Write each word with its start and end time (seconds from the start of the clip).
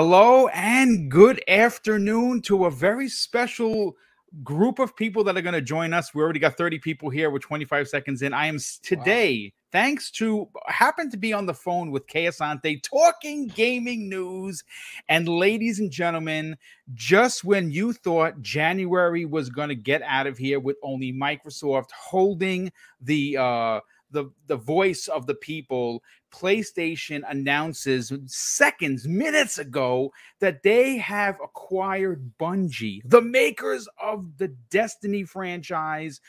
Hello 0.00 0.46
and 0.54 1.10
good 1.10 1.42
afternoon 1.48 2.40
to 2.42 2.66
a 2.66 2.70
very 2.70 3.08
special 3.08 3.96
group 4.44 4.78
of 4.78 4.94
people 4.94 5.24
that 5.24 5.36
are 5.36 5.42
going 5.42 5.54
to 5.54 5.60
join 5.60 5.92
us. 5.92 6.14
We 6.14 6.22
already 6.22 6.38
got 6.38 6.56
30 6.56 6.78
people 6.78 7.10
here. 7.10 7.32
We're 7.32 7.40
25 7.40 7.88
seconds 7.88 8.22
in. 8.22 8.32
I 8.32 8.46
am 8.46 8.58
today, 8.84 9.52
wow. 9.52 9.58
thanks 9.72 10.12
to 10.12 10.48
happen 10.68 11.10
to 11.10 11.16
be 11.16 11.32
on 11.32 11.46
the 11.46 11.52
phone 11.52 11.90
with 11.90 12.06
Kay 12.06 12.26
Asante, 12.26 12.80
talking 12.80 13.48
gaming 13.48 14.08
news. 14.08 14.62
And 15.08 15.28
ladies 15.28 15.80
and 15.80 15.90
gentlemen, 15.90 16.56
just 16.94 17.42
when 17.42 17.72
you 17.72 17.92
thought 17.92 18.40
January 18.40 19.24
was 19.24 19.50
going 19.50 19.70
to 19.70 19.74
get 19.74 20.02
out 20.02 20.28
of 20.28 20.38
here 20.38 20.60
with 20.60 20.76
only 20.84 21.12
Microsoft 21.12 21.90
holding 21.90 22.70
the 23.00 23.36
uh 23.36 23.80
the 24.10 24.30
the 24.46 24.56
voice 24.56 25.08
of 25.08 25.26
the 25.26 25.34
people 25.34 26.02
PlayStation 26.32 27.22
announces 27.28 28.12
seconds, 28.26 29.06
minutes 29.06 29.58
ago 29.58 30.12
that 30.40 30.62
they 30.62 30.96
have 30.98 31.38
acquired 31.42 32.32
Bungie, 32.38 33.00
the 33.04 33.22
makers 33.22 33.88
of 34.02 34.36
the 34.38 34.48
Destiny 34.70 35.24
franchise, 35.24 36.20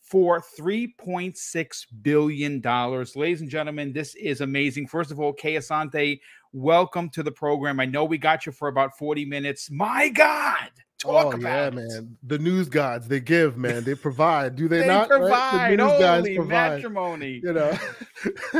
for 0.00 0.42
$3.6 0.58 1.86
billion. 2.02 2.60
Ladies 2.60 3.40
and 3.40 3.50
gentlemen, 3.50 3.92
this 3.92 4.14
is 4.14 4.42
amazing. 4.42 4.86
First 4.86 5.10
of 5.10 5.18
all, 5.18 5.32
Kay 5.32 5.54
Asante, 5.54 6.20
welcome 6.52 7.08
to 7.10 7.22
the 7.22 7.32
program. 7.32 7.80
I 7.80 7.86
know 7.86 8.04
we 8.04 8.18
got 8.18 8.46
you 8.46 8.52
for 8.52 8.68
about 8.68 8.96
40 8.98 9.24
minutes. 9.24 9.70
My 9.70 10.10
God. 10.10 10.70
Talk 11.04 11.34
oh, 11.34 11.38
yeah, 11.38 11.68
man. 11.68 12.16
The 12.22 12.38
news 12.38 12.70
gods, 12.70 13.08
they 13.08 13.20
give, 13.20 13.58
man. 13.58 13.84
They 13.84 13.94
provide. 13.94 14.56
Do 14.56 14.68
they, 14.68 14.80
they 14.80 14.86
not? 14.86 15.10
Provide. 15.10 15.28
Right? 15.30 15.76
The 15.76 15.76
news 15.76 15.98
gods 15.98 16.28
provide. 16.34 16.48
matrimony. 16.48 17.40
You 17.44 17.52
know, 17.52 17.78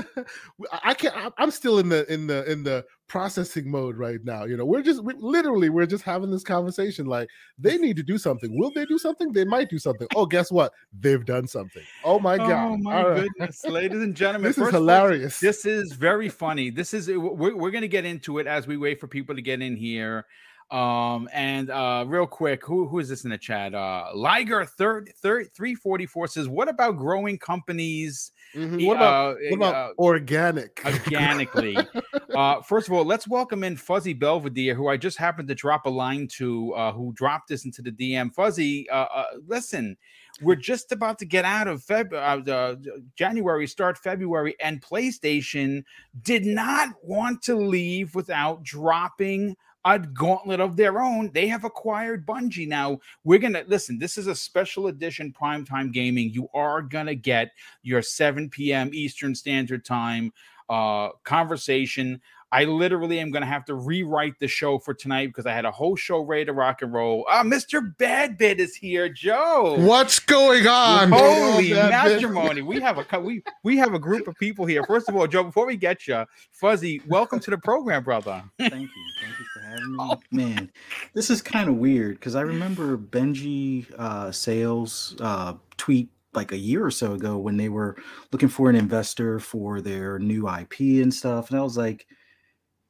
I 0.84 0.92
can't. 0.92 1.32
I'm 1.38 1.50
still 1.50 1.78
in 1.78 1.88
the 1.88 2.10
in 2.12 2.26
the 2.26 2.50
in 2.50 2.62
the 2.62 2.84
processing 3.08 3.70
mode 3.70 3.96
right 3.96 4.18
now. 4.24 4.44
You 4.44 4.58
know, 4.58 4.66
we're 4.66 4.82
just 4.82 5.02
we, 5.02 5.14
literally 5.16 5.70
we're 5.70 5.86
just 5.86 6.04
having 6.04 6.30
this 6.30 6.42
conversation. 6.42 7.06
Like 7.06 7.30
they 7.58 7.78
need 7.78 7.96
to 7.96 8.02
do 8.02 8.18
something. 8.18 8.58
Will 8.58 8.70
they 8.74 8.84
do 8.84 8.98
something? 8.98 9.32
They 9.32 9.46
might 9.46 9.70
do 9.70 9.78
something. 9.78 10.06
Oh, 10.14 10.26
guess 10.26 10.52
what? 10.52 10.74
They've 11.00 11.24
done 11.24 11.46
something. 11.46 11.82
Oh 12.04 12.18
my 12.18 12.34
oh, 12.34 12.46
god! 12.46 12.72
Oh 12.72 12.76
my 12.76 13.02
All 13.02 13.14
goodness, 13.14 13.62
right. 13.64 13.72
ladies 13.72 14.02
and 14.02 14.14
gentlemen, 14.14 14.50
this 14.50 14.58
is 14.58 14.70
hilarious. 14.70 15.40
This 15.40 15.64
is 15.64 15.94
very 15.94 16.28
funny. 16.28 16.68
This 16.68 16.92
is 16.92 17.08
we're, 17.08 17.56
we're 17.56 17.70
going 17.70 17.82
to 17.82 17.88
get 17.88 18.04
into 18.04 18.38
it 18.38 18.46
as 18.46 18.66
we 18.66 18.76
wait 18.76 19.00
for 19.00 19.08
people 19.08 19.34
to 19.34 19.42
get 19.42 19.62
in 19.62 19.76
here. 19.76 20.26
Um, 20.70 21.28
and 21.32 21.70
uh, 21.70 22.04
real 22.06 22.26
quick, 22.26 22.64
who 22.64 22.88
who 22.88 22.98
is 22.98 23.08
this 23.08 23.24
in 23.24 23.30
the 23.30 23.38
chat? 23.38 23.74
Uh, 23.74 24.08
Liger 24.14 24.64
third 24.64 25.10
third 25.16 25.52
three 25.52 25.74
forty 25.74 26.06
four 26.06 26.26
says, 26.26 26.48
"What 26.48 26.68
about 26.68 26.96
growing 26.96 27.38
companies? 27.38 28.32
Mm-hmm. 28.54 28.86
What 28.86 28.96
about, 28.96 29.36
uh, 29.36 29.38
what 29.50 29.56
about 29.56 29.74
uh, 29.74 29.92
organic? 29.98 30.80
Organically. 30.84 31.76
uh, 32.34 32.62
first 32.62 32.88
of 32.88 32.94
all, 32.94 33.04
let's 33.04 33.28
welcome 33.28 33.62
in 33.62 33.76
Fuzzy 33.76 34.14
Belvedere, 34.14 34.74
who 34.74 34.88
I 34.88 34.96
just 34.96 35.18
happened 35.18 35.48
to 35.48 35.54
drop 35.54 35.86
a 35.86 35.90
line 35.90 36.28
to, 36.38 36.72
uh, 36.74 36.92
who 36.92 37.12
dropped 37.14 37.48
this 37.48 37.64
into 37.64 37.82
the 37.82 37.92
DM. 37.92 38.34
Fuzzy, 38.34 38.88
uh, 38.90 39.06
uh, 39.14 39.26
listen." 39.46 39.96
We're 40.40 40.56
just 40.56 40.90
about 40.90 41.20
to 41.20 41.24
get 41.24 41.44
out 41.44 41.68
of 41.68 41.84
Feb- 41.84 42.12
uh, 42.12 42.74
January, 43.14 43.68
start 43.68 43.96
February, 43.96 44.56
and 44.60 44.82
PlayStation 44.82 45.84
did 46.22 46.44
not 46.44 46.88
want 47.04 47.40
to 47.42 47.54
leave 47.54 48.16
without 48.16 48.64
dropping 48.64 49.54
a 49.84 49.98
gauntlet 49.98 50.60
of 50.60 50.76
their 50.76 51.00
own. 51.00 51.30
They 51.32 51.46
have 51.48 51.64
acquired 51.64 52.26
Bungie. 52.26 52.68
Now, 52.68 53.00
we're 53.24 53.38
going 53.38 53.52
to 53.52 53.64
listen. 53.68 53.98
This 53.98 54.16
is 54.16 54.26
a 54.26 54.34
special 54.34 54.86
edition 54.86 55.34
primetime 55.38 55.92
gaming. 55.92 56.30
You 56.30 56.48
are 56.54 56.82
going 56.82 57.06
to 57.06 57.14
get 57.14 57.52
your 57.82 58.02
7 58.02 58.48
p.m. 58.50 58.90
Eastern 58.92 59.34
Standard 59.34 59.84
Time 59.84 60.32
uh, 60.70 61.10
conversation. 61.24 62.20
I 62.54 62.64
literally 62.64 63.18
am 63.18 63.32
going 63.32 63.42
to 63.42 63.48
have 63.48 63.64
to 63.64 63.74
rewrite 63.74 64.38
the 64.38 64.46
show 64.46 64.78
for 64.78 64.94
tonight 64.94 65.26
because 65.26 65.44
I 65.44 65.52
had 65.52 65.64
a 65.64 65.72
whole 65.72 65.96
show 65.96 66.20
ready 66.20 66.44
to 66.44 66.52
rock 66.52 66.82
and 66.82 66.92
roll. 66.92 67.26
Uh, 67.28 67.42
Mr. 67.42 67.92
Badbit 67.96 68.58
is 68.58 68.76
here, 68.76 69.08
Joe. 69.08 69.74
What's 69.80 70.20
going 70.20 70.68
on? 70.68 71.10
Holy 71.10 71.72
matrimony! 71.72 72.62
we 72.62 72.78
have 72.80 72.98
a 72.98 73.20
we 73.20 73.42
we 73.64 73.76
have 73.78 73.92
a 73.94 73.98
group 73.98 74.28
of 74.28 74.36
people 74.36 74.66
here. 74.66 74.84
First 74.84 75.08
of 75.08 75.16
all, 75.16 75.26
Joe, 75.26 75.42
before 75.42 75.66
we 75.66 75.76
get 75.76 76.06
you, 76.06 76.24
Fuzzy, 76.52 77.02
welcome 77.08 77.40
to 77.40 77.50
the 77.50 77.58
program, 77.58 78.04
brother. 78.04 78.44
Thank 78.56 78.72
you, 78.72 78.88
thank 79.20 79.38
you 79.40 79.46
for 79.74 79.82
having 79.82 79.92
me. 79.92 79.98
Oh. 80.00 80.20
Man, 80.30 80.70
this 81.14 81.30
is 81.30 81.42
kind 81.42 81.68
of 81.68 81.76
weird 81.76 82.18
because 82.18 82.34
I 82.34 82.42
remember 82.42 82.96
Benji 82.96 83.86
uh, 83.98 84.32
Sales 84.32 85.16
uh, 85.20 85.54
tweet 85.76 86.10
like 86.32 86.52
a 86.52 86.58
year 86.58 86.84
or 86.84 86.90
so 86.90 87.12
ago 87.12 87.38
when 87.38 87.56
they 87.56 87.68
were 87.68 87.96
looking 88.32 88.48
for 88.48 88.68
an 88.68 88.76
investor 88.76 89.38
for 89.38 89.80
their 89.80 90.18
new 90.18 90.48
IP 90.48 90.80
and 90.80 91.12
stuff, 91.12 91.50
and 91.50 91.58
I 91.58 91.62
was 91.62 91.76
like 91.76 92.06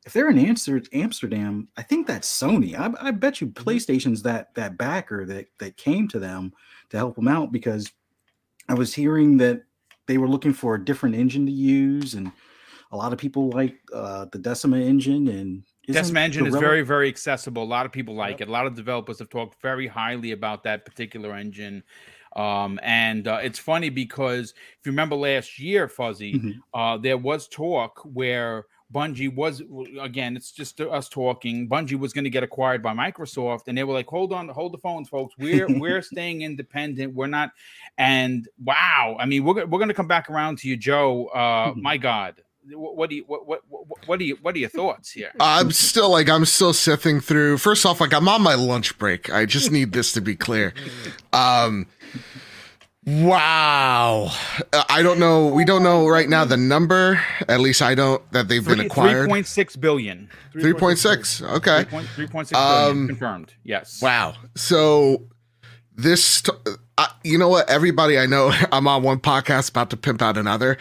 if 0.04 0.12
they're 0.12 0.28
in 0.28 0.38
Amsterdam, 0.38 1.68
I 1.76 1.82
think 1.82 2.06
that's 2.06 2.28
Sony. 2.28 2.78
I, 2.78 3.08
I, 3.08 3.10
bet 3.10 3.40
you 3.40 3.46
mm-hmm. 3.48 3.68
PlayStation's 3.68 4.22
that 4.22 4.54
that 4.54 4.76
backer 4.76 5.24
that 5.26 5.46
that 5.58 5.76
came 5.76 6.08
to 6.08 6.18
them 6.18 6.52
to 6.90 6.96
help 6.96 7.16
them 7.16 7.28
out 7.28 7.52
because 7.52 7.90
I 8.68 8.74
was 8.74 8.94
hearing 8.94 9.38
that 9.38 9.62
they 10.06 10.18
were 10.18 10.28
looking 10.28 10.52
for 10.52 10.74
a 10.74 10.84
different 10.84 11.14
engine 11.14 11.46
to 11.46 11.52
use, 11.52 12.14
and 12.14 12.30
a 12.92 12.96
lot 12.96 13.12
of 13.12 13.18
people 13.18 13.50
like 13.50 13.76
uh, 13.92 14.26
the 14.30 14.38
Decima 14.38 14.78
engine. 14.78 15.28
And 15.28 15.62
Decima 15.86 16.20
engine 16.20 16.46
is 16.46 16.54
very 16.54 16.82
very 16.82 17.08
accessible. 17.08 17.62
A 17.62 17.64
lot 17.64 17.86
of 17.86 17.92
people 17.92 18.14
like 18.14 18.40
yep. 18.40 18.42
it. 18.42 18.48
A 18.48 18.52
lot 18.52 18.66
of 18.66 18.74
developers 18.74 19.18
have 19.18 19.28
talked 19.28 19.60
very 19.60 19.86
highly 19.86 20.32
about 20.32 20.64
that 20.64 20.84
particular 20.84 21.34
engine. 21.34 21.82
Um, 22.36 22.80
and 22.82 23.28
uh, 23.28 23.38
it's 23.42 23.58
funny 23.58 23.90
because 23.90 24.54
if 24.80 24.86
you 24.86 24.92
remember 24.92 25.14
last 25.14 25.58
year, 25.58 25.88
Fuzzy, 25.88 26.34
mm-hmm. 26.34 26.50
uh, 26.78 26.98
there 26.98 27.16
was 27.16 27.46
talk 27.46 28.00
where 28.04 28.64
Bungie 28.92 29.34
was 29.34 29.62
again, 30.00 30.36
it's 30.36 30.52
just 30.52 30.80
us 30.80 31.08
talking. 31.08 31.68
Bungie 31.68 31.98
was 31.98 32.12
going 32.12 32.24
to 32.24 32.30
get 32.30 32.42
acquired 32.42 32.82
by 32.82 32.92
Microsoft, 32.92 33.62
and 33.66 33.76
they 33.76 33.82
were 33.82 33.94
like, 33.94 34.06
"Hold 34.06 34.32
on, 34.32 34.48
hold 34.48 34.72
the 34.72 34.78
phones, 34.78 35.08
folks. 35.08 35.34
We're 35.38 35.66
we're 35.80 36.02
staying 36.02 36.42
independent. 36.42 37.14
We're 37.14 37.26
not." 37.26 37.50
And 37.98 38.48
wow, 38.62 39.16
I 39.18 39.26
mean, 39.26 39.44
we're 39.44 39.66
we're 39.66 39.78
going 39.78 39.88
to 39.88 39.94
come 39.94 40.06
back 40.06 40.30
around 40.30 40.58
to 40.58 40.68
you, 40.68 40.76
Joe. 40.76 41.26
Uh, 41.26 41.70
mm-hmm. 41.70 41.82
my 41.82 41.96
God, 41.96 42.42
what 42.72 43.10
do 43.10 43.16
you 43.16 43.24
what 43.26 43.46
what 43.46 43.62
what 44.06 44.18
do 44.18 44.24
you 44.24 44.38
what 44.42 44.54
are 44.54 44.58
your 44.58 44.68
thoughts 44.68 45.10
here? 45.10 45.32
I'm 45.40 45.70
still 45.70 46.10
like 46.10 46.28
I'm 46.28 46.44
still 46.44 46.72
sifting 46.72 47.20
through. 47.20 47.58
First 47.58 47.84
off, 47.84 48.00
like 48.00 48.14
I'm 48.14 48.28
on 48.28 48.42
my 48.42 48.54
lunch 48.54 48.98
break. 48.98 49.32
I 49.32 49.46
just 49.46 49.70
need 49.70 49.92
this 49.92 50.12
to 50.12 50.20
be 50.20 50.36
clear. 50.36 50.72
Um 51.32 51.86
Wow. 53.06 54.32
I 54.88 55.02
don't 55.02 55.18
know. 55.18 55.48
We 55.48 55.66
don't 55.66 55.82
know 55.82 56.08
right 56.08 56.28
now 56.28 56.46
the 56.46 56.56
number. 56.56 57.20
At 57.48 57.60
least 57.60 57.82
I 57.82 57.94
don't 57.94 58.22
that 58.32 58.48
they've 58.48 58.64
been 58.66 58.80
acquired. 58.80 59.28
3.6 59.28 59.78
billion. 59.78 60.30
3.6. 60.54 61.42
Okay. 61.56 61.84
3.6 61.84 62.54
um, 62.54 63.08
confirmed. 63.08 63.52
Yes. 63.62 64.00
Wow. 64.00 64.34
So 64.54 65.22
this 65.94 66.42
uh, 66.96 67.06
you 67.22 67.38
know 67.38 67.48
what 67.48 67.68
everybody 67.68 68.18
I 68.18 68.26
know 68.26 68.52
I'm 68.72 68.88
on 68.88 69.02
one 69.02 69.18
podcast 69.18 69.70
about 69.70 69.90
to 69.90 69.96
pimp 69.96 70.22
out 70.22 70.36
another. 70.36 70.78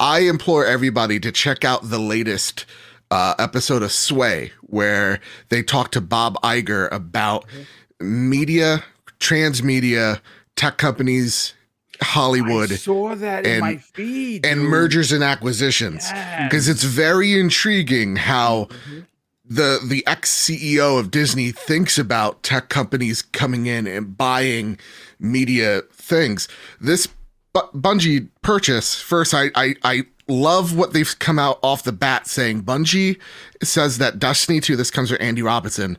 I 0.00 0.20
implore 0.20 0.66
everybody 0.66 1.20
to 1.20 1.30
check 1.32 1.64
out 1.64 1.90
the 1.90 1.98
latest 1.98 2.66
uh, 3.10 3.34
episode 3.38 3.82
of 3.82 3.92
Sway 3.92 4.52
where 4.62 5.20
they 5.48 5.62
talk 5.62 5.90
to 5.92 6.00
Bob 6.00 6.34
Iger 6.42 6.90
about 6.90 7.44
media, 8.00 8.82
transmedia, 9.20 10.20
tech 10.56 10.78
companies 10.78 11.54
Hollywood. 12.00 12.72
I 12.72 12.76
saw 12.76 13.14
that 13.14 13.46
and, 13.46 13.54
in 13.54 13.60
my 13.60 13.76
feed. 13.76 14.44
And 14.44 14.60
mergers 14.60 15.12
and 15.12 15.22
acquisitions. 15.22 16.08
Because 16.08 16.66
yes. 16.66 16.68
it's 16.68 16.84
very 16.84 17.38
intriguing 17.38 18.16
how 18.16 18.64
mm-hmm. 18.64 19.00
the 19.44 19.80
the 19.86 20.04
ex 20.06 20.30
CEO 20.30 20.98
of 20.98 21.10
Disney 21.10 21.52
thinks 21.52 21.98
about 21.98 22.42
tech 22.42 22.68
companies 22.68 23.22
coming 23.22 23.66
in 23.66 23.86
and 23.86 24.16
buying 24.16 24.78
media 25.18 25.82
things. 25.92 26.48
This 26.80 27.08
Bungie 27.54 28.28
purchase, 28.42 29.00
first 29.00 29.32
I, 29.32 29.50
I 29.54 29.76
I 29.84 30.02
love 30.28 30.76
what 30.76 30.92
they've 30.92 31.18
come 31.18 31.38
out 31.38 31.58
off 31.62 31.82
the 31.82 31.92
bat 31.92 32.26
saying. 32.26 32.62
Bungie 32.62 33.18
says 33.62 33.98
that 33.98 34.18
Destiny 34.18 34.60
2, 34.60 34.76
this 34.76 34.90
comes 34.90 35.10
from 35.10 35.18
Andy 35.20 35.42
Robinson, 35.42 35.98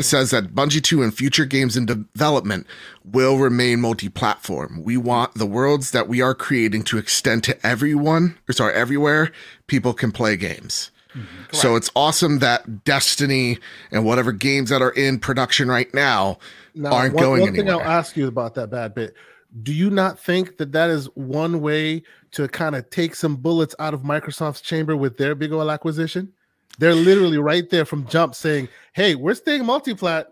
says 0.00 0.30
that 0.30 0.54
Bungie 0.54 0.82
2 0.82 1.02
and 1.02 1.14
future 1.14 1.44
games 1.44 1.76
in 1.76 1.86
development 1.86 2.66
will 3.04 3.38
remain 3.38 3.80
multi 3.80 4.08
platform. 4.08 4.82
We 4.82 4.96
want 4.96 5.34
the 5.34 5.46
worlds 5.46 5.90
that 5.90 6.08
we 6.08 6.20
are 6.20 6.34
creating 6.34 6.84
to 6.84 6.98
extend 6.98 7.44
to 7.44 7.66
everyone, 7.66 8.38
or 8.48 8.52
sorry, 8.52 8.74
everywhere 8.74 9.32
people 9.66 9.92
can 9.92 10.12
play 10.12 10.36
games. 10.36 10.90
Mm-hmm. 11.14 11.42
So 11.52 11.76
it's 11.76 11.90
awesome 11.94 12.40
that 12.40 12.84
Destiny 12.84 13.58
and 13.92 14.04
whatever 14.04 14.32
games 14.32 14.70
that 14.70 14.82
are 14.82 14.90
in 14.90 15.20
production 15.20 15.68
right 15.68 15.92
now, 15.94 16.38
now 16.74 16.92
aren't 16.92 17.14
one, 17.14 17.22
going 17.22 17.40
one 17.40 17.48
anywhere. 17.50 17.76
thing 17.76 17.86
I'll 17.86 17.92
ask 17.92 18.16
you 18.16 18.26
about 18.26 18.54
that 18.54 18.70
bad 18.70 18.94
bit 18.94 19.14
do 19.62 19.72
you 19.72 19.90
not 19.90 20.18
think 20.18 20.56
that 20.58 20.72
that 20.72 20.90
is 20.90 21.06
one 21.14 21.60
way 21.60 22.02
to 22.32 22.48
kind 22.48 22.74
of 22.74 22.90
take 22.90 23.14
some 23.14 23.36
bullets 23.36 23.74
out 23.78 23.94
of 23.94 24.02
Microsoft's 24.02 24.60
chamber 24.60 24.96
with 24.96 25.16
their 25.16 25.34
big 25.34 25.52
old 25.52 25.70
acquisition? 25.70 26.32
They're 26.78 26.94
literally 26.94 27.38
right 27.38 27.68
there 27.70 27.84
from 27.84 28.06
jump 28.08 28.34
saying, 28.34 28.68
"Hey, 28.94 29.14
we're 29.14 29.34
staying 29.34 29.62
multiplat." 29.62 30.26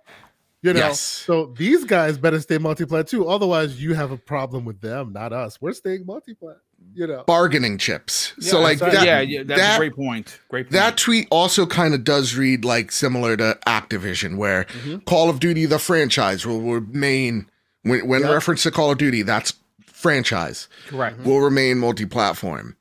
You 0.63 0.73
know, 0.73 0.79
yes. 0.79 1.01
so 1.01 1.53
these 1.57 1.85
guys 1.85 2.19
better 2.19 2.41
stay 2.41 2.57
multiplat 2.57 3.09
too. 3.09 3.29
Otherwise, 3.29 3.83
you 3.83 3.95
have 3.95 4.13
a 4.13 4.17
problem 4.17 4.65
with 4.65 4.81
them, 4.81 5.13
not 5.13 5.33
us. 5.33 5.61
We're 5.61 5.73
staying 5.73 6.05
multiplat. 6.05 6.57
you 6.95 7.07
know. 7.07 7.23
bargaining 7.27 7.79
chips. 7.79 8.33
so 8.41 8.61
like 8.61 8.79
that's 8.79 8.97
right. 8.97 9.05
that, 9.05 9.07
yeah, 9.07 9.21
yeah, 9.39 9.43
that's 9.45 9.61
that, 9.61 9.77
a 9.77 9.79
great 9.79 9.95
point. 9.95 10.41
Great 10.49 10.67
point. 10.67 10.73
that 10.73 10.97
tweet 10.97 11.29
also 11.31 11.65
kind 11.65 11.95
of 11.95 12.03
does 12.05 12.35
read 12.35 12.65
like 12.65 12.91
similar 12.91 13.37
to 13.37 13.57
Activision, 13.67 14.37
where 14.37 14.65
Mhm. 14.85 15.05
Call 15.05 15.31
of 15.31 15.39
Duty 15.39 15.65
the 15.67 15.79
franchise 15.79 16.45
will 16.45 16.61
remain 16.61 17.47
when 17.83 18.07
when 18.07 18.23
Yep. 18.23 18.31
reference 18.31 18.63
to 18.65 18.71
Call 18.71 18.91
of 18.93 18.99
Duty, 18.99 19.23
that's 19.23 19.55
franchise 19.87 20.69
correct. 20.89 21.21
will 21.21 21.41
remain 21.41 21.79
multi-platform, 21.79 22.77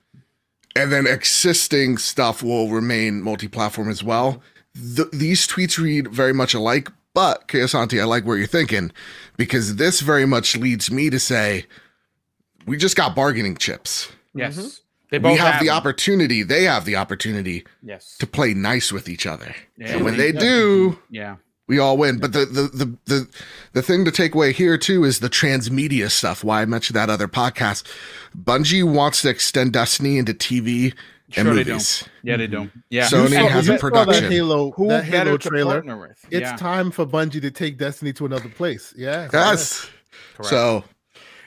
and 0.75 0.91
then 0.91 1.05
existing 1.07 1.97
stuff 1.97 2.41
will 2.43 2.69
remain 2.69 3.21
multi-platform 3.21 3.89
as 3.89 4.03
well. 4.03 4.41
Th- 4.95 5.07
these 5.11 5.45
tweets 5.47 5.77
read 5.77 6.07
very 6.07 6.33
much 6.33 6.53
alike, 6.53 6.89
but 7.13 7.47
Kay 7.47 7.59
Asante, 7.59 7.99
I 8.01 8.05
like 8.05 8.23
where 8.25 8.37
you're 8.37 8.47
thinking 8.47 8.91
because 9.37 9.75
this 9.75 9.99
very 10.01 10.25
much 10.25 10.55
leads 10.55 10.89
me 10.89 11.09
to 11.09 11.19
say 11.19 11.65
we 12.65 12.77
just 12.77 12.95
got 12.95 13.15
bargaining 13.15 13.57
chips. 13.57 14.09
Yes, 14.33 14.57
Mm-hmm. 14.57 14.67
they 15.09 15.17
both 15.17 15.31
We 15.33 15.37
have 15.39 15.59
the 15.59 15.65
them. 15.67 15.75
opportunity, 15.77 16.41
they 16.43 16.63
have 16.63 16.85
the 16.85 16.95
opportunity 16.95 17.65
Yes, 17.83 18.15
to 18.19 18.25
play 18.27 18.53
nice 18.53 18.91
with 18.93 19.09
each 19.09 19.25
other. 19.27 19.53
Yeah, 19.77 19.95
and 19.95 20.05
when 20.05 20.15
they- 20.17 20.31
they 20.31 20.39
do, 20.39 20.99
yeah, 21.09 21.35
we 21.71 21.79
all 21.79 21.95
win. 21.97 22.19
But 22.19 22.33
the, 22.33 22.45
the 22.45 22.63
the 22.73 22.97
the 23.05 23.27
the 23.71 23.81
thing 23.81 24.03
to 24.03 24.11
take 24.11 24.35
away 24.35 24.51
here 24.51 24.77
too 24.77 25.05
is 25.05 25.19
the 25.19 25.29
transmedia 25.29 26.11
stuff. 26.11 26.43
Why 26.43 26.61
I 26.61 26.65
mentioned 26.65 26.97
that 26.97 27.09
other 27.09 27.29
podcast. 27.29 27.83
Bungie 28.37 28.83
wants 28.83 29.21
to 29.21 29.29
extend 29.29 29.71
Destiny 29.71 30.17
into 30.17 30.33
TV 30.33 30.93
and 31.37 31.45
Sure 31.45 31.53
they 31.55 31.63
do. 31.63 31.71
movies. 31.71 32.03
yeah, 32.23 32.35
they 32.35 32.47
don't. 32.47 32.67
Mm-hmm. 32.67 32.79
Yeah, 32.89 33.07
Sony 33.07 33.29
You 33.29 33.35
saw- 33.35 33.47
has 33.47 33.67
you 33.67 33.73
a 33.73 33.77
saw 33.77 33.81
production. 33.89 34.23
That 34.25 34.31
Halo, 34.33 34.71
who 34.71 34.87
that 34.89 35.05
Halo 35.05 35.37
trailer. 35.37 35.73
partner 35.75 35.97
with? 36.01 36.25
It's 36.29 36.59
time 36.59 36.91
for 36.91 37.05
Bungie 37.05 37.39
to 37.41 37.51
take 37.51 37.77
Destiny 37.77 38.11
to 38.13 38.25
another 38.25 38.49
place. 38.49 38.93
Yeah. 38.97 39.29
Yes. 39.31 39.89
Correct. 40.35 40.49
So 40.49 40.83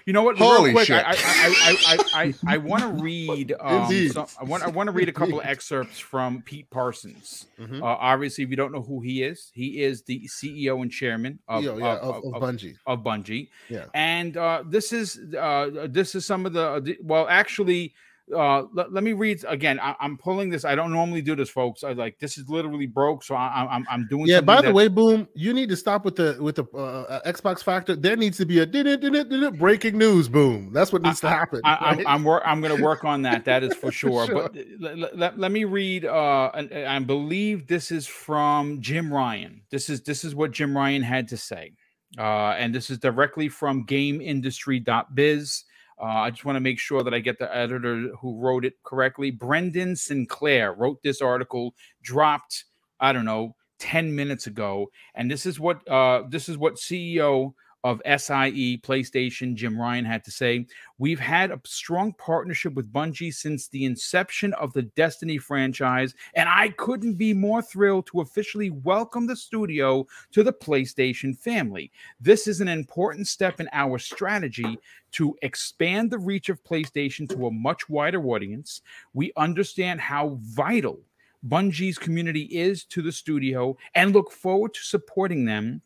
You 0.06 0.12
know 0.12 0.22
what? 0.22 0.36
Holy 0.36 0.70
Real 0.70 0.74
quick, 0.74 0.86
shit. 0.88 1.02
I 1.04 1.12
I 1.12 1.16
I 1.16 1.76
I 1.86 2.24
I, 2.24 2.34
I, 2.54 2.56
want 2.58 2.82
to 2.82 2.88
read. 3.02 3.54
Um, 3.58 4.08
some, 4.10 4.26
I 4.38 4.44
want 4.44 4.62
I 4.62 4.68
want 4.68 4.88
to 4.88 4.92
read 4.92 5.08
a 5.08 5.12
couple 5.12 5.40
of 5.40 5.46
excerpts 5.46 5.98
from 5.98 6.42
Pete 6.42 6.68
Parsons. 6.68 7.46
Mhm. 7.58 7.80
Uh, 7.80 7.84
obviously, 7.84 8.44
if 8.44 8.50
you 8.50 8.56
don't 8.56 8.72
know 8.72 8.82
who 8.82 9.00
he 9.00 9.22
is, 9.22 9.50
he 9.54 9.82
is 9.82 10.02
the 10.02 10.28
CEO 10.28 10.82
and 10.82 10.90
chairman 10.90 11.38
of, 11.48 11.64
Yo, 11.64 11.78
yeah, 11.78 11.96
of, 11.96 12.22
of, 12.22 12.34
of, 12.34 12.42
Bungie. 12.42 12.76
of 12.86 13.00
Bungie. 13.00 13.48
Yeah. 13.70 13.86
And 13.94 14.36
uh, 14.36 14.64
this 14.66 14.92
is 14.92 15.18
uh, 15.34 15.86
this 15.88 16.14
is 16.14 16.26
some 16.26 16.44
of 16.44 16.52
the, 16.52 16.80
the 16.80 16.98
well, 17.02 17.26
actually, 17.28 17.94
uh, 18.34 18.62
let, 18.72 18.92
let 18.92 19.04
me 19.04 19.12
read 19.12 19.44
again. 19.46 19.78
I, 19.80 19.94
I'm 20.00 20.16
pulling 20.16 20.48
this. 20.48 20.64
I 20.64 20.74
don't 20.74 20.92
normally 20.92 21.20
do 21.20 21.36
this, 21.36 21.50
folks. 21.50 21.84
I 21.84 21.92
like 21.92 22.18
this 22.20 22.38
is 22.38 22.48
literally 22.48 22.86
broke, 22.86 23.22
so 23.22 23.34
I, 23.34 23.48
I- 23.48 23.74
I'm 23.74 23.84
I'm 23.90 24.06
doing. 24.08 24.26
Yeah. 24.26 24.40
By 24.40 24.56
the 24.56 24.68
that- 24.68 24.74
way, 24.74 24.88
boom, 24.88 25.28
you 25.34 25.52
need 25.52 25.68
to 25.68 25.76
stop 25.76 26.04
with 26.06 26.16
the 26.16 26.38
with 26.40 26.54
the 26.56 26.64
uh, 26.72 26.78
uh, 26.78 27.30
Xbox 27.30 27.62
factor. 27.62 27.94
There 27.94 28.16
needs 28.16 28.38
to 28.38 28.46
be 28.46 28.60
a 28.60 28.66
did 28.66 28.86
it 28.86 29.00
did 29.02 29.14
it 29.14 29.28
did 29.28 29.42
it 29.42 29.58
breaking 29.58 29.98
news. 29.98 30.28
Boom. 30.28 30.72
That's 30.72 30.90
what 30.92 31.02
needs 31.02 31.20
to 31.20 31.28
happen. 31.28 31.60
I, 31.64 31.76
I'm 31.76 31.96
right? 31.98 32.06
I'm, 32.08 32.24
wor- 32.24 32.46
I'm 32.46 32.60
going 32.62 32.74
to 32.76 32.82
work 32.82 33.04
on 33.04 33.22
that. 33.22 33.44
That 33.44 33.62
is 33.62 33.74
for 33.74 33.92
sure. 34.00 34.26
Sure. 34.26 34.48
But 34.48 34.56
let, 34.80 35.18
let, 35.18 35.38
let 35.38 35.52
me 35.52 35.64
read. 35.64 36.06
Uh, 36.06 36.50
and 36.54 36.72
I 36.72 36.98
believe 37.00 37.66
this 37.66 37.90
is 37.90 38.06
from 38.06 38.80
Jim 38.80 39.12
Ryan. 39.12 39.60
This 39.70 39.90
is 39.90 40.00
this 40.02 40.24
is 40.24 40.34
what 40.34 40.50
Jim 40.52 40.74
Ryan 40.74 41.02
had 41.02 41.28
to 41.28 41.36
say, 41.36 41.72
uh, 42.18 42.54
and 42.58 42.74
this 42.74 42.88
is 42.88 42.98
directly 42.98 43.48
from 43.50 43.84
GameIndustry.biz. 43.86 45.64
Uh, 46.04 46.20
I 46.20 46.30
just 46.30 46.44
want 46.44 46.56
to 46.56 46.60
make 46.60 46.78
sure 46.78 47.02
that 47.02 47.14
I 47.14 47.18
get 47.20 47.38
the 47.38 47.54
editor 47.56 48.10
who 48.20 48.38
wrote 48.38 48.66
it 48.66 48.74
correctly. 48.84 49.30
Brendan 49.30 49.96
Sinclair 49.96 50.74
wrote 50.74 51.02
this 51.02 51.22
article, 51.22 51.74
dropped 52.02 52.64
I 53.00 53.14
don't 53.14 53.24
know 53.24 53.56
ten 53.78 54.14
minutes 54.14 54.46
ago, 54.46 54.90
and 55.14 55.30
this 55.30 55.46
is 55.46 55.58
what 55.58 55.86
uh, 55.88 56.24
this 56.28 56.50
is 56.50 56.58
what 56.58 56.74
CEO 56.74 57.54
of 57.84 58.00
SIE 58.06 58.80
PlayStation 58.82 59.54
Jim 59.54 59.78
Ryan 59.78 60.06
had 60.06 60.24
to 60.24 60.30
say. 60.30 60.66
We've 60.96 61.20
had 61.20 61.50
a 61.50 61.60
strong 61.64 62.14
partnership 62.14 62.72
with 62.72 62.92
Bungie 62.92 63.32
since 63.32 63.68
the 63.68 63.84
inception 63.84 64.54
of 64.54 64.72
the 64.72 64.82
Destiny 64.82 65.36
franchise, 65.36 66.14
and 66.34 66.48
I 66.48 66.70
couldn't 66.70 67.14
be 67.14 67.34
more 67.34 67.60
thrilled 67.60 68.06
to 68.06 68.22
officially 68.22 68.70
welcome 68.70 69.26
the 69.26 69.36
studio 69.36 70.06
to 70.32 70.42
the 70.42 70.52
PlayStation 70.52 71.38
family. 71.38 71.92
This 72.18 72.48
is 72.48 72.62
an 72.62 72.68
important 72.68 73.28
step 73.28 73.60
in 73.60 73.68
our 73.72 73.98
strategy 73.98 74.78
to 75.12 75.36
expand 75.42 76.10
the 76.10 76.18
reach 76.18 76.48
of 76.48 76.64
PlayStation 76.64 77.28
to 77.28 77.46
a 77.46 77.50
much 77.50 77.88
wider 77.90 78.24
audience. 78.24 78.80
We 79.12 79.32
understand 79.36 80.00
how 80.00 80.38
vital 80.40 81.00
Bungie's 81.46 81.98
community 81.98 82.44
is 82.44 82.84
to 82.84 83.02
the 83.02 83.12
studio 83.12 83.76
and 83.94 84.14
look 84.14 84.32
forward 84.32 84.72
to 84.72 84.82
supporting 84.82 85.44
them 85.44 85.82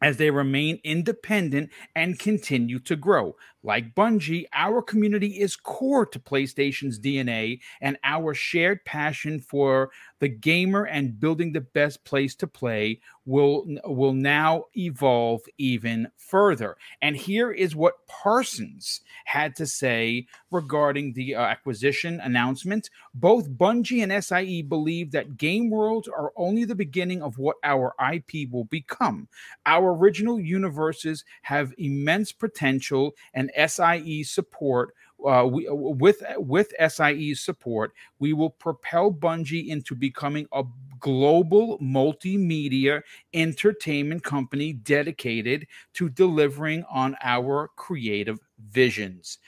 as 0.00 0.16
they 0.16 0.30
remain 0.30 0.80
independent 0.84 1.70
and 1.94 2.18
continue 2.18 2.78
to 2.80 2.96
grow. 2.96 3.36
Like 3.62 3.94
Bungie, 3.94 4.46
our 4.52 4.80
community 4.80 5.40
is 5.40 5.56
core 5.56 6.06
to 6.06 6.18
PlayStation's 6.18 6.98
DNA 6.98 7.60
and 7.80 7.98
our 8.02 8.32
shared 8.34 8.84
passion 8.84 9.40
for 9.40 9.90
the 10.20 10.28
gamer 10.28 10.84
and 10.84 11.18
building 11.18 11.52
the 11.52 11.60
best 11.60 12.04
place 12.04 12.34
to 12.36 12.46
play 12.46 13.00
will 13.26 13.64
will 13.84 14.12
now 14.12 14.64
evolve 14.76 15.42
even 15.58 16.08
further. 16.16 16.76
And 17.02 17.16
here 17.16 17.50
is 17.50 17.74
what 17.74 18.06
Parsons 18.06 19.00
had 19.24 19.56
to 19.56 19.66
say 19.66 20.26
regarding 20.50 21.12
the 21.12 21.34
uh, 21.34 21.42
acquisition 21.42 22.20
announcement. 22.20 22.90
Both 23.14 23.50
Bungie 23.50 24.02
and 24.02 24.24
SIE 24.24 24.62
believe 24.62 25.10
that 25.12 25.36
game 25.36 25.70
worlds 25.70 26.08
are 26.08 26.32
only 26.36 26.64
the 26.64 26.74
beginning 26.74 27.22
of 27.22 27.38
what 27.38 27.56
our 27.62 27.94
IP 28.12 28.50
will 28.50 28.64
become. 28.64 29.28
Our 29.66 29.94
original 29.94 30.40
universes 30.40 31.24
have 31.42 31.74
immense 31.78 32.32
potential, 32.32 33.14
and 33.34 33.50
SIE 33.66 34.22
support. 34.24 34.94
Uh, 35.26 35.44
we, 35.44 35.66
with 35.70 36.22
with 36.36 36.72
SIE's 36.78 37.40
support, 37.40 37.92
we 38.18 38.32
will 38.32 38.50
propel 38.50 39.12
Bungie 39.12 39.68
into 39.68 39.94
becoming 39.94 40.46
a 40.52 40.64
global 40.98 41.78
multimedia 41.78 43.02
entertainment 43.34 44.22
company 44.22 44.72
dedicated 44.72 45.66
to 45.94 46.08
delivering 46.08 46.84
on 46.90 47.16
our 47.22 47.70
creative 47.76 48.38
visions. 48.70 49.38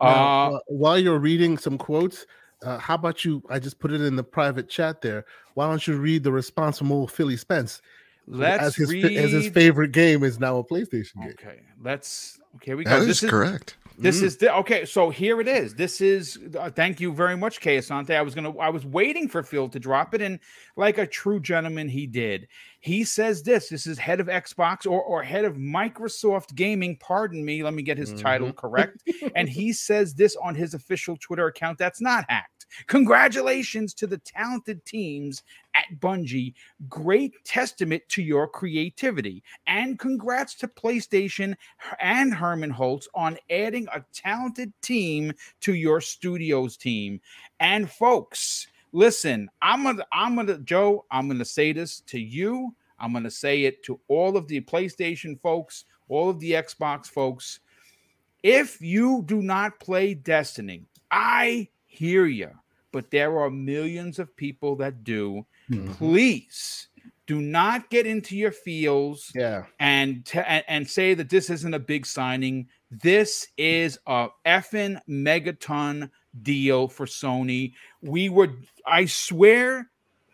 Now, 0.00 0.08
Uh, 0.08 0.50
uh, 0.50 0.58
while 0.66 0.98
you're 0.98 1.18
reading 1.18 1.58
some 1.58 1.78
quotes, 1.78 2.26
uh, 2.62 2.78
how 2.78 2.94
about 2.94 3.24
you? 3.24 3.42
I 3.48 3.58
just 3.58 3.78
put 3.78 3.92
it 3.92 4.00
in 4.00 4.16
the 4.16 4.24
private 4.24 4.68
chat 4.68 5.00
there. 5.00 5.24
Why 5.54 5.68
don't 5.68 5.86
you 5.86 5.96
read 5.96 6.24
the 6.24 6.32
response 6.32 6.78
from 6.78 6.92
old 6.92 7.12
Philly 7.12 7.36
Spence? 7.36 7.82
let's 8.26 8.62
as 8.62 8.76
his 8.76 8.90
read. 8.90 9.16
as 9.16 9.32
his 9.32 9.48
favorite 9.48 9.92
game 9.92 10.22
is 10.22 10.38
now 10.38 10.58
a 10.58 10.64
PlayStation 10.64 11.14
game. 11.20 11.34
Okay, 11.38 11.60
let's. 11.82 12.38
Okay, 12.56 12.74
we 12.74 12.84
go. 12.84 12.90
That 12.90 13.00
is 13.02 13.06
This 13.08 13.22
is 13.22 13.30
correct. 13.30 13.76
This 13.98 14.20
Mm. 14.20 14.24
is 14.24 14.36
the, 14.38 14.54
okay. 14.56 14.84
So 14.84 15.10
here 15.10 15.40
it 15.40 15.48
is. 15.48 15.74
This 15.74 16.00
is. 16.00 16.38
Uh, 16.58 16.70
thank 16.70 17.00
you 17.00 17.12
very 17.12 17.36
much, 17.36 17.60
Kay 17.60 17.78
Asante. 17.78 18.14
I 18.16 18.22
was 18.22 18.34
gonna. 18.34 18.56
I 18.58 18.70
was 18.70 18.84
waiting 18.86 19.28
for 19.28 19.42
Phil 19.42 19.68
to 19.68 19.78
drop 19.78 20.14
it, 20.14 20.22
and 20.22 20.38
like 20.76 20.98
a 20.98 21.06
true 21.06 21.40
gentleman, 21.40 21.88
he 21.88 22.06
did. 22.06 22.48
He 22.82 23.04
says 23.04 23.44
this. 23.44 23.68
This 23.68 23.86
is 23.86 23.96
head 23.96 24.18
of 24.18 24.26
Xbox 24.26 24.90
or 24.90 25.00
or 25.00 25.22
head 25.22 25.44
of 25.44 25.54
Microsoft 25.54 26.56
Gaming. 26.56 26.96
Pardon 26.96 27.44
me. 27.44 27.62
Let 27.62 27.74
me 27.74 27.82
get 27.82 27.96
his 27.96 28.12
title 28.20 28.48
mm-hmm. 28.48 28.58
correct. 28.58 29.08
and 29.36 29.48
he 29.48 29.72
says 29.72 30.14
this 30.14 30.34
on 30.34 30.56
his 30.56 30.74
official 30.74 31.16
Twitter 31.16 31.46
account. 31.46 31.78
That's 31.78 32.00
not 32.00 32.24
hacked. 32.28 32.66
Congratulations 32.88 33.94
to 33.94 34.08
the 34.08 34.18
talented 34.18 34.84
teams 34.84 35.44
at 35.76 35.84
Bungie. 36.00 36.54
Great 36.88 37.32
testament 37.44 38.02
to 38.08 38.22
your 38.22 38.48
creativity. 38.48 39.44
And 39.68 39.96
congrats 39.98 40.56
to 40.56 40.66
PlayStation 40.66 41.54
and 42.00 42.34
Hermen 42.34 42.70
Hulst 42.70 43.08
on 43.14 43.38
adding 43.48 43.86
a 43.94 44.04
talented 44.12 44.72
team 44.82 45.32
to 45.60 45.74
your 45.74 46.00
studios 46.00 46.76
team. 46.76 47.20
And 47.60 47.88
folks, 47.88 48.66
listen, 48.92 49.50
I'm 49.60 49.82
gonna, 49.84 50.04
I'm 50.12 50.36
gonna, 50.36 50.58
Joe, 50.58 51.04
I'm 51.10 51.28
gonna 51.28 51.44
say 51.44 51.72
this 51.72 52.00
to 52.06 52.20
you. 52.20 52.74
I'm 52.98 53.12
gonna 53.12 53.30
say 53.30 53.64
it 53.64 53.82
to 53.84 53.98
all 54.08 54.36
of 54.36 54.46
the 54.48 54.60
PlayStation 54.60 55.40
folks, 55.40 55.84
all 56.08 56.30
of 56.30 56.38
the 56.40 56.52
Xbox 56.52 57.06
folks. 57.06 57.60
If 58.42 58.80
you 58.80 59.22
do 59.26 59.40
not 59.42 59.78
play 59.80 60.14
Destiny, 60.14 60.84
I 61.10 61.68
hear 61.86 62.26
you, 62.26 62.50
but 62.92 63.10
there 63.10 63.38
are 63.38 63.50
millions 63.50 64.18
of 64.18 64.34
people 64.36 64.76
that 64.76 65.04
do. 65.04 65.46
Mhm. 65.70 65.94
Please 65.96 66.88
do 67.26 67.40
not 67.40 67.88
get 67.88 68.04
into 68.06 68.36
your 68.36 68.50
feels 68.50 69.30
Yeah. 69.34 69.64
and 69.78 70.26
t- 70.26 70.40
and, 70.40 70.64
and 70.68 70.90
say 70.90 71.14
that 71.14 71.28
this 71.30 71.50
isn't 71.50 71.72
a 71.72 71.78
big 71.78 72.04
signing. 72.04 72.68
This 72.90 73.46
is 73.56 73.98
a 74.06 74.28
effing 74.44 75.00
megaton 75.08 76.10
deal 76.42 76.88
for 76.88 77.06
Sony. 77.06 77.72
We 78.00 78.28
were, 78.28 78.48
I 78.86 79.04
swear 79.06 79.90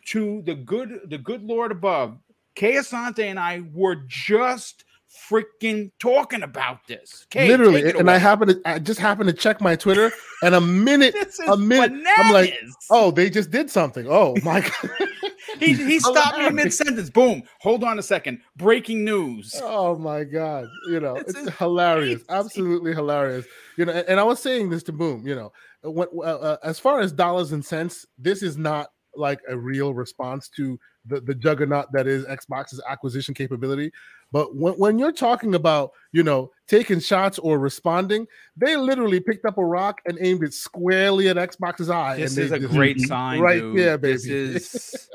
to 0.07 0.43
the 0.43 0.55
good, 0.55 1.00
the 1.09 1.19
good 1.19 1.43
Lord 1.43 1.73
above, 1.73 2.19
Kay 2.55 2.75
Asante 2.75 3.21
and 3.25 3.38
I 3.38 3.62
were 3.73 3.97
just 4.07 4.85
freaking 5.31 5.90
talking 5.99 6.43
about 6.43 6.87
this. 6.87 7.26
Kay, 7.31 7.49
Literally, 7.49 7.90
and 7.93 8.11
I 8.11 8.19
happened 8.19 8.50
to 8.50 8.61
I 8.64 8.78
just 8.78 9.00
happened 9.00 9.28
to 9.28 9.35
check 9.35 9.61
my 9.61 9.76
Twitter, 9.76 10.12
and 10.43 10.55
a 10.55 10.61
minute, 10.61 11.14
a 11.49 11.57
minute, 11.57 12.05
I'm 12.19 12.33
like, 12.33 12.55
oh, 12.90 13.11
they 13.11 13.31
just 13.31 13.50
did 13.50 13.71
something. 13.71 14.07
Oh 14.09 14.37
my 14.43 14.61
god. 14.83 15.09
he, 15.59 15.73
he 15.75 15.99
stopped 16.00 16.38
me 16.38 16.50
mid 16.50 16.73
sentence. 16.73 17.11
Boom. 17.11 17.43
Hold 17.61 17.85
on 17.85 17.99
a 17.99 18.02
second. 18.02 18.40
Breaking 18.57 19.05
news. 19.05 19.59
Oh 19.62 19.97
my 19.97 20.25
god! 20.25 20.67
You 20.88 21.00
know, 21.00 21.14
This 21.26 21.37
it's 21.37 21.57
hilarious, 21.59 22.23
crazy. 22.25 22.38
absolutely 22.40 22.95
hilarious. 22.95 23.47
You 23.76 23.85
know, 23.87 23.93
and, 23.93 24.09
and 24.09 24.21
I 24.21 24.25
was 24.25 24.40
saying 24.40 24.71
this 24.71 24.83
to 24.85 24.93
Boom. 24.93 25.26
You 25.26 25.35
know, 25.37 25.52
what 25.82 26.11
uh, 26.16 26.20
uh, 26.20 26.56
as 26.62 26.78
far 26.78 27.00
as 27.00 27.12
dollars 27.12 27.52
and 27.52 27.64
cents, 27.64 28.06
this 28.18 28.42
is 28.42 28.56
not 28.56 28.90
like 29.14 29.40
a 29.49 29.56
real 29.56 29.94
response 29.94 30.49
to 30.49 30.78
the, 31.06 31.20
the 31.20 31.35
juggernaut 31.35 31.90
that 31.92 32.06
is 32.06 32.25
Xbox's 32.26 32.80
acquisition 32.88 33.35
capability. 33.35 33.90
But 34.30 34.54
when, 34.54 34.75
when 34.75 34.99
you're 34.99 35.12
talking 35.12 35.54
about, 35.54 35.92
you 36.12 36.23
know, 36.23 36.50
taking 36.66 37.00
shots 37.00 37.38
or 37.38 37.58
responding, 37.58 38.26
they 38.56 38.76
literally 38.76 39.20
picked 39.20 39.47
up 39.47 39.58
a 39.58 39.64
rock 39.64 40.00
and 40.06 40.18
aimed 40.20 40.44
it 40.44 40.52
squarely 40.52 41.28
at 41.28 41.37
Xbox's 41.37 41.88
eye. 41.88 42.16
This 42.18 42.37
and 42.37 42.47
is 42.47 42.52
a 42.52 42.58
great 42.58 43.00
sign, 43.06 43.40
right 43.40 43.61
dude. 43.61 43.78
there, 43.78 43.99
baby. 43.99 44.18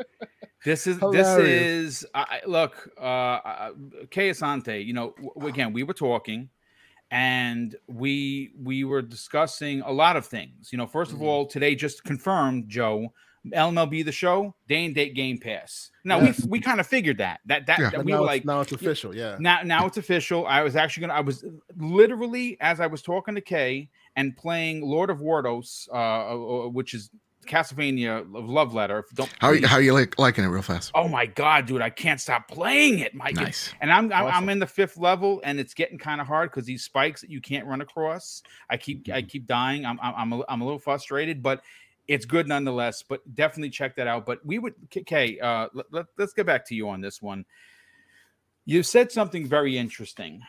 This 0.66 0.88
is 0.88 0.88
this 0.88 0.88
is 0.88 1.00
this 1.12 1.38
is 1.40 2.06
I, 2.16 2.40
look, 2.46 2.90
uh, 2.98 3.04
uh 3.04 3.72
Kay 4.12 4.30
Asante, 4.30 4.86
you 4.86 4.94
know, 4.94 5.14
again, 5.42 5.74
we 5.74 5.84
were 5.84 5.94
talking 5.94 6.50
and 7.14 7.76
we 7.88 8.52
we 8.60 8.84
were 8.84 9.02
discussing 9.04 9.82
a 9.82 9.92
lot 9.92 10.18
of 10.18 10.26
things. 10.26 10.70
You 10.72 10.80
know, 10.80 10.88
1st 10.88 11.06
Mm-hmm. 11.10 11.16
of 11.18 11.22
all, 11.22 11.46
today 11.46 11.76
just 11.76 12.04
confirmed, 12.04 12.68
Joe, 12.68 13.14
LMLB 13.54 14.04
the 14.04 14.12
show, 14.12 14.56
day 14.68 14.86
and 14.86 14.96
date 14.96 15.14
game 15.14 15.38
pass. 15.38 15.92
Now 16.04 16.20
Yes. 16.20 16.42
we 16.44 16.50
we 16.54 16.60
kind 16.60 16.80
of 16.80 16.88
figured 16.88 17.20
that. 17.20 17.42
That 17.46 17.68
that, 17.68 17.80
Yeah. 17.80 17.90
that 17.92 18.04
we 18.04 18.14
now, 18.14 18.22
were 18.22 18.26
like 18.26 18.46
now 18.46 18.62
it's 18.62 18.72
official. 18.72 19.16
Yeah. 19.16 19.38
now 19.40 19.62
now 19.64 19.86
it's 19.86 19.98
official. 19.98 20.48
I 20.48 20.64
was 20.64 20.76
actually 20.76 21.02
gonna 21.02 21.14
I 21.14 21.20
was 21.22 21.46
literally 21.78 22.58
as 22.62 22.80
I 22.80 22.88
was 22.88 23.04
talking 23.04 23.36
to 23.36 23.42
Kay 23.42 23.90
and 24.16 24.36
playing 24.36 24.82
Lord 24.82 25.10
of 25.12 25.20
Wardos, 25.20 25.88
uh, 25.92 25.96
uh, 26.66 26.70
which 26.70 26.94
is 26.96 27.12
Castlevania 27.44 28.22
of 28.22 28.50
Love 28.50 28.74
Letter. 28.74 29.06
Don't 29.14 29.30
How 29.40 29.52
please- 29.52 29.66
how 29.66 29.78
you 29.78 29.94
like 29.94 30.18
liking 30.18 30.44
it 30.44 30.48
real 30.48 30.62
fast? 30.62 30.92
Oh 30.96 31.08
my 31.08 31.26
god, 31.26 31.66
dude! 31.66 31.82
I 31.82 31.90
can't 31.90 32.20
stop 32.20 32.48
playing 32.48 33.00
it, 33.00 33.14
Mike. 33.14 33.36
Nice. 33.36 33.74
And 33.82 33.92
I'm 33.92 34.12
I'm, 34.12 34.26
I'm 34.26 34.50
in 34.50 34.60
the 34.60 34.68
fifth 34.68 34.98
level, 34.98 35.42
and 35.44 35.60
it's 35.60 35.74
getting 35.74 35.98
kind 35.98 36.22
of 36.22 36.28
hard 36.28 36.52
because 36.52 36.66
these 36.66 36.84
spikes 36.84 37.22
that 37.22 37.30
you 37.30 37.42
can't 37.42 37.66
run 37.68 37.82
across. 37.82 38.44
I 38.70 38.78
keep 38.78 39.10
I 39.12 39.22
keep 39.22 39.46
dying. 39.46 39.86
I'm 39.86 40.00
I'm 40.02 40.14
I'm 40.16 40.34
a, 40.34 40.44
I'm 40.50 40.62
a 40.62 40.64
little 40.66 40.80
frustrated, 40.80 41.44
but 41.44 41.62
it's 42.08 42.26
good 42.26 42.48
nonetheless. 42.48 43.04
But 43.08 43.22
definitely 43.36 43.70
check 43.70 43.96
that 43.96 44.08
out. 44.08 44.26
But 44.26 44.46
we 44.46 44.60
would, 44.60 44.74
okay. 44.98 45.40
uh, 45.40 45.68
let, 45.74 45.86
let, 45.92 46.06
let's 46.18 46.34
get 46.34 46.46
back 46.46 46.66
to 46.68 46.76
you 46.76 46.90
on 46.90 47.02
this 47.02 47.22
one. 47.22 47.46
You 48.66 48.84
said 48.84 49.12
something 49.12 49.48
very 49.48 49.78
interesting. 49.78 50.42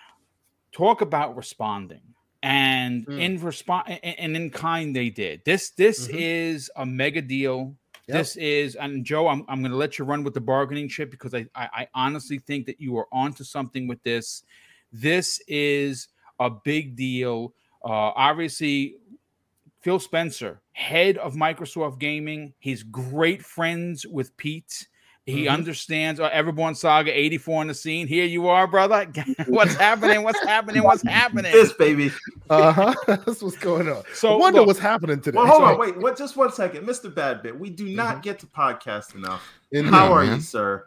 Talk 0.73 1.01
about 1.01 1.37
responding. 1.37 2.14
And 2.45 3.07
Mm. 3.07 3.21
in 3.21 3.41
response, 3.41 3.89
and 4.03 4.37
in 4.37 4.51
kind, 4.51 4.95
they 4.95 5.09
did. 5.09 5.43
This 5.45 5.71
this 5.71 6.09
Mhm. 6.09 6.15
is 6.21 6.71
a 6.77 6.85
mega 6.85 7.23
deal. 7.23 7.75
Yep. 8.07 8.19
This 8.19 8.37
is, 8.37 8.75
and 8.77 9.03
Joe, 9.03 9.29
I'm, 9.29 9.47
I'm 9.49 9.61
going 9.61 9.73
to 9.73 9.79
let 9.79 9.99
you 9.99 10.05
run 10.05 10.23
with 10.25 10.35
the 10.35 10.41
bargaining 10.41 10.91
chip 10.91 11.11
because 11.11 11.33
I, 11.33 11.47
I, 11.55 11.69
I 11.73 11.89
honestly 11.95 12.39
think 12.39 12.67
that 12.67 12.79
you 12.79 12.97
are 12.99 13.09
onto 13.11 13.45
something 13.45 13.89
with 13.89 14.03
this. 14.03 14.43
This 14.93 15.41
is 15.49 16.09
a 16.39 16.51
big 16.51 16.97
deal. 16.97 17.55
Uh, 17.83 18.13
obviously, 18.15 18.97
Phil 19.81 19.99
Spencer, 19.99 20.61
head 20.73 21.17
of 21.17 21.35
Microsoft 21.35 21.99
Gaming, 21.99 22.53
he's 22.59 22.83
great 22.83 23.43
friends 23.43 24.07
with 24.07 24.37
Pete. 24.37 24.87
He 25.27 25.45
Mhm. 25.47 25.53
understands 25.53 26.21
uh, 26.21 26.29
Everborn 26.31 26.77
Saga 26.77 27.11
84 27.19 27.61
on 27.63 27.67
the 27.69 27.75
scene. 27.75 28.07
Here 28.07 28.27
you 28.27 28.47
are, 28.49 28.67
brother. 28.67 29.07
what's 29.47 29.75
happening? 29.87 30.23
What's 30.23 30.43
happening? 30.45 30.83
What's 30.83 31.03
happening? 31.03 31.51
This 31.51 31.73
baby. 31.73 32.11
Uh 32.51 32.73
huh. 32.73 32.95
That's 33.07 33.43
what's 33.43 33.57
going 33.57 33.89
on. 33.89 34.03
So 34.13 34.35
I 34.35 34.37
wonder 34.37 34.59
look, 34.61 34.67
what's 34.67 34.79
happening 34.79 35.21
today. 35.23 35.39
Well, 35.39 35.47
hold 35.47 35.61
So- 35.61 35.65
on, 35.65 35.79
wait, 35.79 35.97
what? 35.99 36.19
Just 36.19 36.37
one 36.37 36.53
second, 36.53 36.87
Mr. 36.87 37.11
Badbit. 37.13 37.59
We 37.59 37.71
do 37.71 37.89
not 37.89 38.23
get 38.23 38.39
to 38.41 38.47
podcast 38.47 39.15
enough. 39.15 39.43
In 39.73 39.87
How 39.87 40.09
here, 40.09 40.17
are 40.19 40.25
man. 40.27 40.35
you, 40.37 40.41
sir? 40.43 40.87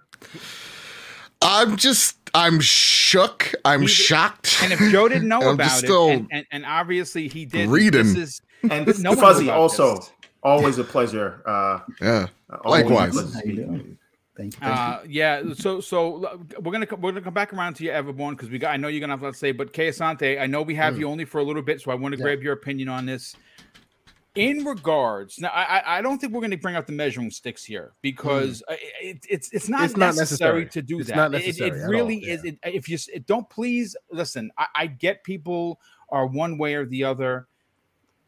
I'm 1.41 1.75
just 1.75 2.17
I'm 2.35 2.59
shook. 2.59 3.53
I'm 3.65 3.81
He- 3.81 3.87
shocked. 3.87 4.59
and 4.61 4.71
if 4.71 4.79
Joe 4.91 5.07
didn't 5.07 5.27
know 5.27 5.49
about 5.51 5.63
just 5.63 5.83
it, 5.85 5.89
and, 5.91 6.27
and, 6.31 6.45
and 6.51 6.65
obviously 6.65 7.27
he 7.27 7.45
did. 7.45 7.69
reading. 7.69 8.03
This 8.13 8.15
is 8.15 8.41
And 8.69 8.85
No 9.03 9.15
Fuzzy, 9.15 9.49
also 9.49 9.95
this. 9.95 10.11
always 10.43 10.77
a 10.77 10.83
pleasure. 10.83 11.41
Uh, 11.45 11.79
yeah. 12.01 12.27
always 12.63 12.85
a 12.85 12.87
Likewise. 12.89 13.33
Pleasure 14.37 14.43
How 14.43 14.43
you 14.43 14.51
speaking 14.51 14.53
doing? 14.53 14.53
with 14.53 14.53
you. 14.53 14.53
Thank 14.53 14.53
you. 14.55 14.59
Thank 14.59 14.79
Uh, 14.79 14.99
yeah. 15.07 15.53
So, 15.55 15.81
so 15.81 16.47
we're 16.61 16.71
gonna 16.71 16.87
we're 16.99 17.11
gonna 17.11 17.21
come 17.21 17.33
back 17.33 17.53
around 17.53 17.75
to 17.75 17.83
you, 17.83 17.91
Everborn, 17.91 18.31
because 18.31 18.49
we 18.49 18.59
got. 18.59 18.73
I 18.73 18.77
know 18.77 18.87
you're 18.87 18.99
gonna 19.01 19.13
have 19.13 19.21
a 19.21 19.25
lot 19.25 19.33
to 19.33 19.39
say, 19.39 19.51
but 19.51 19.73
Kay 19.73 19.89
Asante, 19.89 20.39
I 20.41 20.45
know 20.47 20.61
we 20.61 20.75
have 20.75 20.95
Mm. 20.95 20.99
you 20.99 21.09
only 21.09 21.25
for 21.25 21.39
a 21.39 21.43
little 21.43 21.61
bit, 21.61 21.81
so 21.81 21.91
I 21.91 21.95
want 21.95 22.13
to 22.13 22.19
Yeah. 22.19 22.23
grab 22.23 22.43
your 22.43 22.53
opinion 22.53 22.89
on 22.89 23.05
this. 23.05 23.35
In 24.35 24.63
regards, 24.65 25.39
now, 25.39 25.49
I 25.49 25.97
I- 25.97 26.01
don't 26.03 26.19
think 26.19 26.31
we're 26.31 26.41
going 26.41 26.51
to 26.51 26.57
bring 26.57 26.75
out 26.75 26.85
the 26.85 26.93
measuring 26.93 27.31
sticks 27.31 27.63
here 27.63 27.93
because 28.03 28.61
uh, 28.67 28.75
it, 29.01 29.25
it's 29.27 29.49
it's 29.51 29.67
not, 29.67 29.81
Mm. 29.81 29.85
It's 29.85 29.97
not 29.97 30.15
necessary, 30.15 30.59
necessary. 30.61 30.65
to 30.69 30.81
do 30.83 30.99
It's 30.99 31.07
that. 31.09 31.15
not 31.15 31.33
It- 31.33 31.59
it- 31.59 31.73
really 31.89 32.23
all, 32.23 32.29
is. 32.35 32.43
It, 32.45 32.59
if 32.63 32.87
you 32.87 32.99
don't 33.25 33.49
please 33.49 33.95
listen, 34.11 34.51
I, 34.55 34.67
I 34.75 34.85
get 34.85 35.23
people 35.23 35.79
are 36.09 36.27
one 36.27 36.59
way 36.59 36.75
or 36.75 36.85
the 36.85 37.03
other. 37.03 37.47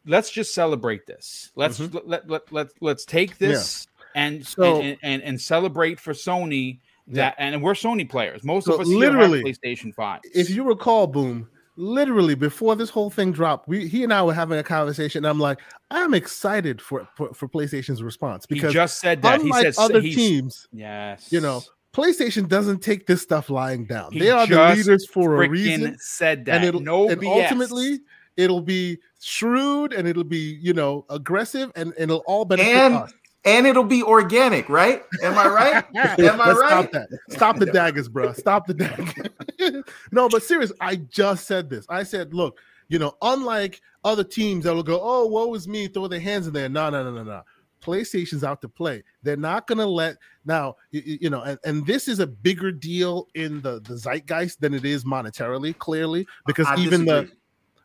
Let's 0.04 0.30
just 0.32 0.52
celebrate 0.52 1.06
this. 1.06 1.52
Let's 1.54 1.78
let, 1.78 2.08
let, 2.08 2.28
let, 2.28 2.52
let, 2.52 2.66
let's 2.80 3.04
take 3.04 3.32
Mm-hmm. 3.38 3.44
This 3.44 3.86
and, 4.14 4.46
So- 4.46 4.80
and, 4.80 4.96
and 5.02 5.22
and 5.22 5.40
celebrate 5.40 5.98
for 6.00 6.12
Sony 6.12 6.78
that 7.08 7.34
and 7.38 7.60
we're 7.62 7.72
Sony 7.72 8.08
players. 8.08 8.44
Most 8.44 8.66
So 8.66 8.74
of 8.74 8.80
us 8.82 8.86
literally, 8.86 9.42
PlayStation 9.42 9.92
5. 9.94 10.20
if 10.34 10.48
you 10.50 10.62
recall, 10.62 11.06
Boom, 11.08 11.48
literally 11.76 12.34
before 12.34 12.76
this 12.76 12.90
whole 12.90 13.10
thing 13.10 13.32
dropped, 13.32 13.68
we 13.68 13.88
he 13.88 14.04
and 14.04 14.12
I 14.12 14.22
were 14.22 14.34
having 14.34 14.58
a 14.58 14.62
conversation. 14.62 15.24
And 15.24 15.26
I'm 15.30 15.40
like, 15.40 15.58
I'm 15.90 16.14
excited 16.14 16.80
for 16.80 17.08
for, 17.16 17.32
for 17.34 17.48
PlayStation's 17.48 18.02
response 18.02 18.46
because 18.46 18.70
he 18.72 18.74
just 18.74 19.00
said 19.00 19.22
that. 19.22 19.40
He 19.40 19.46
unlike 19.48 19.74
other 19.78 20.00
teams, 20.00 20.68
Yes. 20.72 21.32
you 21.32 21.40
know, 21.40 21.62
PlayStation 21.92 22.48
doesn't 22.48 22.80
take 22.80 23.06
this 23.08 23.22
stuff 23.22 23.50
lying 23.50 23.86
down. 23.86 24.12
He 24.12 24.20
they 24.20 24.30
are 24.30 24.46
the 24.46 24.74
leaders 24.76 25.06
for 25.06 25.42
a 25.42 25.48
reason, 25.48 25.96
said 25.98 26.44
that. 26.44 26.56
and 26.56 26.64
it'll 26.64 26.80
no 26.80 27.08
and 27.08 27.20
BS. 27.20 27.42
ultimately 27.44 28.00
it'll 28.36 28.60
be 28.60 28.96
shrewd 29.20 29.92
and 29.92 30.06
it'll 30.06 30.22
be 30.24 30.58
you 30.62 30.72
know 30.72 31.04
aggressive 31.10 31.72
and, 31.74 31.92
and 31.98 32.10
it'll 32.10 32.22
all 32.26 32.44
benefit 32.44 32.72
And 32.74 32.94
us. 32.94 33.12
And 33.44 33.66
it'll 33.66 33.84
be 33.84 34.02
organic, 34.02 34.68
right? 34.68 35.02
Am 35.22 35.36
I 35.38 35.48
right? 35.48 35.84
Am 35.94 36.40
I 36.40 36.46
Let's 36.46 36.60
right? 36.60 36.68
Stop 36.68 36.92
that. 36.92 37.08
Stop 37.30 37.58
the 37.58 37.66
daggers, 37.66 38.08
bro. 38.08 38.32
Stop 38.32 38.66
the 38.66 38.74
daggers. 38.74 39.84
no, 40.12 40.28
but 40.28 40.42
serious, 40.42 40.72
I 40.80 40.96
just 40.96 41.46
said 41.46 41.70
this. 41.70 41.86
I 41.88 42.02
said, 42.02 42.34
look, 42.34 42.58
you 42.88 42.98
know, 42.98 43.14
unlike 43.22 43.80
other 44.04 44.24
teams 44.24 44.64
that 44.64 44.74
will 44.74 44.82
go, 44.82 45.00
oh, 45.02 45.26
woe 45.26 45.54
is 45.54 45.66
me, 45.66 45.88
throw 45.88 46.08
their 46.08 46.20
hands 46.20 46.46
in 46.46 46.52
there. 46.52 46.68
No, 46.68 46.90
no, 46.90 47.04
no, 47.04 47.12
no, 47.12 47.22
no. 47.22 47.42
PlayStation's 47.80 48.44
out 48.44 48.60
to 48.60 48.68
play. 48.68 49.02
They're 49.22 49.36
not 49.36 49.66
going 49.66 49.78
to 49.78 49.86
let 49.86 50.16
now, 50.44 50.76
you, 50.90 51.18
you 51.22 51.30
know, 51.30 51.42
and, 51.42 51.58
and 51.64 51.86
this 51.86 52.08
is 52.08 52.18
a 52.18 52.26
bigger 52.26 52.70
deal 52.70 53.28
in 53.34 53.62
the 53.62 53.80
the 53.80 53.94
zeitgeist 53.96 54.60
than 54.60 54.74
it 54.74 54.84
is 54.84 55.04
monetarily, 55.04 55.76
clearly, 55.76 56.26
because 56.46 56.66
I 56.66 56.76
even 56.76 57.06
disagree. 57.06 57.30
the 57.30 57.32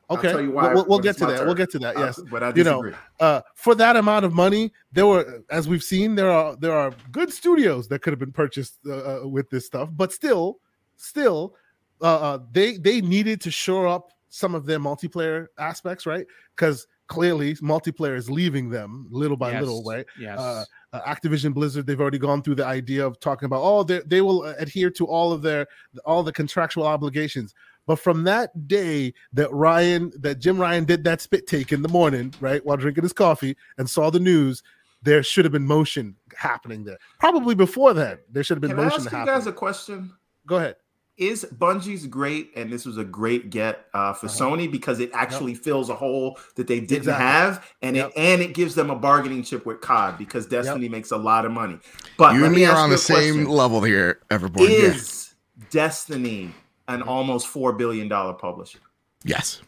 okay, 0.09 0.31
tell 0.31 0.41
you 0.41 0.51
why 0.51 0.73
we'll, 0.73 0.85
we'll 0.85 0.99
get 0.99 1.17
to 1.17 1.25
that. 1.25 1.37
turn. 1.37 1.45
We'll 1.45 1.55
get 1.55 1.71
to 1.71 1.79
that. 1.79 1.95
Uh, 1.97 1.99
Yes, 1.99 2.21
but 2.31 2.43
I 2.43 2.53
you 2.55 2.63
know, 2.63 2.91
uh, 3.19 3.41
for 3.55 3.75
that 3.75 3.95
amount 3.95 4.25
of 4.25 4.33
money, 4.33 4.71
there 4.91 5.07
were, 5.07 5.43
as 5.49 5.67
we've 5.67 5.83
seen, 5.83 6.15
there 6.15 6.31
are 6.31 6.55
there 6.57 6.73
are 6.73 6.93
good 7.11 7.31
studios 7.31 7.87
that 7.89 8.01
could 8.01 8.11
have 8.11 8.19
been 8.19 8.31
purchased 8.31 8.79
uh, 8.85 9.23
uh, 9.23 9.27
with 9.27 9.49
this 9.49 9.65
stuff, 9.65 9.89
but 9.93 10.13
still, 10.13 10.59
still, 10.95 11.55
uh, 12.01 12.05
uh, 12.05 12.39
they 12.51 12.77
they 12.77 13.01
needed 13.01 13.41
to 13.41 13.51
shore 13.51 13.87
up 13.87 14.11
some 14.29 14.53
of 14.53 14.65
their 14.65 14.79
multiplayer 14.79 15.47
aspects, 15.57 16.05
right? 16.05 16.25
Because 16.55 16.87
clearly, 17.07 17.55
multiplayer 17.55 18.15
is 18.17 18.29
leaving 18.29 18.69
them 18.69 19.07
little 19.09 19.37
by 19.37 19.59
little, 19.59 19.83
right? 19.83 20.05
Yes. 20.19 20.37
Uh, 20.37 20.65
uh, 20.93 21.01
Activision 21.01 21.53
Blizzard, 21.53 21.85
they've 21.85 21.99
already 21.99 22.17
gone 22.17 22.41
through 22.41 22.55
the 22.55 22.65
idea 22.65 23.05
of 23.05 23.19
talking 23.19 23.45
about, 23.45 23.61
oh, 23.61 23.83
they 23.83 24.01
they 24.05 24.21
will 24.21 24.43
adhere 24.43 24.89
to 24.91 25.05
all 25.05 25.31
of 25.31 25.41
their 25.41 25.67
all 26.05 26.23
the 26.23 26.31
contractual 26.31 26.85
obligations. 26.85 27.53
But 27.87 27.97
from 27.97 28.23
that 28.23 28.67
day 28.67 29.13
that 29.33 29.51
Ryan, 29.53 30.11
that 30.19 30.39
Jim 30.39 30.57
Ryan 30.59 30.85
did 30.85 31.03
that 31.03 31.21
spit 31.21 31.45
take 31.47 31.71
in 31.71 31.81
the 31.81 31.89
morning, 31.89 32.33
right, 32.39 32.65
while 32.65 32.77
drinking 32.77 33.03
his 33.03 33.13
coffee 33.13 33.55
and 33.77 33.89
saw 33.89 34.09
the 34.09 34.19
news, 34.19 34.63
there 35.03 35.21
should 35.21 35.45
have 35.45 35.51
been 35.51 35.67
motion 35.67 36.15
happening 36.35 36.83
there. 36.83 36.97
Probably 37.19 37.53
before 37.53 37.93
that, 37.93 38.21
there 38.31 38.43
should 38.43 38.55
have 38.57 38.61
been 38.61 38.71
Can 38.71 38.79
I 38.79 38.83
motion 38.85 39.01
ask 39.07 39.11
you 39.11 39.25
guys 39.25 39.45
a 39.47 39.51
question? 39.51 40.11
Go 40.47 40.55
ahead. 40.57 40.77
Is 41.17 41.45
Bungie's 41.57 42.07
great, 42.07 42.51
and 42.57 42.69
this 42.73 42.85
was 42.85 42.97
a 42.97 43.03
great 43.05 43.49
get 43.49 43.85
uh, 43.93 44.11
for 44.11 44.25
Uh-huh. 44.25 44.35
Sony 44.45 44.69
because 44.69 44.99
it 44.99 45.11
actually 45.13 45.53
fills 45.53 45.89
a 45.89 45.95
hole 45.95 46.37
that 46.55 46.67
they 46.67 46.81
didn't 46.81 47.03
Exactly. 47.07 47.23
have, 47.25 47.71
and 47.81 47.95
Yep. 47.95 48.09
it 48.09 48.13
and 48.17 48.41
it 48.41 48.53
gives 48.53 48.75
them 48.75 48.89
a 48.89 48.95
bargaining 48.97 49.41
chip 49.43 49.65
with 49.65 49.79
COD 49.79 50.17
because 50.17 50.45
Destiny 50.45 50.89
makes 50.89 51.11
a 51.11 51.17
lot 51.17 51.45
of 51.45 51.53
money. 51.53 51.79
But 52.17 52.33
you 52.35 52.43
and 52.43 52.53
me 52.53 52.61
me 52.61 52.65
are 52.65 52.75
on 52.75 52.89
the 52.89 52.95
a 52.95 52.97
same 52.97 53.35
question. 53.35 53.45
level 53.49 53.81
here, 53.81 54.19
Everborn. 54.29 54.67
Yeah. 54.67 54.75
Is 54.89 55.35
Destiny 55.69 56.51
an 56.87 56.99
mm-hmm. 56.99 57.09
almost 57.09 57.47
four 57.47 57.73
billion 57.73 58.07
dollar 58.07 58.33
publisher? 58.33 58.79
Yes. 59.23 59.61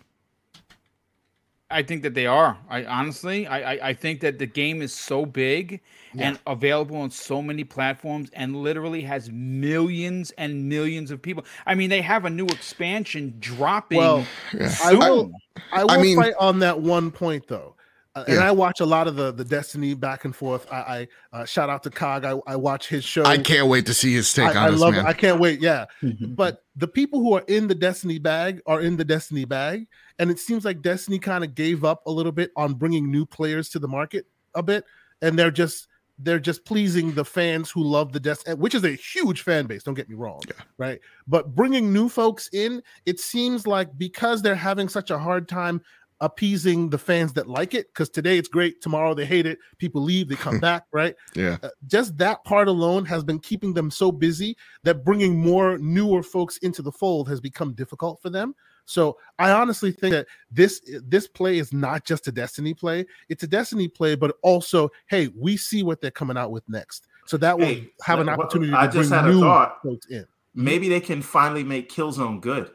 I 1.69 1.83
think 1.83 2.01
that 2.03 2.13
they 2.13 2.25
are. 2.25 2.57
I 2.69 2.85
honestly, 2.85 3.45
I, 3.45 3.73
I, 3.73 3.89
I 3.89 3.93
think 3.93 4.21
that 4.21 4.39
the 4.39 4.45
game 4.45 4.81
is 4.81 4.93
so 4.93 5.25
big 5.25 5.81
and 6.17 6.39
available 6.47 6.95
on 6.97 7.11
so 7.11 7.41
many 7.41 7.63
platforms, 7.63 8.29
and 8.33 8.55
literally 8.55 9.01
has 9.01 9.29
millions 9.31 10.31
and 10.31 10.67
millions 10.67 11.11
of 11.11 11.21
people. 11.21 11.45
I 11.65 11.75
mean, 11.75 11.89
they 11.89 12.01
have 12.01 12.25
a 12.25 12.29
new 12.29 12.45
expansion 12.45 13.35
dropping. 13.39 13.99
Well, 13.99 14.25
Yeah. 14.53 14.73
I 14.83 14.93
will. 14.93 15.31
I 15.71 15.83
will 15.83 16.01
mean- 16.01 16.17
fight 16.17 16.33
on 16.39 16.59
that 16.59 16.79
one 16.79 17.11
point 17.11 17.47
though. 17.47 17.75
Uh, 18.17 18.23
and 18.27 18.39
I 18.39 18.51
watch 18.51 18.79
a 18.79 18.85
lot 18.85 19.07
of 19.07 19.15
the 19.15 19.31
the 19.31 19.43
Destiny 19.45 19.93
back 19.93 20.25
and 20.25 20.35
forth. 20.35 20.65
I, 20.71 21.07
I 21.33 21.37
uh, 21.37 21.45
shout 21.45 21.69
out 21.69 21.83
to 21.83 21.89
Cog. 21.89 22.25
I, 22.25 22.39
I 22.47 22.55
watch 22.55 22.87
his 22.87 23.03
show. 23.03 23.23
I 23.25 23.37
can't 23.37 23.67
wait 23.67 23.85
to 23.85 23.93
see 23.93 24.13
his 24.13 24.31
take 24.33 24.47
I, 24.47 24.49
on 24.51 24.57
I 24.57 24.71
this, 24.71 24.79
love 24.79 24.93
man. 24.93 25.05
it. 25.05 25.09
I 25.09 25.13
can't 25.13 25.39
wait. 25.39 25.61
Yeah. 25.61 25.85
Mhm. 26.01 26.35
But 26.35 26.63
the 26.75 26.87
people 26.87 27.19
who 27.19 27.33
are 27.33 27.43
in 27.47 27.67
the 27.67 27.75
Destiny 27.75 28.19
bag 28.19 28.61
are 28.65 28.81
in 28.81 28.97
the 28.97 29.05
Destiny 29.05 29.45
bag, 29.45 29.87
and 30.19 30.31
it 30.31 30.39
seems 30.39 30.65
like 30.65 30.81
Destiny 30.81 31.19
kind 31.19 31.43
of 31.43 31.53
gave 31.55 31.83
up 31.83 32.01
a 32.07 32.11
little 32.11 32.31
bit 32.31 32.51
on 32.55 32.73
bringing 32.73 33.11
new 33.11 33.25
players 33.25 33.69
to 33.69 33.79
the 33.79 33.87
market 33.87 34.25
a 34.55 34.63
bit, 34.63 34.85
and 35.21 35.37
they're 35.37 35.51
just 35.51 35.87
they're 36.19 36.39
just 36.39 36.65
pleasing 36.65 37.13
the 37.13 37.23
fans 37.23 37.69
who 37.69 37.83
love 37.83 38.11
the 38.11 38.19
Destiny, 38.19 38.55
which 38.55 38.73
is 38.73 38.83
a 38.83 38.89
huge 38.95 39.41
fan 39.43 39.67
base. 39.67 39.83
Don't 39.83 39.93
get 39.93 40.09
me 40.09 40.15
wrong, 40.15 40.41
Yeah. 40.47 40.63
right? 40.79 40.99
But 41.27 41.53
bringing 41.53 41.93
new 41.93 42.09
folks 42.09 42.49
in, 42.53 42.81
it 43.05 43.19
seems 43.19 43.67
like 43.67 43.95
because 43.99 44.41
they're 44.41 44.55
having 44.55 44.89
such 44.89 45.11
a 45.11 45.19
hard 45.19 45.47
time 45.47 45.79
appeasing 46.21 46.89
the 46.89 46.97
fans 46.97 47.33
that 47.33 47.47
like 47.47 47.73
it, 47.73 47.87
because 47.93 48.09
today 48.09 48.37
it's 48.37 48.47
great, 48.47 48.81
tomorrow 48.81 49.13
they 49.13 49.25
hate 49.25 49.45
it, 49.45 49.59
people 49.77 50.01
leave, 50.01 50.29
they 50.29 50.35
come 50.35 50.59
back, 50.61 50.85
right? 50.91 51.15
Yeah. 51.35 51.57
Uh, 51.61 51.69
just 51.87 52.17
that 52.17 52.43
part 52.43 52.67
alone 52.67 53.05
has 53.05 53.23
been 53.23 53.39
keeping 53.39 53.73
them 53.73 53.91
so 53.91 54.11
busy 54.11 54.57
that 54.83 55.03
bringing 55.03 55.39
more 55.39 55.77
newer 55.77 56.23
folks 56.23 56.57
into 56.57 56.81
the 56.81 56.91
fold 56.91 57.29
has 57.29 57.39
become 57.39 57.73
difficult 57.73 58.21
for 58.21 58.29
them. 58.29 58.55
So 58.85 59.17
I 59.37 59.51
honestly 59.51 59.91
think 59.91 60.13
that 60.13 60.27
this 60.49 60.81
this 61.03 61.27
play 61.27 61.59
is 61.59 61.73
not 61.73 62.05
just 62.05 62.27
a 62.29 62.31
Destiny 62.31 62.73
play; 62.73 63.05
it's 63.27 63.43
a 63.43 63.47
Destiny 63.47 63.89
play, 63.89 64.15
but 64.15 64.37
also, 64.43 64.89
hey, 65.07 65.27
we 65.35 65.57
see 65.57 65.83
what 65.83 65.99
they're 65.99 66.09
coming 66.09 66.37
out 66.37 66.51
with 66.51 66.67
next, 66.69 67.07
so 67.25 67.35
that 67.35 67.59
will 67.59 67.75
have 68.01 68.19
an 68.19 68.29
opportunity 68.29 68.73
I 68.73 68.87
to 68.87 68.93
just 68.93 69.09
bring 69.09 69.21
had 69.21 69.29
a 69.29 69.33
new 69.33 69.41
thought. 69.41 69.79
folks 69.83 70.07
in. 70.07 70.25
Maybe 70.55 70.87
they 70.87 71.01
can 71.01 71.21
finally 71.21 71.65
make 71.65 71.91
Killzone 71.91 72.39
good. 72.39 72.71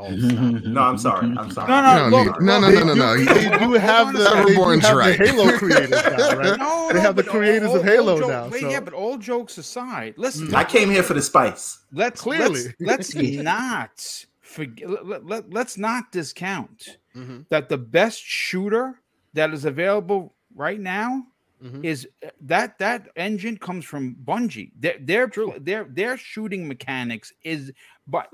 Oh, 0.00 0.10
No, 0.64 0.82
I'm 0.82 0.98
sorry. 0.98 1.26
I'm 1.38 1.50
sorry. 1.50 1.68
No, 1.68 2.04
You 2.04 2.10
no, 2.10 2.22
look, 2.24 2.40
no, 2.40 2.60
no, 2.60 2.70
no, 2.70 2.84
no, 2.84 2.94
no. 2.94 3.14
They, 3.16 3.20
You- 3.20 3.26
they 3.50 3.58
do 3.58 3.72
have 3.74 4.12
the, 4.12 4.18
they 4.18 4.24
do 4.24 4.30
Everborn's 4.54 4.86
have 4.86 4.96
right. 4.96 5.18
the 5.18 5.26
Halo 5.26 5.58
creators 5.58 5.90
now, 5.90 6.36
right? 6.36 6.58
No, 6.58 6.88
They 6.88 6.94
no, 6.94 7.00
have 7.00 7.16
the 7.16 7.22
creators 7.24 7.68
all- 7.70 7.76
of 7.76 7.84
Halo 7.84 8.12
all 8.14 8.18
joke- 8.20 8.28
now, 8.28 8.48
wait, 8.48 8.60
so- 8.62 8.70
Yeah, 8.70 8.80
but 8.80 8.94
all 8.94 9.18
jokes 9.18 9.58
aside, 9.58 10.14
listen. 10.16 10.54
I 10.54 10.64
came 10.64 10.90
here 10.90 11.02
for 11.02 11.14
the 11.14 11.22
spice. 11.22 11.78
let's 11.92 12.20
Clearly. 12.20 12.62
let's, 12.80 13.14
let's 13.14 13.14
not 13.52 14.24
forget. 14.40 14.88
Let, 15.06 15.26
let, 15.26 15.52
let's 15.52 15.76
not 15.78 16.10
discount 16.12 16.98
Mhm. 17.16 17.46
that 17.50 17.68
the 17.68 17.78
best 17.78 18.20
shooter 18.22 19.00
that 19.34 19.52
is 19.52 19.64
available 19.64 20.34
right 20.54 20.80
now 20.80 21.24
Mhm. 21.62 21.84
is 21.84 22.08
uh, 22.24 22.30
that 22.42 22.78
that 22.78 23.08
engine 23.16 23.56
comes 23.58 23.84
from 23.84 24.16
Bungie. 24.24 24.70
Their 24.78 24.96
their 25.00 25.30
their 25.60 25.84
their 25.84 26.16
shooting 26.16 26.66
mechanics 26.66 27.32
is 27.44 27.70
by 28.10 28.24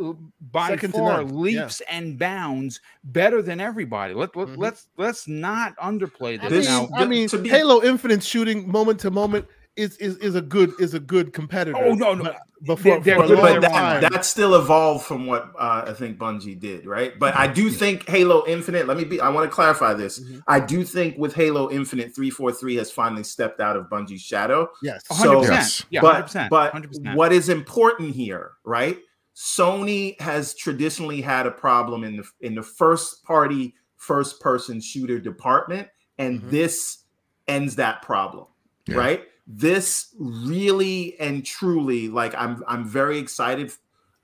by 0.52 0.68
Second 0.70 0.92
far 0.94 1.18
none, 1.18 1.28
yeah. 1.28 1.34
leaps 1.40 1.82
and 1.90 2.18
bounds 2.18 2.80
better 3.04 3.42
than 3.42 3.60
everybody. 3.60 4.14
Let, 4.14 4.34
let 4.36 4.48
Mhm. 4.48 4.56
let's 4.58 4.88
let's 4.96 5.28
not 5.28 5.76
underplay 5.78 6.40
this. 6.40 6.50
This- 6.50 6.66
now, 6.68 6.88
I 6.94 7.04
mean, 7.04 7.28
to 7.28 7.38
be- 7.38 7.48
Halo 7.48 7.82
Infinite 7.82 8.22
shooting 8.22 8.70
moment 8.70 9.00
to 9.00 9.10
moment 9.10 9.46
is 9.76 9.96
is, 9.98 10.16
is 10.18 10.34
a 10.34 10.40
good 10.40 10.72
is 10.80 10.94
a 10.94 11.00
good 11.00 11.32
competitor. 11.34 11.76
Oh, 11.78 11.92
no, 11.94 12.14
no. 12.14 12.24
But, 12.24 12.36
but 12.62 12.76
for, 12.78 13.00
They're 13.00 13.16
for 13.18 13.24
a 13.24 13.28
but 13.36 13.60
but 13.60 13.60
that, 13.60 14.10
that 14.12 14.24
still 14.24 14.54
evolved 14.54 15.04
from 15.04 15.26
what 15.26 15.52
uh, 15.58 15.84
I 15.88 15.92
think 15.92 16.16
Bungie 16.16 16.58
did, 16.58 16.86
right? 16.86 17.12
But 17.18 17.36
I 17.36 17.46
do 17.46 17.68
think 17.68 18.08
Halo 18.08 18.46
Infinite. 18.46 18.86
Let 18.86 18.96
me 18.96 19.04
be. 19.04 19.20
I 19.20 19.28
want 19.28 19.44
to 19.50 19.54
clarify 19.54 19.92
this. 19.92 20.18
Mhm. 20.18 20.42
I 20.48 20.60
do 20.60 20.82
think 20.82 21.18
with 21.18 21.34
Halo 21.34 21.70
Infinite, 21.70 22.14
three 22.14 22.30
four 22.30 22.50
three 22.52 22.76
has 22.76 22.90
finally 22.90 23.24
stepped 23.24 23.60
out 23.60 23.76
of 23.76 23.90
Bungie's 23.90 24.22
shadow. 24.22 24.70
yes, 24.82 25.02
hundred 25.10 25.30
So- 25.32 25.40
percent. 25.40 25.56
Yes. 25.58 25.84
Yeah, 25.90 26.00
but 26.00 26.12
hundred 26.14 26.22
percent. 26.22 26.50
but 26.50 26.72
hundred 26.72 26.88
percent. 26.88 27.14
what 27.14 27.32
is 27.34 27.50
important 27.50 28.14
here, 28.14 28.52
right? 28.64 28.96
Sony 29.36 30.18
has 30.20 30.54
traditionally 30.54 31.20
had 31.20 31.46
a 31.46 31.50
problem 31.50 32.04
in 32.04 32.16
the 32.16 32.24
in 32.40 32.54
the 32.54 32.62
first 32.62 33.22
party 33.22 33.74
first 33.96 34.40
person 34.40 34.80
shooter 34.80 35.18
department, 35.18 35.88
and 36.18 36.40
Mhm. 36.40 36.50
this 36.50 37.04
ends 37.46 37.76
that 37.76 38.00
problem, 38.02 38.46
Yeah. 38.86 38.96
right? 38.96 39.28
This 39.46 40.14
really 40.18 41.18
and 41.20 41.44
truly, 41.44 42.08
like 42.08 42.34
I'm 42.34 42.64
I'm 42.66 42.84
very 42.88 43.18
excited 43.18 43.72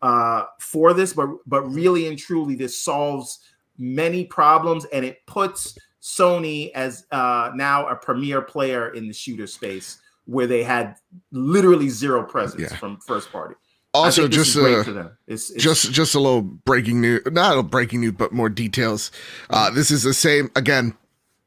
uh, 0.01 0.47
for 0.59 0.93
this, 0.95 1.13
but 1.13 1.29
but 1.47 1.63
really 1.63 2.09
and 2.09 2.19
truly, 2.19 2.55
this 2.57 2.77
solves 2.79 3.39
many 3.79 4.25
problems, 4.25 4.85
and 4.87 5.05
it 5.05 5.25
puts 5.27 5.79
Sony 6.01 6.73
as 6.73 7.07
uh, 7.13 7.51
now 7.55 7.87
a 7.87 7.95
premier 7.95 8.41
player 8.43 8.89
in 8.95 9.07
the 9.07 9.13
shooter 9.15 9.47
space 9.47 10.01
where 10.25 10.47
they 10.49 10.63
had 10.65 10.97
literally 11.31 11.89
zero 11.89 12.25
presence 12.25 12.63
Yeah. 12.73 12.77
from 12.79 12.97
first 12.99 13.31
party. 13.31 13.55
I 13.95 13.99
Also, 13.99 14.27
just 14.29 14.57
is 14.57 14.89
uh. 14.89 15.11
It's, 15.27 15.51
it's 15.51 15.63
just 15.63 15.93
just 15.93 16.15
a 16.15 16.21
little 16.21 16.41
breaking 16.43 17.01
news 17.01 17.21
not 17.27 17.59
a 17.59 17.63
breaking 17.63 18.01
news 18.01 18.13
but 18.13 18.33
more 18.33 18.49
details 18.49 19.11
uh 19.51 19.71
this 19.71 19.91
is 19.91 20.03
the 20.03 20.15
same 20.15 20.51
again 20.57 20.95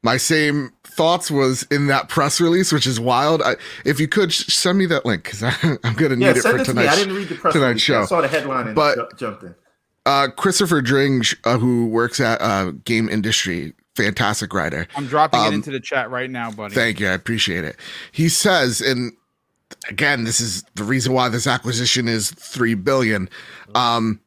my 0.02 0.16
same 0.16 0.72
thoughts 0.84 1.30
was 1.30 1.64
in 1.70 1.88
that 1.88 2.08
press 2.08 2.40
release 2.40 2.72
which 2.72 2.86
is 2.86 3.00
wild 3.00 3.42
I, 3.42 3.56
if 3.84 3.98
you 3.98 4.06
could 4.06 4.32
sh- 4.32 4.46
send 4.52 4.78
me 4.78 4.86
that 4.86 5.04
link 5.04 5.24
because 5.24 5.42
i'm 5.84 5.94
gonna 5.94 6.14
need 6.16 6.24
yeah. 6.26 6.30
it 6.36 6.42
for 6.42 6.56
it 6.56 6.64
to. 6.66 6.78
I 6.88 6.94
didn't 6.94 7.16
read 7.16 7.28
the 7.28 7.34
press 7.34 7.52
tonight's 7.52 7.68
release. 7.70 7.82
show. 7.82 8.02
I 8.02 8.04
saw 8.06 8.20
the 8.20 8.28
headline 8.28 8.66
and 8.68 8.76
But- 8.76 8.94
ju- 8.96 9.08
jumped 9.16 9.42
in. 9.42 9.54
uh 10.06 10.28
christopher 10.36 10.80
dring 10.82 11.22
uh, 11.44 11.58
who 11.58 11.86
works 11.86 12.20
at 12.20 12.40
uh 12.40 12.70
game 12.84 13.08
industry 13.08 13.72
fantastic 13.96 14.54
writer 14.54 14.86
I'm 14.94 15.06
dropping 15.06 15.40
um, 15.40 15.46
it 15.52 15.54
into 15.56 15.70
the 15.72 15.80
chat 15.80 16.10
right 16.10 16.30
now, 16.30 16.50
buddy. 16.50 16.74
Thank 16.74 17.00
you. 17.00 17.08
I 17.08 17.12
appreciate 17.12 17.64
it. 17.64 17.76
He 18.12 18.28
says, 18.28 18.82
and 18.82 19.12
again, 19.88 20.24
this 20.24 20.40
is 20.40 20.62
the 20.74 20.84
reason 20.84 21.12
why 21.12 21.28
this 21.28 21.46
acquisition 21.46 22.08
is 22.08 22.30
three 22.30 22.74
billion. 22.74 23.28
Um, 23.74 24.20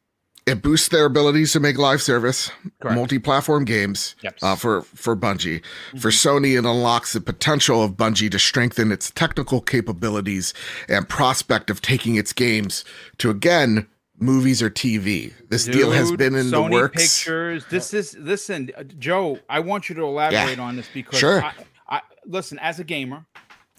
it 0.46 0.64
boosts 0.64 0.88
their 0.90 1.06
abilities 1.06 1.52
to 1.54 1.60
make 1.60 1.78
live 1.78 2.02
service, 2.02 2.50
Correct. 2.82 2.96
multi-platform 2.96 3.66
games 3.66 4.16
Yep. 4.24 4.38
uh, 4.42 4.56
for 4.56 4.82
for 4.82 5.16
Bungie. 5.16 5.64
For 6.00 6.10
Sony, 6.10 6.54
it 6.58 6.66
unlocks 6.66 7.14
the 7.14 7.22
potential 7.22 7.84
of 7.84 7.92
Bungie 7.92 8.32
to 8.32 8.40
strengthen 8.40 8.92
its 8.92 9.12
technical 9.12 9.62
capabilities 9.62 10.54
and 10.88 11.08
prospect 11.08 11.70
of 11.70 11.82
taking 11.82 12.16
its 12.16 12.34
games 12.34 12.84
to 13.20 13.30
again 13.30 13.86
movies 14.18 14.62
or 14.64 14.72
TV. 14.72 15.34
This 15.50 15.66
deal 15.66 15.92
has 15.92 16.12
been 16.14 16.34
in 16.34 16.48
Sony 16.48 16.52
the 16.70 16.74
works. 16.74 17.20
Pictures. 17.20 17.66
This 17.70 17.94
is 17.94 18.18
listen, 18.18 18.72
uh, 18.76 18.84
Joe. 18.84 19.38
I 19.50 19.60
want 19.60 19.88
you 19.88 19.94
to 19.96 20.02
elaborate 20.04 20.58
on 20.58 20.76
this 20.78 20.90
because 20.92 21.20
Sure. 21.20 21.44
I, 21.44 21.54
I 21.88 22.02
listen 22.26 22.58
as 22.60 22.80
a 22.80 22.84
gamer. 22.84 23.26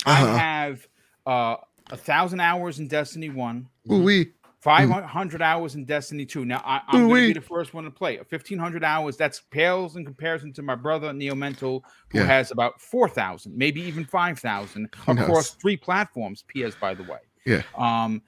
Uh-huh. 0.06 0.26
I 0.26 0.38
have 0.38 0.86
uh, 1.30 1.56
a 1.90 1.96
thousand 1.96 2.40
hours 2.40 2.78
in 2.78 2.88
Destiny 2.88 3.28
One, 3.30 3.68
Ooh 3.90 4.02
wee. 4.02 4.32
five 4.60 4.88
hundred 4.90 5.42
hours 5.42 5.74
in 5.74 5.84
Destiny 5.84 6.26
Two. 6.26 6.44
Now 6.44 6.60
I, 6.64 6.80
I'm 6.88 7.08
going 7.08 7.22
to 7.22 7.28
be 7.28 7.32
the 7.34 7.40
first 7.40 7.72
one 7.74 7.84
to 7.84 7.90
play. 7.90 8.18
Fifteen 8.28 8.58
hundred 8.58 8.84
hours. 8.84 9.16
That's 9.16 9.40
pales 9.50 9.96
in 9.96 10.04
comparison 10.04 10.52
to 10.54 10.62
my 10.62 10.74
brother 10.74 11.12
Neo 11.12 11.34
Mental, 11.34 11.84
who 12.10 12.18
Yeah. 12.18 12.26
has 12.26 12.50
about 12.50 12.80
four 12.80 13.08
thousand, 13.08 13.56
maybe 13.56 13.80
even 13.82 14.04
five 14.04 14.38
thousand 14.38 14.88
Who 15.06 15.14
knows? 15.14 15.24
across 15.24 15.50
three 15.50 15.76
platforms. 15.76 16.44
PS, 16.54 16.74
by 16.80 16.94
the 16.94 17.04
way. 17.04 17.18
Yeah. 17.46 17.62
Um, 17.76 18.22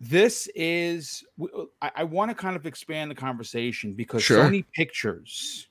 this 0.00 0.48
is—I 0.54 2.04
want 2.04 2.30
to 2.30 2.34
kind 2.34 2.56
of 2.56 2.64
expand 2.66 3.10
the 3.10 3.14
conversation 3.14 3.92
because 3.94 4.22
Sure. 4.22 4.42
Sony 4.44 4.64
Pictures, 4.74 5.68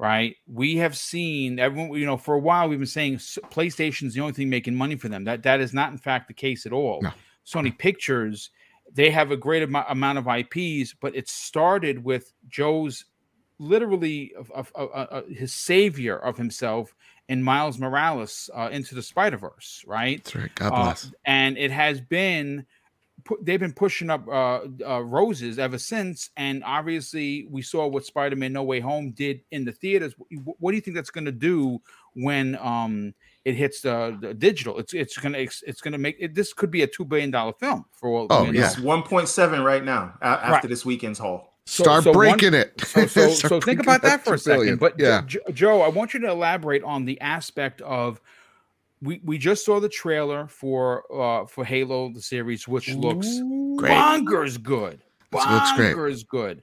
right? 0.00 0.34
We 0.46 0.76
have 0.78 0.96
seen 0.96 1.58
everyone, 1.58 1.98
you 1.98 2.06
know, 2.06 2.16
for 2.16 2.34
a 2.34 2.38
while 2.38 2.68
we've 2.68 2.78
been 2.78 2.86
saying 2.86 3.16
PlayStation's 3.18 4.14
the 4.14 4.22
only 4.22 4.32
thing 4.32 4.48
making 4.48 4.74
money 4.74 4.96
for 4.96 5.08
them. 5.10 5.24
That 5.24 5.42
that 5.42 5.60
is 5.60 5.74
not 5.74 5.92
in 5.92 5.98
fact 5.98 6.26
the 6.28 6.34
case 6.34 6.64
at 6.64 6.72
all. 6.72 7.00
No. 7.02 7.10
Sony 7.46 7.76
Pictures, 7.76 8.50
they 8.92 9.10
have 9.10 9.30
a 9.30 9.36
great 9.36 9.62
amo- 9.62 9.84
amount 9.88 10.18
of 10.18 10.26
IPs, 10.26 10.94
but 11.00 11.14
it 11.14 11.28
started 11.28 12.02
with 12.04 12.32
Joe's 12.48 13.04
literally 13.58 14.32
of, 14.36 14.50
of- 14.54 14.72
uh, 14.74 15.22
his 15.28 15.52
savior 15.52 16.16
of 16.16 16.36
himself 16.36 16.94
in 17.28 17.42
Miles 17.42 17.78
Morales 17.78 18.48
uh, 18.54 18.68
into 18.72 18.94
the 18.94 19.02
Spider 19.02 19.36
Verse, 19.36 19.84
right? 19.86 20.24
That's 20.24 20.34
right. 20.36 20.54
God 20.54 20.72
Uh, 20.72 20.82
bless. 20.84 21.12
and 21.24 21.58
it 21.58 21.70
has 21.70 22.00
been 22.00 22.66
they've 23.42 23.60
been 23.60 23.72
pushing 23.72 24.10
up 24.10 24.26
uh, 24.28 24.60
uh, 24.86 25.00
roses 25.02 25.58
ever 25.58 25.78
since 25.78 26.30
and 26.36 26.62
obviously 26.64 27.46
we 27.50 27.62
saw 27.62 27.86
what 27.86 28.04
spider-man 28.04 28.52
no 28.52 28.62
way 28.62 28.80
home 28.80 29.10
did 29.12 29.40
in 29.50 29.64
the 29.64 29.72
theaters 29.72 30.14
what 30.58 30.70
do 30.70 30.74
you 30.76 30.80
think 30.80 30.94
that's 30.96 31.10
going 31.10 31.24
to 31.24 31.32
do 31.32 31.78
when 32.14 32.56
um 32.60 33.14
it 33.44 33.54
hits 33.54 33.80
the, 33.80 34.16
the 34.20 34.34
digital 34.34 34.78
it's 34.78 34.92
it's 34.94 35.16
going 35.16 35.32
to 35.32 35.40
it's, 35.40 35.62
it's 35.66 35.80
going 35.80 35.92
to 35.92 35.98
make 35.98 36.16
it, 36.20 36.34
this 36.34 36.52
could 36.52 36.70
be 36.70 36.82
a 36.82 36.86
2 36.86 37.04
billion 37.04 37.30
dollar 37.30 37.52
film 37.54 37.84
for 37.92 38.08
all 38.10 38.26
Oh, 38.30 38.42
we 38.44 38.50
know. 38.50 38.60
yeah. 38.60 38.66
It's 38.66 38.76
1.7 38.76 39.64
right 39.64 39.84
now 39.84 40.14
after 40.20 40.52
Right. 40.52 40.62
this 40.68 40.84
weekend's 40.84 41.18
haul. 41.18 41.54
so- 41.66 41.82
Start 41.84 42.04
so 42.04 42.10
one- 42.12 42.18
breaking 42.38 42.54
it. 42.54 42.80
so 42.84 43.06
so, 43.06 43.30
so 43.48 43.60
think 43.60 43.80
about 43.80 44.02
that 44.02 44.24
for 44.24 44.34
a 44.34 44.38
2 44.38 44.44
billion. 44.50 44.64
second. 44.74 44.80
But 44.80 44.98
yeah, 44.98 45.22
Jo- 45.26 45.40
Joe, 45.52 45.80
I 45.82 45.88
want 45.88 46.12
you 46.14 46.20
to 46.20 46.28
elaborate 46.30 46.82
on 46.84 47.04
the 47.06 47.20
aspect 47.20 47.80
of 47.82 48.20
we 49.02 49.20
we 49.24 49.38
just 49.38 49.64
saw 49.64 49.80
the 49.80 49.88
trailer 49.88 50.46
for 50.46 51.04
uh 51.12 51.46
for 51.46 51.64
Halo 51.64 52.10
the 52.12 52.20
series, 52.20 52.68
which 52.68 52.88
looks 52.90 53.26
Great. 53.76 53.92
bonkers 53.92 54.62
good. 54.62 55.00
This 55.32 55.46
looks 55.46 55.72
great. 55.76 55.94
Bonkers 55.96 56.26
good. 56.26 56.62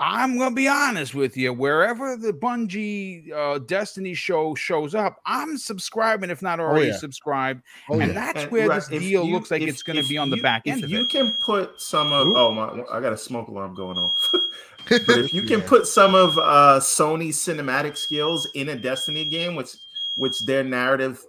I'm 0.00 0.38
gonna 0.38 0.54
be 0.54 0.68
honest 0.68 1.12
with 1.16 1.36
you. 1.36 1.52
Wherever 1.52 2.16
the 2.16 2.32
Bungie 2.32 3.32
uh, 3.32 3.58
Destiny 3.58 4.14
show 4.14 4.54
shows 4.54 4.94
up, 4.94 5.16
I'm 5.26 5.58
subscribing, 5.58 6.30
if 6.30 6.40
not 6.40 6.60
already 6.60 6.88
yeah. 6.88 6.96
subscribed. 6.98 7.62
Oh, 7.90 7.98
and 7.98 8.12
yeah. 8.12 8.14
that's 8.14 8.42
And, 8.44 8.52
where 8.52 8.68
right, 8.68 8.76
this 8.76 8.90
if 8.92 9.00
deal 9.02 9.24
you- 9.24 9.32
looks 9.34 9.50
like 9.50 9.62
if- 9.62 9.68
it's 9.70 9.82
gonna 9.82 10.04
be 10.04 10.16
on 10.16 10.30
the 10.30 10.40
back 10.40 10.62
end 10.66 10.78
If 10.78 10.84
of 10.84 10.90
you 10.90 11.00
it. 11.00 11.08
can 11.10 11.34
put 11.40 11.80
some 11.80 12.12
of 12.12 12.28
Ooh. 12.28 12.36
oh 12.36 12.52
my, 12.52 12.84
I 12.92 13.00
got 13.00 13.12
a 13.12 13.16
smoke 13.16 13.48
alarm 13.48 13.74
going 13.74 13.98
off. 13.98 14.28
but 14.88 15.08
if 15.18 15.34
you 15.34 15.42
can 15.48 15.58
Yeah. 15.62 15.66
put 15.66 15.88
some 15.88 16.14
of 16.14 16.38
uh 16.38 16.78
Sony's 16.80 17.36
cinematic 17.36 17.96
skills 17.96 18.46
in 18.54 18.68
a 18.68 18.76
Destiny 18.76 19.24
game, 19.24 19.56
which 19.56 19.70
which 20.16 20.44
their 20.46 20.62
narrative 20.62 21.24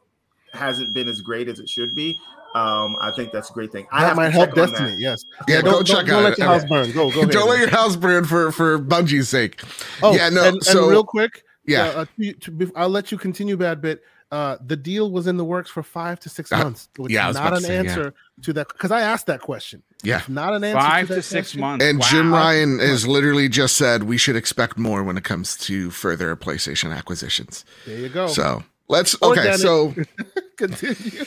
hasn't 0.53 0.93
been 0.93 1.07
as 1.07 1.21
great 1.21 1.47
as 1.47 1.59
it 1.59 1.69
should 1.69 1.95
be. 1.95 2.19
Um, 2.55 2.97
I 2.99 3.11
think 3.11 3.31
that's 3.31 3.49
a 3.51 3.53
great 3.53 3.71
thing. 3.71 3.85
I 3.91 4.01
That 4.01 4.07
have 4.07 4.17
might 4.17 4.29
help 4.31 4.49
on 4.49 4.55
Destiny. 4.55 4.91
that. 4.91 4.99
Yes. 4.99 5.23
Yeah, 5.47 5.61
don't, 5.61 5.71
go 5.71 5.83
check 5.83 6.07
don't, 6.07 6.07
don't 6.07 6.23
let 6.23 6.37
your 6.37 6.47
house 6.47 6.65
burn. 6.65 6.91
Go, 6.91 7.11
go 7.11 7.19
ahead. 7.21 7.31
Don't 7.31 7.47
let 7.49 7.59
man. 7.59 7.67
your 7.69 7.77
house 7.77 7.95
burn 7.95 8.25
for 8.25 8.51
for 8.51 8.79
Bungie's 8.79 9.29
sake. 9.29 9.61
Oh, 10.01 10.15
Yeah, 10.15 10.29
no, 10.29 10.43
And, 10.45 10.55
and 10.55 10.63
so- 10.63 10.89
real 10.89 11.03
quick, 11.03 11.43
Yeah. 11.65 11.83
uh, 11.83 11.91
uh, 12.01 12.05
to, 12.19 12.33
to, 12.33 12.71
I'll 12.75 12.89
let 12.89 13.11
you 13.11 13.19
continue, 13.19 13.55
bad 13.55 13.81
bit. 13.81 14.01
Uh, 14.31 14.57
the 14.65 14.75
deal 14.75 15.09
was 15.11 15.25
in 15.27 15.37
the 15.37 15.45
works 15.45 15.69
for 15.71 15.81
five 15.83 16.19
to 16.21 16.29
six 16.29 16.51
Uh, 16.51 16.57
months. 16.59 16.87
Which 16.97 17.11
yeah, 17.11 17.25
I 17.25 17.29
is 17.29 17.33
was 17.35 17.35
not 17.35 17.47
about 17.47 17.55
an 17.57 17.61
to 17.61 17.67
say, 17.67 17.73
yeah. 17.73 17.79
answer 17.81 18.13
to 18.43 18.53
that 18.53 18.67
because 18.67 18.91
I 18.91 19.01
asked 19.01 19.25
that 19.27 19.41
question. 19.41 19.81
Yeah. 20.03 20.21
Not 20.27 20.53
an 20.53 20.63
answer. 20.63 20.79
Five 20.79 21.07
to, 21.09 21.15
to 21.15 21.21
six 21.21 21.47
question. 21.49 21.61
months. 21.61 21.85
And 21.85 22.01
Jim 22.03 22.29
Wow. 22.31 22.37
Ryan 22.37 22.79
has 22.79 23.07
literally 23.07 23.49
just 23.49 23.75
said 23.75 24.03
we 24.03 24.17
should 24.17 24.35
expect 24.35 24.77
more 24.77 25.03
when 25.03 25.17
it 25.17 25.23
comes 25.23 25.57
to 25.57 25.89
further 25.91 26.35
PlayStation 26.35 26.95
acquisitions. 26.95 27.65
There 27.87 27.97
you 27.97 28.09
go. 28.09 28.27
So 28.27 28.63
let's 28.89 29.15
okay. 29.21 29.39
Organic. 29.39 29.59
So 29.59 29.93
continue. 30.57 31.25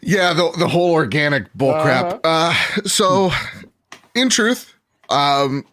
yeah, 0.00 0.32
the 0.32 0.52
the 0.58 0.68
whole 0.68 0.92
organic 0.92 1.52
bull 1.54 1.80
crap. 1.80 2.20
Uh, 2.24 2.54
so 2.84 3.30
in 4.14 4.28
truth, 4.28 4.74
um, 5.10 5.64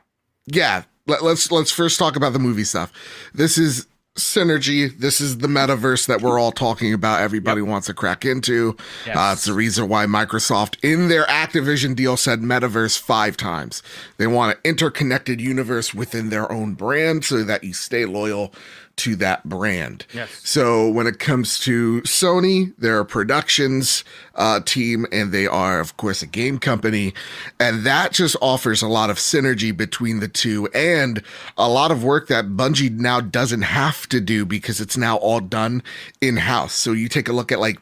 yeah, 0.46 0.84
let, 1.08 1.24
let's 1.24 1.52
let's 1.52 1.72
first 1.72 1.98
talk 1.98 2.16
about 2.16 2.34
the 2.34 2.40
movie 2.40 2.64
stuff. 2.64 2.92
This 3.34 3.58
is 3.58 3.88
synergy. 4.16 4.98
This 4.98 5.22
is 5.22 5.38
the 5.38 5.48
metaverse 5.48 6.06
that 6.08 6.22
we're 6.22 6.38
all 6.38 6.52
talking 6.52 6.94
about. 6.94 7.22
Everybody 7.22 7.62
wants 7.62 7.88
to 7.88 7.94
crack 7.94 8.26
into. 8.26 8.76
Yes. 9.06 9.16
Uh, 9.16 9.32
it's 9.34 9.46
the 9.46 9.54
reason 9.54 9.88
why 9.88 10.06
Microsoft, 10.06 10.76
in 10.84 11.08
their 11.08 11.24
Activision 11.26 11.96
deal, 11.96 12.18
said 12.18 12.42
metaverse 12.42 13.00
five 13.00 13.38
times. 13.38 13.82
They 14.18 14.28
want 14.28 14.58
an 14.58 14.62
interconnected 14.66 15.40
universe 15.40 15.94
within 15.94 16.30
their 16.30 16.52
own 16.52 16.74
brand 16.74 17.24
so 17.24 17.44
that 17.44 17.64
you 17.64 17.74
stay 17.74 18.06
loyal 18.06 18.54
to 18.98 19.16
that 19.18 19.44
brand. 19.48 20.06
Yes. 20.14 20.42
So 20.44 20.90
when 20.90 21.08
it 21.08 21.20
comes 21.20 21.60
to 21.60 22.02
Sony, 22.02 22.74
they're 22.78 23.00
a 23.00 23.06
productions 23.06 24.04
uh, 24.36 24.62
team, 24.62 25.06
and 25.12 25.32
they 25.32 25.48
are, 25.48 25.80
of 25.80 25.98
course, 25.98 26.22
a 26.22 26.28
game 26.28 26.60
company, 26.60 27.14
and 27.60 27.86
that 27.86 28.14
just 28.14 28.36
offers 28.42 28.82
a 28.82 28.88
lot 28.88 29.10
of 29.10 29.18
synergy 29.18 29.76
between 29.76 30.20
the 30.20 30.28
two, 30.28 30.68
and 30.74 31.24
a 31.58 31.70
lot 31.70 31.92
of 31.92 32.04
work 32.04 32.28
that 32.28 32.46
Bungie 32.46 32.92
now 32.92 33.22
doesn't 33.22 33.64
have 33.64 34.08
to 34.10 34.22
do 34.22 34.46
because 34.46 34.80
it's 34.80 34.98
now 34.98 35.18
all 35.18 35.40
done 35.40 35.84
in 36.22 36.38
house. 36.38 36.74
So 36.74 36.92
you 36.92 37.08
take 37.08 37.28
a 37.28 37.34
look 37.34 37.52
at 37.52 37.60
like 37.60 37.80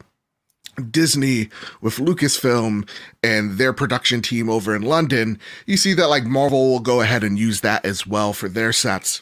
Disney 0.80 1.50
with 1.82 1.98
Lucasfilm 1.98 2.88
and 3.24 3.58
their 3.58 3.74
production 3.74 4.22
team 4.22 4.50
over 4.50 4.76
in 4.76 4.82
London, 4.82 5.40
you 5.66 5.78
see 5.78 5.94
that 5.94 6.08
like 6.08 6.26
Marvel 6.26 6.70
will 6.70 6.80
go 6.80 7.02
ahead 7.02 7.24
and 7.24 7.38
use 7.38 7.62
that 7.62 7.86
as 7.86 8.08
well 8.08 8.34
for 8.34 8.48
their 8.48 8.72
sets. 8.72 9.22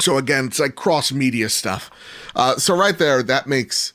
So 0.00 0.16
again, 0.18 0.46
it's 0.46 0.60
like 0.60 0.74
cross 0.74 1.12
media 1.12 1.48
stuff. 1.48 1.90
Uh, 2.34 2.56
so 2.56 2.76
right 2.76 2.98
there, 2.98 3.22
that 3.22 3.46
makes 3.46 3.92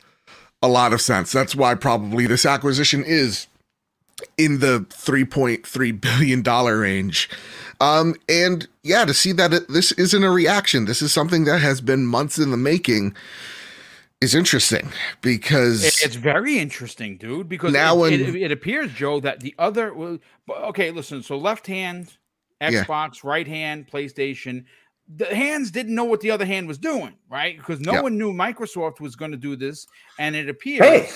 a 0.62 0.68
lot 0.68 0.94
of 0.94 1.02
sense. 1.02 1.32
That's 1.32 1.56
why 1.56 1.76
probably 1.76 2.28
this 2.28 2.46
acquisition 2.46 3.04
is 3.04 3.48
in 4.38 4.60
the 4.60 4.86
3.3 4.90 6.00
billion 6.02 6.42
dollar 6.42 6.80
range. 6.80 7.30
Um, 7.82 8.16
and 8.30 8.68
yeah, 8.84 9.04
to 9.06 9.14
see 9.14 9.32
that 9.34 9.54
it, 9.54 9.68
this 9.68 9.92
isn't 9.94 10.24
a 10.24 10.30
reaction, 10.30 10.86
this 10.86 11.02
is 11.02 11.12
something 11.12 11.44
that 11.46 11.60
has 11.62 11.82
been 11.82 12.06
months 12.06 12.38
in 12.38 12.52
the 12.52 12.58
making, 12.58 13.16
is 14.22 14.34
interesting 14.34 14.90
because 15.22 15.84
It- 15.84 16.06
It's 16.06 16.16
very 16.16 16.58
interesting, 16.60 17.18
dude. 17.18 17.50
Because 17.50 17.74
Now 17.74 17.96
it, 18.06 18.22
when- 18.22 18.36
it, 18.38 18.52
appears, 18.52 18.94
Joe, 18.94 19.20
that 19.20 19.42
the 19.42 19.54
other. 19.60 19.94
Okay, 20.50 20.92
listen. 20.92 21.24
So 21.24 21.38
left 21.38 21.68
hand, 21.68 22.14
Yeah. 22.62 22.86
Xbox, 22.86 23.24
right 23.26 23.48
hand, 23.48 23.88
PlayStation. 23.92 24.64
The 25.16 25.26
hands 25.26 25.70
didn't 25.70 25.94
know 25.96 26.06
what 26.06 26.22
the 26.22 26.32
other 26.32 26.46
hand 26.46 26.66
was 26.68 26.78
doing, 26.78 27.14
right? 27.30 27.58
Because 27.58 27.82
no 27.82 27.92
Yeah. 27.94 28.02
one 28.02 28.18
knew 28.18 28.32
Microsoft 28.32 29.02
was 29.02 29.16
going 29.18 29.32
to 29.32 29.38
do 29.38 29.56
this, 29.58 29.86
and 30.18 30.34
it 30.36 30.48
appears. 30.50 30.80
Hey, 30.86 31.10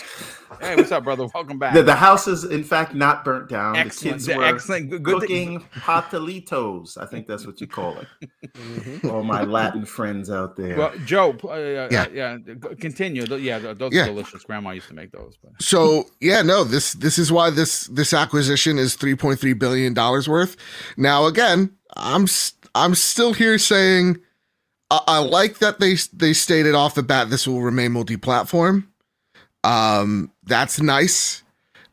Hey, 0.62 0.76
what's 0.76 0.92
up, 0.92 1.04
brother? 1.06 1.28
Welcome 1.34 1.58
back. 1.58 1.74
the, 1.74 1.84
the 1.84 1.96
house 1.96 2.28
is 2.28 2.44
in 2.44 2.64
fact 2.64 2.94
not 2.94 3.24
burnt 3.26 3.50
down. 3.50 3.76
excellent, 3.78 4.20
the 4.22 4.26
kids 4.28 4.38
were 4.38 4.44
excellent, 4.46 4.90
good. 4.90 5.04
good 5.04 5.16
that- 5.22 5.28
cooking 5.28 5.62
patalitos. 5.74 6.98
I 6.98 7.06
think 7.06 7.28
that's 7.28 7.46
what 7.46 7.60
you 7.62 7.68
call 7.68 7.98
it. 7.98 8.08
Mm-hmm. 8.56 9.10
All 9.10 9.24
my 9.24 9.44
Latin 9.44 9.86
friends 9.86 10.30
out 10.30 10.56
there. 10.56 10.78
Well, 10.78 10.92
Joe, 11.06 11.36
uh, 11.44 11.48
uh, 11.48 11.56
yeah, 11.58 11.82
uh, 11.84 11.88
Yeah. 11.92 12.08
yeah, 12.14 12.38
yeah. 12.46 12.56
Continue. 12.80 13.24
Yeah, 13.38 13.74
those 13.74 13.94
Yeah. 13.94 14.04
are 14.04 14.08
delicious. 14.08 14.44
Grandma 14.44 14.72
used 14.72 14.88
to 14.90 14.94
make 14.96 15.12
those. 15.12 15.38
But 15.42 15.62
So 15.62 16.06
yeah, 16.20 16.42
no, 16.42 16.64
this 16.64 16.94
this 16.94 17.18
is 17.18 17.32
why 17.32 17.50
this 17.52 17.88
this 17.88 18.14
acquisition 18.14 18.78
is 18.78 18.96
three 18.96 19.16
point 19.16 19.40
three 19.40 19.54
billion 19.54 19.94
dollars 19.94 20.28
worth. 20.28 20.56
Now 20.98 21.26
again, 21.26 21.72
I'm 21.96 22.24
s- 22.24 22.54
I'm 22.84 22.96
still 22.96 23.34
here 23.34 23.58
saying 23.58 24.20
I, 24.92 25.00
I 25.08 25.18
like 25.20 25.60
that 25.60 25.80
they 25.80 25.96
they 26.14 26.34
stated 26.34 26.76
off 26.76 26.96
the 26.96 27.04
bat 27.04 27.30
this 27.30 27.48
will 27.48 27.62
remain 27.62 27.92
multi-platform. 27.94 28.88
Um, 29.64 30.32
that's 30.44 30.80
nice. 30.80 31.44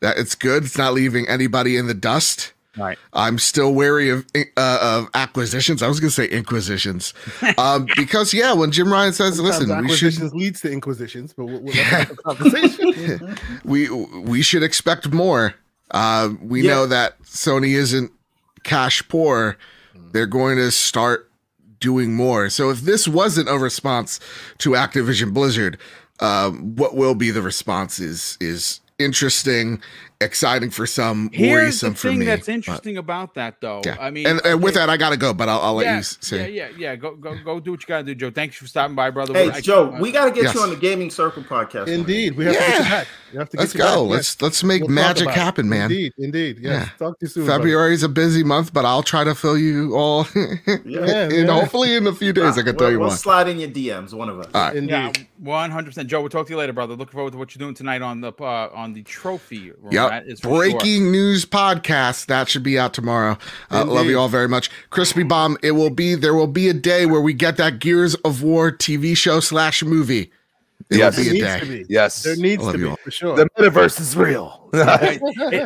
That 0.01 0.17
it's 0.17 0.35
good. 0.35 0.63
It's 0.65 0.77
not 0.77 0.93
leaving 0.93 1.27
anybody 1.27 1.77
in 1.77 1.87
the 1.87 1.93
dust. 1.93 2.53
right. 2.77 2.97
I'm 3.13 3.39
still 3.39 3.73
wary 3.73 4.09
of 4.09 4.25
uh, 4.35 4.79
of 4.81 5.09
acquisitions. 5.13 5.81
I 5.81 5.87
was 5.87 5.99
gonna 5.99 6.11
say 6.11 6.29
inquisitions, 6.29 7.13
um, 7.57 7.87
because 7.95 8.33
yeah, 8.33 8.53
when 8.53 8.71
Jim 8.71 8.91
Ryan 8.91 9.13
says, 9.13 9.37
Sometimes 9.37 9.59
"Listen, 9.61 9.81
we 9.87 9.95
should 9.95 10.07
acquisitions 10.09 10.33
leads 10.35 10.61
to 10.61 10.71
inquisitions, 10.71 11.33
but 11.33 11.45
we'll, 11.45 11.61
we'll 11.61 11.73
have 11.73 12.11
a 12.11 12.15
conversation. 12.23 13.37
we 13.65 13.89
we 13.89 14.41
should 14.41 14.63
expect 14.63 15.11
more. 15.11 15.55
Uh, 15.91 16.29
we 16.41 16.61
Yeah. 16.63 16.71
know 16.71 16.85
that 16.87 17.21
Sony 17.23 17.73
isn't 17.75 18.11
cash 18.63 19.05
poor. 19.07 19.57
They're 20.15 20.25
going 20.25 20.55
to 20.55 20.71
start 20.71 21.29
doing 21.81 22.13
more. 22.13 22.49
So 22.49 22.69
if 22.69 22.79
this 22.79 23.05
wasn't 23.05 23.49
a 23.49 23.57
response 23.57 24.21
to 24.59 24.69
Activision 24.69 25.33
Blizzard, 25.33 25.77
um, 26.21 26.77
what 26.77 26.95
will 26.95 27.15
be 27.15 27.31
the 27.31 27.41
response 27.41 27.99
is 27.99 28.37
is 28.39 28.79
interesting, 28.97 29.81
exciting 30.21 30.69
for 30.69 30.85
some, 30.87 31.29
Here's 31.33 31.51
worrisome 31.51 31.93
the 31.93 31.95
for 31.99 32.07
thing 32.09 32.19
me. 32.19 32.25
that's 32.25 32.45
but- 32.47 32.53
interesting 32.53 32.97
about 32.97 33.33
that, 33.35 33.61
though. 33.61 33.81
yeah, 33.85 33.97
I 33.99 34.09
mean, 34.11 34.27
and, 34.27 34.41
and 34.45 34.63
with 34.63 34.75
okay, 34.75 34.85
that, 34.85 34.89
I 34.89 34.97
gotta 34.97 35.17
go. 35.17 35.33
But 35.33 35.49
I'll, 35.49 35.59
I'll 35.59 35.73
let 35.75 35.95
you 35.95 36.01
say. 36.03 36.51
yeah, 36.51 36.67
yeah, 36.69 36.77
yeah. 36.77 36.95
Go, 36.95 37.15
go, 37.15 37.35
go. 37.43 37.59
Do 37.59 37.71
what 37.71 37.81
you 37.81 37.87
gotta 37.87 38.03
do, 38.03 38.15
Joe. 38.15 38.31
Thanks 38.31 38.55
for 38.55 38.67
stopping 38.67 38.95
by, 38.95 39.09
brother. 39.09 39.33
hey, 39.33 39.49
I- 39.51 39.61
Joe, 39.61 39.91
I- 39.91 39.99
we 39.99 40.11
got 40.11 40.25
to 40.25 40.31
get 40.31 40.43
Yes. 40.45 40.55
you 40.55 40.61
on 40.61 40.69
the 40.69 40.75
Gaming 40.75 41.09
Circle 41.09 41.43
podcast. 41.43 41.87
Indeed, 41.87 42.35
we 42.37 42.45
have 42.45 42.53
to 42.55 42.59
get 42.59 42.69
Yeah. 42.69 42.77
you 42.77 42.83
back. 42.89 43.07
We 43.33 43.39
have 43.39 43.49
to 43.49 43.57
get 43.57 43.61
Let's 43.61 43.73
you 43.73 43.77
go. 43.79 44.03
back. 44.05 44.11
Let's 44.15 44.41
let's 44.41 44.63
make 44.63 44.81
We'll 44.83 44.91
magic 44.91 45.29
happen, 45.29 45.67
man. 45.67 45.91
Indeed, 45.91 46.13
indeed. 46.17 46.59
Yes. 46.61 46.87
Yeah. 46.87 46.89
Talk 47.07 47.19
to 47.19 47.25
you 47.25 47.29
soon. 47.29 47.45
buddy. 47.47 47.57
February 47.63 47.93
is 47.93 48.03
a 48.03 48.09
busy 48.09 48.43
month, 48.43 48.73
but 48.73 48.85
I'll 48.85 49.03
try 49.03 49.23
to 49.23 49.35
fill 49.35 49.57
you 49.57 49.95
all. 49.95 50.27
Yeah. 50.35 51.05
Yeah, 51.05 51.29
and 51.31 51.49
hopefully 51.49 51.95
in 51.95 52.05
a 52.07 52.13
few 52.13 52.31
days, 52.33 52.53
I 52.57 52.61
can 52.61 52.65
We'll- 52.67 52.75
tell 52.75 52.91
you 52.91 52.99
we'll 52.99 53.09
why. 53.09 53.15
slide 53.15 53.47
in 53.47 53.59
your 53.59 53.69
DMs, 53.69 54.13
one 54.13 54.29
of 54.29 54.39
us. 54.39 54.47
All 54.53 54.61
right. 54.67 54.75
Indeed. 54.75 54.91
Yeah, 54.91 55.11
one 55.39 55.71
hundred 55.71 55.87
percent. 55.87 56.07
Joe, 56.09 56.21
we'll 56.21 56.29
talk 56.29 56.47
to 56.47 56.53
you 56.53 56.57
later, 56.57 56.73
brother. 56.73 56.95
Looking 56.95 57.13
forward 57.13 57.31
to 57.33 57.37
what 57.37 57.53
you're 57.53 57.59
doing 57.59 57.73
tonight 57.75 58.01
on 58.01 58.21
the 58.21 58.31
uh, 58.39 58.69
on 58.73 58.93
the 58.93 59.03
trophy. 59.03 59.71
room. 59.71 59.91
Yep. 59.91 60.04
That 60.09 60.27
is 60.27 60.39
for 60.39 60.47
sure. 60.49 60.57
Breaking 60.57 61.11
news 61.11 61.45
podcast 61.45 62.25
that 62.27 62.49
should 62.49 62.63
be 62.63 62.77
out 62.79 62.93
tomorrow. 62.93 63.37
Uh, 63.71 63.85
love 63.85 64.07
you 64.07 64.19
all 64.19 64.29
very 64.29 64.47
much. 64.47 64.69
Crispy 64.89 65.23
Bomb. 65.23 65.57
It 65.63 65.71
will 65.71 65.89
be. 65.89 66.15
There 66.15 66.33
will 66.33 66.47
be 66.47 66.69
a 66.69 66.73
day 66.73 67.05
where 67.05 67.21
we 67.21 67.33
get 67.33 67.57
that 67.57 67.79
Gears 67.79 68.15
of 68.15 68.41
War 68.43 68.71
TV 68.71 69.15
show 69.15 69.39
slash 69.39 69.83
movie. 69.83 70.31
It 70.89 70.97
Yes. 70.97 71.17
will 71.17 71.23
There 71.23 71.33
be 71.33 71.39
a 71.39 71.43
needs 71.43 71.53
day. 71.53 71.59
to 71.59 71.65
be. 71.65 71.85
Yes. 71.93 72.23
There 72.23 72.35
needs 72.35 72.65
to 72.71 72.77
be 72.77 72.85
all. 72.85 72.97
for 73.03 73.11
sure. 73.11 73.35
the 73.35 73.49
metaverse 73.57 73.99
is 73.99 74.15
real. 74.15 74.64
it, 75.01 75.21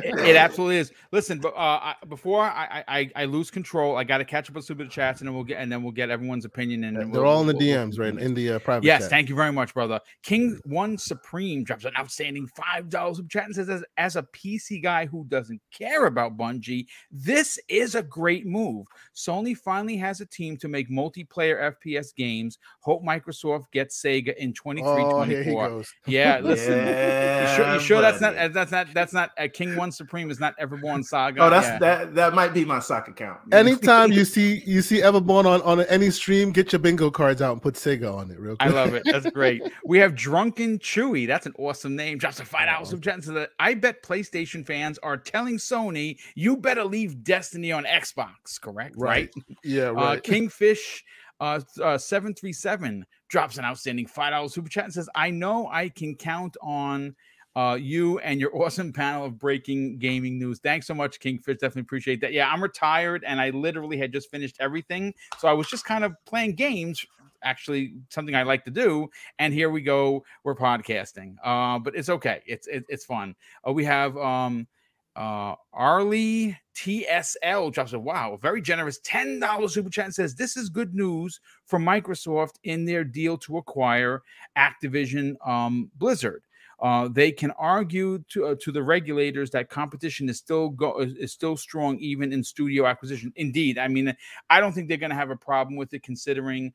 it- 0.06 0.20
it 0.30 0.36
absolutely 0.36 0.78
is. 0.78 0.92
Listen, 1.12 1.40
but 1.40 1.50
uh, 1.56 1.80
I, 1.82 1.96
before 2.08 2.42
I, 2.42 2.84
I 2.88 3.10
I 3.16 3.26
lose 3.26 3.50
control, 3.50 3.96
I 3.98 4.04
got 4.04 4.20
to 4.20 4.26
catch 4.26 4.50
up 4.50 4.56
with 4.56 4.66
some 4.66 4.80
of 4.80 4.88
the 4.88 4.92
chats, 4.94 5.22
and 5.22 5.28
then 5.28 5.34
we'll 5.36 5.44
get 5.44 5.60
and 5.60 5.72
then 5.72 5.82
we'll 5.84 5.92
get 5.92 6.10
everyone's 6.10 6.46
opinion. 6.46 6.84
And 6.84 6.96
then 6.98 7.12
They're 7.12 7.22
we'll- 7.22 7.32
all 7.32 7.42
in 7.42 7.48
the 7.48 7.54
we'll- 7.54 7.66
we'll 7.66 7.88
DMs, 7.90 8.00
right? 8.00 8.18
In 8.18 8.34
the 8.34 8.52
uh, 8.54 8.60
private 8.60 8.86
Yes, 8.86 9.02
chat. 9.04 9.10
thank 9.10 9.30
you 9.30 9.36
very 9.36 9.52
much, 9.52 9.74
brother. 9.74 10.00
King 10.24 10.60
One 10.66 10.98
Supreme 10.98 11.64
drops 11.64 11.86
an 11.86 11.94
outstanding 11.98 12.48
five 12.48 12.90
dollars 12.90 13.18
super 13.18 13.30
chat 13.30 13.46
and 13.46 13.56
says, 13.56 13.70
as, 13.70 13.84
"As 13.98 14.16
a 14.16 14.24
PC 14.24 14.82
guy 14.84 15.06
who 15.06 15.26
doesn't 15.30 15.62
care 15.72 16.06
about 16.06 16.38
Bungie, 16.38 16.86
this 17.12 17.58
is 17.70 17.96
a 17.96 18.04
great 18.04 18.46
move. 18.46 18.86
Sony 19.16 19.58
finally 19.58 19.98
has 19.98 20.22
a 20.22 20.26
team 20.26 20.58
to 20.58 20.68
make 20.68 20.90
multiplayer 20.90 21.74
FPS 21.84 22.14
games. 22.16 22.58
Hope 22.82 23.04
Microsoft 23.04 23.72
gets 23.72 24.02
Sega 24.02 24.36
in 24.36 24.54
23, 24.54 24.88
Oh, 24.90 25.24
here 25.24 25.44
he 25.44 25.52
24. 25.52 25.70
goes. 25.70 25.94
Yeah, 26.06 26.40
listen. 26.44 26.78
Yeah, 26.78 27.50
you 27.52 27.56
sure, 27.56 27.74
you 27.74 27.80
sure 27.80 28.02
that's 28.02 28.22
not 28.22 28.54
that's 28.54 28.72
not 28.72 28.94
that's 29.00 29.14
not 29.14 29.32
a 29.38 29.48
King 29.50 29.76
One 29.76 29.92
Supreme 29.92 30.30
is 30.30 30.40
not 30.40 30.58
Everborn 30.60 31.04
Saga? 31.04 31.42
Oh, 31.44 31.50
that's 31.50 31.68
Yeah. 31.68 31.80
that. 31.80 32.16
That 32.16 32.34
might 32.34 32.54
be 32.54 32.66
my 32.66 32.80
sock 32.80 33.08
account. 33.08 33.40
Anytime 33.52 34.12
you 34.12 34.26
see 34.26 34.62
you 34.66 34.82
see 34.82 35.02
Everborn 35.02 35.46
on 35.46 35.62
on 35.62 35.82
any 35.82 36.10
stream, 36.12 36.52
get 36.52 36.72
your 36.72 36.80
bingo 36.80 37.10
cards 37.12 37.42
out 37.42 37.54
and 37.54 37.62
put 37.62 37.76
Sega 37.76 38.14
on 38.14 38.32
it, 38.32 38.40
real 38.40 38.56
quick. 38.56 38.70
I 38.70 38.74
love 38.74 38.94
it. 38.94 39.04
That's 39.06 39.30
great. 39.34 39.62
We 39.86 39.98
have 40.00 40.16
Drunken 40.16 40.80
Chewy. 40.80 41.26
That's 41.28 41.46
an 41.46 41.54
awesome 41.58 41.96
name. 41.96 42.18
Drops 42.18 42.40
a 42.40 42.46
five 42.46 42.68
dollars 42.68 42.90
super 42.90 43.02
chat 43.04 43.14
and 43.16 43.24
says 43.24 43.48
I 43.60 43.74
bet 43.74 44.04
PlayStation 44.04 44.66
fans 44.66 44.98
are 45.00 45.18
telling 45.18 45.58
Sony 45.58 46.18
you 46.36 46.58
better 46.58 46.84
leave 46.84 47.24
Destiny 47.24 47.72
on 47.72 47.86
Xbox. 47.86 48.60
Correct? 48.62 48.96
Right. 48.98 49.30
Yeah, 49.64 49.92
Uh. 49.92 50.18
Kingfish 50.20 51.04
uh, 51.42 51.60
uh, 51.82 51.98
seven 51.98 52.34
three 52.34 52.52
seven 52.54 53.06
drops 53.30 53.58
an 53.58 53.66
outstanding 53.66 54.06
five 54.08 54.32
dollars 54.32 54.54
super 54.54 54.70
chat 54.70 54.86
and 54.86 54.94
says 54.94 55.08
I 55.16 55.30
know 55.32 55.68
I 55.72 55.90
can 55.90 56.16
count 56.16 56.58
on 56.62 57.16
uh, 57.56 57.78
you 57.80 58.20
and 58.20 58.40
your 58.40 58.56
awesome 58.62 58.94
panel 58.94 59.26
of 59.26 59.40
breaking 59.40 59.98
gaming 59.98 60.40
news. 60.40 60.60
Thanks 60.60 60.88
so 60.88 60.94
much, 60.94 61.20
Kingfish. 61.20 61.58
Definitely 61.60 61.82
appreciate 61.82 62.22
that. 62.22 62.34
Yeah, 62.34 62.50
I'm 62.50 62.62
retired 62.62 63.24
and 63.26 63.40
I 63.42 63.50
literally 63.50 63.98
had 63.98 64.12
just 64.12 64.30
finished 64.32 64.58
everything. 64.60 65.14
So 65.38 65.48
I 65.48 65.54
was 65.54 65.68
just 65.68 65.86
kind 65.86 66.04
of 66.04 66.14
playing 66.26 66.56
games, 66.56 67.06
actually 67.44 67.94
something 68.10 68.36
I 68.36 68.44
like 68.44 68.66
to 68.66 68.72
do. 68.72 69.10
And 69.40 69.54
here 69.54 69.70
we 69.70 69.82
go. 69.82 70.24
We're 70.44 70.56
podcasting. 70.56 71.36
Uh, 71.44 71.80
but 71.80 71.96
it's 71.96 72.10
okay. 72.10 72.42
It's 72.46 72.68
it, 72.68 72.86
it's 72.90 73.06
fun. 73.06 73.36
Uh, 73.68 73.74
we 73.74 73.86
have 73.86 74.18
um 74.18 74.68
uh 75.16 75.56
Arlie 75.74 76.58
TSL 76.76 77.74
drops 77.74 77.92
a 77.92 78.00
wow, 78.00 78.38
very 78.42 78.62
generous 78.62 79.00
$10 79.02 79.70
super 79.70 79.90
chat 79.90 80.14
says 80.14 80.36
this 80.36 80.56
is 80.56 80.70
good 80.70 80.96
news 80.96 81.42
for 81.66 81.78
Microsoft 81.78 82.56
in 82.64 82.86
their 82.86 83.04
deal 83.04 83.38
to 83.40 83.58
acquire 83.58 84.22
Activision 84.58 85.36
um 85.46 85.92
Blizzard. 85.98 86.44
Uh, 86.82 87.10
they 87.10 87.32
can 87.32 87.52
argue 87.52 88.20
to 88.30 88.48
uh, 88.48 88.56
to 88.62 88.72
the 88.72 88.82
regulators 88.82 89.50
that 89.52 89.70
competition 89.70 90.30
is 90.30 90.38
still 90.38 90.70
go 90.70 91.00
is 91.00 91.34
still 91.34 91.58
strong 91.58 91.98
even 92.00 92.32
in 92.32 92.42
studio 92.44 92.86
acquisition. 92.86 93.34
Indeed, 93.36 93.78
I 93.78 93.90
mean, 93.90 94.16
I 94.50 94.62
don't 94.62 94.72
think 94.72 94.88
they're 94.88 94.98
going 94.98 95.10
to 95.10 95.16
have 95.16 95.30
a 95.30 95.36
problem 95.36 95.76
with 95.76 95.94
it, 95.94 96.04
considering 96.04 96.74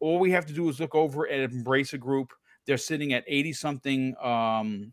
all 0.00 0.18
we 0.18 0.30
have 0.32 0.44
to 0.46 0.52
do 0.52 0.68
is 0.68 0.80
look 0.80 0.94
over 0.94 1.28
at 1.28 1.50
Embracer 1.50 1.98
Group. 1.98 2.32
They're 2.66 2.76
sitting 2.76 3.14
at 3.14 3.24
eighty 3.26 3.54
something. 3.54 4.14
Um, 4.22 4.92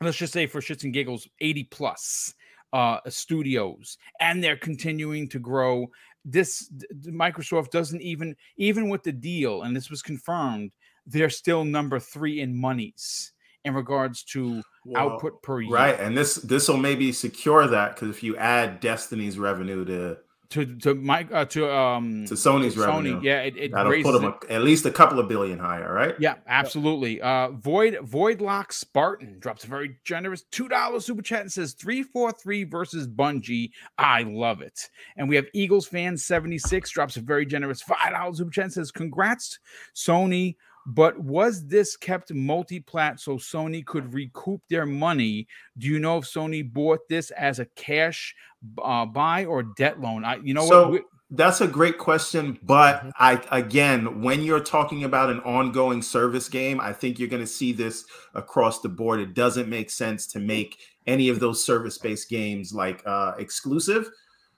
let's 0.00 0.16
just 0.16 0.32
say 0.32 0.46
for 0.46 0.62
shits 0.62 0.84
and 0.84 0.94
giggles, 0.94 1.28
eighty 1.40 1.64
plus 1.64 2.32
uh, 2.72 2.98
studios, 3.08 3.98
and 4.20 4.42
they're 4.42 4.56
continuing 4.56 5.28
to 5.28 5.38
grow. 5.38 5.90
This 6.24 6.70
Microsoft 7.04 7.70
doesn't 7.70 8.00
even 8.00 8.36
even 8.56 8.88
with 8.88 9.02
the 9.02 9.12
deal, 9.12 9.62
and 9.62 9.76
this 9.76 9.90
was 9.90 10.00
confirmed. 10.00 10.72
They're 11.04 11.28
still 11.28 11.64
number 11.64 12.00
three 12.00 12.40
in 12.40 12.56
monies 12.56 13.32
in 13.64 13.74
regards 13.74 14.22
to 14.24 14.62
well, 14.84 15.10
output 15.10 15.42
per 15.42 15.60
year. 15.60 15.72
Right, 15.72 15.98
and 15.98 16.16
this 16.16 16.36
this 16.36 16.68
will 16.68 16.76
maybe 16.76 17.12
secure 17.12 17.66
that 17.66 17.94
because 17.94 18.08
if 18.08 18.22
you 18.22 18.36
add 18.36 18.80
Destiny's 18.80 19.38
revenue 19.38 19.84
to 19.84 20.18
to 20.52 20.66
to 20.76 20.94
my 20.94 21.26
uh, 21.32 21.46
to 21.46 21.72
um 21.72 22.26
to 22.26 22.34
Sony's 22.34 22.74
Sony, 22.74 22.86
revenue, 22.86 23.20
yeah, 23.22 23.40
it, 23.40 23.56
it 23.56 23.72
that'll 23.72 24.02
put 24.02 24.12
them 24.12 24.24
a, 24.24 24.52
at 24.52 24.62
least 24.62 24.84
a 24.84 24.90
couple 24.90 25.18
of 25.18 25.26
billion 25.26 25.58
higher, 25.58 25.92
right? 25.92 26.14
Yeah, 26.18 26.34
absolutely. 26.46 27.22
Uh, 27.22 27.50
Void 27.52 27.94
Voidlock 28.02 28.72
Spartan 28.72 29.38
drops 29.38 29.64
a 29.64 29.68
very 29.68 29.96
generous 30.04 30.42
two 30.50 30.68
dollars 30.68 31.06
super 31.06 31.22
chat 31.22 31.40
and 31.40 31.50
says 31.52 31.72
three 31.72 32.02
four 32.02 32.32
three 32.32 32.64
versus 32.64 33.08
Bungie. 33.08 33.70
I 33.96 34.24
love 34.24 34.60
it. 34.60 34.90
And 35.16 35.26
we 35.26 35.36
have 35.36 35.46
Eagles 35.54 35.86
fan 35.86 36.18
seventy 36.18 36.58
six 36.58 36.90
drops 36.90 37.16
a 37.16 37.20
very 37.20 37.46
generous 37.46 37.80
five 37.80 38.12
dollars 38.12 38.36
super 38.36 38.50
chat 38.50 38.64
and 38.64 38.72
says 38.74 38.90
congrats 38.90 39.58
Sony 39.94 40.56
but 40.86 41.18
was 41.18 41.66
this 41.66 41.96
kept 41.96 42.32
multi-plat 42.32 43.20
so 43.20 43.36
Sony 43.36 43.84
could 43.84 44.12
recoup 44.12 44.60
their 44.68 44.86
money? 44.86 45.46
Do 45.78 45.86
you 45.86 45.98
know 45.98 46.18
if 46.18 46.24
Sony 46.24 46.70
bought 46.70 47.08
this 47.08 47.30
as 47.32 47.58
a 47.58 47.66
cash 47.76 48.34
uh, 48.82 49.06
buy 49.06 49.44
or 49.44 49.62
debt 49.62 50.00
loan? 50.00 50.24
I, 50.24 50.36
you 50.36 50.54
know 50.54 50.66
so, 50.66 50.88
what? 50.90 51.02
That's 51.34 51.62
a 51.62 51.66
great 51.66 51.96
question, 51.96 52.58
but 52.62 52.96
mm-hmm. 52.96 53.08
I 53.18 53.42
again, 53.52 54.20
when 54.20 54.42
you're 54.42 54.60
talking 54.60 55.04
about 55.04 55.30
an 55.30 55.40
ongoing 55.40 56.02
service 56.02 56.46
game, 56.46 56.78
I 56.78 56.92
think 56.92 57.18
you're 57.18 57.28
going 57.28 57.42
to 57.42 57.46
see 57.46 57.72
this 57.72 58.04
across 58.34 58.80
the 58.80 58.90
board. 58.90 59.18
It 59.18 59.32
doesn't 59.32 59.66
make 59.66 59.88
sense 59.88 60.26
to 60.28 60.40
make 60.40 60.78
any 61.06 61.30
of 61.30 61.40
those 61.40 61.64
service-based 61.64 62.28
games 62.28 62.74
like 62.74 63.02
uh, 63.06 63.32
exclusive. 63.38 64.10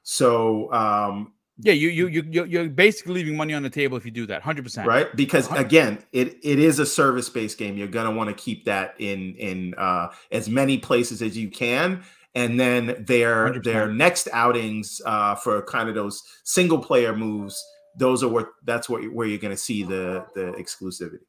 So 0.02 0.72
um, 0.72 1.34
yeah, 1.58 1.72
you 1.72 1.88
you 1.88 2.08
you 2.08 2.44
you're 2.44 2.68
basically 2.68 3.14
leaving 3.14 3.36
money 3.36 3.54
on 3.54 3.62
the 3.62 3.70
table 3.70 3.96
if 3.96 4.04
you 4.04 4.10
do 4.10 4.26
that, 4.26 4.42
hundred 4.42 4.64
percent. 4.64 4.88
Right, 4.88 5.14
because 5.14 5.50
again, 5.52 5.98
it 6.12 6.36
it 6.42 6.58
is 6.58 6.80
a 6.80 6.86
service 6.86 7.28
based 7.28 7.58
game. 7.58 7.76
You're 7.76 7.86
gonna 7.86 8.10
want 8.10 8.28
to 8.28 8.34
keep 8.34 8.64
that 8.64 8.94
in 8.98 9.36
in 9.36 9.74
uh, 9.74 10.08
as 10.32 10.48
many 10.48 10.78
places 10.78 11.22
as 11.22 11.38
you 11.38 11.48
can, 11.48 12.02
and 12.34 12.58
then 12.58 13.04
their 13.06 13.52
100%. 13.52 13.64
their 13.64 13.92
next 13.92 14.28
outings 14.32 15.00
uh, 15.06 15.36
for 15.36 15.62
kind 15.62 15.88
of 15.88 15.94
those 15.94 16.22
single 16.42 16.78
player 16.78 17.14
moves. 17.14 17.64
Those 17.96 18.24
are 18.24 18.28
what 18.28 18.48
that's 18.64 18.88
what 18.88 19.04
where 19.12 19.28
you're 19.28 19.38
gonna 19.38 19.56
see 19.56 19.84
the 19.84 20.26
the 20.34 20.52
exclusivity. 20.58 21.20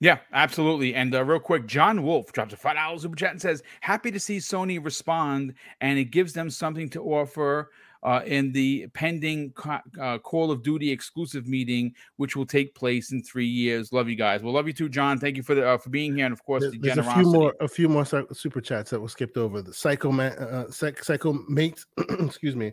Yeah, 0.00 0.18
absolutely. 0.32 0.96
And 0.96 1.14
uh, 1.14 1.24
real 1.24 1.38
quick, 1.38 1.64
John 1.66 2.02
Wolf 2.02 2.32
drops 2.32 2.52
a 2.52 2.56
five 2.56 2.74
dollars 2.74 3.02
super 3.02 3.16
chat 3.16 3.30
and 3.30 3.40
says, 3.40 3.62
"Happy 3.80 4.10
to 4.10 4.20
see 4.20 4.36
Sony 4.36 4.84
respond, 4.84 5.54
and 5.80 5.98
it 5.98 6.06
gives 6.06 6.34
them 6.34 6.50
something 6.50 6.90
to 6.90 7.02
offer." 7.02 7.70
Uh, 8.02 8.20
in 8.26 8.52
the 8.52 8.86
pending 8.94 9.52
uh, 10.00 10.18
Call 10.18 10.50
of 10.50 10.62
Duty 10.62 10.90
exclusive 10.90 11.46
meeting, 11.46 11.94
which 12.16 12.34
will 12.34 12.46
take 12.46 12.74
place 12.74 13.12
in 13.12 13.22
three 13.22 13.46
years. 13.46 13.92
Love 13.92 14.08
you 14.08 14.16
guys. 14.16 14.42
Well, 14.42 14.52
love 14.52 14.66
you 14.66 14.72
too, 14.72 14.88
John. 14.88 15.18
Thank 15.18 15.36
you 15.36 15.42
for 15.42 15.54
the 15.54 15.68
uh, 15.68 15.78
for 15.78 15.90
being 15.90 16.16
here, 16.16 16.26
and 16.26 16.32
of 16.32 16.44
course, 16.44 16.62
There's 16.62 16.72
the 16.72 16.78
generosity. 16.78 17.20
a 17.20 17.22
few 17.22 17.32
more 17.32 17.54
a 17.60 17.68
few 17.68 17.88
more 17.88 18.04
super 18.32 18.60
chats 18.60 18.90
that 18.90 19.00
were 19.00 19.08
skipped 19.08 19.36
over. 19.36 19.62
The 19.62 19.72
Psycho 19.72 20.10
Man, 20.10 20.32
uh, 20.32 20.70
Psycho 20.70 21.32
Mate, 21.48 21.84
excuse 22.20 22.56
me, 22.56 22.72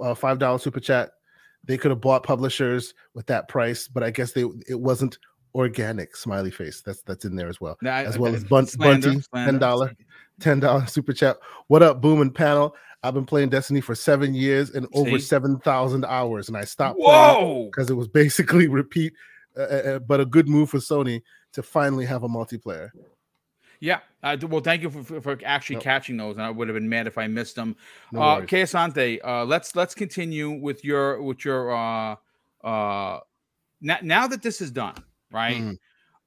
uh, 0.00 0.14
five 0.14 0.38
dollar 0.38 0.58
super 0.58 0.80
chat. 0.80 1.10
They 1.64 1.76
could 1.76 1.90
have 1.90 2.00
bought 2.00 2.24
publishers 2.24 2.94
with 3.14 3.26
that 3.26 3.48
price, 3.48 3.88
but 3.88 4.02
I 4.02 4.10
guess 4.10 4.32
they 4.32 4.44
it 4.68 4.80
wasn't 4.80 5.18
organic 5.54 6.16
smiley 6.16 6.50
face. 6.50 6.82
That's 6.82 7.02
that's 7.02 7.24
in 7.24 7.36
there 7.36 7.48
as 7.48 7.60
well, 7.60 7.76
as 7.84 8.18
well 8.18 8.34
as 8.34 8.44
Bun- 8.44 8.66
slander, 8.66 9.08
Bunty, 9.08 9.24
ten 9.34 9.58
dollar, 9.58 9.92
ten 10.40 10.60
dollar 10.60 10.86
super 10.86 11.12
chat. 11.12 11.36
What 11.66 11.82
up, 11.82 12.00
Boom 12.00 12.20
and 12.20 12.34
panel? 12.34 12.74
I've 13.02 13.14
been 13.14 13.26
playing 13.26 13.48
Destiny 13.48 13.80
for 13.80 13.94
seven 13.94 14.34
years 14.34 14.70
and 14.70 14.86
See? 14.86 15.00
over 15.00 15.18
seven 15.18 15.58
thousand 15.58 16.04
hours, 16.04 16.48
and 16.48 16.56
I 16.56 16.64
stopped 16.64 16.98
Whoa! 16.98 17.66
because 17.66 17.90
it 17.90 17.94
was 17.94 18.08
basically 18.08 18.68
repeat. 18.68 19.12
Uh, 19.56 19.60
uh, 19.60 19.64
uh, 19.64 19.98
but 19.98 20.18
a 20.18 20.24
good 20.24 20.48
move 20.48 20.70
for 20.70 20.78
Sony 20.78 21.20
to 21.52 21.62
finally 21.62 22.06
have 22.06 22.22
a 22.22 22.28
multiplayer. 22.28 22.90
Yeah. 23.80 23.98
Uh, 24.22 24.36
well, 24.48 24.60
thank 24.60 24.80
you 24.80 24.88
for, 24.88 25.02
for, 25.02 25.20
for 25.20 25.38
actually 25.44 25.76
nope. 25.76 25.82
catching 25.82 26.16
those, 26.16 26.36
and 26.36 26.46
I 26.46 26.50
would 26.50 26.68
have 26.68 26.74
been 26.74 26.88
mad 26.88 27.06
if 27.06 27.18
I 27.18 27.26
missed 27.26 27.56
them. 27.56 27.76
No 28.12 28.22
uh, 28.22 28.40
Asante, 28.42 29.18
uh, 29.24 29.44
let's 29.44 29.74
let's 29.74 29.94
continue 29.94 30.52
with 30.52 30.84
your 30.84 31.20
with 31.20 31.44
your 31.44 31.74
uh 31.74 32.16
uh 32.64 33.18
now, 33.80 33.98
now 34.00 34.26
that 34.28 34.40
this 34.40 34.60
is 34.60 34.70
done, 34.70 34.94
right? 35.32 35.60
Mm. 35.60 35.78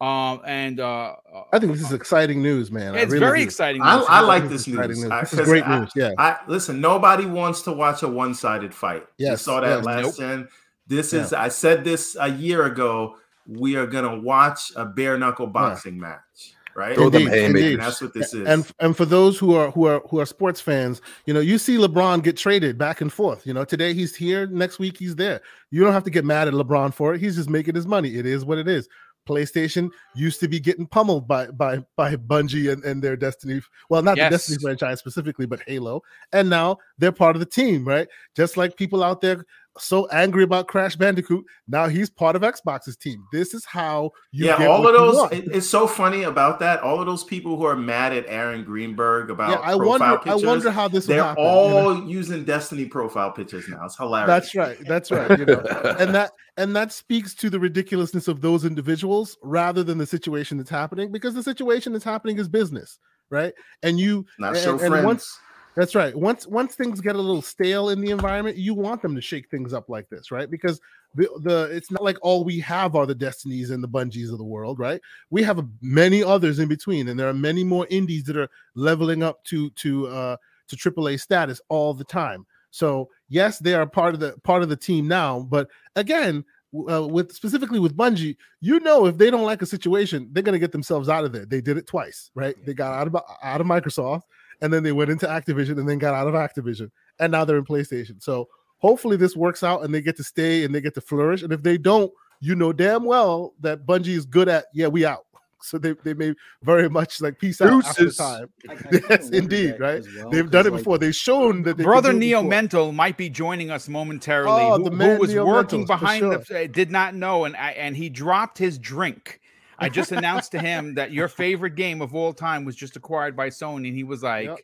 Um, 0.01 0.41
and 0.45 0.79
uh, 0.81 1.15
I 1.53 1.59
think 1.59 1.71
this 1.71 1.81
is 1.81 1.93
exciting 1.93 2.41
news, 2.41 2.69
man. 2.69 2.95
It's 2.95 3.11
really 3.11 3.25
very 3.25 3.39
do. 3.39 3.45
exciting. 3.45 3.81
I, 3.81 3.97
I, 4.09 4.19
like 4.21 4.49
this 4.49 4.67
news. 4.67 5.03
news. 5.03 5.09
This 5.09 5.33
is 5.33 5.39
great 5.41 5.65
I, 5.65 5.79
news. 5.79 5.91
Yeah. 5.95 6.11
I, 6.17 6.37
listen, 6.47 6.81
nobody 6.81 7.25
wants 7.25 7.61
to 7.63 7.71
watch 7.71 8.03
a 8.03 8.07
one-sided 8.07 8.73
fight. 8.73 9.05
Yes, 9.17 9.31
you 9.31 9.37
saw 9.37 9.61
that 9.61 9.77
yes, 9.77 9.85
last 9.85 10.19
nope. 10.19 10.47
This 10.87 11.13
yeah. 11.13 11.21
is. 11.21 11.33
I 11.33 11.47
said 11.47 11.83
this 11.83 12.17
a 12.19 12.29
year 12.29 12.65
ago. 12.65 13.15
We 13.47 13.75
are 13.75 13.87
gonna 13.87 14.19
watch 14.19 14.71
a 14.75 14.85
bare 14.85 15.17
knuckle 15.17 15.47
boxing 15.47 15.95
yeah. 15.95 16.01
match 16.01 16.55
right? 16.75 16.97
Indeed, 16.97 17.29
indeed. 17.29 17.79
That's 17.79 18.01
what 18.01 18.13
this 18.13 18.33
is. 18.33 18.47
And 18.47 18.69
and 18.79 18.95
for 18.95 19.05
those 19.05 19.39
who 19.39 19.55
are 19.55 19.71
who 19.71 19.85
are 19.85 20.01
who 20.09 20.19
are 20.19 20.25
sports 20.25 20.61
fans, 20.61 21.01
you 21.25 21.33
know, 21.33 21.39
you 21.39 21.57
see 21.57 21.77
LeBron 21.77 22.21
get 22.21 22.37
traded 22.37 22.77
back 22.77 23.01
and 23.01 23.11
forth. 23.11 23.47
You 23.47 23.53
know, 23.53 23.65
today 23.65 23.93
he's 23.93 24.15
here, 24.15 24.45
next 24.47 24.77
week 24.77 24.97
he's 24.97 25.15
there. 25.15 25.41
You 25.71 25.83
don't 25.83 25.93
have 25.93 26.03
to 26.03 26.09
get 26.09 26.25
mad 26.25 26.47
at 26.47 26.53
LeBron 26.53 26.93
for 26.93 27.15
it. 27.15 27.21
He's 27.21 27.37
just 27.37 27.49
making 27.49 27.75
his 27.75 27.87
money. 27.87 28.15
It 28.15 28.25
is 28.25 28.45
what 28.45 28.57
it 28.57 28.67
is. 28.67 28.87
PlayStation 29.25 29.89
used 30.13 30.39
to 30.39 30.47
be 30.47 30.59
getting 30.59 30.87
pummeled 30.87 31.27
by 31.27 31.47
by 31.47 31.83
by 31.95 32.15
Bungie 32.15 32.71
and, 32.71 32.83
and 32.83 33.01
their 33.01 33.15
Destiny. 33.15 33.61
Well, 33.89 34.01
not 34.01 34.17
yes. 34.17 34.29
the 34.29 34.33
Destiny 34.35 34.57
franchise 34.61 34.99
specifically, 34.99 35.45
but 35.45 35.61
Halo. 35.67 36.01
And 36.31 36.49
now 36.49 36.77
they're 36.97 37.11
part 37.11 37.35
of 37.35 37.39
the 37.39 37.45
team, 37.45 37.87
right? 37.87 38.07
Just 38.35 38.57
like 38.57 38.77
people 38.77 39.03
out 39.03 39.21
there 39.21 39.45
so 39.77 40.07
angry 40.07 40.43
about 40.43 40.67
Crash 40.67 40.95
Bandicoot. 40.95 41.45
Now 41.67 41.87
he's 41.87 42.09
part 42.09 42.35
of 42.35 42.41
Xbox's 42.41 42.95
team. 42.95 43.25
This 43.31 43.53
is 43.53 43.65
how 43.65 44.11
you 44.31 44.45
yeah. 44.45 44.67
all 44.67 44.87
of 44.87 44.93
those. 44.93 45.29
it's 45.31 45.67
so 45.67 45.87
funny 45.87 46.23
about 46.23 46.59
that. 46.59 46.81
All 46.81 46.99
of 46.99 47.05
those 47.05 47.23
people 47.23 47.57
who 47.57 47.65
are 47.65 47.75
mad 47.75 48.13
at 48.13 48.25
Aaron 48.27 48.63
Greenberg 48.63 49.29
about 49.29 49.49
yeah, 49.49 49.57
I 49.57 49.75
wonder. 49.75 50.17
Pictures, 50.17 50.43
I 50.43 50.47
wonder 50.47 50.71
how 50.71 50.87
this. 50.87 51.05
They're 51.05 51.23
happen, 51.23 51.43
all 51.43 51.95
you 51.95 52.01
know? 52.01 52.07
using 52.07 52.45
Destiny 52.45 52.85
profile 52.85 53.31
pictures 53.31 53.67
now. 53.67 53.85
It's 53.85 53.97
hilarious. 53.97 54.27
That's 54.27 54.55
right. 54.55 54.77
That's 54.87 55.11
right. 55.11 55.37
You 55.37 55.45
know, 55.45 55.59
and 55.99 56.15
that 56.15 56.31
and 56.57 56.75
that 56.75 56.91
speaks 56.91 57.33
to 57.35 57.49
the 57.49 57.59
ridiculousness 57.59 58.27
of 58.27 58.41
those 58.41 58.65
individuals 58.65 59.37
rather 59.43 59.83
than 59.83 59.97
the 59.97 60.05
situation 60.05 60.57
that's 60.57 60.69
happening 60.69 61.11
because 61.11 61.33
the 61.33 61.43
situation 61.43 61.93
that's 61.93 62.05
happening 62.05 62.39
is 62.39 62.47
business, 62.47 62.99
right? 63.29 63.53
And 63.83 63.99
you 63.99 64.25
not 64.39 64.55
and, 64.55 64.81
and 64.81 65.05
once 65.05 65.37
that's 65.75 65.93
right. 65.93 66.15
Once 66.15 66.47
once 66.47 66.75
things 66.75 67.01
get 67.01 67.15
a 67.15 67.21
little 67.21 67.41
stale 67.41 67.89
in 67.89 67.99
the 67.99 68.11
environment, 68.11 68.55
you 68.55 68.73
want 68.73 69.01
them 69.01 69.13
to 69.13 69.21
shake 69.21 69.49
things 69.49 69.73
up 69.73 69.89
like 69.89 70.07
this, 70.09 70.31
right? 70.31 70.49
Because 70.49 70.79
the, 71.15 71.29
the 71.41 71.69
it's 71.71 71.91
not 71.91 72.01
like 72.01 72.17
all 72.21 72.45
we 72.45 72.59
have 72.61 72.95
are 72.95 73.05
the 73.05 73.13
destinies 73.13 73.71
and 73.71 73.83
the 73.83 73.87
bungees 73.87 74.31
of 74.31 74.37
the 74.37 74.43
world, 74.43 74.79
right? 74.79 75.01
We 75.31 75.43
have 75.43 75.65
many 75.81 76.23
others 76.23 76.59
in 76.59 76.69
between, 76.69 77.09
and 77.09 77.19
there 77.19 77.27
are 77.27 77.33
many 77.33 77.65
more 77.65 77.85
indies 77.89 78.23
that 78.25 78.37
are 78.37 78.49
leveling 78.75 79.21
up 79.21 79.43
to 79.45 79.69
to 79.71 80.07
uh 80.07 80.37
to 80.69 80.75
AAA 80.75 81.19
status 81.19 81.59
all 81.67 81.93
the 81.93 82.05
time. 82.05 82.45
So 82.71 83.09
yes, 83.27 83.59
they 83.59 83.73
are 83.73 83.85
part 83.85 84.13
of 84.13 84.21
the 84.21 84.35
part 84.43 84.63
of 84.63 84.69
the 84.69 84.77
team 84.77 85.09
now, 85.09 85.41
but 85.41 85.69
again, 85.97 86.45
uh, 86.89 87.05
with 87.05 87.33
specifically 87.33 87.79
with 87.79 87.97
Bungie, 87.97 88.37
you 88.61 88.79
know, 88.79 89.07
if 89.07 89.17
they 89.17 89.29
don't 89.29 89.45
like 89.45 89.61
a 89.61 89.65
situation, 89.65 90.29
they're 90.31 90.43
going 90.43 90.53
to 90.53 90.59
get 90.59 90.71
themselves 90.71 91.09
out 91.09 91.25
of 91.25 91.33
there. 91.33 91.45
They 91.45 91.61
did 91.61 91.77
it 91.77 91.87
twice, 91.87 92.31
right? 92.33 92.55
They 92.65 92.73
got 92.73 92.93
out 92.93 93.07
of 93.07 93.15
out 93.43 93.61
of 93.61 93.67
Microsoft 93.67 94.23
and 94.61 94.71
then 94.73 94.83
they 94.83 94.91
went 94.91 95.11
into 95.11 95.27
Activision 95.27 95.79
and 95.79 95.87
then 95.87 95.97
got 95.97 96.13
out 96.13 96.27
of 96.27 96.33
Activision, 96.33 96.91
and 97.19 97.31
now 97.31 97.45
they're 97.45 97.57
in 97.57 97.65
PlayStation. 97.65 98.21
So 98.21 98.47
hopefully 98.77 99.17
this 99.17 99.35
works 99.35 99.63
out 99.63 99.83
and 99.83 99.93
they 99.93 100.01
get 100.01 100.17
to 100.17 100.23
stay 100.23 100.63
and 100.63 100.73
they 100.73 100.81
get 100.81 100.93
to 100.95 101.01
flourish. 101.01 101.41
And 101.41 101.51
if 101.51 101.63
they 101.63 101.77
don't, 101.77 102.11
you 102.41 102.55
know 102.55 102.73
damn 102.73 103.03
well 103.03 103.53
that 103.61 103.85
Bungie 103.85 104.09
is 104.09 104.25
good 104.25 104.47
at 104.49 104.65
yeah 104.73 104.87
we 104.87 105.05
out. 105.05 105.25
so 105.61 105.79
they, 105.79 105.93
they 106.03 106.13
may 106.13 106.35
very 106.61 106.87
much 106.87 107.21
like 107.21 107.39
peace 107.39 107.59
out 107.59 107.83
after 107.85 108.11
time. 108.11 108.49
I- 108.69 108.73
I 108.73 108.77
yes, 109.09 109.29
indeed, 109.29 109.79
right? 109.79 110.03
well, 110.17 110.29
They've 110.29 110.51
done 110.51 110.67
it 110.67 110.71
like, 110.71 110.81
before. 110.81 110.97
They've 110.99 111.15
shown 111.15 111.63
that 111.63 111.77
they 111.77 111.83
Brother 111.83 112.13
Neo. 112.13 112.43
Mental 112.43 112.91
might 112.91 113.17
be 113.17 113.29
joining 113.29 113.71
us 113.71 113.89
momentarily. 113.89 114.61
Oh, 114.61 114.77
who, 114.77 114.89
the 114.89 114.95
who 114.95 115.19
was 115.19 115.31
Neo 115.31 115.45
working 115.45 115.85
Mentals, 115.85 115.87
for 115.87 115.99
behind 115.99 116.19
sure. 116.19 116.37
the 116.37 116.63
uh, 116.65 116.67
did 116.71 116.91
not 116.91 117.15
know, 117.15 117.45
and 117.45 117.55
I, 117.55 117.71
and 117.71 117.97
he 117.97 118.09
dropped 118.09 118.59
his 118.59 118.77
drink. 118.77 119.39
I 119.79 119.89
just 119.89 120.11
announced 120.11 120.51
to 120.53 120.59
him 120.59 120.95
that 120.95 121.11
your 121.11 121.27
favorite 121.27 121.75
game 121.75 122.01
of 122.01 122.15
all 122.15 122.33
time 122.33 122.65
was 122.65 122.75
just 122.75 122.95
acquired 122.95 123.35
by 123.35 123.49
Sony, 123.49 123.87
and 123.87 123.95
he 123.95 124.03
was 124.03 124.23
like. 124.23 124.47
Yep. 124.47 124.59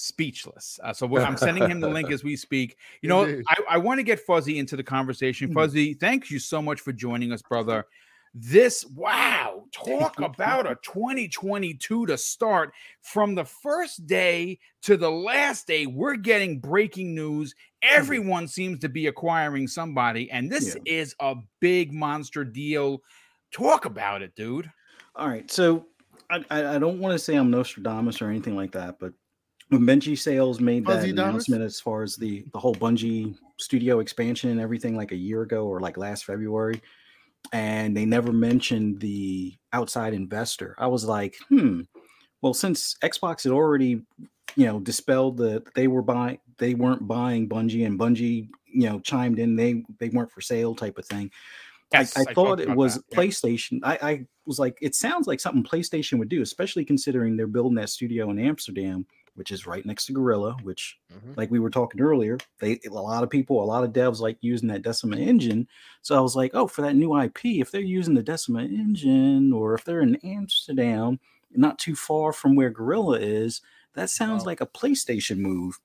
Speechless. 0.00 0.78
Uh, 0.84 0.92
so 0.92 1.18
I'm 1.18 1.36
sending 1.36 1.68
him 1.68 1.80
the 1.80 1.88
link 1.88 2.08
as 2.12 2.22
we 2.22 2.36
speak. 2.36 2.76
You 3.02 3.08
know, 3.08 3.24
Indeed. 3.24 3.44
I, 3.48 3.56
I 3.70 3.78
want 3.78 3.98
to 3.98 4.04
get 4.04 4.20
Fuzzy 4.20 4.60
into 4.60 4.76
the 4.76 4.84
conversation. 4.84 5.48
Mhm. 5.48 5.54
Fuzzy, 5.54 5.94
thank 5.94 6.30
you 6.30 6.38
so 6.38 6.62
much 6.62 6.80
for 6.80 6.92
joining 6.92 7.32
us, 7.32 7.42
brother. 7.42 7.84
This 8.32 8.84
wow, 8.94 9.64
talk 9.72 10.20
about 10.20 10.70
a 10.70 10.76
2022 10.82 12.06
to 12.06 12.16
start 12.16 12.72
from 13.00 13.34
the 13.34 13.44
first 13.44 14.06
day 14.06 14.60
to 14.82 14.96
the 14.96 15.10
last 15.10 15.66
day. 15.66 15.86
We're 15.86 16.14
getting 16.14 16.60
breaking 16.60 17.14
news. 17.16 17.56
Everyone 17.82 18.46
seems 18.46 18.78
to 18.80 18.88
be 18.88 19.08
acquiring 19.08 19.66
somebody, 19.66 20.30
and 20.30 20.48
this 20.48 20.76
is 20.84 21.16
a 21.18 21.34
big 21.58 21.92
monster 21.92 22.44
deal. 22.44 23.02
Talk 23.52 23.84
about 23.84 24.22
it, 24.22 24.34
dude. 24.34 24.70
All 25.16 25.28
right, 25.28 25.50
so 25.50 25.86
I, 26.30 26.44
I, 26.50 26.76
I 26.76 26.78
don't 26.78 27.00
want 27.00 27.12
to 27.12 27.18
say 27.18 27.34
I'm 27.36 27.50
Nostradamus 27.50 28.22
or 28.22 28.30
anything 28.30 28.56
like 28.56 28.72
that, 28.72 28.98
but 28.98 29.12
when 29.68 29.82
Benji 29.82 30.18
Sales 30.18 30.60
made 30.60 30.86
that 30.86 30.96
Fuzzy 30.96 31.12
Damus? 31.12 31.28
announcement 31.28 31.62
as 31.62 31.80
far 31.80 32.02
as 32.02 32.16
the 32.16 32.44
the 32.52 32.58
whole 32.58 32.74
Bungie 32.74 33.36
studio 33.58 34.00
expansion 34.00 34.50
and 34.50 34.60
everything, 34.60 34.96
like 34.96 35.12
a 35.12 35.16
year 35.16 35.42
ago 35.42 35.66
or 35.66 35.80
like 35.80 35.96
last 35.96 36.24
February, 36.24 36.80
and 37.52 37.96
they 37.96 38.04
never 38.04 38.32
mentioned 38.32 39.00
the 39.00 39.54
outside 39.72 40.14
investor, 40.14 40.74
I 40.78 40.86
was 40.86 41.04
like, 41.04 41.36
hmm. 41.48 41.82
Well, 42.40 42.54
since 42.54 42.96
Xbox 43.02 43.42
had 43.42 43.52
already, 43.52 44.00
you 44.54 44.66
know, 44.66 44.78
dispelled 44.78 45.38
the 45.38 45.62
they 45.74 45.88
were 45.88 46.02
buying, 46.02 46.38
they 46.58 46.74
weren't 46.74 47.08
buying 47.08 47.48
Bungie, 47.48 47.84
and 47.84 47.98
Bungie, 47.98 48.48
you 48.66 48.88
know, 48.88 49.00
chimed 49.00 49.40
in, 49.40 49.56
they 49.56 49.82
they 49.98 50.08
weren't 50.10 50.30
for 50.30 50.40
sale 50.40 50.74
type 50.74 50.98
of 50.98 51.04
thing. 51.06 51.30
I, 51.92 51.98
Yes, 52.00 52.16
I, 52.16 52.24
I 52.28 52.34
thought 52.34 52.60
it 52.60 52.68
was 52.70 52.96
that, 52.96 53.04
yeah. 53.10 53.18
PlayStation. 53.18 53.80
I, 53.82 53.98
I 54.02 54.26
was 54.46 54.58
like, 54.58 54.76
it 54.82 54.94
sounds 54.94 55.26
like 55.26 55.40
something 55.40 55.62
PlayStation 55.64 56.18
would 56.18 56.28
do, 56.28 56.42
especially 56.42 56.84
considering 56.84 57.36
they're 57.36 57.46
building 57.46 57.76
that 57.76 57.88
studio 57.88 58.30
in 58.30 58.38
Amsterdam, 58.38 59.06
which 59.34 59.50
is 59.50 59.66
right 59.66 59.86
next 59.86 60.06
to 60.06 60.12
Guerrilla. 60.12 60.56
Which, 60.62 60.98
Mhm. 61.12 61.36
like 61.36 61.50
we 61.50 61.58
were 61.58 61.70
talking 61.70 62.00
earlier, 62.00 62.36
they 62.60 62.78
a 62.86 62.90
lot 62.90 63.22
of 63.22 63.30
people, 63.30 63.62
a 63.62 63.64
lot 63.64 63.84
of 63.84 63.92
devs 63.92 64.20
like 64.20 64.36
using 64.42 64.68
that 64.68 64.82
Decima 64.82 65.16
engine. 65.16 65.66
So 66.02 66.16
I 66.16 66.20
was 66.20 66.36
like, 66.36 66.50
oh, 66.54 66.66
for 66.66 66.82
that 66.82 66.96
new 66.96 67.16
IP, 67.18 67.60
if 67.60 67.70
they're 67.70 67.80
using 67.80 68.14
the 68.14 68.22
Decima 68.22 68.64
engine, 68.64 69.52
or 69.52 69.74
if 69.74 69.84
they're 69.84 70.02
in 70.02 70.16
Amsterdam, 70.16 71.18
not 71.52 71.78
too 71.78 71.94
far 71.96 72.32
from 72.34 72.54
where 72.54 72.70
Guerrilla 72.70 73.18
is, 73.18 73.62
that 73.94 74.10
sounds 74.10 74.42
Wow. 74.42 74.48
like 74.48 74.60
a 74.60 74.66
PlayStation 74.66 75.38
move. 75.38 75.78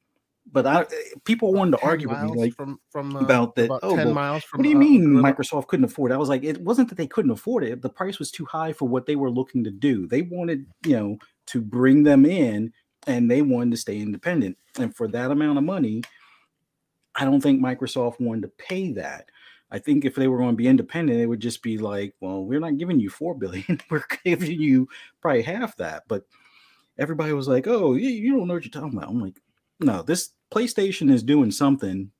But 0.52 0.68
I, 0.68 0.86
people 1.24 1.54
wanted 1.54 1.78
to 1.78 1.84
argue 1.84 2.10
with 2.10 2.22
me, 2.22 2.30
like, 2.36 2.54
from 2.54 2.80
from 2.90 3.16
uh, 3.16 3.22
about 3.22 3.56
that. 3.56 3.66
About 3.66 3.80
Oh, 3.84 3.96
ten 3.96 4.08
well, 4.08 4.16
miles 4.16 4.44
from. 4.44 4.60
what 4.60 4.64
do 4.64 4.70
you 4.70 4.76
uh, 4.76 4.80
mean 4.80 5.14
Guerrilla. 5.14 5.34
Microsoft 5.34 5.68
couldn't 5.68 5.86
afford 5.86 6.12
it? 6.12 6.16
I 6.16 6.18
was 6.18 6.30
like, 6.30 6.44
it 6.44 6.62
wasn't 6.62 6.90
that 6.90 6.96
they 6.96 7.08
couldn't 7.08 7.32
afford 7.32 7.64
it. 7.64 7.82
The 7.82 7.90
price 7.90 8.20
was 8.20 8.30
too 8.30 8.46
high 8.46 8.74
for 8.74 8.88
what 8.88 9.06
they 9.06 9.16
were 9.16 9.32
looking 9.32 9.64
to 9.64 9.72
do. 9.72 10.06
They 10.08 10.22
wanted, 10.24 10.66
you 10.86 10.96
know, 10.96 11.18
to 11.48 11.62
bring 11.62 12.04
them 12.04 12.26
in 12.26 12.74
and 13.08 13.30
they 13.30 13.42
wanted 13.42 13.72
to 13.72 13.78
stay 13.78 14.00
independent. 14.00 14.58
And 14.78 14.96
for 14.96 15.08
that 15.10 15.32
amount 15.32 15.58
of 15.58 15.64
money, 15.64 16.04
I 17.16 17.26
don't 17.26 17.42
think 17.42 17.62
Microsoft 17.62 18.20
wanted 18.20 18.42
to 18.44 18.48
pay 18.58 18.92
that. 18.94 19.30
I 19.72 19.80
think 19.80 20.06
if 20.06 20.14
they 20.16 20.28
were 20.28 20.38
going 20.38 20.52
to 20.52 20.56
be 20.56 20.68
independent, 20.68 21.20
it 21.20 21.26
would 21.26 21.40
just 21.40 21.64
be 21.64 21.78
like, 21.80 22.14
well, 22.20 22.46
we're 22.46 22.60
not 22.60 22.78
giving 22.78 23.00
you 23.00 23.10
four 23.10 23.34
billion. 23.34 23.82
We're 23.90 24.04
giving 24.24 24.62
you 24.62 24.88
probably 25.20 25.42
half 25.42 25.76
that. 25.78 26.04
But 26.08 26.28
everybody 27.00 27.34
was 27.34 27.48
like, 27.48 27.66
oh, 27.66 27.96
you, 27.96 28.10
you 28.10 28.38
don't 28.38 28.48
know 28.48 28.54
what 28.54 28.66
you're 28.66 28.72
talking 28.72 28.96
about. 28.96 29.10
I'm 29.10 29.20
like, 29.20 29.42
no, 29.80 30.02
this 30.02 30.30
PlayStation 30.54 31.12
is 31.12 31.24
doing 31.24 31.52
something. 31.52 32.12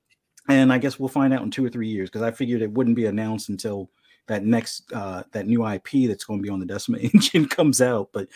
And 0.48 0.72
I 0.72 0.78
guess 0.78 0.98
we'll 0.98 1.08
find 1.08 1.32
out 1.32 1.42
in 1.42 1.50
two 1.50 1.64
or 1.64 1.70
three 1.70 1.88
years 1.88 2.10
because 2.10 2.22
I 2.22 2.30
figured 2.30 2.60
it 2.60 2.70
wouldn't 2.72 2.96
be 2.96 3.06
announced 3.06 3.48
until 3.48 3.90
that 4.26 4.44
next 4.44 4.90
uh 4.92 5.22
that 5.32 5.46
new 5.46 5.66
IP 5.68 6.06
that's 6.08 6.24
going 6.24 6.38
to 6.38 6.42
be 6.42 6.48
on 6.48 6.58
the 6.60 6.66
Decima 6.66 6.98
engine 7.14 7.46
comes 7.46 7.80
out. 7.80 8.10
But 8.12 8.28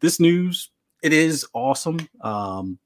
this 0.00 0.18
news, 0.20 0.70
it 1.02 1.12
is 1.12 1.46
awesome. 1.54 2.06
Um 2.20 2.78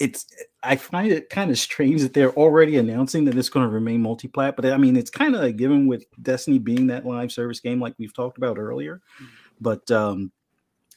it's 0.00 0.26
I 0.62 0.76
find 0.76 1.12
it 1.12 1.28
kind 1.28 1.50
of 1.50 1.58
strange 1.58 2.00
that 2.02 2.14
they're 2.14 2.32
already 2.32 2.76
announcing 2.78 3.24
that 3.26 3.36
it's 3.36 3.50
going 3.50 3.68
to 3.68 3.72
remain 3.74 4.00
multi-plat, 4.00 4.56
but 4.56 4.64
I 4.66 4.76
mean 4.78 4.96
it's 4.96 5.10
kind 5.10 5.34
of 5.36 5.42
a 5.42 5.52
given 5.52 5.86
with 5.86 6.06
Destiny 6.22 6.58
being 6.58 6.86
that 6.88 7.04
live 7.06 7.30
service 7.30 7.60
game 7.60 7.80
like 7.80 7.94
we've 7.98 8.14
talked 8.14 8.38
about 8.38 8.58
earlier. 8.58 9.00
But 9.60 9.88
um 9.90 10.32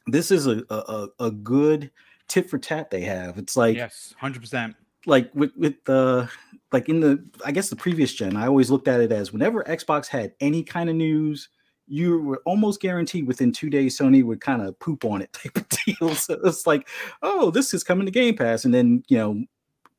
this 0.08 0.32
is 0.32 0.47
a 0.47 0.63
a, 0.69 0.75
a- 0.75 1.25
a 1.25 1.32
good 1.32 1.91
tit 2.28 2.50
for 2.50 2.58
tat 2.58 2.90
they 2.90 3.02
have. 3.02 3.38
It's 3.38 3.58
like 3.58 3.76
yes, 3.76 4.14
hundred 4.18 4.42
percent. 4.42 4.76
like 5.06 5.34
with 5.34 5.52
with 5.58 5.84
the 5.86 6.30
like 6.72 6.90
in 6.90 7.00
the 7.00 7.24
I 7.46 7.52
guess 7.52 7.70
the 7.70 7.76
previous 7.76 8.14
gen, 8.14 8.36
I 8.36 8.48
always 8.48 8.72
looked 8.72 8.88
at 8.88 9.02
it 9.02 9.12
as 9.12 9.32
whenever 9.32 9.64
Xbox 9.64 10.08
had 10.08 10.34
any 10.40 10.64
kind 10.64 10.90
of 10.90 10.96
news, 10.96 11.50
you 11.88 12.22
were 12.22 12.42
almost 12.46 12.82
guaranteed 12.82 13.28
within 13.28 13.52
two 13.52 13.70
days 13.70 13.98
Sony 13.98 14.24
would 14.24 14.42
kind 14.42 14.62
of 14.62 14.78
poop 14.80 15.06
on 15.06 15.22
it 15.22 15.32
type 15.34 15.56
of 15.56 15.68
deal. 15.70 16.16
So 16.16 16.40
it's 16.44 16.68
like, 16.68 16.88
oh, 17.22 17.52
this 17.52 17.74
is 17.74 17.84
coming 17.84 18.06
to 18.06 18.12
Game 18.12 18.36
Pass, 18.36 18.66
and 18.66 18.74
then 18.74 19.04
you 19.08 19.18
know, 19.18 19.44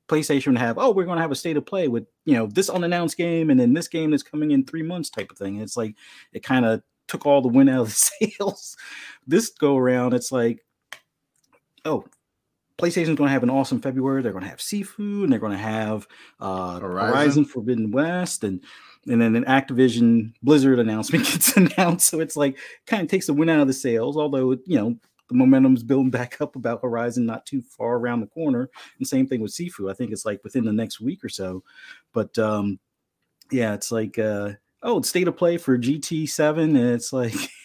PlayStation 0.09 0.49
would 0.49 0.59
have, 0.59 0.79
oh, 0.79 0.91
we're 0.91 1.05
going 1.05 1.17
to 1.17 1.23
have 1.23 1.33
a 1.33 1.37
state 1.37 1.57
of 1.57 1.67
play 1.67 1.89
with 1.89 2.07
you 2.25 2.35
know 2.35 2.47
this 2.47 2.69
unannounced 2.69 3.17
game, 3.17 3.51
and 3.51 3.59
then 3.59 3.75
this 3.75 3.89
game 3.89 4.11
that's 4.11 4.23
coming 4.23 4.51
in 4.51 4.65
three 4.65 4.83
months 4.83 5.11
type 5.11 5.31
of 5.31 5.39
thing. 5.39 5.61
It's 5.61 5.77
like 5.77 5.95
it 6.33 6.43
kind 6.43 6.65
of 6.65 6.83
took 7.09 7.27
all 7.27 7.41
the 7.41 7.49
win 7.49 7.69
out 7.69 7.83
of 7.83 7.89
the 7.89 8.11
sales. 8.39 8.77
This 9.27 9.51
go 9.51 9.77
around, 9.77 10.15
it's 10.15 10.33
like, 10.33 10.65
oh, 11.85 12.05
PlayStation's 12.79 13.17
going 13.17 13.29
to 13.29 13.33
have 13.33 13.43
an 13.43 13.51
awesome 13.51 13.81
February. 13.81 14.23
They're 14.23 14.33
going 14.33 14.45
to 14.45 14.51
have 14.51 14.59
Sifu, 14.59 15.25
and 15.25 15.33
they're 15.33 15.39
going 15.39 15.53
to 15.53 15.59
have 15.59 16.07
uh, 16.41 16.79
Horizon. 16.79 17.15
Horizon. 17.15 17.45
Forbidden 17.45 17.91
West, 17.91 18.45
and 18.45 18.63
and 19.09 19.23
then 19.23 19.37
an 19.37 19.45
Activision 19.45 20.33
Blizzard 20.43 20.79
announcement 20.79 21.25
gets 21.33 21.57
announced. 21.57 22.09
So 22.09 22.21
it's 22.21 22.37
like 22.37 22.59
kind 22.87 23.03
of 23.03 23.09
takes 23.09 23.27
the 23.27 23.35
win 23.35 23.49
out 23.49 23.61
of 23.61 23.67
the 23.67 23.73
sales. 23.73 24.17
Although 24.17 24.53
you 24.67 24.79
know 24.79 24.97
the 25.29 25.35
momentum's 25.35 25.83
building 25.83 26.11
back 26.11 26.41
up 26.41 26.55
about 26.55 26.83
Horizon 26.83 27.25
not 27.25 27.47
too 27.47 27.63
far 27.63 27.97
around 27.97 28.21
the 28.21 28.27
corner, 28.27 28.69
and 28.99 29.07
same 29.07 29.27
thing 29.27 29.41
with 29.41 29.53
Sifu. 29.53 29.91
I 29.91 29.95
think 29.95 30.13
it's 30.13 30.27
like 30.27 30.45
within 30.45 30.65
the 30.65 30.73
next 30.73 31.01
week 31.01 31.25
or 31.25 31.31
so. 31.31 31.63
But 32.13 32.39
um, 32.39 32.79
yeah, 33.51 33.73
it's 33.73 33.91
like 33.91 34.19
uh, 34.19 34.53
oh, 34.83 34.99
it's 34.99 35.09
state 35.09 35.29
of 35.29 35.37
play 35.37 35.57
for 35.57 35.79
GT 35.79 36.29
Seven, 36.29 36.77
and 36.77 36.91
it's 36.91 37.13
like. 37.13 37.35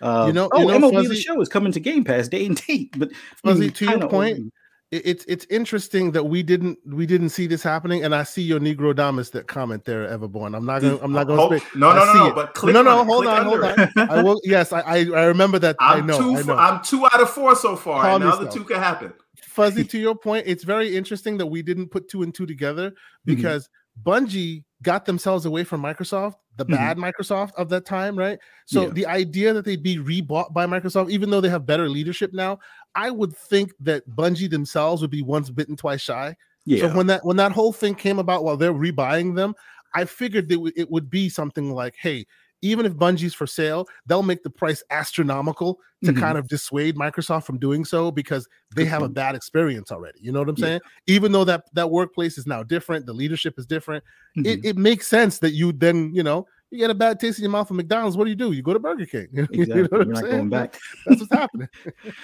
Uh, 0.00 0.24
You 0.28 0.32
know- 0.32 0.48
oh, 0.52 0.60
you 0.60 0.78
know, 0.78 0.90
MLB 0.90 1.08
the 1.08 1.16
show 1.16 1.40
is 1.40 1.48
coming 1.48 1.72
to 1.72 1.80
Game 1.80 2.04
Pass 2.04 2.28
day 2.28 2.46
and 2.46 2.56
date, 2.66 2.94
but 2.98 3.10
Fuzzy, 3.44 3.68
mm, 3.70 3.74
to 3.76 3.84
your 3.86 4.08
point, 4.08 4.38
early. 4.38 4.50
it- 4.92 5.02
it's 5.04 5.24
it's 5.26 5.46
interesting 5.50 6.12
that 6.12 6.24
we 6.24 6.42
didn't 6.42 6.78
we 6.86 7.04
didn't 7.04 7.28
see 7.30 7.46
this 7.46 7.62
happening, 7.62 8.04
and 8.04 8.14
I 8.14 8.22
see 8.22 8.42
your 8.42 8.60
Negro 8.60 8.94
Damas 8.94 9.30
that 9.30 9.46
comment 9.48 9.84
there, 9.84 10.06
Everborn. 10.08 10.56
I'm 10.56 10.64
not 10.64 10.80
gonna 10.82 10.98
I'm 11.02 11.12
not 11.12 11.26
gonna 11.26 11.40
Hold- 11.40 11.60
speak. 11.60 11.76
no, 11.76 11.92
no, 11.94 12.04
no, 12.06 12.14
no. 12.28 12.34
But 12.34 12.54
click 12.54 12.74
no, 12.74 12.82
no, 12.82 12.98
on 13.00 13.06
hold 13.06 13.24
click 13.24 13.38
on, 13.38 13.44
hold 13.46 13.64
on. 13.64 14.10
I 14.10 14.22
will. 14.22 14.40
Yes, 14.44 14.72
I 14.72 14.80
I, 14.80 14.96
I 15.14 15.24
remember 15.24 15.58
that. 15.58 15.76
I 15.80 15.94
I'm 15.98 16.06
know. 16.06 16.18
two. 16.18 16.36
I 16.36 16.42
know. 16.42 16.56
I'm 16.56 16.82
two 16.82 17.04
out 17.04 17.20
of 17.20 17.28
four 17.30 17.54
so 17.56 17.76
far, 17.76 18.02
Calm 18.02 18.22
and 18.22 18.30
the 18.30 18.34
other 18.34 18.50
two 18.50 18.64
can 18.64 18.78
happen. 18.78 19.12
Fuzzy, 19.42 19.84
to 19.92 19.98
your 19.98 20.14
point, 20.14 20.44
it's 20.46 20.64
very 20.64 20.96
interesting 20.96 21.36
that 21.38 21.46
we 21.46 21.62
didn't 21.62 21.88
put 21.90 22.08
two 22.08 22.22
and 22.22 22.32
two 22.34 22.46
together 22.46 22.90
Mm-hmm. 22.90 23.34
because 23.34 23.68
Bungie 24.02 24.62
got 24.82 25.04
themselves 25.06 25.44
away 25.46 25.64
from 25.64 25.82
Microsoft, 25.82 26.36
the 26.56 26.64
Mhm. 26.68 26.74
bad 26.78 26.96
Microsoft 26.96 27.52
of 27.56 27.68
that 27.70 27.84
time, 27.84 28.16
right? 28.16 28.38
So 28.66 28.88
Yeah. 28.88 28.90
the 28.90 29.06
idea 29.06 29.52
that 29.52 29.64
they'd 29.64 29.82
be 29.82 29.96
rebought 29.98 30.52
by 30.52 30.66
Microsoft, 30.66 31.10
even 31.10 31.30
though 31.30 31.40
they 31.40 31.48
have 31.48 31.66
better 31.66 31.88
leadership 31.88 32.32
now, 32.32 32.58
I 32.94 33.10
would 33.10 33.36
think 33.36 33.72
that 33.80 34.08
Bungie 34.08 34.50
themselves 34.50 35.02
would 35.02 35.10
be 35.10 35.22
once 35.22 35.50
bitten, 35.50 35.76
twice 35.76 36.00
shy. 36.02 36.36
yeah, 36.64 36.78
So 36.78 36.86
when 36.86 37.06
that 37.08 37.24
when 37.24 37.36
that 37.38 37.52
whole 37.52 37.72
thing 37.72 37.94
came 37.94 38.18
about 38.18 38.44
while 38.44 38.56
they're 38.56 38.72
rebuying 38.74 39.34
them, 39.36 39.54
I 39.94 40.04
figured 40.04 40.48
that 40.48 40.72
it 40.76 40.90
would 40.90 41.10
be 41.10 41.28
something 41.28 41.72
like, 41.72 41.94
hey, 42.00 42.26
even 42.62 42.86
if 42.86 42.94
Bungie's 42.94 43.34
for 43.34 43.46
sale, 43.46 43.86
they'll 44.06 44.22
make 44.22 44.42
the 44.42 44.50
price 44.50 44.82
astronomical 44.90 45.78
to 46.04 46.12
Mhm. 46.12 46.20
kind 46.20 46.38
of 46.38 46.46
dissuade 46.48 46.96
Microsoft 46.96 47.44
from 47.44 47.58
doing 47.58 47.84
so 47.84 48.10
because 48.10 48.48
they 48.74 48.84
have 48.84 49.02
a 49.02 49.08
bad 49.08 49.34
experience 49.34 49.90
already. 49.90 50.18
You 50.20 50.32
know 50.32 50.38
what 50.40 50.48
I'm 50.48 50.56
Yeah. 50.58 50.64
saying? 50.66 50.80
Even 51.06 51.32
though 51.32 51.44
that 51.44 51.64
that 51.74 51.90
workplace 51.90 52.38
is 52.38 52.46
now 52.46 52.62
different, 52.62 53.06
the 53.06 53.12
leadership 53.12 53.54
is 53.58 53.66
different. 53.66 54.04
Mhm. 54.36 54.46
It, 54.46 54.64
it 54.64 54.76
makes 54.76 55.06
sense 55.08 55.38
that 55.40 55.52
you 55.52 55.72
then, 55.72 56.14
you 56.14 56.22
know, 56.22 56.46
you 56.70 56.78
get 56.78 56.90
a 56.90 56.94
bad 56.94 57.18
taste 57.18 57.38
in 57.38 57.42
your 57.44 57.50
mouth 57.50 57.66
from 57.66 57.78
McDonald's. 57.78 58.16
What 58.16 58.24
do 58.24 58.30
you 58.30 58.36
do? 58.36 58.52
You 58.52 58.62
go 58.62 58.72
to 58.74 58.78
Burger 58.78 59.06
King. 59.06 59.28
You 59.50 59.66
know 59.66 59.74
exactly. 59.74 59.82
what 59.82 60.00
I'm 60.02 60.08
not 60.10 60.20
saying? 60.22 60.30
going 60.36 60.48
back. 60.50 60.78
That's 61.06 61.20
what's 61.20 61.32
happening. 61.32 61.68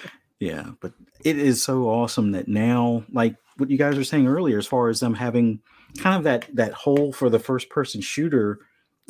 Yeah, 0.41 0.71
but 0.81 0.93
it 1.25 1.39
is 1.39 1.63
so 1.63 1.89
awesome 1.89 2.33
that 2.33 2.49
now, 2.49 3.05
like 3.13 3.37
what 3.57 3.71
you 3.71 3.79
guys 3.79 3.97
were 3.97 4.05
saying 4.05 4.27
earlier, 4.27 4.59
as 4.59 4.67
far 4.67 4.89
as 4.89 5.01
them 5.01 5.15
having 5.15 5.61
kind 5.97 6.17
of 6.17 6.25
that 6.25 6.49
that 6.55 6.73
hole 6.73 7.13
for 7.13 7.31
the 7.31 7.39
first 7.39 7.71
person 7.71 8.01
shooter 8.01 8.59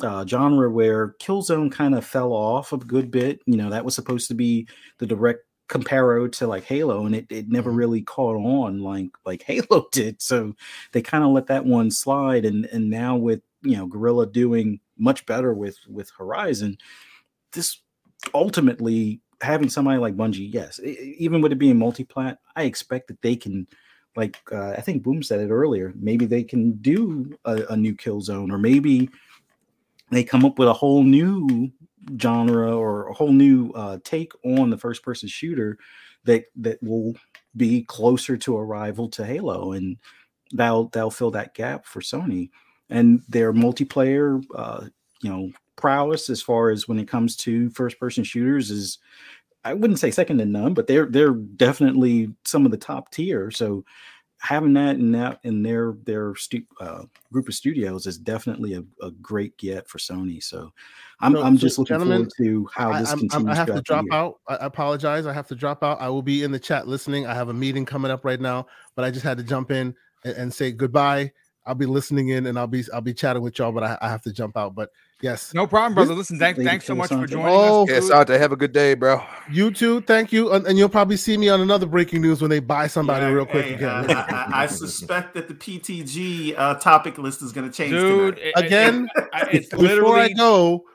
uh, 0.01 0.25
genre 0.25 0.69
where 0.69 1.15
Killzone 1.19 1.71
kind 1.71 1.95
of 1.95 2.05
fell 2.05 2.33
off 2.33 2.73
a 2.73 2.77
good 2.77 3.11
bit. 3.11 3.39
You 3.45 3.57
know, 3.57 3.69
that 3.69 3.85
was 3.85 3.95
supposed 3.95 4.27
to 4.29 4.33
be 4.33 4.67
the 4.99 5.05
direct 5.07 5.41
comparo 5.69 6.31
to 6.33 6.47
like 6.47 6.63
Halo, 6.65 7.05
and 7.05 7.15
it, 7.15 7.25
it 7.29 7.49
never 7.49 7.71
Mhm. 7.71 7.77
really 7.77 8.01
caught 8.01 8.35
on 8.35 8.81
like 8.81 9.09
like 9.25 9.43
Halo 9.47 9.87
did. 9.91 10.21
So 10.21 10.53
they 10.91 11.01
kind 11.01 11.23
of 11.23 11.31
let 11.31 11.47
that 11.47 11.65
one 11.65 11.91
slide, 11.91 12.45
and 12.45 12.65
and 12.67 12.89
now 12.89 13.15
with 13.15 13.41
you 13.63 13.77
know 13.77 13.87
Guerrilla 13.87 14.27
doing 14.27 14.79
much 14.97 15.25
better 15.25 15.53
with 15.53 15.77
with 15.89 16.11
Horizon, 16.17 16.77
this 17.53 17.79
ultimately 18.33 19.21
having 19.41 19.69
somebody 19.69 19.99
like 19.99 20.15
Bungie, 20.15 20.51
yes, 20.53 20.79
even 20.83 21.41
with 21.41 21.51
it 21.51 21.59
being 21.59 21.77
multi-plat, 21.77 22.39
I 22.55 22.63
expect 22.63 23.07
that 23.09 23.21
they 23.21 23.35
can, 23.35 23.67
like 24.15 24.37
uh, 24.51 24.71
I 24.71 24.81
think 24.81 25.03
Boom 25.03 25.21
said 25.21 25.41
it 25.41 25.49
earlier, 25.51 25.93
maybe 25.95 26.25
they 26.25 26.43
can 26.43 26.73
do 26.77 27.37
a, 27.45 27.63
a 27.69 27.77
new 27.77 27.93
Killzone, 27.95 28.51
or 28.51 28.57
maybe 28.57 29.09
they 30.11 30.23
come 30.23 30.45
up 30.45 30.59
with 30.59 30.67
a 30.67 30.73
whole 30.73 31.03
new 31.03 31.71
genre 32.19 32.75
or 32.75 33.07
a 33.07 33.13
whole 33.13 33.31
new 33.31 33.71
uh, 33.71 33.97
take 34.03 34.31
on 34.43 34.69
the 34.69 34.77
first-person 34.77 35.27
shooter 35.27 35.77
that 36.23 36.45
that 36.55 36.81
will 36.83 37.15
be 37.55 37.83
closer 37.83 38.37
to 38.37 38.57
a 38.57 38.63
rival 38.63 39.09
to 39.09 39.25
Halo, 39.25 39.71
and 39.73 39.97
that'll 40.51 40.89
that'll 40.89 41.11
fill 41.11 41.31
that 41.31 41.53
gap 41.53 41.85
for 41.85 42.01
Sony 42.01 42.49
and 42.89 43.21
their 43.27 43.53
multiplayer, 43.53 44.43
uh, 44.55 44.85
you 45.21 45.29
know, 45.29 45.51
prowess 45.75 46.29
as 46.29 46.41
far 46.41 46.69
as 46.69 46.87
when 46.87 46.99
it 46.99 47.07
comes 47.07 47.35
to 47.35 47.69
first 47.71 47.99
person 47.99 48.23
shooters 48.23 48.71
is 48.71 48.99
I 49.63 49.73
wouldn't 49.73 49.99
say 49.99 50.11
second 50.11 50.37
to 50.37 50.45
none, 50.45 50.73
but 50.75 50.87
they're 50.87 51.07
they're 51.07 51.33
definitely 51.33 52.31
some 52.45 52.65
of 52.65 52.71
the 52.71 52.77
top 52.77 53.11
tier. 53.11 53.49
So 53.49 53.83
having 54.45 54.73
that 54.73 54.95
in 54.97 55.11
that 55.11 55.39
in 55.43 55.63
their 55.63 55.95
their 56.03 56.35
stu- 56.35 56.65
uh, 56.79 57.03
group 57.33 57.47
of 57.47 57.55
studios 57.55 58.05
is 58.05 58.17
definitely 58.17 58.75
a, 58.75 58.83
a, 59.03 59.09
great 59.11 59.57
get 59.57 59.89
for 59.89 59.97
Sony. 59.97 60.41
So 60.41 60.71
I'm 61.19 61.33
so, 61.33 61.41
I'm 61.41 61.57
just 61.57 61.79
looking 61.79 61.97
forward 61.97 62.29
to 62.37 62.69
how 62.71 62.97
this 62.99 63.11
I, 63.11 63.15
continues. 63.15 63.49
I 63.49 63.55
have 63.55 63.73
to 63.73 63.81
drop 63.81 64.05
out. 64.11 64.39
I 64.47 64.57
apologize. 64.61 65.25
I 65.25 65.33
have 65.33 65.47
to 65.47 65.55
drop 65.55 65.83
out. 65.83 65.99
I 65.99 66.09
will 66.09 66.21
be 66.21 66.43
in 66.43 66.51
the 66.51 66.59
chat 66.59 66.87
listening. 66.87 67.25
I 67.25 67.33
have 67.33 67.49
a 67.49 67.53
meeting 67.53 67.85
coming 67.85 68.11
up 68.11 68.23
right 68.23 68.39
now, 68.39 68.67
but 68.95 69.03
I 69.03 69.09
just 69.09 69.25
had 69.25 69.37
to 69.37 69.43
jump 69.43 69.71
in 69.71 69.95
and, 70.23 70.35
and 70.35 70.53
say 70.53 70.71
goodbye. 70.71 71.31
I'll 71.65 71.73
be 71.73 71.87
listening 71.87 72.29
in 72.29 72.45
and 72.45 72.59
I'll 72.59 72.67
be 72.67 72.83
I'll 72.93 73.01
be 73.01 73.15
chatting 73.15 73.41
with 73.41 73.57
y'all, 73.57 73.71
but 73.71 73.83
I, 73.83 73.97
I 73.99 74.09
have 74.09 74.21
to 74.23 74.31
jump 74.31 74.57
out. 74.57 74.75
But 74.75 74.91
Yes. 75.25 75.55
No 75.55 75.65
problem, 75.65 75.95
brother. 75.95 76.13
Listen, 76.13 76.37
thank, 76.37 76.55
thanks 76.55 76.85
so 76.85 76.93
much 76.93 77.09
for 77.09 77.25
joining 77.25 77.47
oh, 77.47 77.81
us. 77.81 77.89
Yes, 77.89 78.11
out 78.11 78.27
to 78.27 78.37
have 78.37 78.51
a 78.51 78.55
good 78.55 78.71
day, 78.71 78.93
bro. 78.93 79.23
You 79.49 79.71
too. 79.71 80.01
Thank 80.01 80.31
you. 80.31 80.53
And, 80.53 80.67
and, 80.67 80.77
you'll 80.77 80.87
probably 80.87 81.17
see 81.17 81.35
me 81.35 81.49
on 81.49 81.61
another 81.61 81.87
breaking 81.87 82.21
news 82.21 82.41
when 82.41 82.51
they 82.51 82.59
buy 82.59 82.85
somebody 82.85 83.25
yeah, 83.25 83.31
real 83.31 83.47
quick 83.47 83.65
hey, 83.65 83.73
again. 83.73 84.11
Uh, 84.11 84.25
I, 84.29 84.63
I, 84.63 84.65
suspect 84.67 85.33
that 85.33 85.47
the 85.47 85.55
PTG 85.55 86.53
uh, 86.55 86.75
topic 86.75 87.17
list 87.17 87.41
is 87.41 87.51
going 87.51 87.67
to 87.67 87.75
change. 87.75 87.93
Dude, 87.93 88.37
it, 88.37 88.53
again, 88.55 89.09
it, 89.15 89.23
it, 89.33 89.55
it's 89.55 89.69
before 89.69 89.87
literally... 89.87 90.21
I 90.21 90.29
go, 90.33 90.85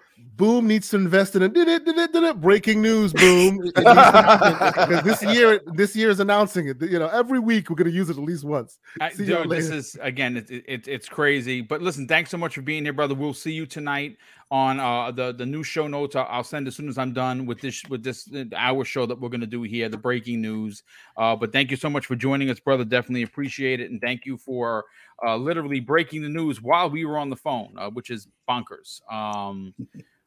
Boom 0.41 0.67
needs 0.67 0.89
to 0.89 0.97
invest 0.97 1.37
in 1.37 1.43
a 1.43 1.51
did 1.51 1.69
it, 1.69 1.85
did 1.85 1.99
it, 1.99 2.15
did 2.15 2.25
it, 2.25 2.41
breaking 2.41 2.81
news. 2.81 3.13
Boom, 3.13 3.59
because 3.75 5.03
this 5.05 5.23
year, 5.23 5.61
this 5.75 5.95
year 5.95 6.09
is 6.09 6.19
announcing 6.19 6.67
it. 6.67 6.81
You 6.81 6.99
know, 6.99 7.09
every 7.09 7.39
week 7.39 7.69
we're 7.69 7.77
going 7.77 7.91
to 7.91 7.95
use 7.95 8.09
it 8.09 8.17
at 8.17 8.23
least 8.23 8.45
once. 8.45 8.79
I, 9.03 9.11
dude, 9.11 9.51
this 9.51 9.69
is 9.69 9.99
again, 10.01 10.39
it, 10.39 10.51
it, 10.51 10.89
it's 10.89 11.11
crazy. 11.11 11.61
But 11.61 11.83
listen, 11.83 12.09
thanks 12.09 12.31
so 12.31 12.39
much 12.39 12.55
for 12.55 12.63
being 12.63 12.85
here, 12.85 12.95
brother. 12.95 13.15
We'll 13.15 13.35
see 13.35 13.53
you 13.53 13.67
tonight 13.67 14.17
on 14.51 14.81
uh, 14.81 15.11
the 15.11 15.33
the 15.33 15.45
new 15.45 15.63
show 15.63 15.87
notes. 15.87 16.17
I'll, 16.17 16.27
I'll, 16.31 16.45
send 16.45 16.67
as 16.67 16.75
soon 16.75 16.89
as 16.89 16.97
I'm 16.97 17.13
done 17.13 17.45
with 17.45 17.61
this 17.61 17.83
with 17.91 18.03
this 18.03 18.27
uh, 18.35 18.45
hour 18.57 18.83
show 18.87 19.05
that 19.05 19.21
we're 19.21 19.29
going 19.29 19.43
to 19.43 19.47
do 19.47 19.63
here, 19.63 19.91
the 19.91 19.99
breaking 19.99 20.41
news. 20.41 20.83
Uh, 21.19 21.37
but 21.37 21.53
thank 21.53 21.71
you 21.71 21.77
so 21.77 21.91
much 21.91 22.07
for 22.07 22.17
joining 22.17 22.49
us, 22.49 22.59
brother. 22.59 22.85
Definitely 22.85 23.25
appreciate 23.25 23.81
it, 23.81 23.91
and 23.91 24.01
thank 24.01 24.25
you 24.25 24.39
for 24.39 24.87
uh, 25.23 25.37
literally 25.37 25.81
breaking 25.81 26.23
the 26.23 26.29
news 26.31 26.63
while 26.63 26.89
we 26.89 27.05
were 27.05 27.19
on 27.19 27.29
the 27.29 27.37
phone, 27.37 27.75
uh, 27.77 27.91
which 27.91 28.11
is 28.11 28.27
bonkers. 28.49 29.01
Um, 29.13 29.75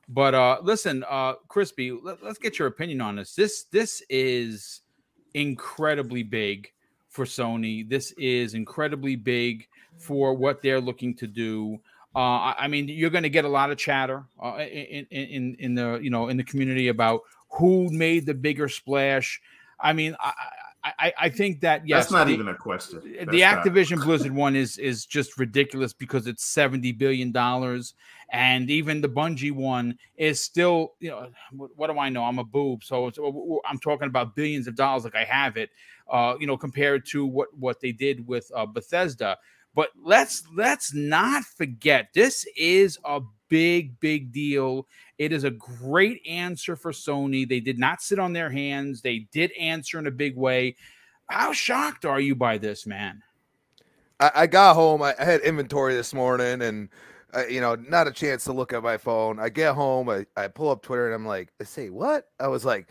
but 0.10 0.34
uh, 0.36 0.60
listen, 0.62 1.04
uh, 1.10 1.34
Crispy, 1.48 1.92
let, 1.92 2.22
us 2.24 2.38
get 2.38 2.60
your 2.60 2.68
opinion 2.68 3.02
on 3.02 3.16
this. 3.16 3.34
This 3.36 3.64
this 3.72 4.04
is 4.10 4.82
incredibly 5.34 6.24
big 6.24 6.72
for 7.10 7.26
Sony. 7.26 7.88
This 7.88 8.12
is 8.18 8.54
incredibly 8.54 9.16
big 9.16 9.68
for 9.98 10.34
what 10.34 10.62
they're 10.62 10.82
looking 10.82 11.16
to 11.16 11.28
do. 11.28 11.80
Uh, 12.16 12.54
I, 12.58 12.68
mean, 12.68 12.88
you're 12.88 13.10
going 13.10 13.24
to 13.24 13.30
get 13.30 13.44
a 13.44 13.50
lot 13.50 13.72
of 13.72 13.78
chatter 13.78 14.26
uh, 14.44 14.58
in, 14.58 15.06
in 15.10 15.56
in 15.58 15.76
the 15.76 16.00
you 16.02 16.10
know 16.10 16.28
in 16.28 16.38
the 16.38 16.44
community 16.44 16.90
about 16.90 17.22
who 17.50 17.90
made 17.90 18.26
the 18.26 18.34
bigger 18.34 18.68
splash. 18.68 19.42
I 19.80 19.94
mean, 19.94 20.16
I, 20.20 20.34
I, 20.84 21.14
I 21.22 21.30
think 21.30 21.62
that 21.62 21.88
yes, 21.88 22.04
that's 22.04 22.12
not 22.12 22.28
the, 22.28 22.34
even 22.34 22.50
a 22.50 22.56
question. 22.56 23.02
That's 23.18 23.32
the 23.32 23.42
Activision 23.42 23.98
not. 23.98 24.06
Blizzard 24.06 24.34
one 24.34 24.56
is 24.56 24.78
is 24.78 25.06
just 25.06 25.40
ridiculous 25.40 25.94
because 25.94 26.28
it's 26.28 26.44
seventy 26.44 26.92
billion 26.92 27.32
dollars, 27.32 27.94
and 28.34 28.70
even 28.70 29.00
the 29.00 29.08
Bungie 29.08 29.52
one 29.52 29.98
is 30.18 30.42
still 30.42 30.96
you 31.00 31.10
know 31.10 31.30
what, 31.52 31.88
do 31.88 31.98
I 31.98 32.10
know? 32.10 32.24
I'm 32.24 32.40
a 32.40 32.44
boob, 32.44 32.84
so 32.84 33.12
I'm 33.66 33.80
talking 33.80 34.08
about 34.08 34.36
billions 34.36 34.68
of 34.68 34.76
dollars 34.76 35.06
like 35.06 35.16
I 35.16 35.24
have 35.24 35.56
it, 35.56 35.70
uh, 36.12 36.36
you 36.40 36.48
know, 36.48 36.58
compared 36.58 37.06
to 37.08 37.26
what 37.26 37.58
what 37.58 37.80
they 37.80 37.92
did 37.92 38.28
with 38.28 38.52
uh, 38.54 38.66
Bethesda. 38.66 39.38
But 39.76 39.90
let's 40.04 40.44
let's 40.54 40.94
not 40.94 41.44
forget 41.44 42.10
this 42.14 42.46
is 42.58 43.00
a 43.06 43.22
big 43.50 44.00
big 44.00 44.32
deal 44.32 44.88
it 45.18 45.32
is 45.32 45.44
a 45.44 45.52
great 45.52 46.26
answer 46.28 46.76
for 46.76 46.92
Sony. 46.92 47.48
They 47.48 47.60
did 47.60 47.78
not 47.78 48.02
sit 48.02 48.20
on 48.20 48.34
their 48.34 48.50
hands. 48.50 49.02
They 49.02 49.28
did 49.32 49.52
answer 49.54 50.00
in 50.00 50.08
a 50.08 50.12
big 50.12 50.36
way. 50.36 50.76
How 51.30 51.54
shocked 51.54 52.06
are 52.06 52.20
you 52.20 52.36
by 52.36 52.58
this, 52.58 52.86
man? 52.86 53.22
I, 54.20 54.32
I 54.36 54.48
got 54.48 54.74
home. 54.74 55.02
I, 55.02 55.16
I, 55.20 55.24
had 55.24 55.42
inventory 55.42 55.94
this 55.96 56.14
morning, 56.14 56.62
and 56.62 56.90
uh, 57.36 57.46
you 57.48 57.62
know, 57.62 57.76
not 57.76 58.08
a 58.08 58.12
chance 58.12 58.44
to 58.46 58.54
look 58.54 58.74
at 58.74 58.84
my 58.84 58.98
phone. 58.98 59.40
I 59.40 59.50
get 59.50 59.76
home. 59.76 60.10
I, 60.10 60.26
I 60.36 60.48
pull 60.48 60.70
up 60.70 60.82
Twitter, 60.82 61.06
and 61.08 61.16
I'm 61.16 61.26
like, 61.26 61.52
I 61.60 61.64
say 61.64 61.90
what? 61.90 62.28
I 62.40 62.48
was 62.48 62.66
like, 62.66 62.88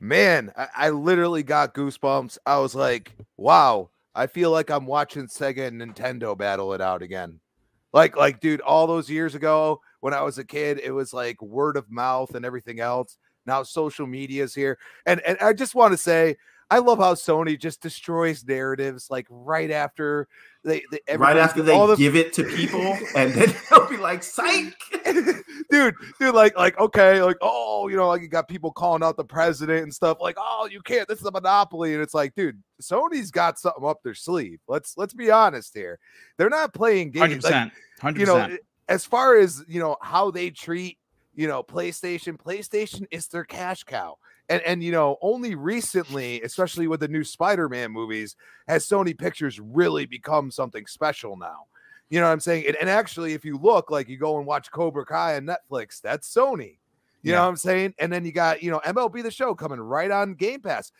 man, 0.00 0.52
I, 0.56 0.68
I 0.76 0.90
literally 0.90 1.42
got 1.42 1.74
goosebumps. 1.74 2.38
I 2.46 2.58
was 2.58 2.74
like, 2.74 3.12
wow. 3.36 3.90
I 4.14 4.26
feel 4.26 4.50
like 4.50 4.70
I'm 4.70 4.84
watching 4.86 5.26
Sega 5.26 5.68
and 5.68 5.80
Nintendo 5.80 6.36
battle 6.36 6.74
it 6.74 6.82
out 6.82 7.02
again. 7.02 7.40
Like, 7.94 8.16
like, 8.16 8.40
dude, 8.40 8.60
all 8.60 8.86
those 8.86 9.08
years 9.08 9.34
ago, 9.34 9.80
when 10.00 10.12
I 10.12 10.22
was 10.22 10.38
a 10.38 10.44
kid, 10.44 10.80
it 10.82 10.90
was 10.90 11.14
like 11.14 11.40
word 11.40 11.76
of 11.76 11.90
mouth 11.90 12.34
and 12.34 12.44
everything 12.44 12.80
else. 12.80 13.16
Now 13.46 13.62
social 13.62 14.06
media 14.06 14.44
is 14.44 14.54
here. 14.54 14.78
And 15.06 15.20
and 15.20 15.38
I 15.40 15.52
just 15.52 15.74
want 15.74 15.92
to 15.92 15.98
say 15.98 16.36
I 16.72 16.78
love 16.78 17.00
how 17.00 17.12
Sony 17.12 17.60
just 17.60 17.82
destroys 17.82 18.46
narratives 18.46 19.08
like 19.10 19.26
right 19.28 19.70
after 19.70 20.26
they, 20.64 20.82
they 20.90 21.18
right 21.18 21.36
after 21.36 21.62
they 21.62 21.76
the, 21.76 21.96
give 21.96 22.16
it 22.16 22.32
to 22.32 22.44
people, 22.44 22.96
and 23.14 23.34
then 23.34 23.54
they'll 23.70 23.90
be 23.90 23.98
like, 23.98 24.22
"Psych, 24.22 24.74
dude, 25.70 25.94
dude!" 26.18 26.34
Like, 26.34 26.56
like 26.56 26.78
okay, 26.80 27.20
like 27.22 27.36
oh, 27.42 27.88
you 27.88 27.96
know, 27.96 28.08
like 28.08 28.22
you 28.22 28.28
got 28.28 28.48
people 28.48 28.72
calling 28.72 29.02
out 29.02 29.18
the 29.18 29.24
president 29.24 29.82
and 29.82 29.92
stuff. 29.92 30.16
Like, 30.18 30.36
oh, 30.38 30.66
you 30.72 30.80
can't. 30.80 31.06
This 31.06 31.20
is 31.20 31.26
a 31.26 31.30
monopoly, 31.30 31.92
and 31.92 32.02
it's 32.02 32.14
like, 32.14 32.34
dude, 32.34 32.62
Sony's 32.80 33.30
got 33.30 33.58
something 33.58 33.84
up 33.84 34.02
their 34.02 34.14
sleeve. 34.14 34.60
Let's 34.66 34.96
let's 34.96 35.12
be 35.12 35.30
honest 35.30 35.74
here. 35.74 35.98
They're 36.38 36.48
not 36.48 36.72
playing 36.72 37.10
games. 37.10 37.44
100%, 37.44 37.70
100%. 38.00 38.18
you 38.18 38.24
know, 38.24 38.56
as 38.88 39.04
far 39.04 39.36
as 39.36 39.62
you 39.68 39.78
know 39.78 39.98
how 40.00 40.30
they 40.30 40.48
treat 40.48 40.96
you 41.34 41.48
know 41.48 41.62
PlayStation, 41.62 42.38
PlayStation 42.38 43.04
is 43.10 43.26
their 43.26 43.44
cash 43.44 43.84
cow. 43.84 44.16
And 44.48 44.62
and 44.62 44.82
you 44.82 44.92
know, 44.92 45.18
only 45.22 45.54
recently, 45.54 46.42
especially 46.42 46.86
with 46.86 47.00
the 47.00 47.08
new 47.08 47.24
Spider-Man 47.24 47.90
movies, 47.92 48.36
has 48.68 48.86
Sony 48.86 49.16
Pictures 49.16 49.60
really 49.60 50.06
become 50.06 50.50
something 50.50 50.86
special 50.86 51.36
now. 51.36 51.66
You 52.10 52.20
know 52.20 52.26
what 52.26 52.32
I'm 52.32 52.40
saying? 52.40 52.66
And, 52.66 52.76
and 52.76 52.90
actually, 52.90 53.32
if 53.32 53.44
you 53.44 53.56
look, 53.56 53.90
like 53.90 54.08
you 54.08 54.18
go 54.18 54.36
and 54.36 54.46
watch 54.46 54.70
Cobra 54.70 55.06
Kai 55.06 55.36
on 55.36 55.46
Netflix, 55.46 56.00
that's 56.00 56.32
Sony. 56.32 56.78
You 57.22 57.30
yeah. 57.30 57.36
know 57.36 57.42
what 57.44 57.48
I'm 57.48 57.56
saying? 57.56 57.94
And 57.98 58.12
then 58.12 58.24
you 58.24 58.32
got, 58.32 58.62
you 58.62 58.70
know, 58.70 58.80
MLB 58.84 59.22
the 59.22 59.30
show 59.30 59.54
coming 59.54 59.80
right 59.80 60.10
on 60.10 60.34
Game 60.34 60.60
Pass. 60.60 60.92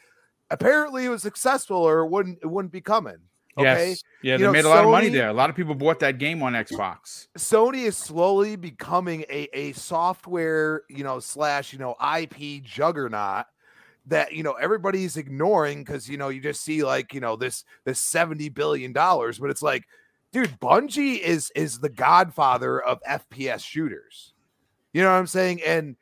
Apparently 0.51 1.05
it 1.05 1.09
was 1.09 1.23
successful 1.23 1.77
or 1.77 2.01
it 2.01 2.09
wouldn't 2.09 2.39
it 2.43 2.47
wouldn't 2.47 2.73
be 2.73 2.81
coming. 2.81 3.19
Okay. 3.59 3.91
Yes. 3.91 4.05
Yeah, 4.23 4.33
you 4.33 4.39
they 4.39 4.45
know, 4.45 4.53
made 4.53 4.65
a 4.65 4.69
lot 4.69 4.85
of 4.85 4.91
money 4.91 5.09
there. 5.09 5.29
A 5.29 5.33
lot 5.33 5.51
of 5.51 5.57
people 5.57 5.75
bought 5.75 6.01
that 6.01 6.19
game 6.19 6.43
on 6.43 6.55
Xbox. 6.55 7.29
Sony 7.37 7.85
is 7.85 7.97
slowly 7.97 8.57
becoming 8.57 9.25
a, 9.29 9.49
a 9.53 9.73
software, 9.73 10.83
you 10.89 11.05
know, 11.05 11.19
slash, 11.19 11.73
you 11.73 11.79
know, 11.79 11.95
IP 12.01 12.63
juggernaut 12.63 13.47
that 14.07 14.33
you 14.33 14.43
know 14.43 14.53
everybody's 14.53 15.17
ignoring 15.17 15.85
because 15.85 16.09
you 16.09 16.17
know 16.17 16.29
you 16.29 16.41
just 16.41 16.63
see 16.63 16.83
like 16.83 17.15
you 17.15 17.21
know 17.21 17.37
this 17.37 17.65
this 17.85 18.01
70 18.01 18.49
billion 18.51 18.93
dollars, 18.93 19.39
but 19.39 19.51
it's 19.51 19.63
like, 19.63 19.85
dude, 20.33 20.59
Bungie 20.61 21.19
is 21.19 21.53
is 21.55 21.79
the 21.79 21.89
godfather 21.89 22.81
of 22.81 23.01
FPS 23.09 23.61
shooters. 23.65 24.33
You 24.93 25.03
know 25.03 25.11
what 25.11 25.19
I'm 25.19 25.27
saying? 25.27 25.63
And 25.65 25.97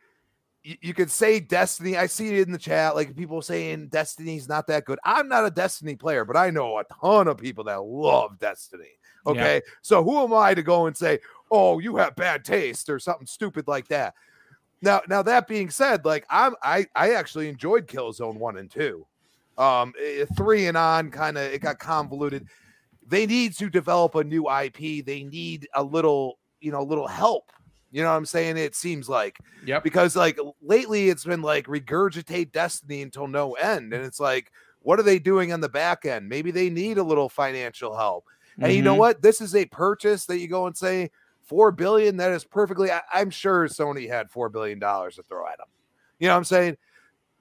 you, 0.62 0.76
you 0.80 0.94
could 0.94 1.10
say 1.10 1.40
Destiny. 1.40 1.96
I 1.96 2.06
see 2.06 2.28
it 2.28 2.46
in 2.46 2.52
the 2.52 2.58
chat, 2.58 2.94
like 2.94 3.16
people 3.16 3.42
saying 3.42 3.88
Destiny's 3.88 4.48
not 4.48 4.66
that 4.66 4.84
good. 4.84 4.98
I'm 5.04 5.28
not 5.28 5.46
a 5.46 5.50
Destiny 5.50 5.96
player, 5.96 6.24
but 6.24 6.36
I 6.36 6.50
know 6.50 6.78
a 6.78 6.84
ton 7.00 7.28
of 7.28 7.38
people 7.38 7.64
that 7.64 7.82
love 7.82 8.38
Destiny. 8.38 8.84
Okay. 9.26 9.56
Yeah. 9.56 9.72
So 9.82 10.02
who 10.02 10.18
am 10.18 10.32
I 10.32 10.54
to 10.54 10.62
go 10.62 10.86
and 10.86 10.96
say, 10.96 11.18
oh, 11.50 11.78
you 11.78 11.96
have 11.96 12.16
bad 12.16 12.44
taste 12.44 12.88
or 12.88 12.98
something 12.98 13.26
stupid 13.26 13.68
like 13.68 13.88
that? 13.88 14.14
Now, 14.82 15.02
now 15.08 15.22
that 15.22 15.46
being 15.46 15.70
said, 15.70 16.04
like 16.04 16.24
I'm 16.30 16.54
I 16.62 16.86
I 16.96 17.12
actually 17.12 17.48
enjoyed 17.48 17.86
Killzone 17.86 18.36
one 18.36 18.56
and 18.56 18.70
two. 18.70 19.06
Um 19.58 19.92
eh, 20.02 20.24
three 20.36 20.66
and 20.66 20.76
on 20.76 21.10
kind 21.10 21.36
of 21.36 21.44
it 21.52 21.60
got 21.60 21.78
convoluted. 21.78 22.46
They 23.06 23.26
need 23.26 23.54
to 23.58 23.68
develop 23.68 24.14
a 24.14 24.24
new 24.24 24.48
IP. 24.50 25.04
They 25.04 25.24
need 25.24 25.68
a 25.74 25.82
little, 25.82 26.38
you 26.60 26.72
know, 26.72 26.80
a 26.80 26.82
little 26.82 27.08
help 27.08 27.50
you 27.90 28.02
know 28.02 28.10
what 28.10 28.16
I'm 28.16 28.26
saying? 28.26 28.56
It 28.56 28.74
seems 28.74 29.08
like. 29.08 29.38
yeah. 29.64 29.80
Because 29.80 30.14
like 30.16 30.38
lately 30.62 31.08
it's 31.08 31.24
been 31.24 31.42
like 31.42 31.66
regurgitate 31.66 32.52
destiny 32.52 33.02
until 33.02 33.26
no 33.26 33.52
end. 33.54 33.92
And 33.92 34.04
it's 34.04 34.20
like, 34.20 34.52
what 34.80 34.98
are 34.98 35.02
they 35.04 35.18
doing 35.18 35.52
on 35.52 35.60
the 35.60 35.68
back 35.68 36.04
end? 36.06 36.28
Maybe 36.28 36.50
they 36.50 36.70
need 36.70 36.98
a 36.98 37.02
little 37.02 37.28
financial 37.28 37.96
help. 37.96 38.24
And 38.56 38.66
mm-hmm. 38.66 38.76
you 38.76 38.82
know 38.82 38.92
mm-hmm. 38.92 39.00
what? 39.00 39.22
This 39.22 39.40
is 39.40 39.54
a 39.54 39.66
purchase 39.66 40.26
that 40.26 40.38
you 40.38 40.48
go 40.48 40.66
and 40.66 40.76
say 40.76 41.10
four 41.42 41.72
billion. 41.72 42.16
That 42.16 42.32
is 42.32 42.44
perfectly. 42.44 42.90
I, 42.90 43.02
am 43.14 43.30
sure 43.30 43.66
Sony 43.66 44.08
had 44.08 44.30
four 44.30 44.48
billion 44.48 44.78
dollars 44.78 45.16
to 45.16 45.22
throw 45.22 45.46
at 45.46 45.58
them. 45.58 45.66
You 46.18 46.28
know 46.28 46.34
what 46.34 46.38
I'm 46.38 46.44
saying? 46.44 46.76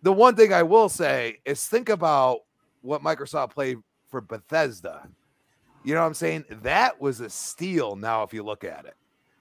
The 0.02 0.14
one 0.14 0.36
thing 0.36 0.54
I 0.54 0.64
will 0.64 0.90
say 0.90 1.38
is 1.46 1.66
think 1.66 1.90
about 1.90 2.40
what 2.82 3.04
Microsoft 3.04 3.52
played 3.52 3.78
for 4.10 4.22
Bethesda. 4.22 5.08
You 5.84 5.94
know 5.94 6.02
what 6.02 6.08
I'm 6.08 6.14
saying? 6.14 6.46
That 6.64 7.00
was 7.00 7.20
a 7.20 7.30
steal 7.30 7.96
now, 7.96 8.24
if 8.24 8.34
you 8.34 8.44
look 8.44 8.64
at 8.64 8.86
it. 8.86 8.96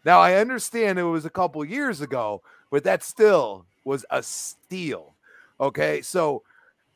Now, 0.05 0.21
I 0.21 0.35
understand 0.35 0.99
it 0.99 1.03
was 1.03 1.25
a 1.25 1.31
couple 1.31 1.65
years 1.65 2.01
ago, 2.01 2.43
but 2.71 2.85
that 2.85 3.03
still 3.03 3.67
was 3.85 4.05
a 4.11 4.23
steal. 4.23 5.15
Okay. 5.61 6.03
So, 6.03 6.43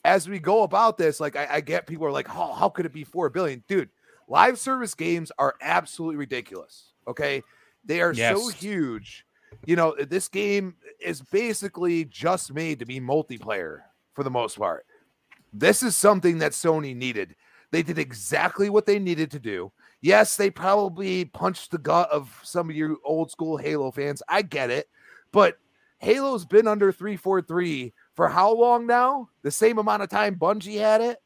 as 0.04 0.28
we 0.28 0.38
go 0.38 0.62
about 0.62 0.98
this, 0.98 1.20
like 1.20 1.36
I, 1.36 1.46
I 1.50 1.60
get 1.60 1.86
people 1.86 2.06
are 2.06 2.12
like, 2.12 2.28
oh, 2.34 2.52
how 2.52 2.68
could 2.68 2.86
it 2.86 2.92
be 2.92 3.04
four 3.04 3.28
billion? 3.28 3.62
Dude, 3.68 3.88
live 4.28 4.58
service 4.58 4.94
games 4.94 5.30
are 5.38 5.54
absolutely 5.60 6.16
ridiculous. 6.16 6.92
Okay. 7.06 7.42
They 7.84 8.00
are 8.00 8.12
yes. 8.12 8.36
so 8.36 8.48
huge. 8.48 9.26
You 9.66 9.76
know, 9.76 9.94
this 9.94 10.28
game 10.28 10.76
is 11.00 11.20
basically 11.20 12.04
just 12.04 12.52
made 12.52 12.78
to 12.78 12.86
be 12.86 13.00
multiplayer 13.00 13.80
for 14.14 14.22
the 14.24 14.30
most 14.30 14.58
part. 14.58 14.86
This 15.52 15.82
is 15.82 15.94
something 15.94 16.38
that 16.38 16.52
Sony 16.52 16.96
needed. 16.96 17.34
They 17.72 17.82
did 17.82 17.98
exactly 17.98 18.70
what 18.70 18.86
they 18.86 18.98
needed 18.98 19.30
to 19.32 19.40
do. 19.40 19.72
Yes, 20.02 20.36
they 20.36 20.50
probably 20.50 21.24
punched 21.24 21.70
the 21.70 21.78
gut 21.78 22.10
of 22.10 22.38
some 22.44 22.68
of 22.68 22.76
your 22.76 22.96
old 23.04 23.30
school 23.30 23.56
Halo 23.56 23.90
fans. 23.90 24.22
I 24.28 24.42
get 24.42 24.70
it. 24.70 24.88
But 25.32 25.58
Halo's 25.98 26.44
been 26.44 26.68
under 26.68 26.92
343 26.92 27.94
for 28.14 28.28
how 28.28 28.52
long 28.52 28.86
now? 28.86 29.30
The 29.42 29.50
same 29.50 29.78
amount 29.78 30.02
of 30.02 30.10
time 30.10 30.36
Bungie 30.36 30.78
had 30.78 31.00
it. 31.00 31.18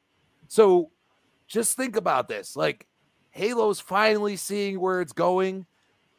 So 0.47 0.90
just 1.49 1.76
think 1.76 1.97
about 1.97 2.28
this. 2.28 2.55
Like 2.55 2.86
Halo's 3.30 3.80
finally 3.80 4.36
seeing 4.36 4.78
where 4.78 5.01
it's 5.01 5.12
going. 5.12 5.66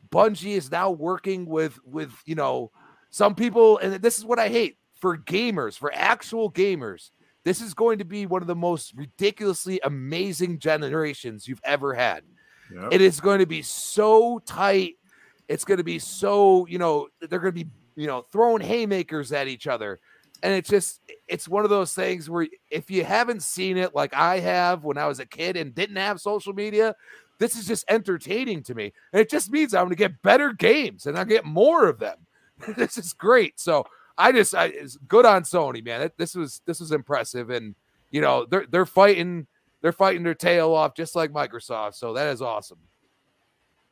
Bungie 0.09 0.57
is 0.57 0.69
now 0.69 0.91
working 0.91 1.45
with 1.45 1.79
with, 1.85 2.11
you 2.25 2.35
know, 2.35 2.71
some 3.11 3.33
people 3.33 3.77
and 3.77 3.93
this 3.95 4.17
is 4.17 4.25
what 4.25 4.39
I 4.39 4.49
hate 4.49 4.77
for 4.95 5.17
gamers, 5.17 5.77
for 5.77 5.93
actual 5.93 6.51
gamers. 6.51 7.11
This 7.47 7.61
is 7.61 7.73
going 7.73 7.99
to 7.99 8.03
be 8.03 8.25
one 8.25 8.41
of 8.41 8.47
the 8.49 8.57
most 8.57 8.93
ridiculously 8.93 9.79
amazing 9.85 10.59
generations 10.59 11.47
you've 11.47 11.61
ever 11.63 11.93
had. 11.93 12.23
Yep. 12.75 12.89
It 12.91 12.99
is 12.99 13.21
going 13.21 13.39
to 13.39 13.45
be 13.45 13.61
so 13.61 14.39
tight. 14.39 14.95
It's 15.47 15.63
going 15.63 15.77
to 15.77 15.83
be 15.85 15.97
so, 15.97 16.67
you 16.67 16.77
know, 16.77 17.07
they're 17.21 17.39
going 17.39 17.55
to 17.55 17.63
be, 17.63 17.69
you 17.95 18.05
know, 18.05 18.25
throwing 18.33 18.61
haymakers 18.61 19.31
at 19.31 19.47
each 19.47 19.65
other. 19.65 20.01
And 20.43 20.53
it's 20.55 20.67
just, 20.67 20.99
it's 21.29 21.47
one 21.47 21.63
of 21.63 21.69
those 21.69 21.93
things 21.93 22.29
where 22.29 22.49
if 22.69 22.91
you 22.91 23.05
haven't 23.05 23.43
seen 23.43 23.77
it 23.77 23.95
like 23.95 24.13
I 24.13 24.41
have 24.41 24.83
when 24.83 24.97
I 24.97 25.07
was 25.07 25.21
a 25.21 25.25
kid 25.25 25.55
and 25.55 25.73
didn't 25.73 25.95
have 25.95 26.19
social 26.19 26.51
media, 26.51 26.95
this 27.39 27.55
is 27.55 27.65
just 27.65 27.85
entertaining 27.87 28.61
to 28.63 28.75
me. 28.75 28.91
And 29.13 29.21
it 29.21 29.29
just 29.29 29.53
means 29.53 29.73
I'm 29.73 29.85
going 29.85 29.91
to 29.91 29.95
get 29.95 30.21
better 30.21 30.51
games 30.51 31.05
and 31.05 31.17
I 31.17 31.23
get 31.23 31.45
more 31.45 31.87
of 31.87 31.97
them. 31.97 32.17
this 32.75 32.97
is 32.97 33.13
great. 33.13 33.57
So 33.57 33.85
I 34.17 34.31
just, 34.31 34.55
I, 34.55 34.65
it's 34.65 34.97
good 35.07 35.25
on 35.25 35.43
Sony, 35.43 35.83
man. 35.83 36.09
This 36.17 36.35
was 36.35 36.61
this 36.65 36.79
was 36.79 36.91
impressive, 36.91 37.49
and 37.49 37.75
you 38.09 38.21
know 38.21 38.45
they're 38.49 38.65
they're 38.69 38.85
fighting 38.85 39.47
they're 39.81 39.91
fighting 39.91 40.23
their 40.23 40.33
tail 40.33 40.73
off 40.73 40.95
just 40.95 41.15
like 41.15 41.31
Microsoft. 41.31 41.95
So 41.95 42.13
that 42.13 42.27
is 42.27 42.41
awesome. 42.41 42.79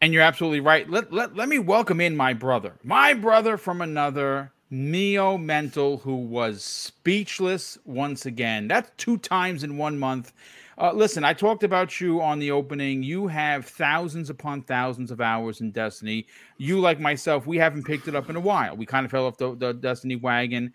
And 0.02 0.14
you're 0.14 0.24
absolutely 0.24 0.60
right. 0.60 0.90
Let, 0.90 1.12
let, 1.14 1.36
let 1.36 1.48
me 1.48 1.58
welcome 1.58 2.02
in 2.02 2.16
my 2.18 2.34
brother, 2.34 2.74
my 2.84 3.14
brother 3.14 3.58
from 3.58 3.82
another, 3.82 4.52
Neo 4.70 5.38
Mental, 5.38 5.98
who 5.98 6.16
was 6.16 6.64
speechless 6.64 7.78
once 7.86 8.26
again. 8.26 8.68
That's 8.68 8.92
two 8.98 9.18
times 9.18 9.64
in 9.64 9.78
one 9.78 9.98
month. 9.98 10.34
Uh, 10.78 10.92
listen, 10.92 11.24
I 11.24 11.34
talked 11.34 11.64
about 11.64 12.02
you 12.02 12.22
on 12.22 12.40
the 12.40 12.52
opening. 12.52 13.02
You 13.02 13.28
have 13.28 13.66
thousands 13.66 14.30
upon 14.30 14.64
thousands 14.64 15.10
of 15.10 15.22
hours 15.22 15.62
in 15.62 15.72
Destiny. 15.72 16.28
You, 16.58 16.80
like 16.80 17.00
myself, 17.00 17.48
we 17.48 17.58
haven't 17.58 17.86
picked 17.86 18.08
it 18.10 18.16
up 18.16 18.30
in 18.30 18.36
a 18.36 18.42
while. 18.42 18.76
We 18.76 18.86
kind 18.86 19.06
of 19.06 19.12
fell 19.12 19.26
off 19.26 19.38
the, 19.38 19.56
the 19.56 19.74
Destiny 19.74 20.18
wagon. 20.18 20.74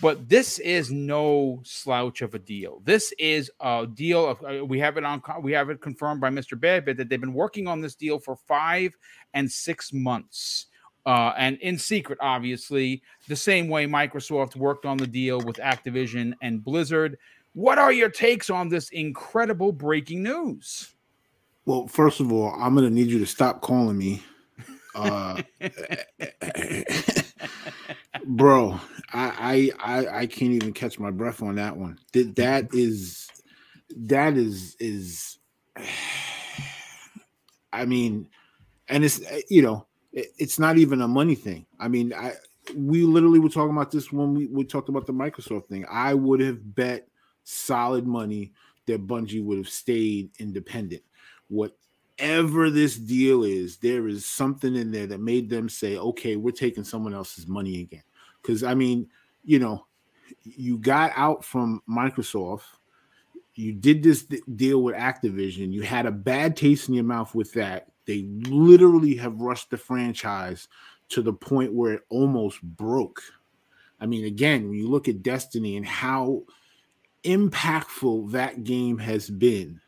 But 0.00 0.28
this 0.28 0.58
is 0.58 0.90
no 0.90 1.60
slouch 1.62 2.22
of 2.22 2.34
a 2.34 2.38
deal. 2.38 2.80
This 2.84 3.12
is 3.18 3.50
a 3.60 3.86
deal 3.86 4.26
of 4.26 4.42
uh, 4.44 4.64
we 4.64 4.78
have 4.80 4.96
it 4.96 5.04
on 5.04 5.22
we 5.40 5.52
have 5.52 5.70
it 5.70 5.80
confirmed 5.80 6.20
by 6.20 6.30
Mr. 6.30 6.58
Badbit 6.58 6.96
that 6.96 7.08
they've 7.08 7.20
been 7.20 7.32
working 7.32 7.68
on 7.68 7.80
this 7.80 7.94
deal 7.94 8.18
for 8.18 8.36
five 8.36 8.96
and 9.34 9.50
six 9.50 9.92
months. 9.92 10.66
Uh, 11.06 11.32
and 11.36 11.58
in 11.58 11.78
secret, 11.78 12.18
obviously, 12.20 13.02
the 13.28 13.36
same 13.36 13.68
way 13.68 13.86
Microsoft 13.86 14.56
worked 14.56 14.86
on 14.86 14.96
the 14.96 15.06
deal 15.06 15.40
with 15.40 15.56
Activision 15.56 16.32
and 16.42 16.64
Blizzard. 16.64 17.18
What 17.54 17.78
are 17.78 17.92
your 17.92 18.10
takes 18.10 18.50
on 18.50 18.68
this 18.68 18.90
incredible 18.90 19.72
breaking 19.72 20.22
news? 20.22 20.94
Well, 21.66 21.86
first 21.86 22.20
of 22.20 22.32
all, 22.32 22.52
I'm 22.60 22.74
going 22.74 22.86
to 22.86 22.92
need 22.92 23.06
you 23.06 23.20
to 23.20 23.26
stop 23.26 23.62
calling 23.62 23.96
me. 23.96 24.22
Uh, 24.94 25.42
bro, 28.24 28.78
I, 29.12 29.70
I 29.80 30.06
I 30.20 30.26
can't 30.26 30.52
even 30.52 30.72
catch 30.72 30.98
my 30.98 31.10
breath 31.10 31.42
on 31.42 31.56
that 31.56 31.76
one. 31.76 31.98
That 32.12 32.36
that 32.36 32.74
is 32.74 33.28
that 33.96 34.36
is 34.36 34.76
is 34.78 35.38
I 37.72 37.84
mean, 37.86 38.28
and 38.88 39.04
it's 39.04 39.20
you 39.48 39.62
know, 39.62 39.86
it's 40.12 40.58
not 40.58 40.78
even 40.78 41.00
a 41.00 41.08
money 41.08 41.34
thing. 41.34 41.66
I 41.80 41.88
mean, 41.88 42.12
I 42.12 42.34
we 42.76 43.02
literally 43.02 43.40
were 43.40 43.48
talking 43.48 43.76
about 43.76 43.90
this 43.90 44.12
when 44.12 44.34
we, 44.34 44.46
we 44.46 44.64
talked 44.64 44.88
about 44.88 45.06
the 45.06 45.12
Microsoft 45.12 45.66
thing. 45.66 45.86
I 45.90 46.14
would 46.14 46.40
have 46.40 46.74
bet 46.74 47.08
solid 47.44 48.06
money 48.06 48.52
that 48.86 49.06
Bungie 49.06 49.44
would 49.44 49.58
have 49.58 49.68
stayed 49.68 50.30
independent. 50.38 51.02
Whatever 51.48 52.70
this 52.70 52.96
deal 52.96 53.44
is, 53.44 53.76
there 53.76 54.08
is 54.08 54.26
something 54.26 54.74
in 54.74 54.90
there 54.90 55.06
that 55.06 55.20
made 55.20 55.48
them 55.48 55.68
say, 55.68 55.96
okay, 55.96 56.36
we're 56.36 56.50
taking 56.50 56.84
someone 56.84 57.14
else's 57.14 57.46
money 57.46 57.80
again. 57.80 58.02
Because, 58.42 58.62
I 58.62 58.74
mean, 58.74 59.08
you 59.44 59.58
know, 59.58 59.86
you 60.42 60.78
got 60.78 61.12
out 61.16 61.44
from 61.44 61.82
Microsoft, 61.88 62.62
you 63.54 63.72
did 63.72 64.02
this 64.02 64.26
deal 64.56 64.82
with 64.82 64.96
Activision, 64.96 65.72
you 65.72 65.82
had 65.82 66.06
a 66.06 66.10
bad 66.10 66.56
taste 66.56 66.88
in 66.88 66.94
your 66.94 67.04
mouth 67.04 67.34
with 67.34 67.52
that. 67.52 67.88
They 68.06 68.22
literally 68.22 69.16
have 69.16 69.40
rushed 69.40 69.70
the 69.70 69.78
franchise 69.78 70.68
to 71.10 71.22
the 71.22 71.32
point 71.32 71.72
where 71.72 71.92
it 71.92 72.02
almost 72.08 72.60
broke. 72.62 73.22
I 74.00 74.06
mean, 74.06 74.24
again, 74.24 74.68
when 74.68 74.78
you 74.78 74.88
look 74.88 75.08
at 75.08 75.22
Destiny 75.22 75.76
and 75.76 75.86
how 75.86 76.42
impactful 77.24 78.30
that 78.32 78.64
game 78.64 78.98
has 78.98 79.28
been. 79.28 79.80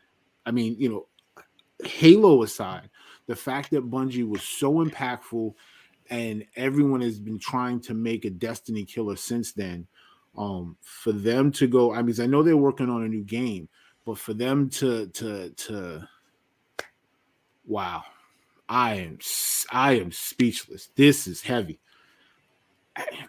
I 0.45 0.51
mean, 0.51 0.75
you 0.79 0.89
know, 0.89 1.07
Halo 1.83 2.43
aside, 2.43 2.89
the 3.27 3.35
fact 3.35 3.71
that 3.71 3.89
Bungie 3.89 4.27
was 4.27 4.43
so 4.43 4.83
impactful 4.83 5.53
and 6.09 6.45
everyone 6.55 7.01
has 7.01 7.19
been 7.19 7.39
trying 7.39 7.79
to 7.81 7.93
make 7.93 8.25
a 8.25 8.29
Destiny 8.29 8.85
killer 8.85 9.15
since 9.15 9.51
then. 9.53 9.87
Um, 10.37 10.77
for 10.81 11.11
them 11.11 11.51
to 11.53 11.67
go, 11.67 11.93
I 11.93 12.01
mean, 12.01 12.15
I 12.21 12.27
know 12.27 12.43
they're 12.43 12.55
working 12.55 12.89
on 12.89 13.03
a 13.03 13.07
new 13.07 13.23
game, 13.23 13.67
but 14.05 14.17
for 14.19 14.33
them 14.33 14.69
to 14.69 15.07
to 15.07 15.49
to 15.49 16.07
wow, 17.65 18.03
I 18.69 18.95
am 18.95 19.17
I 19.71 19.93
am 19.93 20.11
speechless. 20.11 20.89
This 20.95 21.27
is 21.27 21.41
heavy. 21.41 21.79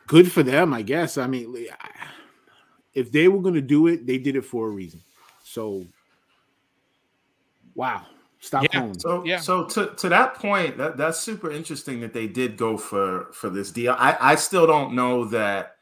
Good 0.07 0.31
for 0.31 0.43
them, 0.43 0.73
I 0.73 0.83
guess. 0.83 1.19
I 1.19 1.27
mean, 1.27 1.67
if 2.95 3.13
they 3.13 3.29
were 3.29 3.41
going 3.41 3.55
to 3.55 3.61
do 3.61 3.87
it, 3.87 4.07
they 4.07 4.19
did 4.19 4.37
it 4.37 4.45
for 4.45 4.67
a 4.67 4.71
reason. 4.71 5.01
So, 5.45 5.87
wow. 7.75 8.07
Stop 8.41 8.65
yeah. 8.65 8.69
Calling. 8.81 8.99
So, 8.99 9.25
yeah. 9.25 9.41
so 9.41 9.65
to, 9.65 9.95
to 9.97 10.09
that 10.09 10.35
point, 10.35 10.79
that, 10.79 10.97
that's 10.97 11.19
super 11.19 11.51
interesting 11.51 12.01
that 12.01 12.13
they 12.13 12.27
did 12.27 12.57
go 12.57 12.77
for 12.77 13.33
for 13.33 13.51
this 13.51 13.71
deal. 13.73 13.97
I, 13.99 14.17
I 14.21 14.35
still 14.37 14.67
don't 14.67 14.95
know 14.95 15.25
that 15.27 15.77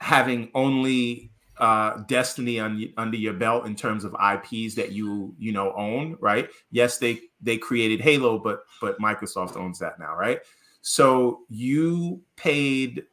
having 0.00 0.50
only 0.54 1.30
uh, 1.58 2.02
Destiny 2.06 2.60
on, 2.60 2.92
under 2.98 3.16
your 3.16 3.32
belt 3.32 3.66
in 3.66 3.74
terms 3.74 4.04
of 4.04 4.12
IPs 4.14 4.74
that 4.74 4.92
you 4.92 5.34
you 5.38 5.52
know 5.52 5.72
own, 5.74 6.16
right? 6.20 6.48
Yes, 6.70 6.98
they 6.98 7.20
they 7.40 7.56
created 7.56 8.00
Halo, 8.00 8.38
but 8.38 8.64
but 8.80 8.98
Microsoft 8.98 9.56
owns 9.56 9.78
that 9.78 9.98
now, 9.98 10.14
right? 10.14 10.40
So 10.82 11.40
you 11.48 12.20
paid 12.36 13.04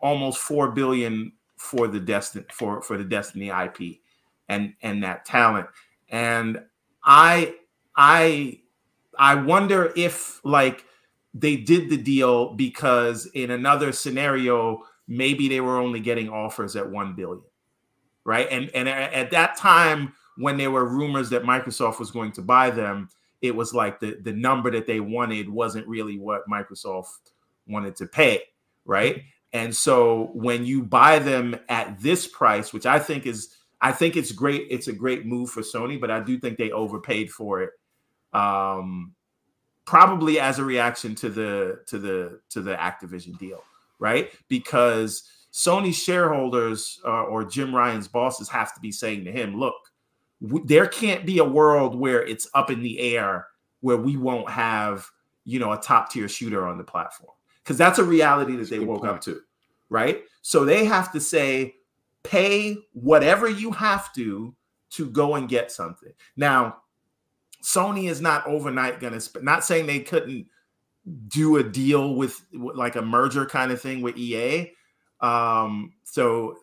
almost 0.00 0.38
four 0.38 0.72
billion 0.72 1.32
for 1.64 1.88
the 1.88 1.98
Destiny 1.98 2.44
for 2.52 2.82
for 2.82 2.98
the 2.98 3.04
Destiny 3.04 3.48
IP 3.48 4.00
and 4.48 4.74
and 4.82 5.02
that 5.02 5.24
talent. 5.24 5.66
And 6.10 6.62
I 7.02 7.54
I 7.96 8.60
I 9.18 9.34
wonder 9.36 9.92
if 9.96 10.44
like 10.44 10.84
they 11.32 11.56
did 11.56 11.88
the 11.88 11.96
deal 11.96 12.54
because 12.54 13.26
in 13.26 13.50
another 13.50 13.92
scenario 13.92 14.82
maybe 15.08 15.48
they 15.48 15.60
were 15.60 15.78
only 15.78 16.00
getting 16.00 16.28
offers 16.28 16.76
at 16.76 16.88
1 16.88 17.14
billion. 17.14 17.42
Right? 18.24 18.46
And 18.50 18.70
and 18.74 18.88
at 18.88 19.30
that 19.30 19.56
time 19.56 20.12
when 20.36 20.56
there 20.56 20.70
were 20.70 20.84
rumors 20.84 21.30
that 21.30 21.44
Microsoft 21.44 21.98
was 21.98 22.10
going 22.10 22.32
to 22.32 22.42
buy 22.42 22.70
them, 22.70 23.08
it 23.40 23.56
was 23.56 23.72
like 23.72 24.00
the 24.00 24.18
the 24.22 24.32
number 24.32 24.70
that 24.70 24.86
they 24.86 25.00
wanted 25.00 25.48
wasn't 25.48 25.86
really 25.88 26.18
what 26.18 26.48
Microsoft 26.48 27.32
wanted 27.66 27.96
to 27.96 28.06
pay, 28.06 28.42
right? 28.84 29.22
And 29.54 29.74
so 29.74 30.30
when 30.34 30.66
you 30.66 30.82
buy 30.82 31.20
them 31.20 31.56
at 31.68 32.00
this 32.00 32.26
price, 32.26 32.72
which 32.72 32.84
I 32.84 32.98
think 32.98 33.24
is 33.24 33.56
I 33.80 33.92
think 33.92 34.16
it's 34.16 34.32
great, 34.32 34.66
it's 34.70 34.88
a 34.88 34.92
great 34.92 35.26
move 35.26 35.50
for 35.50 35.60
Sony, 35.60 36.00
but 36.00 36.10
I 36.10 36.20
do 36.20 36.38
think 36.38 36.58
they 36.58 36.70
overpaid 36.72 37.30
for 37.30 37.62
it. 37.62 37.70
Um 38.32 39.14
probably 39.84 40.40
as 40.40 40.58
a 40.58 40.64
reaction 40.64 41.14
to 41.14 41.28
the 41.28 41.80
to 41.86 41.98
the 41.98 42.40
to 42.50 42.60
the 42.60 42.74
Activision 42.74 43.38
deal, 43.38 43.62
right? 43.98 44.30
Because 44.48 45.22
Sony 45.52 45.94
shareholders 45.94 47.00
uh, 47.04 47.22
or 47.24 47.44
Jim 47.44 47.74
Ryan's 47.74 48.08
bosses 48.08 48.48
have 48.48 48.74
to 48.74 48.80
be 48.80 48.90
saying 48.90 49.24
to 49.24 49.30
him, 49.30 49.56
look, 49.56 49.76
w- 50.42 50.64
there 50.66 50.88
can't 50.88 51.24
be 51.24 51.38
a 51.38 51.44
world 51.44 51.94
where 51.94 52.24
it's 52.24 52.48
up 52.54 52.70
in 52.70 52.82
the 52.82 52.98
air 52.98 53.46
where 53.80 53.96
we 53.96 54.16
won't 54.16 54.50
have, 54.50 55.08
you 55.44 55.60
know, 55.60 55.70
a 55.70 55.76
top 55.76 56.10
tier 56.10 56.26
shooter 56.26 56.66
on 56.66 56.76
the 56.76 56.82
platform. 56.82 57.34
Because 57.64 57.78
that's 57.78 57.98
a 57.98 58.04
reality 58.04 58.56
that 58.56 58.68
they 58.68 58.78
woke 58.78 59.00
point. 59.00 59.12
up 59.14 59.20
to, 59.22 59.40
right? 59.88 60.22
So 60.42 60.64
they 60.66 60.84
have 60.84 61.10
to 61.12 61.20
say, 61.20 61.76
pay 62.22 62.76
whatever 62.92 63.48
you 63.48 63.70
have 63.70 64.12
to 64.14 64.54
to 64.90 65.06
go 65.06 65.34
and 65.34 65.48
get 65.48 65.72
something. 65.72 66.12
Now, 66.36 66.78
Sony 67.62 68.10
is 68.10 68.20
not 68.20 68.46
overnight 68.46 69.00
going 69.00 69.14
to 69.14 69.20
spend, 69.20 69.44
not 69.44 69.64
saying 69.64 69.86
they 69.86 70.00
couldn't 70.00 70.46
do 71.28 71.56
a 71.56 71.62
deal 71.62 72.14
with 72.14 72.44
with 72.52 72.76
like 72.76 72.96
a 72.96 73.02
merger 73.02 73.46
kind 73.46 73.72
of 73.72 73.80
thing 73.80 74.02
with 74.02 74.16
EA. 74.16 74.72
Um, 75.20 75.94
so 76.04 76.58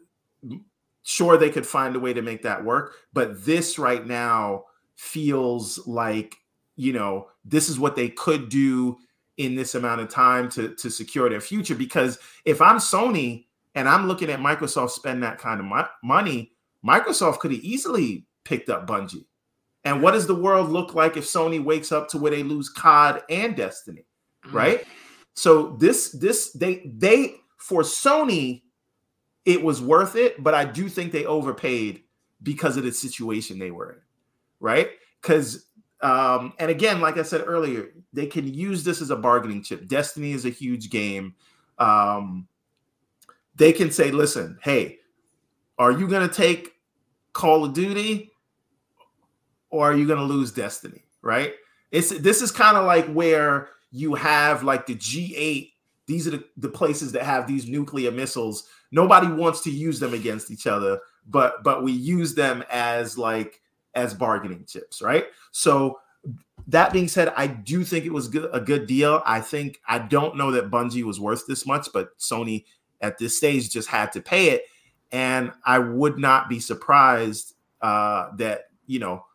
sure 1.04 1.38
they 1.38 1.50
could 1.50 1.66
find 1.66 1.96
a 1.96 2.00
way 2.00 2.14
to 2.14 2.22
make 2.22 2.44
that 2.44 2.64
work, 2.64 2.96
but 3.14 3.44
this 3.44 3.80
right 3.80 4.06
now 4.06 4.66
feels 4.96 5.86
like 5.88 6.36
you 6.76 6.94
know 6.94 7.28
this 7.44 7.70
is 7.70 7.80
what 7.80 7.96
they 7.96 8.10
could 8.10 8.50
do 8.50 8.98
in 9.46 9.56
this 9.56 9.76
amount 9.76 10.02
of 10.02 10.10
time 10.10 10.50
to 10.50 10.76
to 10.76 10.90
secure 10.90 11.30
their 11.30 11.42
future. 11.42 11.76
Because 11.76 12.20
if 12.46 12.62
I'm 12.62 12.78
Sony 12.78 13.46
and 13.76 13.88
I'm 13.88 14.08
looking 14.08 14.30
at 14.30 14.40
Microsoft 14.40 14.92
spend 14.92 15.24
that 15.24 15.38
kind 15.38 15.60
of 15.60 15.66
mo- 15.66 15.88
money, 16.04 16.52
Microsoft 16.86 17.40
could 17.40 17.52
have 17.52 17.62
easily 17.62 18.26
picked 18.44 18.70
up 18.70 18.88
Bungie. 18.88 19.26
And 19.84 20.02
what 20.02 20.12
does 20.12 20.28
the 20.28 20.36
world 20.36 20.70
look 20.70 20.94
like 20.94 21.18
if 21.18 21.26
Sony 21.26 21.64
wakes 21.64 21.92
up 21.92 22.08
to 22.10 22.18
where 22.18 22.32
they 22.32 22.44
lose 22.44 22.70
COD 22.70 23.24
and 23.30 23.56
Destiny? 23.56 24.06
Mm. 24.46 24.54
right? 24.54 24.86
So 25.34 25.78
this 25.80 26.12
this 26.12 26.52
they 26.52 26.84
they 26.86 27.36
for 27.58 27.82
Sony 27.82 28.64
it 29.46 29.64
was 29.64 29.82
worth 29.82 30.16
it, 30.16 30.44
but 30.44 30.54
I 30.54 30.66
do 30.66 30.88
think 30.88 31.12
they 31.12 31.26
overpaid 31.26 32.04
because 32.44 32.78
of 32.78 32.84
the 32.84 32.92
situation 32.92 33.58
they 33.58 33.72
were 33.72 33.92
in, 33.92 33.98
right? 34.60 34.90
Because 35.22 35.68
um, 36.02 36.54
and 36.58 36.72
again, 36.72 37.00
like 37.00 37.18
I 37.18 37.24
said 37.24 37.44
earlier, 37.46 37.90
they 38.12 38.26
can 38.26 38.52
use 38.52 38.84
this 38.84 39.02
as 39.02 39.12
a 39.12 39.16
bargaining 39.16 39.64
chip. 39.64 39.88
Destiny 39.88 40.32
is 40.32 40.46
a 40.46 40.50
huge 40.50 40.90
game. 40.90 41.36
Um, 41.78 42.48
they 43.56 43.72
can 43.72 43.92
say, 43.92 44.12
"Listen, 44.12 44.58
hey, 44.64 45.00
are 45.78 45.92
you 45.92 46.08
going 46.08 46.28
to 46.28 46.34
take 46.34 46.74
Call 47.34 47.66
of 47.66 47.74
Duty, 47.74 48.32
or 49.70 49.92
are 49.92 49.96
you 49.96 50.08
going 50.08 50.20
to 50.20 50.26
lose 50.26 50.52
Destiny?" 50.52 51.04
Right? 51.22 51.54
It's 51.92 52.10
this 52.10 52.42
is 52.42 52.52
kind 52.52 52.78
of 52.78 52.86
like 52.86 53.06
where 53.08 53.70
you 53.92 54.16
have 54.16 54.64
like 54.64 54.88
the 54.88 54.96
G8. 54.96 55.72
These 56.08 56.28
are 56.28 56.32
the, 56.32 56.44
the 56.58 56.70
places 56.70 57.12
that 57.12 57.24
have 57.24 57.48
these 57.48 57.70
nuclear 57.70 58.12
missiles. 58.12 58.68
Nobody 58.92 59.28
wants 59.28 59.62
to 59.62 59.70
use 59.70 60.00
them 60.00 60.14
against 60.14 60.50
each 60.50 60.66
other, 60.66 61.00
but 61.28 61.64
but 61.64 61.84
we 61.84 61.92
use 61.92 62.34
them 62.34 62.64
as 62.72 63.18
like 63.20 63.61
as 63.96 64.14
bargaining 64.14 64.66
chips, 64.66 65.02
right? 65.02 65.26
So 65.52 66.00
that 66.68 66.94
being 66.94 67.08
said, 67.08 67.34
I 67.36 67.48
do 67.48 67.84
think 67.84 68.06
it 68.06 68.14
was 68.14 68.28
good, 68.28 68.50
a 68.54 68.60
good 68.60 68.88
deal. 68.88 69.22
I 69.26 69.42
think 69.42 69.82
I 69.88 70.00
don't 70.00 70.38
know 70.38 70.52
that 70.52 70.70
Bungie 70.70 71.04
was 71.04 71.20
worth 71.20 71.48
this 71.48 71.66
much, 71.66 71.90
but 71.94 72.18
Sony 72.20 72.66
at 73.02 73.18
this 73.18 73.38
stage 73.38 73.70
just 73.70 73.90
had 73.90 74.12
to 74.14 74.22
pay 74.22 74.50
it, 74.50 74.66
and 75.12 75.52
I 75.66 75.80
would 75.80 76.20
not 76.20 76.50
be 76.50 76.60
surprised 76.60 77.56
uh, 77.82 78.30
that 78.38 78.66
you 78.86 79.00
know 79.00 79.26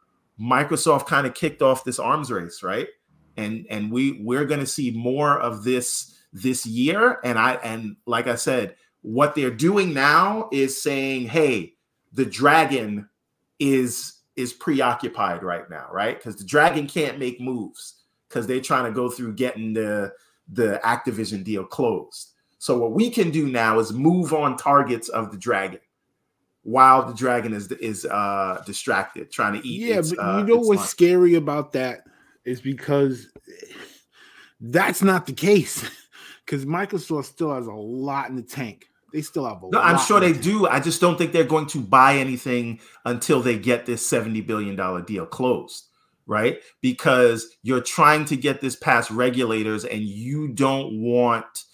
Microsoft 0.40 1.06
kind 1.06 1.26
of 1.26 1.34
kicked 1.34 1.62
off 1.62 1.84
this 1.84 1.98
arms 1.98 2.30
race, 2.30 2.62
right? 2.62 2.88
And 3.36 3.66
and 3.70 3.90
we 3.90 4.20
we're 4.22 4.44
going 4.44 4.60
to 4.60 4.66
see 4.66 4.90
more 4.90 5.38
of 5.38 5.64
this 5.64 6.16
this 6.32 6.66
year. 6.66 7.18
And 7.24 7.38
I 7.38 7.54
and 7.54 7.96
like 8.06 8.26
I 8.26 8.36
said, 8.36 8.76
what 9.02 9.34
they're 9.34 9.50
doing 9.50 9.94
now 9.94 10.48
is 10.52 10.82
saying, 10.82 11.28
hey, 11.28 11.74
the 12.12 12.26
dragon 12.26 13.08
is 13.58 14.15
is 14.36 14.52
preoccupied 14.52 15.42
right 15.42 15.68
now, 15.70 15.88
right? 15.90 16.16
Because 16.16 16.36
the 16.36 16.44
dragon 16.44 16.86
can't 16.86 17.18
make 17.18 17.40
moves 17.40 18.02
because 18.28 18.46
they're 18.46 18.60
trying 18.60 18.84
to 18.84 18.92
go 18.92 19.08
through 19.10 19.34
getting 19.34 19.72
the 19.72 20.12
the 20.52 20.80
Activision 20.84 21.42
deal 21.42 21.64
closed. 21.64 22.32
So 22.58 22.78
what 22.78 22.92
we 22.92 23.10
can 23.10 23.30
do 23.30 23.48
now 23.48 23.78
is 23.78 23.92
move 23.92 24.32
on 24.32 24.56
targets 24.56 25.08
of 25.08 25.30
the 25.30 25.38
dragon 25.38 25.80
while 26.62 27.06
the 27.06 27.14
dragon 27.14 27.52
is 27.52 27.70
is 27.72 28.04
uh 28.06 28.62
distracted 28.66 29.30
trying 29.30 29.60
to 29.60 29.66
eat. 29.66 29.88
Yeah, 29.88 29.98
its, 29.98 30.10
but 30.12 30.18
uh, 30.18 30.38
you 30.38 30.44
know 30.44 30.56
what's 30.56 30.80
lunch. 30.80 30.90
scary 30.90 31.34
about 31.34 31.72
that 31.72 32.00
is 32.44 32.60
because 32.60 33.28
that's 34.60 35.02
not 35.02 35.26
the 35.26 35.32
case. 35.32 35.88
Because 36.44 36.64
Microsoft 36.64 37.24
still 37.24 37.52
has 37.52 37.66
a 37.66 37.72
lot 37.72 38.30
in 38.30 38.36
the 38.36 38.42
tank. 38.42 38.88
They 39.12 39.22
still 39.22 39.46
have 39.46 39.62
a 39.62 39.70
No. 39.70 39.80
I'm 39.80 39.98
sure 39.98 40.20
they 40.20 40.32
do. 40.32 40.66
I 40.66 40.80
just 40.80 41.00
don't 41.00 41.16
think 41.16 41.32
they're 41.32 41.44
going 41.44 41.66
to 41.68 41.80
buy 41.80 42.16
anything 42.16 42.80
until 43.04 43.40
they 43.40 43.58
get 43.58 43.86
this 43.86 44.08
$70 44.10 44.46
billion 44.46 45.04
deal 45.04 45.26
closed, 45.26 45.86
right? 46.26 46.58
Because 46.80 47.56
you're 47.62 47.80
trying 47.80 48.24
to 48.26 48.36
get 48.36 48.60
this 48.60 48.76
past 48.76 49.10
regulators 49.10 49.84
and 49.84 50.02
you 50.02 50.48
don't 50.48 51.00
want 51.00 51.64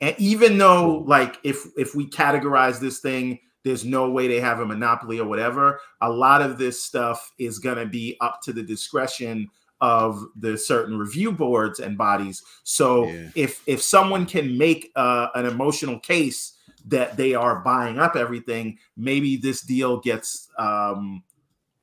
and 0.00 0.14
even 0.18 0.58
though 0.58 1.04
like 1.06 1.36
if 1.44 1.64
if 1.76 1.94
we 1.94 2.04
categorize 2.10 2.80
this 2.80 2.98
thing 2.98 3.38
there's 3.64 3.84
no 3.84 4.10
way 4.10 4.26
they 4.26 4.40
have 4.40 4.58
a 4.58 4.66
monopoly 4.66 5.20
or 5.20 5.26
whatever 5.28 5.80
a 6.02 6.10
lot 6.10 6.42
of 6.42 6.58
this 6.58 6.82
stuff 6.82 7.30
is 7.38 7.60
going 7.60 7.76
to 7.78 7.86
be 7.86 8.16
up 8.20 8.40
to 8.42 8.52
the 8.52 8.62
discretion 8.62 9.48
of 9.80 10.20
the 10.36 10.58
certain 10.58 10.98
review 10.98 11.30
boards 11.30 11.78
and 11.78 11.96
bodies 11.96 12.42
so 12.64 13.06
Yeah. 13.06 13.28
if 13.36 13.62
if 13.68 13.80
someone 13.80 14.26
can 14.26 14.58
make 14.58 14.90
uh, 14.96 15.28
an 15.36 15.46
emotional 15.46 16.00
case 16.00 16.53
that 16.86 17.16
they 17.16 17.34
are 17.34 17.60
buying 17.60 17.98
up 17.98 18.14
everything 18.16 18.78
maybe 18.96 19.36
this 19.36 19.62
deal 19.62 20.00
gets 20.00 20.48
um 20.58 21.22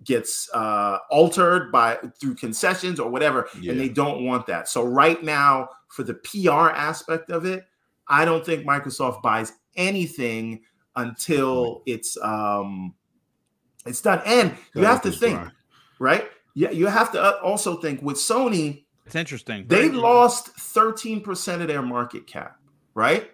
gets 0.03 0.49
uh 0.53 0.97
altered 1.09 1.71
by 1.71 1.95
through 2.19 2.35
concessions 2.35 2.99
or 2.99 3.09
whatever 3.09 3.47
Yeah. 3.59 3.71
and 3.71 3.79
they 3.81 3.89
don't 3.89 4.25
want 4.25 4.45
that 4.47 4.67
so 4.67 4.83
right 4.83 5.21
now 5.23 5.69
for 5.89 6.03
the 6.03 6.13
pr 6.15 6.49
aspect 6.49 7.29
of 7.31 7.45
it 7.45 7.65
i 8.07 8.25
don't 8.25 8.45
think 8.45 8.65
microsoft 8.65 9.21
buys 9.21 9.53
anything 9.75 10.61
until 10.95 11.81
it's 11.85 12.17
um 12.21 12.93
it's 13.85 14.01
done 14.01 14.21
and 14.25 14.55
you 14.75 14.83
have 14.83 15.01
to 15.03 15.11
think 15.11 15.39
dry. 15.39 15.51
right 15.99 16.29
yeah 16.53 16.69
you 16.71 16.87
have 16.87 17.11
to 17.11 17.21
uh, 17.21 17.39
also 17.43 17.77
think 17.77 18.01
with 18.01 18.17
sony 18.17 18.85
It's 19.05 19.15
interesting. 19.15 19.65
they 19.67 19.87
Very- 19.87 19.97
lost 19.97 20.55
13% 20.57 21.61
of 21.61 21.67
their 21.67 21.81
market 21.81 22.27
cap, 22.27 22.57
right? 22.93 23.31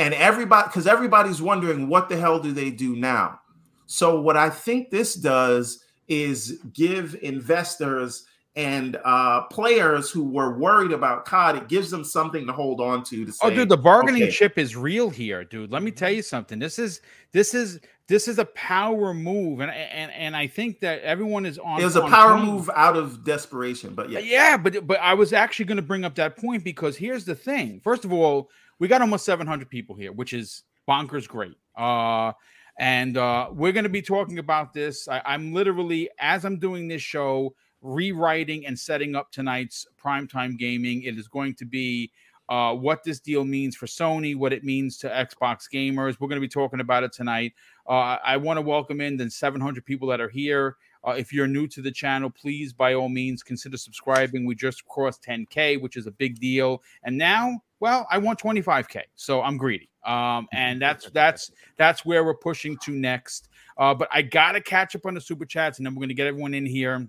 And 0.00 0.14
everybody, 0.14 0.66
because 0.66 0.86
everybody's 0.86 1.42
wondering 1.42 1.86
what 1.86 2.08
the 2.08 2.16
hell 2.16 2.40
do 2.40 2.52
they 2.52 2.70
do 2.70 2.96
now? 2.96 3.38
So, 3.84 4.18
what 4.18 4.34
I 4.34 4.48
think 4.48 4.88
this 4.88 5.14
does 5.14 5.84
is 6.08 6.58
give 6.72 7.16
investors 7.20 8.24
and 8.56 8.98
uh, 9.04 9.42
players 9.42 10.10
who 10.10 10.24
were 10.24 10.58
worried 10.58 10.92
about 10.92 11.24
COD, 11.24 11.56
it 11.56 11.68
gives 11.68 11.90
them 11.90 12.02
something 12.02 12.46
to 12.46 12.52
hold 12.52 12.80
on 12.80 13.04
to. 13.04 13.26
To 13.26 13.30
say, 13.30 13.38
Oh, 13.42 13.50
dude, 13.50 13.68
the 13.68 13.76
bargaining 13.76 14.22
okay, 14.22 14.32
chip 14.32 14.56
is 14.56 14.74
real 14.74 15.10
here, 15.10 15.44
dude. 15.44 15.70
Let 15.70 15.82
me 15.82 15.90
tell 15.90 16.10
you 16.10 16.22
something. 16.22 16.58
This 16.58 16.78
is 16.78 17.02
this 17.32 17.52
is 17.52 17.78
this 18.08 18.26
is 18.26 18.38
a 18.38 18.46
power 18.46 19.12
move, 19.12 19.60
and 19.60 19.70
and 19.70 20.10
and 20.12 20.34
I 20.34 20.46
think 20.46 20.80
that 20.80 21.02
everyone 21.02 21.44
is 21.44 21.58
on. 21.58 21.78
it 21.78 21.84
was 21.84 21.96
a 21.96 22.08
power 22.08 22.36
point. 22.36 22.46
move 22.46 22.70
out 22.74 22.96
of 22.96 23.22
desperation, 23.22 23.94
but 23.94 24.08
yeah, 24.08 24.20
Yeah, 24.20 24.56
but 24.56 24.86
but 24.86 24.98
I 25.00 25.12
was 25.12 25.34
actually 25.34 25.66
going 25.66 25.76
to 25.76 25.82
bring 25.82 26.06
up 26.06 26.14
that 26.14 26.38
point 26.38 26.64
because 26.64 26.96
here's 26.96 27.26
the 27.26 27.34
thing. 27.34 27.80
First 27.84 28.06
of 28.06 28.14
all, 28.14 28.50
we 28.80 28.88
got 28.88 29.02
almost 29.02 29.24
700 29.24 29.68
people 29.68 29.94
here, 29.94 30.10
which 30.10 30.32
is 30.32 30.64
bonkers 30.88 31.28
great. 31.28 31.56
Uh, 31.76 32.32
and 32.78 33.16
uh, 33.16 33.50
we're 33.52 33.72
going 33.72 33.84
to 33.84 33.90
be 33.90 34.02
talking 34.02 34.38
about 34.38 34.72
this. 34.72 35.06
I, 35.06 35.22
I'm 35.24 35.52
literally 35.52 36.08
as 36.18 36.44
I'm 36.44 36.58
doing 36.58 36.88
this 36.88 37.02
show, 37.02 37.54
rewriting 37.82 38.66
and 38.66 38.76
setting 38.76 39.14
up 39.14 39.30
tonight's 39.30 39.86
primetime 40.02 40.58
gaming. 40.58 41.02
It 41.02 41.18
is 41.18 41.28
going 41.28 41.54
to 41.56 41.66
be 41.66 42.10
uh, 42.48 42.74
what 42.74 43.04
this 43.04 43.20
deal 43.20 43.44
means 43.44 43.76
for 43.76 43.86
Sony, 43.86 44.34
what 44.34 44.52
it 44.52 44.64
means 44.64 44.96
to 44.98 45.08
Xbox 45.08 45.66
gamers. 45.72 46.18
We're 46.18 46.28
going 46.28 46.40
to 46.40 46.46
be 46.46 46.48
talking 46.48 46.80
about 46.80 47.04
it 47.04 47.12
tonight. 47.12 47.52
Uh, 47.88 48.16
I 48.24 48.38
want 48.38 48.56
to 48.56 48.62
welcome 48.62 49.00
in 49.00 49.16
the 49.16 49.30
700 49.30 49.84
people 49.84 50.08
that 50.08 50.20
are 50.20 50.28
here. 50.28 50.76
Uh, 51.06 51.12
if 51.12 51.32
you're 51.32 51.46
new 51.46 51.66
to 51.68 51.80
the 51.82 51.90
channel, 51.90 52.30
please 52.30 52.72
by 52.72 52.94
all 52.94 53.08
means 53.08 53.42
consider 53.42 53.76
subscribing. 53.76 54.44
We 54.44 54.54
just 54.54 54.84
crossed 54.86 55.22
10k, 55.22 55.80
which 55.80 55.96
is 55.96 56.06
a 56.06 56.10
big 56.10 56.38
deal, 56.38 56.82
and 57.04 57.16
now, 57.16 57.60
well, 57.80 58.06
I 58.10 58.18
want 58.18 58.38
25k, 58.38 59.02
so 59.14 59.42
I'm 59.42 59.56
greedy. 59.56 59.88
Um, 60.04 60.48
and 60.52 60.80
that's 60.80 61.10
that's 61.10 61.50
that's 61.76 62.04
where 62.04 62.24
we're 62.24 62.34
pushing 62.34 62.76
to 62.84 62.92
next. 62.92 63.48
Uh, 63.78 63.94
but 63.94 64.08
I 64.10 64.22
gotta 64.22 64.60
catch 64.60 64.94
up 64.94 65.06
on 65.06 65.14
the 65.14 65.20
super 65.20 65.46
chats, 65.46 65.78
and 65.78 65.86
then 65.86 65.94
we're 65.94 66.00
gonna 66.00 66.14
get 66.14 66.26
everyone 66.26 66.54
in 66.54 66.66
here. 66.66 67.08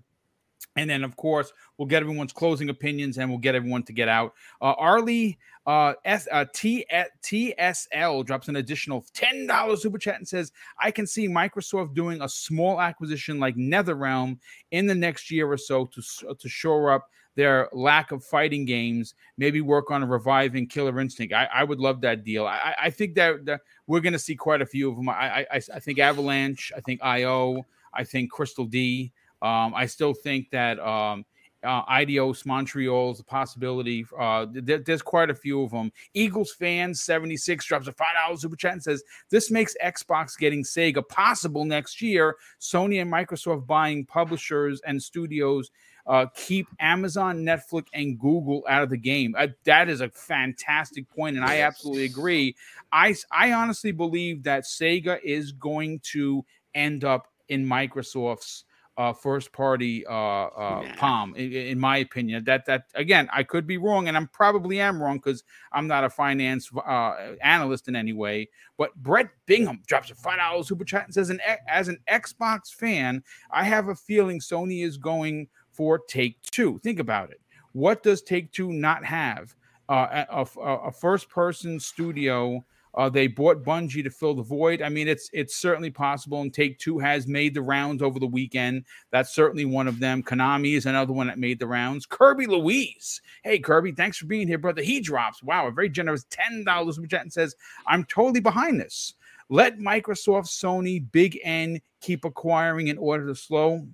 And 0.78 0.89
then, 0.89 1.03
of 1.03 1.17
course, 1.17 1.51
we'll 1.78 1.88
get 1.88 2.01
everyone's 2.01 2.32
closing 2.32 2.69
opinions 2.69 3.17
and 3.17 3.30
we'll 3.30 3.39
get 3.39 3.55
everyone 3.55 3.84
to 3.84 3.93
get 3.93 4.07
out. 4.07 4.34
Uh, 4.61 4.74
Arlie 4.78 5.38
uh, 5.65 5.93
S, 6.05 6.30
uh, 6.32 6.45
T, 6.53 6.86
TSL 7.24 8.26
drops 8.26 8.47
an 8.47 8.55
additional 8.55 9.05
$10 9.13 9.78
super 9.78 9.97
chat 9.97 10.15
and 10.15 10.28
says, 10.28 10.51
I 10.82 10.91
can 10.91 11.05
see 11.05 11.28
Microsoft 11.28 11.93
doing 11.93 12.22
a 12.22 12.30
small 12.30 12.80
acquisition 12.80 13.39
like 13.39 13.55
NetherRealm 13.55 14.39
in 14.72 14.88
the 14.88 14.95
next 14.95 15.30
year 15.30 15.51
or 15.51 15.57
so 15.57 15.86
to, 15.86 16.36
to 16.36 16.49
shore 16.49 16.91
up 16.91 17.09
their 17.36 17.69
lack 17.72 18.11
of 18.11 18.24
fighting 18.24 18.65
games, 18.65 19.15
maybe 19.38 19.61
work 19.61 19.91
on 19.91 20.03
a 20.03 20.05
reviving 20.05 20.67
Killer 20.67 20.99
Instinct. 20.99 21.34
I, 21.34 21.47
I 21.53 21.63
would 21.63 21.80
love 21.80 22.01
that 22.01 22.24
deal. 22.24 22.45
I, 22.45 22.76
I 22.82 22.89
think 22.89 23.15
that, 23.15 23.45
that 23.45 23.61
we're 23.88 24.01
going 24.01 24.13
to 24.13 24.19
see 24.19 24.36
quite 24.36 24.61
a 24.61 24.65
few 24.65 24.89
of 24.89 24.97
them. 24.97 25.09
I, 25.09 25.45
I, 25.51 25.61
I 25.76 25.80
think 25.80 25.99
Avalanche, 25.99 26.72
I 26.76 26.82
think 26.82 27.01
IO, 27.01 27.65
I 27.93 28.03
think 28.03 28.32
Crystal 28.32 28.65
D. 28.65 29.11
Um, 29.41 29.73
I 29.75 29.85
still 29.85 30.13
think 30.13 30.49
that 30.51 30.79
um, 30.79 31.25
uh, 31.63 31.85
Eidos 31.85 32.45
Montreal 32.45 33.11
is 33.11 33.19
a 33.19 33.23
possibility. 33.23 34.05
Uh, 34.17 34.47
there, 34.51 34.79
there's 34.79 35.01
quite 35.01 35.29
a 35.29 35.35
few 35.35 35.61
of 35.63 35.71
them. 35.71 35.91
Eagles 36.13 36.51
fans 36.53 37.01
76 37.01 37.65
drops 37.65 37.87
a 37.87 37.93
five 37.93 38.15
dollars 38.15 38.41
super 38.41 38.55
chat 38.55 38.73
and 38.73 38.83
says 38.83 39.03
this 39.29 39.51
makes 39.51 39.75
Xbox 39.83 40.37
getting 40.37 40.63
Sega 40.63 41.07
possible 41.07 41.65
next 41.65 42.01
year. 42.01 42.35
Sony 42.59 43.01
and 43.01 43.11
Microsoft 43.11 43.67
buying 43.67 44.05
publishers 44.05 44.81
and 44.85 45.01
studios. 45.01 45.71
Uh, 46.07 46.25
keep 46.35 46.67
Amazon, 46.79 47.43
Netflix, 47.43 47.85
and 47.93 48.19
Google 48.19 48.65
out 48.67 48.81
of 48.81 48.89
the 48.89 48.97
game. 48.97 49.35
Uh, 49.37 49.47
that 49.65 49.87
is 49.87 50.01
a 50.01 50.09
fantastic 50.09 51.07
point, 51.11 51.35
and 51.35 51.45
I 51.45 51.59
absolutely 51.61 52.05
agree. 52.05 52.55
I 52.91 53.15
I 53.31 53.53
honestly 53.53 53.91
believe 53.91 54.41
that 54.43 54.63
Sega 54.63 55.19
is 55.23 55.51
going 55.51 55.99
to 56.11 56.43
end 56.73 57.03
up 57.03 57.27
in 57.49 57.63
Microsoft's 57.63 58.65
uh, 58.97 59.13
first 59.13 59.51
party 59.51 60.05
uh, 60.05 60.11
uh, 60.11 60.83
nah. 60.85 60.95
palm, 60.95 61.35
in, 61.35 61.51
in, 61.53 61.79
my 61.79 61.97
opinion. 61.97 62.43
That 62.43 62.65
that 62.65 62.85
again, 62.95 63.29
I 63.31 63.43
could 63.43 63.65
be 63.65 63.77
wrong, 63.77 64.07
and 64.07 64.17
I'm 64.17 64.27
probably 64.27 64.79
am 64.79 65.01
wrong 65.01 65.17
because 65.17 65.43
I'm 65.71 65.87
not 65.87 66.03
a 66.03 66.09
finance 66.09 66.69
uh, 66.75 67.35
analyst 67.41 67.87
in 67.87 67.95
any 67.95 68.13
way. 68.13 68.49
But 68.77 68.95
Brett 68.95 69.29
Bingham 69.45 69.81
drops 69.87 70.11
a 70.11 70.15
five 70.15 70.37
dollars 70.37 70.67
super 70.67 70.83
chat 70.83 71.05
and 71.05 71.13
says, 71.13 71.29
an, 71.29 71.39
"As 71.67 71.87
an 71.87 71.99
Xbox 72.09 72.73
fan, 72.73 73.23
I 73.51 73.63
have 73.63 73.87
a 73.87 73.95
feeling 73.95 74.39
Sony 74.39 74.85
is 74.85 74.97
going 74.97 75.47
for 75.71 75.99
Take 75.99 76.41
Two. 76.41 76.79
Think 76.79 76.99
about 76.99 77.31
it. 77.31 77.39
What 77.71 78.03
does 78.03 78.21
Take 78.21 78.51
Two 78.51 78.73
not 78.73 79.05
have? 79.05 79.55
Uh, 79.89 80.25
a, 80.29 80.47
a, 80.59 80.75
a 80.87 80.91
first 80.91 81.29
person 81.29 81.79
studio." 81.79 82.63
Uh, 82.95 83.09
they 83.09 83.27
bought 83.27 83.63
Bungie 83.63 84.03
to 84.03 84.09
fill 84.09 84.35
the 84.35 84.43
void. 84.43 84.81
I 84.81 84.89
mean, 84.89 85.07
it's 85.07 85.29
it's 85.33 85.55
certainly 85.55 85.89
possible. 85.89 86.41
And 86.41 86.53
Take 86.53 86.79
Two 86.79 86.99
has 86.99 87.27
made 87.27 87.53
the 87.53 87.61
rounds 87.61 88.01
over 88.01 88.19
the 88.19 88.27
weekend. 88.27 88.85
That's 89.11 89.33
certainly 89.33 89.65
one 89.65 89.87
of 89.87 89.99
them. 89.99 90.23
Konami 90.23 90.75
is 90.75 90.85
another 90.85 91.13
one 91.13 91.27
that 91.27 91.39
made 91.39 91.59
the 91.59 91.67
rounds. 91.67 92.05
Kirby 92.05 92.47
Louise, 92.47 93.21
hey 93.43 93.59
Kirby, 93.59 93.93
thanks 93.93 94.17
for 94.17 94.25
being 94.25 94.47
here, 94.47 94.57
brother. 94.57 94.81
He 94.81 94.99
drops 94.99 95.41
wow 95.43 95.67
a 95.67 95.71
very 95.71 95.89
generous 95.89 96.25
ten 96.29 96.63
dollars 96.63 96.99
chat 97.09 97.21
and 97.21 97.33
says, 97.33 97.55
"I'm 97.87 98.03
totally 98.05 98.41
behind 98.41 98.79
this. 98.79 99.15
Let 99.49 99.79
Microsoft, 99.79 100.47
Sony, 100.47 101.03
Big 101.11 101.39
N 101.43 101.81
keep 101.99 102.25
acquiring 102.25 102.87
in 102.87 102.97
order 102.97 103.27
to 103.27 103.35
slow 103.35 103.85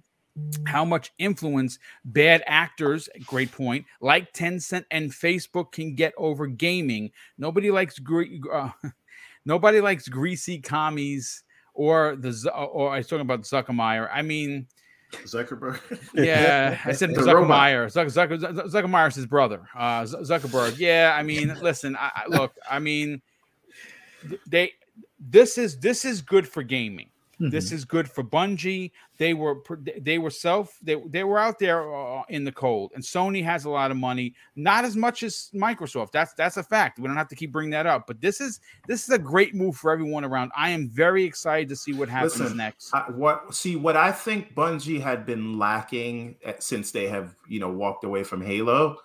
how 0.65 0.85
much 0.85 1.11
influence 1.17 1.79
bad 2.05 2.43
actors, 2.45 3.09
great 3.25 3.51
point, 3.51 3.85
like 4.01 4.33
Tencent 4.33 4.85
and 4.91 5.11
Facebook 5.11 5.71
can 5.71 5.95
get 5.95 6.13
over 6.17 6.47
gaming. 6.47 7.11
Nobody 7.37 7.71
likes 7.71 7.99
uh, 8.51 8.69
nobody 9.45 9.81
likes 9.81 10.07
greasy 10.07 10.59
commies 10.59 11.43
or 11.73 12.15
the 12.15 12.51
or 12.53 12.93
I 12.93 12.97
was 12.97 13.07
talking 13.07 13.21
about 13.21 13.41
Zuckermeyer. 13.41 14.09
I 14.11 14.21
mean. 14.21 14.67
Zuckerberg. 15.23 15.79
yeah, 16.13 16.77
I 16.83 16.91
said 16.91 17.09
Zuckermeyer. 17.15 17.87
Zuck, 17.87 18.07
Zuck, 18.07 18.69
Zuckermeyer's 18.69 19.15
his 19.15 19.25
brother. 19.25 19.67
Uh, 19.75 20.01
Zuckerberg. 20.01 20.77
Yeah, 20.77 21.15
I 21.17 21.23
mean, 21.23 21.55
listen. 21.61 21.95
I, 21.95 22.11
I, 22.13 22.27
look, 22.27 22.53
I 22.69 22.79
mean, 22.79 23.21
they. 24.45 24.73
This 25.19 25.57
is 25.57 25.79
this 25.79 26.05
is 26.05 26.21
good 26.21 26.47
for 26.47 26.61
gaming 26.61 27.09
Mm-hmm. 27.39 27.51
This 27.51 27.71
is 27.71 27.85
good 27.85 28.09
for 28.09 28.23
Bungie. 28.23 28.91
They 29.19 29.35
were 29.35 29.61
they 29.99 30.17
were 30.17 30.31
self 30.31 30.77
they, 30.81 30.95
they 30.95 31.23
were 31.23 31.37
out 31.37 31.59
there 31.59 31.95
uh, 31.95 32.23
in 32.29 32.43
the 32.43 32.51
cold, 32.51 32.91
and 32.95 33.03
Sony 33.03 33.43
has 33.43 33.65
a 33.65 33.69
lot 33.69 33.91
of 33.91 33.97
money, 33.97 34.33
not 34.55 34.85
as 34.85 34.95
much 34.95 35.21
as 35.21 35.51
Microsoft. 35.53 36.11
That's 36.11 36.33
that's 36.33 36.57
a 36.57 36.63
fact. 36.63 36.97
We 36.97 37.07
don't 37.07 37.15
have 37.15 37.27
to 37.27 37.35
keep 37.35 37.51
bringing 37.51 37.71
that 37.71 37.85
up. 37.85 38.07
But 38.07 38.21
this 38.21 38.41
is 38.41 38.59
this 38.87 39.03
is 39.03 39.09
a 39.09 39.19
great 39.19 39.53
move 39.53 39.75
for 39.75 39.91
everyone 39.91 40.25
around. 40.25 40.51
I 40.57 40.71
am 40.71 40.89
very 40.89 41.23
excited 41.23 41.69
to 41.69 41.75
see 41.75 41.93
what 41.93 42.09
happens 42.09 42.39
Listen, 42.39 42.57
next. 42.57 42.91
I, 42.93 43.01
what 43.11 43.53
see 43.53 43.75
what 43.75 43.95
I 43.95 44.11
think 44.11 44.55
Bungie 44.55 44.99
had 44.99 45.25
been 45.27 45.59
lacking 45.59 46.37
at, 46.43 46.63
since 46.63 46.89
they 46.89 47.07
have 47.07 47.35
you 47.47 47.59
know 47.59 47.69
walked 47.69 48.03
away 48.03 48.23
from 48.23 48.41
Halo 48.41 48.97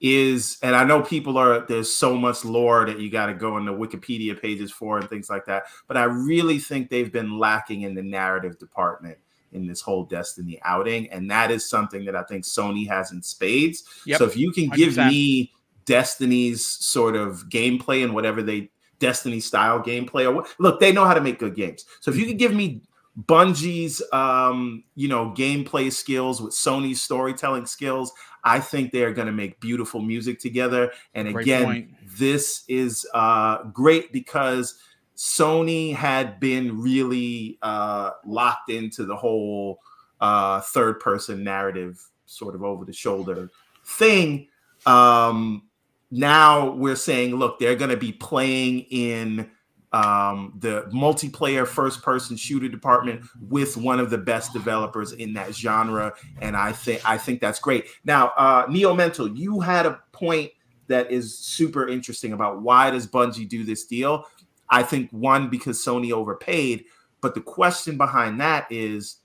is 0.00 0.58
and 0.62 0.76
i 0.76 0.84
know 0.84 1.02
people 1.02 1.36
are 1.36 1.66
there's 1.66 1.92
so 1.92 2.16
much 2.16 2.44
lore 2.44 2.86
that 2.86 3.00
you 3.00 3.10
got 3.10 3.26
to 3.26 3.34
go 3.34 3.56
into 3.56 3.72
wikipedia 3.72 4.40
pages 4.40 4.70
for 4.70 4.98
and 4.98 5.08
things 5.08 5.28
like 5.28 5.44
that 5.44 5.64
but 5.88 5.96
i 5.96 6.04
really 6.04 6.58
think 6.58 6.88
they've 6.88 7.12
been 7.12 7.38
lacking 7.38 7.82
in 7.82 7.94
the 7.94 8.02
narrative 8.02 8.58
department 8.58 9.18
in 9.52 9.66
this 9.66 9.80
whole 9.80 10.04
destiny 10.04 10.60
outing 10.62 11.10
and 11.10 11.28
that 11.28 11.50
is 11.50 11.68
something 11.68 12.04
that 12.04 12.14
i 12.14 12.22
think 12.22 12.44
sony 12.44 12.86
has 12.86 13.10
in 13.10 13.20
spades 13.20 13.82
yep. 14.06 14.18
so 14.18 14.24
if 14.24 14.36
you 14.36 14.52
can 14.52 14.68
give 14.68 14.94
100%. 14.94 15.08
me 15.08 15.52
destiny's 15.84 16.64
sort 16.64 17.16
of 17.16 17.48
gameplay 17.48 18.04
and 18.04 18.14
whatever 18.14 18.42
they 18.42 18.70
destiny 19.00 19.40
style 19.40 19.80
gameplay 19.80 20.24
or 20.24 20.32
what 20.32 20.54
look 20.58 20.78
they 20.78 20.92
know 20.92 21.04
how 21.04 21.14
to 21.14 21.20
make 21.20 21.38
good 21.40 21.56
games 21.56 21.86
so 22.00 22.10
if 22.10 22.16
you 22.16 22.22
mm-hmm. 22.22 22.30
could 22.30 22.38
give 22.38 22.54
me 22.54 22.82
Bungie's 23.26 24.02
um, 24.12 24.84
you 24.94 25.08
know, 25.08 25.34
gameplay 25.36 25.92
skills 25.92 26.40
with 26.40 26.52
Sony's 26.52 27.02
storytelling 27.02 27.66
skills. 27.66 28.12
I 28.44 28.60
think 28.60 28.92
they 28.92 29.02
are 29.02 29.12
going 29.12 29.26
to 29.26 29.32
make 29.32 29.60
beautiful 29.60 30.00
music 30.00 30.38
together. 30.38 30.92
And 31.14 31.32
great 31.32 31.42
again, 31.42 31.64
point. 31.64 31.90
this 32.16 32.64
is 32.68 33.06
uh, 33.14 33.64
great 33.64 34.12
because 34.12 34.78
Sony 35.16 35.94
had 35.94 36.38
been 36.38 36.80
really 36.80 37.58
uh, 37.62 38.12
locked 38.24 38.70
into 38.70 39.04
the 39.04 39.16
whole 39.16 39.80
uh, 40.20 40.60
third 40.60 41.00
person 41.00 41.42
narrative, 41.42 42.00
sort 42.26 42.54
of 42.54 42.62
over 42.62 42.84
the 42.84 42.92
shoulder 42.92 43.50
thing. 43.84 44.46
Um, 44.86 45.64
now 46.10 46.70
we're 46.70 46.96
saying, 46.96 47.34
look, 47.34 47.58
they're 47.58 47.74
going 47.74 47.90
to 47.90 47.96
be 47.96 48.12
playing 48.12 48.80
in 48.90 49.50
um, 49.92 50.52
the 50.58 50.82
multiplayer 50.92 51.66
first 51.66 52.02
person 52.02 52.36
shooter 52.36 52.68
department 52.68 53.24
with 53.48 53.76
one 53.76 54.00
of 54.00 54.10
the 54.10 54.18
best 54.18 54.52
developers 54.52 55.12
in 55.12 55.32
that 55.32 55.54
genre 55.54 56.12
and 56.42 56.56
i 56.56 56.72
think 56.72 57.00
i 57.08 57.16
think 57.16 57.40
that's 57.40 57.58
great. 57.58 57.86
Now 58.04 58.28
uh 58.36 58.66
neo 58.68 58.94
mental 58.94 59.28
you 59.28 59.60
had 59.60 59.86
a 59.86 60.00
point 60.12 60.50
that 60.88 61.10
is 61.10 61.38
super 61.38 61.88
interesting 61.88 62.32
about 62.32 62.62
why 62.62 62.90
does 62.90 63.06
bungie 63.06 63.48
do 63.48 63.64
this 63.64 63.84
deal? 63.84 64.24
I 64.70 64.82
think 64.82 65.10
one 65.10 65.48
because 65.48 65.82
sony 65.82 66.12
overpaid 66.12 66.84
but 67.20 67.34
the 67.34 67.40
question 67.40 67.96
behind 67.96 68.40
that 68.40 68.66
is 68.70 69.16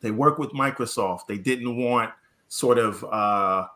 they 0.00 0.10
work 0.10 0.38
with 0.38 0.50
microsoft. 0.50 1.26
They 1.26 1.38
didn't 1.38 1.76
want 1.76 2.10
sort 2.48 2.78
of 2.78 3.04
uh 3.04 3.66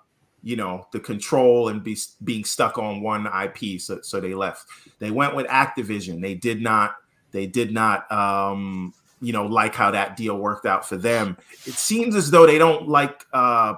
you 0.44 0.56
know 0.56 0.86
the 0.92 1.00
control 1.00 1.70
and 1.70 1.82
be 1.82 1.96
being 2.22 2.44
stuck 2.44 2.78
on 2.78 3.00
one 3.00 3.26
IP. 3.26 3.80
So 3.80 4.00
so 4.02 4.20
they 4.20 4.34
left. 4.34 4.66
They 4.98 5.10
went 5.10 5.34
with 5.34 5.46
Activision. 5.46 6.20
They 6.20 6.34
did 6.34 6.60
not. 6.60 6.96
They 7.32 7.46
did 7.46 7.72
not. 7.72 8.10
Um, 8.12 8.92
you 9.20 9.32
know, 9.32 9.46
like 9.46 9.74
how 9.74 9.90
that 9.90 10.16
deal 10.16 10.36
worked 10.36 10.66
out 10.66 10.86
for 10.86 10.96
them. 10.96 11.38
It 11.64 11.74
seems 11.74 12.14
as 12.14 12.30
though 12.30 12.46
they 12.46 12.58
don't 12.58 12.88
like. 12.88 13.24
Uh, 13.32 13.74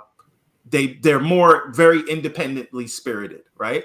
they 0.68 0.94
they're 0.94 1.20
more 1.20 1.70
very 1.70 2.00
independently 2.10 2.88
spirited, 2.88 3.42
right? 3.56 3.84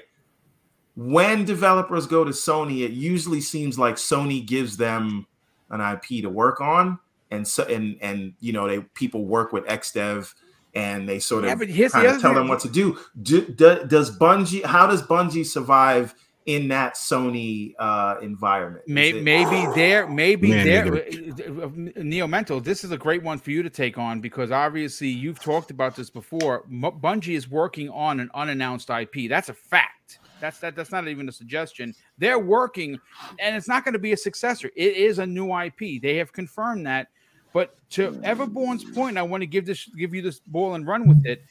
When 0.95 1.45
developers 1.45 2.07
go 2.07 2.23
to 2.23 2.31
Sony, 2.31 2.81
it 2.81 2.91
usually 2.91 3.41
seems 3.41 3.77
like 3.77 3.95
Sony 3.95 4.45
gives 4.45 4.75
them 4.75 5.27
an 5.69 5.81
IP 5.81 6.23
to 6.23 6.29
work 6.29 6.59
on, 6.59 6.97
and 7.29 7.47
so 7.47 7.63
and 7.65 7.97
and 8.01 8.33
you 8.39 8.53
know 8.53 8.67
they 8.67 8.79
people 8.95 9.25
work 9.25 9.53
with 9.53 9.65
XDev 9.65 10.33
and 10.73 11.07
they 11.07 11.19
sort 11.19 11.43
yeah, 11.43 11.53
of 11.53 11.91
kind 11.91 12.07
of 12.07 12.21
tell 12.21 12.33
them 12.33 12.47
what 12.47 12.59
to 12.61 12.69
do. 12.69 12.97
do, 13.21 13.45
do 13.45 13.83
does 13.85 14.17
Bungie? 14.17 14.63
How 14.63 14.87
does 14.87 15.01
Bungie 15.01 15.45
survive 15.45 16.15
in 16.45 16.67
that 16.69 16.95
Sony 16.95 17.73
uh, 17.77 18.15
environment? 18.21 18.83
Maybe, 18.87 19.19
it- 19.19 19.23
maybe 19.23 19.67
there, 19.75 20.07
maybe 20.07 20.49
Man, 20.49 20.65
there. 20.65 21.63
Uh, 21.63 21.69
Neo 22.03 22.27
Mental, 22.27 22.59
this 22.59 22.83
is 22.83 22.91
a 22.91 22.97
great 22.97 23.23
one 23.23 23.37
for 23.37 23.51
you 23.51 23.63
to 23.63 23.69
take 23.69 23.97
on 23.97 24.21
because 24.21 24.51
obviously 24.51 25.09
you've 25.09 25.39
talked 25.39 25.71
about 25.71 25.95
this 25.95 26.09
before. 26.09 26.63
M- 26.71 26.81
Bungie 26.81 27.35
is 27.35 27.49
working 27.49 27.89
on 27.89 28.19
an 28.19 28.29
unannounced 28.33 28.89
IP. 28.89 29.29
That's 29.29 29.49
a 29.49 29.53
fact. 29.53 30.19
That's 30.39 30.57
that. 30.59 30.75
That's 30.75 30.91
not 30.91 31.07
even 31.07 31.29
a 31.29 31.31
suggestion. 31.31 31.93
They're 32.17 32.39
working, 32.39 32.97
and 33.39 33.55
it's 33.55 33.67
not 33.67 33.85
going 33.85 33.93
to 33.93 33.99
be 33.99 34.13
a 34.13 34.17
successor. 34.17 34.71
It 34.75 34.95
is 34.95 35.19
a 35.19 35.25
new 35.25 35.55
IP. 35.55 36.01
They 36.01 36.15
have 36.17 36.33
confirmed 36.33 36.87
that 36.87 37.09
but 37.53 37.75
to 37.91 38.11
Everborn's 38.23 38.83
point, 38.83 39.17
I 39.17 39.21
want 39.23 39.41
to 39.41 39.47
give 39.47 39.65
this 39.65 39.85
give 39.97 40.13
you 40.13 40.21
this 40.21 40.39
ball 40.39 40.75
and 40.75 40.87
run 40.87 41.07
with 41.07 41.25
it. 41.25 41.43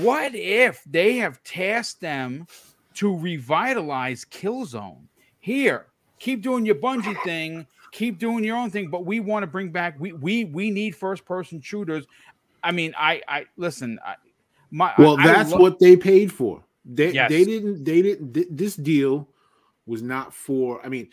What 0.00 0.34
if 0.34 0.82
they 0.84 1.16
have 1.16 1.42
tasked 1.44 2.00
them 2.00 2.46
to 2.94 3.16
revitalize 3.16 4.24
Killzone? 4.24 5.04
Here, 5.40 5.86
keep 6.18 6.42
doing 6.42 6.64
your 6.66 6.74
Bungie 6.76 7.22
thing, 7.22 7.66
keep 7.92 8.18
doing 8.18 8.42
your 8.44 8.56
own 8.56 8.70
thing, 8.70 8.88
but 8.88 9.04
we 9.06 9.20
want 9.20 9.42
to 9.42 9.46
bring 9.46 9.70
back 9.70 9.94
we 10.00 10.12
we 10.12 10.44
we 10.46 10.70
need 10.70 10.96
first 10.96 11.24
person 11.24 11.60
shooters. 11.60 12.06
I 12.62 12.72
mean, 12.72 12.94
I, 12.98 13.20
I 13.28 13.44
listen. 13.56 13.98
I, 14.04 14.14
my 14.70 14.92
Well, 14.98 15.18
I- 15.20 15.24
I 15.24 15.26
that's 15.26 15.52
lo- 15.52 15.58
what 15.58 15.78
they 15.78 15.96
paid 15.96 16.32
for. 16.32 16.64
They 16.84 17.12
Yes. 17.12 17.30
they 17.30 17.44
didn't 17.44 17.84
they 17.84 18.02
didn't 18.02 18.32
th- 18.34 18.48
this 18.50 18.74
deal 18.76 19.28
was 19.86 20.02
not 20.02 20.34
for 20.34 20.84
I 20.84 20.88
mean 20.88 21.08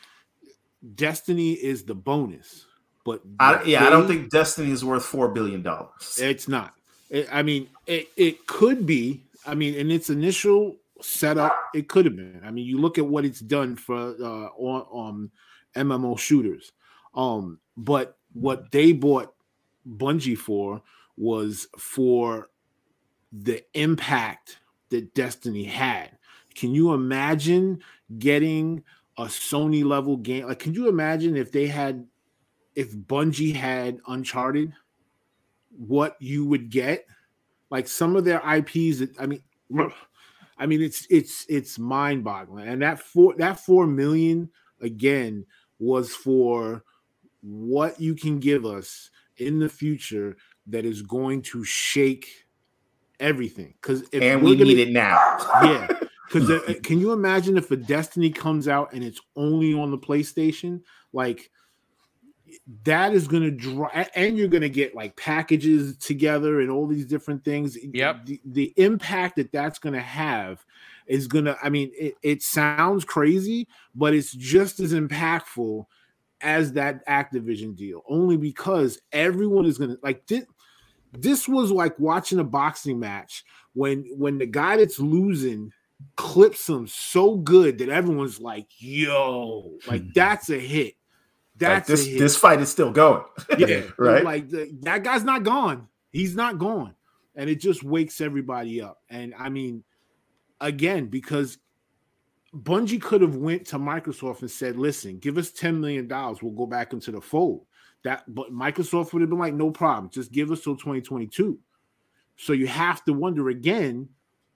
Destiny 0.96 1.54
is 1.54 1.84
the 1.84 1.94
bonus, 1.94 2.66
but 3.06 3.22
I, 3.39 3.64
yeah, 3.64 3.86
I 3.86 3.89
don't 3.89 4.08
think 4.08 4.30
Destiny 4.30 4.72
is 4.72 4.84
worth 4.86 5.04
four 5.06 5.30
billion 5.30 5.62
dollars. 5.62 6.20
it's 6.22 6.47
not. 6.47 6.74
It- 7.10 7.28
I 7.32 7.43
mean, 7.43 7.68
it, 7.88 8.10
it 8.18 8.47
could 8.47 8.86
be. 8.86 9.24
I 9.45 9.56
mean, 9.56 9.74
in 9.74 9.89
its 9.91 10.10
initial 10.10 10.78
setup, 11.02 11.56
it 11.74 11.88
could 11.89 12.06
have 12.06 12.16
been. 12.16 12.41
I 12.45 12.52
mean, 12.52 12.66
you 12.66 12.78
look 12.80 12.97
at 12.97 13.06
what 13.06 13.26
it's 13.26 13.39
done 13.39 13.76
for 13.76 13.95
uh, 14.22 14.49
on 14.56 15.10
um, 15.10 15.32
MMO 15.76 16.18
shooters. 16.20 16.72
Um, 17.16 17.60
but 17.76 18.18
what 18.34 18.72
they 18.72 18.91
bought 18.93 19.34
Bungie 19.88 20.38
for 20.38 20.82
was 21.18 21.68
for 21.78 22.49
the 23.34 23.64
impact 23.74 24.60
that 24.89 25.14
Destiny 25.14 25.64
had. 25.64 26.18
Can 26.56 26.74
you 26.74 26.93
imagine 26.93 27.82
getting 28.20 28.84
a 29.18 29.24
Sony 29.24 29.84
level 29.84 30.18
game? 30.18 30.45
Like, 30.47 30.60
can 30.60 30.74
you 30.74 30.88
imagine 30.88 31.36
if 31.36 31.52
they 31.52 31.68
had, 31.68 32.06
if 32.82 32.93
Bungie 32.95 33.55
had 33.55 33.99
Uncharted? 34.07 34.73
what 35.77 36.17
you 36.19 36.45
would 36.45 36.69
get 36.69 37.05
like 37.69 37.88
some 37.88 38.17
of 38.17 38.25
their 38.25 38.41
ips 38.57 38.99
that 38.99 39.09
i 39.19 39.25
mean 39.25 39.41
i 40.57 40.65
mean 40.65 40.82
it's 40.82 41.07
it's 41.09 41.45
it's 41.47 41.79
mind-boggling 41.79 42.67
and 42.67 42.82
that 42.82 42.99
four 42.99 43.34
that 43.38 43.57
four 43.57 43.88
million 43.88 44.49
again 44.82 45.45
was 45.79 46.13
for 46.13 46.84
what 47.41 47.99
you 48.01 48.13
can 48.15 48.38
give 48.38 48.65
us 48.65 49.09
in 49.38 49.59
the 49.59 49.69
future 49.69 50.36
that 50.67 50.84
is 50.84 51.01
going 51.01 51.41
to 51.41 51.63
shake 51.63 52.27
everything 53.21 53.73
because 53.82 54.01
and 54.11 54.43
we 54.43 54.51
gonna- 54.57 54.65
need 54.65 54.77
it 54.79 54.91
now. 54.91 55.15
yeah 55.63 55.88
because 56.27 56.49
uh, 56.49 56.59
uh, 56.67 56.73
can 56.84 56.99
you 56.99 57.13
imagine 57.13 57.57
if 57.57 57.71
a 57.71 57.77
destiny 57.77 58.29
comes 58.29 58.67
out 58.67 58.91
and 58.93 59.05
it's 59.05 59.21
only 59.38 59.73
on 59.73 59.89
the 59.89 59.97
playstation 59.97 60.82
like 61.13 61.49
that 62.84 63.14
is 63.14 63.28
going 63.28 63.43
to 63.43 63.52
draw 63.52 63.88
and 64.16 64.38
you're 64.38 64.47
going 64.47 64.62
to 64.62 64.70
get 64.70 64.95
like 64.95 65.16
packages 65.16 65.97
together 65.97 66.62
and 66.62 66.70
all 66.70 66.88
these 66.88 67.06
different 67.06 67.43
things. 67.43 67.78
Yep. 67.82 68.26
the, 68.26 68.41
the 68.45 68.74
impact 68.78 69.36
that 69.38 69.52
that's 69.52 69.80
going 69.80 69.93
to 69.93 70.02
have 70.02 70.64
is 71.08 71.28
going 71.28 71.45
to 71.45 71.58
i 71.62 71.70
mean 71.70 71.91
it, 71.93 72.16
it 72.24 72.41
sounds 72.41 73.04
crazy 73.04 73.68
but 73.93 74.14
it's 74.14 74.32
just 74.32 74.80
as 74.80 74.93
impactful 74.93 75.86
as 76.41 76.74
that 76.74 77.06
activision 77.08 77.76
deal 77.76 78.02
only 78.10 78.38
because 78.38 78.99
everyone 79.12 79.66
is 79.66 79.78
going 79.78 79.89
to 79.89 79.99
like 80.02 80.26
this, 80.28 80.45
this 81.14 81.47
was 81.47 81.72
like 81.72 81.97
watching 81.99 82.39
a 82.39 82.43
boxing 82.43 82.99
match 82.99 83.43
when 83.74 84.06
when 84.18 84.38
the 84.38 84.45
guy 84.45 84.78
that's 84.78 84.99
losing 84.99 85.72
clips 86.16 86.68
him 86.68 86.88
so 86.88 87.36
good 87.36 87.78
that 87.78 87.89
everyone's 87.89 88.39
like 88.39 88.68
yo 88.78 89.72
like 89.88 90.02
hmm. 90.02 90.10
that's 90.16 90.49
a 90.49 90.58
hit 90.58 90.95
Like, 91.70 91.86
this 91.86 92.05
this 92.05 92.38
fight 92.38 92.59
is 92.62 92.70
still 92.70 92.91
going. 92.91 93.24
Yeah, 93.57 93.84
Right. 93.97 94.24
Like 94.24 94.49
the, 94.49 94.72
that 94.82 95.03
guy's 95.03 95.24
not 95.24 95.43
gone. 95.43 95.88
He's 96.12 96.36
not 96.36 96.57
gone, 96.57 96.95
and 97.36 97.49
it 97.49 97.59
just 97.59 97.84
wakes 97.84 98.20
everybody 98.22 98.82
up. 98.82 98.99
And 99.09 99.34
I 99.38 99.49
mean, 99.49 99.84
again, 100.59 101.07
because 101.07 101.57
Bungie 102.55 103.01
could 103.01 103.22
have 103.22 103.36
went 103.36 103.66
to 103.68 103.78
Microsoft 103.78 104.41
and 104.41 104.51
said, 104.51 104.78
"Listen, 104.78 105.20
give 105.20 105.38
us 105.38 105.51
ten 105.51 105.80
million 105.80 106.07
dollars. 106.07 106.41
We'll 106.41 106.53
go 106.53 106.66
back 106.66 106.93
into 106.93 107.12
the 107.12 107.22
fold." 107.22 107.66
That, 108.03 108.24
but 108.28 108.51
Microsoft 108.51 109.14
would 109.14 109.22
have 109.22 109.30
been 109.30 109.39
like, 109.39 109.53
"No 109.53 109.72
problem. 109.72 110.09
Just 110.09 110.32
give 110.32 110.51
us 110.51 110.62
till 110.64 110.76
2022." 110.76 111.59
So 112.38 112.53
you 112.53 112.68
have 112.68 113.05
to 113.05 113.14
wonder 113.14 113.49
again 113.49 114.09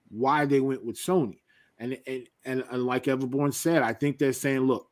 why 0.08 0.44
they 0.44 0.60
went 0.60 0.84
with 0.84 0.96
Sony. 0.96 1.40
And 1.78 1.98
and 2.06 2.28
and, 2.44 2.64
and 2.70 2.82
like 2.84 3.04
Everborn 3.04 3.54
said, 3.54 3.82
I 3.82 3.92
think 3.92 4.18
they're 4.18 4.32
saying, 4.32 4.60
"Look." 4.60 4.90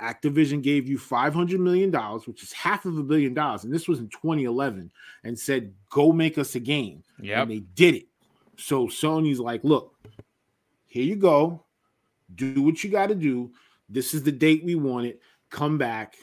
Activision 0.00 0.62
gave 0.62 0.88
you 0.88 0.98
$500 0.98 1.58
million, 1.58 1.90
which 2.26 2.42
is 2.42 2.52
half 2.52 2.84
of 2.84 2.98
a 2.98 3.02
billion 3.02 3.32
dollars. 3.32 3.64
And 3.64 3.72
this 3.72 3.88
was 3.88 3.98
in 3.98 4.08
2011, 4.08 4.90
and 5.24 5.38
said, 5.38 5.72
go 5.90 6.12
make 6.12 6.38
us 6.38 6.54
a 6.54 6.60
game. 6.60 7.02
Yep. 7.20 7.42
And 7.42 7.50
they 7.50 7.60
did 7.60 7.94
it. 7.94 8.06
So 8.56 8.86
Sony's 8.86 9.40
like, 9.40 9.64
look, 9.64 9.94
here 10.86 11.04
you 11.04 11.16
go. 11.16 11.64
Do 12.34 12.62
what 12.62 12.82
you 12.82 12.90
got 12.90 13.08
to 13.08 13.14
do. 13.14 13.52
This 13.88 14.14
is 14.14 14.22
the 14.22 14.32
date 14.32 14.64
we 14.64 14.74
want 14.74 15.06
it. 15.06 15.20
Come 15.50 15.78
back. 15.78 16.16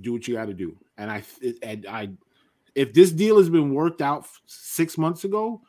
Do 0.00 0.12
what 0.12 0.26
you 0.26 0.34
got 0.34 0.46
to 0.46 0.54
do. 0.54 0.76
And 0.96 1.10
I, 1.10 1.22
and 1.62 1.86
I, 1.86 2.10
if 2.74 2.94
this 2.94 3.12
deal 3.12 3.38
has 3.38 3.50
been 3.50 3.74
worked 3.74 4.00
out 4.00 4.26
six 4.46 4.96
months 4.96 5.24
ago, 5.24 5.60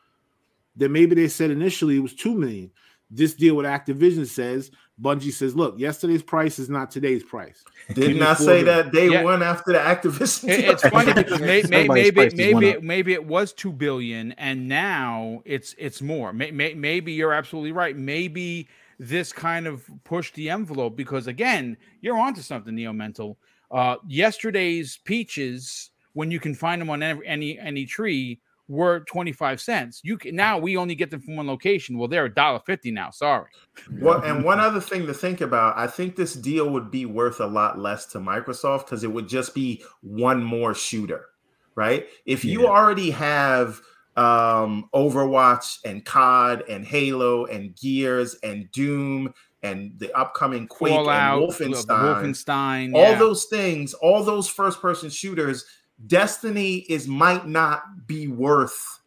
then 0.76 0.92
maybe 0.92 1.14
they 1.14 1.28
said 1.28 1.50
initially 1.50 1.96
it 1.96 2.00
was 2.00 2.14
two 2.14 2.34
million. 2.34 2.70
This 3.10 3.34
deal 3.34 3.56
with 3.56 3.66
Activision 3.66 4.26
says 4.26 4.70
Bungie 5.00 5.32
says, 5.32 5.56
look, 5.56 5.78
yesterday's 5.78 6.22
price 6.22 6.58
is 6.58 6.68
not 6.68 6.90
today's 6.90 7.24
price. 7.24 7.64
Did 7.94 8.18
not 8.18 8.36
four 8.36 8.46
say 8.46 8.62
that 8.64 8.92
day 8.92 9.08
Yeah. 9.10 9.22
one 9.24 9.42
after 9.42 9.72
the 9.72 9.78
Activision. 9.78 10.48
It- 10.48 10.60
deal. 10.60 10.70
it's 10.72 10.88
funny 10.88 11.12
because 11.14 11.40
may, 11.40 11.62
may, 11.68 11.88
maybe 11.88 12.30
maybe 12.36 12.76
up. 12.76 12.82
maybe 12.82 13.12
it 13.14 13.24
was 13.24 13.52
two 13.52 13.72
billion 13.72 14.32
and 14.32 14.68
now 14.68 15.40
it's 15.44 15.74
it's 15.78 16.02
more. 16.02 16.32
May, 16.32 16.50
may, 16.50 16.74
maybe 16.74 17.12
you're 17.12 17.32
absolutely 17.32 17.72
right. 17.72 17.96
Maybe 17.96 18.68
this 18.98 19.32
kind 19.32 19.66
of 19.66 19.82
pushed 20.04 20.34
the 20.34 20.50
envelope 20.50 20.94
because 20.96 21.26
again, 21.26 21.78
you're 22.02 22.18
onto 22.18 22.42
something, 22.42 22.74
Neo 22.74 22.92
Mental. 22.92 23.38
Uh, 23.70 23.96
yesterday's 24.06 24.98
peaches, 25.04 25.90
when 26.12 26.30
you 26.30 26.38
can 26.38 26.54
find 26.54 26.80
them 26.82 26.90
on 26.90 27.02
any 27.02 27.24
any, 27.26 27.58
any 27.58 27.86
tree, 27.86 28.40
were 28.70 29.00
25 29.00 29.60
cents. 29.60 30.00
You 30.04 30.16
can 30.16 30.36
now 30.36 30.56
we 30.56 30.76
only 30.76 30.94
get 30.94 31.10
them 31.10 31.20
from 31.20 31.36
one 31.36 31.48
location. 31.48 31.98
Well, 31.98 32.08
they're 32.08 32.26
a 32.26 32.34
dollar 32.34 32.60
fifty 32.64 32.90
now. 32.92 33.10
Sorry. 33.10 33.50
Well, 33.98 34.22
and 34.22 34.44
one 34.44 34.60
other 34.60 34.80
thing 34.80 35.06
to 35.08 35.14
think 35.14 35.40
about, 35.40 35.76
I 35.76 35.88
think 35.88 36.14
this 36.14 36.34
deal 36.34 36.70
would 36.70 36.90
be 36.90 37.04
worth 37.04 37.40
a 37.40 37.46
lot 37.46 37.78
less 37.78 38.06
to 38.06 38.18
Microsoft 38.18 38.86
because 38.86 39.02
it 39.02 39.12
would 39.12 39.28
just 39.28 39.54
be 39.54 39.82
one 40.02 40.42
more 40.42 40.72
shooter, 40.74 41.26
right? 41.74 42.06
If 42.26 42.44
you 42.44 42.62
Yeah. 42.62 42.68
already 42.68 43.10
have 43.10 43.80
um, 44.16 44.88
Overwatch 44.94 45.78
and 45.84 46.04
COD 46.04 46.64
and 46.68 46.84
Halo 46.84 47.46
and 47.46 47.74
Gears 47.74 48.36
and 48.42 48.70
Doom 48.70 49.32
and 49.62 49.92
the 49.98 50.12
upcoming 50.18 50.66
Quake 50.68 50.94
Fallout, 50.94 51.42
and 51.42 51.50
Wolfenstein, 51.50 51.86
Wolfenstein, 51.86 52.94
all 52.94 53.12
yeah. 53.12 53.18
those 53.18 53.44
things, 53.46 53.94
all 53.94 54.22
those 54.22 54.48
first 54.48 54.80
person 54.80 55.10
shooters, 55.10 55.64
Destiny 56.06 56.76
is 56.88 57.06
might 57.06 57.46
not 57.46 58.06
be 58.06 58.26
worth, 58.28 59.00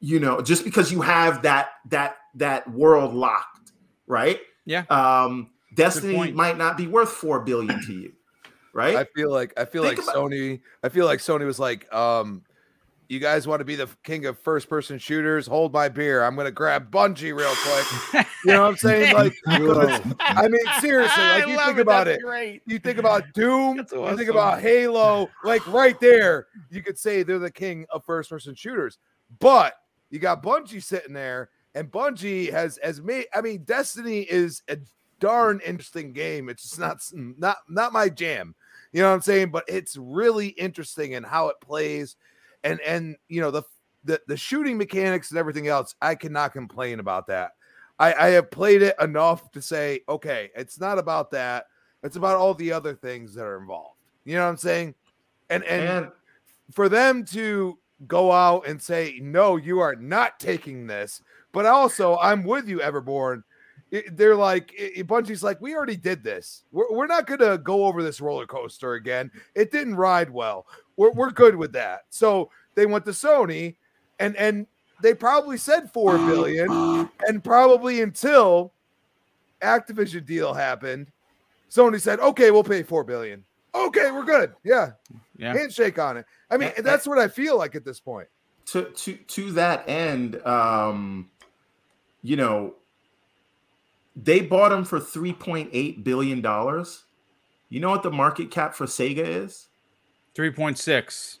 you 0.00 0.20
know, 0.20 0.40
just 0.40 0.64
because 0.64 0.92
you 0.92 1.00
have 1.00 1.42
that 1.42 1.70
that 1.90 2.16
that 2.34 2.70
world 2.70 3.14
locked, 3.14 3.72
right? 4.06 4.40
Yeah. 4.64 4.84
Um 4.90 5.50
Destiny 5.74 6.32
might 6.32 6.58
not 6.58 6.76
be 6.76 6.86
worth 6.86 7.10
4 7.10 7.40
billion 7.40 7.80
to 7.86 7.92
you, 7.92 8.12
right? 8.72 8.96
I 8.96 9.04
feel 9.14 9.30
like 9.30 9.52
I 9.56 9.64
feel 9.64 9.84
Think 9.84 9.98
like 9.98 10.04
about- 10.08 10.16
Sony. 10.16 10.60
I 10.82 10.88
feel 10.88 11.06
like 11.06 11.20
Sony 11.20 11.46
was 11.46 11.58
like, 11.60 11.92
um, 11.94 12.42
you 13.10 13.18
guys 13.18 13.44
want 13.44 13.58
to 13.58 13.64
be 13.64 13.74
the 13.74 13.88
king 14.04 14.24
of 14.26 14.38
first 14.38 14.68
person 14.68 14.96
shooters? 14.96 15.48
Hold 15.48 15.72
my 15.72 15.88
beer. 15.88 16.22
I'm 16.22 16.36
gonna 16.36 16.52
grab 16.52 16.92
Bungie 16.92 17.36
real 17.36 17.52
quick. 17.64 18.26
You 18.42 18.52
know 18.52 18.62
what 18.62 18.68
I'm 18.70 18.76
saying? 18.78 19.14
Like, 19.14 19.34
I 19.48 20.48
mean, 20.48 20.62
seriously, 20.80 21.22
like 21.22 21.46
you 21.46 21.58
think 21.58 21.76
about 21.76 22.08
it. 22.08 22.22
Great. 22.22 22.62
You 22.64 22.78
think 22.78 22.96
about 22.96 23.24
Doom, 23.34 23.76
That's 23.76 23.92
you 23.92 24.16
think 24.16 24.30
about 24.30 24.62
Halo, 24.62 25.28
like 25.44 25.66
right 25.66 26.00
there, 26.00 26.46
you 26.70 26.82
could 26.82 26.98
say 26.98 27.22
they're 27.22 27.38
the 27.38 27.50
king 27.50 27.84
of 27.90 28.02
first 28.02 28.30
person 28.30 28.54
shooters. 28.54 28.96
But 29.40 29.74
you 30.08 30.20
got 30.20 30.42
Bungie 30.42 30.82
sitting 30.82 31.12
there, 31.12 31.50
and 31.74 31.90
Bungie 31.90 32.50
has 32.50 32.78
as 32.78 33.02
made 33.02 33.26
I 33.34 33.42
mean, 33.42 33.64
Destiny 33.64 34.20
is 34.20 34.62
a 34.70 34.78
darn 35.18 35.60
interesting 35.66 36.14
game. 36.14 36.48
It's 36.48 36.62
just 36.62 36.78
not 36.78 37.02
not 37.12 37.58
not 37.68 37.92
my 37.92 38.08
jam. 38.08 38.54
You 38.92 39.02
know 39.02 39.10
what 39.10 39.16
I'm 39.16 39.20
saying? 39.20 39.50
But 39.50 39.64
it's 39.68 39.98
really 39.98 40.48
interesting 40.48 41.12
in 41.12 41.24
how 41.24 41.48
it 41.48 41.60
plays 41.60 42.16
and 42.64 42.80
and 42.80 43.16
you 43.28 43.40
know 43.40 43.50
the 43.50 43.62
the, 44.04 44.20
the 44.26 44.36
shooting 44.36 44.78
mechanics 44.78 45.30
and 45.30 45.38
everything 45.38 45.68
else, 45.68 45.94
I 46.00 46.14
cannot 46.14 46.52
complain 46.52 47.00
about 47.00 47.26
that. 47.26 47.52
I, 47.98 48.14
I 48.14 48.28
have 48.30 48.50
played 48.50 48.80
it 48.80 48.96
enough 48.98 49.50
to 49.52 49.60
say, 49.60 50.00
okay, 50.08 50.50
it's 50.56 50.80
not 50.80 50.98
about 50.98 51.30
that. 51.32 51.66
It's 52.02 52.16
about 52.16 52.36
all 52.36 52.54
the 52.54 52.72
other 52.72 52.94
things 52.94 53.34
that 53.34 53.44
are 53.44 53.60
involved. 53.60 53.98
You 54.24 54.36
know 54.36 54.44
what 54.44 54.50
I'm 54.50 54.56
saying? 54.56 54.94
And 55.50 55.64
and, 55.64 55.82
and 55.82 56.12
for 56.72 56.88
them 56.88 57.24
to 57.26 57.78
go 58.06 58.32
out 58.32 58.66
and 58.66 58.80
say, 58.80 59.18
no, 59.22 59.56
you 59.56 59.80
are 59.80 59.94
not 59.96 60.40
taking 60.40 60.86
this, 60.86 61.20
but 61.52 61.66
also 61.66 62.16
I'm 62.18 62.44
with 62.44 62.68
you, 62.68 62.78
Everborn. 62.78 63.42
It- 63.90 64.16
they're 64.16 64.36
like, 64.36 64.72
it, 64.74 65.06
Bungie's 65.06 65.42
like, 65.42 65.60
we 65.60 65.74
already 65.74 65.96
did 65.96 66.22
this. 66.22 66.64
We're, 66.72 66.90
we're 66.90 67.06
not 67.06 67.26
going 67.26 67.40
to 67.40 67.58
go 67.58 67.84
over 67.84 68.02
this 68.02 68.20
roller 68.20 68.46
coaster 68.46 68.94
again. 68.94 69.30
It 69.54 69.72
didn't 69.72 69.96
ride 69.96 70.30
well. 70.30 70.66
We're, 71.00 71.12
we're 71.12 71.30
good 71.30 71.56
with 71.56 71.72
that. 71.72 72.02
So 72.10 72.50
they 72.74 72.84
went 72.84 73.06
to 73.06 73.12
Sony 73.12 73.76
and, 74.18 74.36
and 74.36 74.66
they 75.02 75.14
probably 75.14 75.56
said 75.56 75.90
4 75.90 76.18
billion 76.18 77.08
and 77.26 77.42
probably 77.42 78.02
until 78.02 78.74
Activision 79.62 80.26
deal 80.26 80.52
happened, 80.52 81.10
Sony 81.70 81.98
said, 81.98 82.20
okay, 82.20 82.50
we'll 82.50 82.62
pay 82.64 82.82
4 82.82 83.02
billion. 83.04 83.42
okay, 83.74 84.10
we're 84.10 84.26
good. 84.26 84.52
Yeah, 84.62 84.90
Yeah. 85.38 85.54
handshake 85.54 85.98
on 85.98 86.18
it. 86.18 86.26
I 86.50 86.58
mean, 86.58 86.70
that's 86.82 87.06
what 87.06 87.18
I 87.18 87.28
feel 87.28 87.56
like 87.56 87.74
at 87.74 87.84
this 87.84 87.98
point. 87.98 88.28
to 88.66 88.84
to 88.90 89.14
to 89.14 89.52
that 89.52 89.88
end, 89.88 90.36
um, 90.46 91.30
you 92.22 92.36
know, 92.36 92.74
they 94.14 94.40
bought 94.42 94.68
them 94.68 94.84
for 94.84 95.00
three 95.00 95.32
point 95.32 95.70
eight 95.72 96.04
billion 96.04 96.40
dollars. 96.42 97.04
You 97.70 97.80
know 97.80 97.88
what 97.90 98.02
the 98.02 98.10
market 98.10 98.50
cap 98.50 98.74
for 98.74 98.84
Sega 98.86 99.24
is? 99.26 99.68
3.6. 100.34 101.38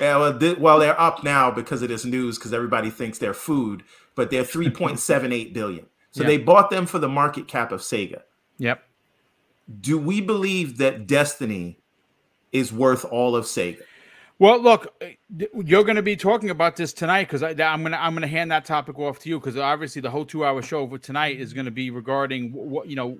Yeah, 0.00 0.16
well, 0.16 0.38
thi- 0.38 0.54
well, 0.54 0.78
they're 0.78 0.98
up 1.00 1.22
now 1.24 1.50
because 1.50 1.82
of 1.82 1.88
this 1.88 2.04
news 2.04 2.38
because 2.38 2.52
everybody 2.54 2.90
thinks 2.90 3.18
they're 3.18 3.34
food, 3.34 3.82
but 4.14 4.30
they're 4.30 4.44
three 4.44 4.70
point 4.70 4.98
seven 4.98 5.32
eight 5.32 5.52
billion. 5.54 5.86
So 6.12 6.22
Yeah. 6.22 6.28
they 6.28 6.38
bought 6.38 6.70
them 6.70 6.86
for 6.86 6.98
the 6.98 7.08
market 7.08 7.46
cap 7.48 7.70
of 7.70 7.80
Sega. 7.80 8.22
Yep. 8.58 8.82
Do 9.80 9.98
we 9.98 10.20
believe 10.20 10.78
that 10.78 11.06
Destiny 11.06 11.78
is 12.50 12.72
worth 12.72 13.04
all 13.04 13.36
of 13.36 13.44
Sega? 13.44 13.82
Well, 14.38 14.58
look, 14.58 14.94
uh, 15.02 15.06
you're 15.64 15.84
going 15.84 15.96
to 15.96 16.02
be 16.02 16.16
talking 16.16 16.48
about 16.48 16.74
this 16.74 16.94
tonight 16.94 17.24
because 17.24 17.42
I'm 17.42 17.56
going 17.82 17.92
to 17.92 18.02
I'm 18.02 18.14
going 18.14 18.22
to 18.22 18.26
hand 18.28 18.50
that 18.52 18.64
topic 18.64 18.98
off 18.98 19.18
to 19.20 19.28
you 19.28 19.38
because 19.38 19.58
obviously 19.58 20.00
the 20.00 20.10
whole 20.10 20.24
two 20.24 20.46
hour 20.46 20.62
show 20.62 20.88
for 20.88 20.96
tonight 20.96 21.38
is 21.38 21.52
going 21.52 21.66
to 21.66 21.70
be 21.70 21.90
regarding 21.90 22.50
what 22.52 22.88
you 22.88 22.96
know. 22.96 23.18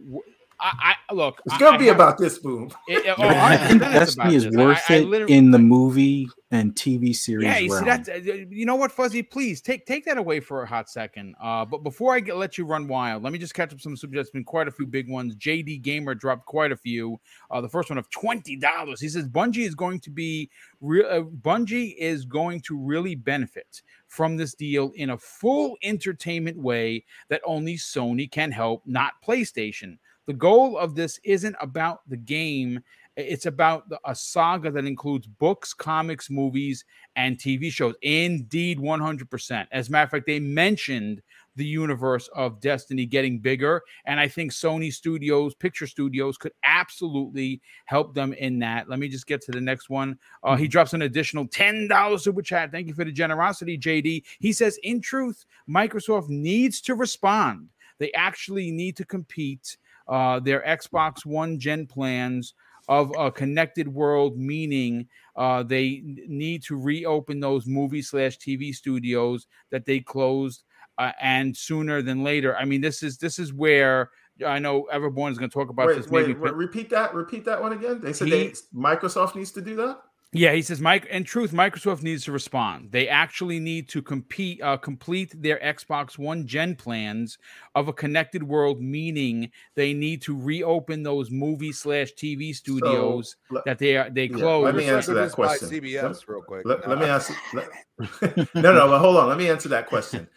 Wh- 0.61 0.87
I, 0.89 0.95
I 1.09 1.15
look. 1.15 1.41
It's 1.47 1.57
gonna 1.59 1.77
I 1.77 1.79
be 1.79 1.87
have- 1.87 1.97
about 1.97 2.19
this, 2.19 2.39
boom. 2.39 2.71
it- 2.89 3.07
it- 3.07 3.15
oh, 3.19 3.29
I 3.29 3.57
think 3.57 3.83
it's 3.83 3.93
Destiny 3.93 4.25
about 4.25 4.35
is 4.35 4.45
this. 4.45 4.57
Worth 4.57 4.83
I 4.91 4.95
it 4.97 5.07
literally- 5.09 5.35
in 5.35 5.51
the 5.51 5.59
movie 5.59 6.29
and 6.53 6.75
TV 6.75 7.15
series 7.15 7.45
Yeah, 7.47 7.59
you 7.59 7.71
see 7.71 7.85
realm. 7.85 8.05
uh, 8.09 8.21
You 8.51 8.67
know 8.67 8.75
what, 8.75 8.91
Fuzzy? 8.91 9.23
Please 9.23 9.61
take 9.61 9.87
take 9.87 10.05
that 10.07 10.19
away 10.19 10.41
for 10.41 10.63
a 10.63 10.67
hot 10.67 10.91
second. 10.91 11.37
Uh, 11.41 11.65
but 11.65 11.85
before 11.85 12.13
I 12.15 12.19
get, 12.21 12.37
let 12.37 12.59
you 12.59 12.65
run 12.65 12.89
wild, 12.89 13.23
let 13.23 13.33
me 13.33 13.39
just 13.39 13.55
catch 13.55 13.73
up 13.73 13.81
some 13.81 13.97
subjects. 13.97 14.31
Been 14.33 14.43
quite 14.45 14.67
a 14.67 14.73
few 14.73 14.87
big 14.87 15.09
ones. 15.09 15.37
JD 15.37 15.81
Gamer 15.83 16.15
dropped 16.17 16.47
quite 16.47 16.73
a 16.73 16.77
few. 16.77 17.21
Uh, 17.53 17.61
the 17.61 17.69
first 17.69 17.89
one 17.89 17.99
of 17.99 18.11
twenty 18.11 18.57
dollars. 18.57 19.01
He 19.01 19.09
says 19.09 19.29
Bungie 19.29 19.65
is 19.67 19.77
going 19.77 20.01
to 20.01 20.11
be 20.11 20.51
real. 20.81 21.07
Uh, 21.09 21.21
Bungie 21.23 21.95
is 21.97 22.25
going 22.25 22.61
to 22.63 22.77
really 22.77 23.15
benefit 23.15 23.83
from 24.09 24.37
this 24.37 24.55
deal 24.55 24.91
in 24.97 25.11
a 25.11 25.19
full 25.19 25.77
entertainment 25.85 26.59
way 26.59 27.05
that 27.29 27.41
only 27.47 27.77
Sony 27.77 28.29
can 28.29 28.51
help, 28.51 28.83
not 28.87 29.13
PlayStation. 29.25 29.99
The 30.27 30.35
goal 30.35 30.79
of 30.79 30.95
this 30.95 31.19
isn't 31.25 31.57
about 31.61 32.01
the 32.09 32.17
game 32.17 32.83
it's 33.17 33.47
about 33.47 33.89
the, 33.89 33.99
a 34.05 34.15
saga 34.15 34.71
that 34.71 34.85
includes 34.85 35.27
books, 35.27 35.75
comics, 35.75 36.31
movies, 36.31 36.85
and 37.17 37.37
TV 37.37 37.71
shows. 37.71 37.95
Indeed, 38.03 38.79
100%. 38.79 39.67
As 39.73 39.89
a 39.89 39.93
matter 39.93 40.05
of 40.05 40.11
fact, 40.11 40.27
they 40.27 40.41
mentioned 40.41 41.23
the 41.57 41.65
universe 41.65 42.29
of 42.35 42.61
Destiny 42.61 43.05
getting 43.07 43.41
bigger. 43.41 43.83
And 44.05 44.21
I 44.21 44.29
think 44.29 44.53
Sony 44.53 44.93
Studios, 44.93 45.55
Picture 45.55 45.87
Studios, 45.87 46.39
could 46.39 46.53
absolutely 46.65 47.61
help 47.87 48.15
them 48.15 48.33
in 48.35 48.59
that. 48.61 48.89
Let 48.89 49.01
me 49.01 49.09
just 49.09 49.27
get 49.27 49.43
to 49.43 49.53
the 49.53 49.61
next 49.61 49.91
one. 49.91 50.17
Uh, 50.45 50.57
he 50.57 50.69
drops 50.69 50.93
an 50.95 51.03
additional 51.03 51.47
$10 51.49 52.21
super 52.21 52.43
chat. 52.43 52.71
Thank 52.71 52.87
you 52.87 52.95
for 52.95 53.05
the 53.05 53.13
generosity, 53.13 53.77
JD. 53.77 54.23
He 54.39 54.53
says, 54.53 54.79
in 54.85 55.01
truth, 55.01 55.45
Microsoft 55.69 56.29
needs 56.29 56.81
to 56.83 56.95
respond. 56.95 57.69
They 57.99 58.13
actually 58.13 58.71
need 58.71 58.97
to 58.97 59.05
compete. 59.05 59.77
Uh, 60.11 60.41
their 60.41 60.61
Xbox 60.67 61.25
One 61.25 61.59
gen 61.59 61.87
plans 61.87 62.55
of 62.89 63.13
a 63.17 63.31
connected 63.31 63.87
world, 63.87 64.37
meaning 64.37 65.07
uh, 65.37 65.63
they 65.63 66.03
need 66.05 66.65
to 66.65 66.77
reopen 66.77 67.39
those 67.39 67.65
movie 67.65 68.03
slash 68.03 68.37
TV 68.37 68.75
studios 68.75 69.47
that 69.71 69.87
they 69.87 70.01
closed, 70.01 70.65
uh, 70.99 71.13
and 71.21 71.57
sooner 71.57 72.03
than 72.03 72.25
later. 72.25 72.57
I 72.57 72.65
mean, 72.65 72.81
this 72.81 73.05
is 73.05 73.17
this 73.19 73.39
is 73.39 73.53
where 73.53 74.11
I 74.45 74.59
know 74.59 74.89
Everborn 74.93 75.31
is 75.31 75.39
going 75.39 75.51
to 75.51 75.55
talk 75.55 75.71
about 75.71 75.87
Wait, 75.87 75.97
this. 75.99 76.09
wait, 76.09 76.27
Maybe, 76.27 76.41
wait, 76.41 76.55
repeat 76.55 76.91
that. 76.91 77.15
Repeat 77.15 77.45
that 77.45 77.63
one 77.63 77.73
again. 77.73 78.01
They 78.01 78.13
said 78.13 78.27
He- 78.27 78.49
they, 78.49 78.53
Microsoft 78.75 79.37
needs 79.37 79.53
to 79.53 79.61
do 79.61 79.77
that. 79.77 80.01
Yeah, 80.33 80.53
he 80.53 80.63
says, 80.63 80.81
Mike. 80.81 81.07
In 81.07 81.25
truth, 81.25 81.51
Microsoft 81.51 82.05
needs 82.05 82.25
to 82.27 82.33
respond. 82.33 82.93
They 82.93 83.09
actually 83.09 83.59
need 83.59 83.89
to 83.89 84.01
compete, 84.01 84.63
uh, 84.63 84.77
complete 84.77 85.35
their 85.43 85.59
Xbox 85.59 86.19
One 86.19 86.47
Gen 86.47 86.77
plans 86.77 87.37
of 87.75 87.89
a 87.89 87.93
connected 87.93 88.45
world, 88.45 88.81
meaning 88.81 89.51
they 89.75 89.93
need 89.93 90.23
to 90.23 90.41
reopen 90.41 91.03
those 91.03 91.33
movie 91.33 91.73
slash 91.73 92.13
TV 92.13 92.55
studios 92.55 93.35
let- 93.51 93.65
that 93.65 93.79
they 93.81 93.97
are 93.97 94.09
they 94.09 94.27
Yeah, 94.27 94.37
closed. 94.37 94.67
let 94.67 94.75
me 94.77 94.85
Recycle 94.85 94.97
answer 94.97 95.15
that 95.15 95.33
question. 95.33 95.69
CBS 95.69 96.03
Let- 96.05 96.29
real 96.29 96.43
quick. 96.43 96.65
Let, 96.65 96.87
No. 96.87 96.95
let 96.95 96.99
me 97.01 97.07
ask. 97.07 97.33
Let, 97.53 97.69
no, 98.55 98.73
no, 98.73 98.87
but 98.87 99.01
hold 99.01 99.17
on. 99.17 99.29
Let 99.29 99.37
me 99.39 99.49
answer 99.51 99.69
that 99.71 99.89
question. 99.89 100.29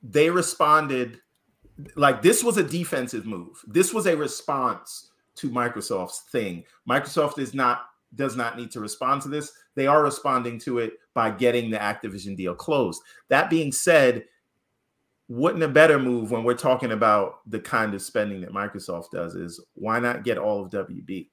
They 0.00 0.30
responded 0.30 1.20
like 1.96 2.22
this 2.22 2.44
was 2.44 2.56
a 2.56 2.62
defensive 2.62 3.26
move. 3.26 3.64
This 3.66 3.92
was 3.92 4.06
a 4.06 4.16
response 4.16 5.10
to 5.36 5.50
Microsoft's 5.50 6.20
thing. 6.30 6.62
Microsoft 6.88 7.40
is 7.40 7.52
not 7.52 7.82
does 8.14 8.36
not 8.36 8.56
need 8.56 8.70
to 8.72 8.80
respond 8.80 9.22
to 9.22 9.28
this. 9.28 9.52
They 9.74 9.86
are 9.86 10.02
responding 10.02 10.58
to 10.60 10.78
it 10.78 10.94
by 11.14 11.30
getting 11.30 11.70
the 11.70 11.78
Activision 11.78 12.36
deal 12.36 12.54
closed. 12.54 13.02
That 13.28 13.50
being 13.50 13.72
said, 13.72 14.24
wouldn't 15.28 15.62
a 15.62 15.68
better 15.68 15.98
move 15.98 16.30
when 16.30 16.42
we're 16.42 16.54
talking 16.54 16.92
about 16.92 17.40
the 17.46 17.60
kind 17.60 17.94
of 17.94 18.00
spending 18.00 18.40
that 18.40 18.52
Microsoft 18.52 19.10
does 19.12 19.34
is 19.34 19.62
why 19.74 20.00
not 20.00 20.24
get 20.24 20.38
all 20.38 20.64
of 20.64 20.70
WB? 20.70 21.28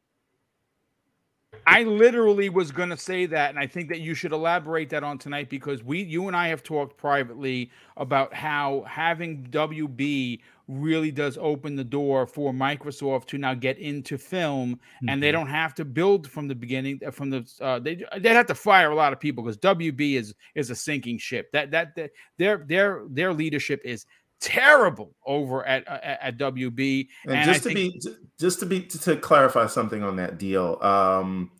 I 1.65 1.83
literally 1.83 2.49
was 2.49 2.71
going 2.71 2.89
to 2.89 2.97
say 2.97 3.25
that, 3.27 3.49
and 3.49 3.57
I 3.57 3.65
think 3.65 3.89
that 3.89 3.99
you 3.99 4.13
should 4.13 4.33
elaborate 4.33 4.89
that 4.89 5.03
on 5.03 5.17
tonight 5.17 5.49
because 5.49 5.83
we, 5.83 6.03
you 6.03 6.27
and 6.27 6.35
I, 6.35 6.49
have 6.49 6.63
talked 6.63 6.97
privately 6.97 7.71
about 7.97 8.33
how 8.33 8.83
having 8.87 9.47
WB 9.49 10.41
really 10.67 11.11
does 11.11 11.37
open 11.39 11.75
the 11.75 11.83
door 11.83 12.25
for 12.25 12.51
Microsoft 12.51 13.25
to 13.27 13.37
now 13.37 13.53
get 13.53 13.77
into 13.77 14.17
film, 14.17 14.79
and 15.07 15.21
they 15.21 15.31
don't 15.31 15.47
have 15.47 15.73
to 15.75 15.85
build 15.85 16.29
from 16.29 16.47
the 16.47 16.55
beginning. 16.55 16.99
uh, 17.05 17.11
From 17.11 17.29
the 17.29 17.47
uh, 17.61 17.79
they 17.79 18.03
they 18.19 18.29
have 18.29 18.47
to 18.47 18.55
fire 18.55 18.91
a 18.91 18.95
lot 18.95 19.13
of 19.13 19.19
people 19.19 19.43
because 19.43 19.57
WB 19.57 20.15
is 20.15 20.33
is 20.55 20.69
a 20.69 20.75
sinking 20.75 21.17
ship. 21.17 21.51
That 21.51 21.71
that, 21.71 21.95
that 21.95 22.11
their 22.37 22.65
their 22.67 23.03
their 23.09 23.33
leadership 23.33 23.81
is 23.83 24.05
terrible 24.39 25.15
over 25.25 25.65
at 25.65 25.87
uh, 25.87 25.99
at, 26.03 26.19
at 26.21 26.37
WB. 26.37 27.07
And, 27.25 27.35
And 27.35 27.45
just 27.45 27.65
I 27.65 27.69
to 27.69 27.75
be 27.75 28.01
just 28.39 28.59
to 28.59 28.65
be 28.65 28.81
to 28.81 29.15
clarify 29.17 29.67
something 29.67 30.03
on 30.03 30.15
that 30.17 30.37
deal, 30.37 30.77
um, 30.81 31.51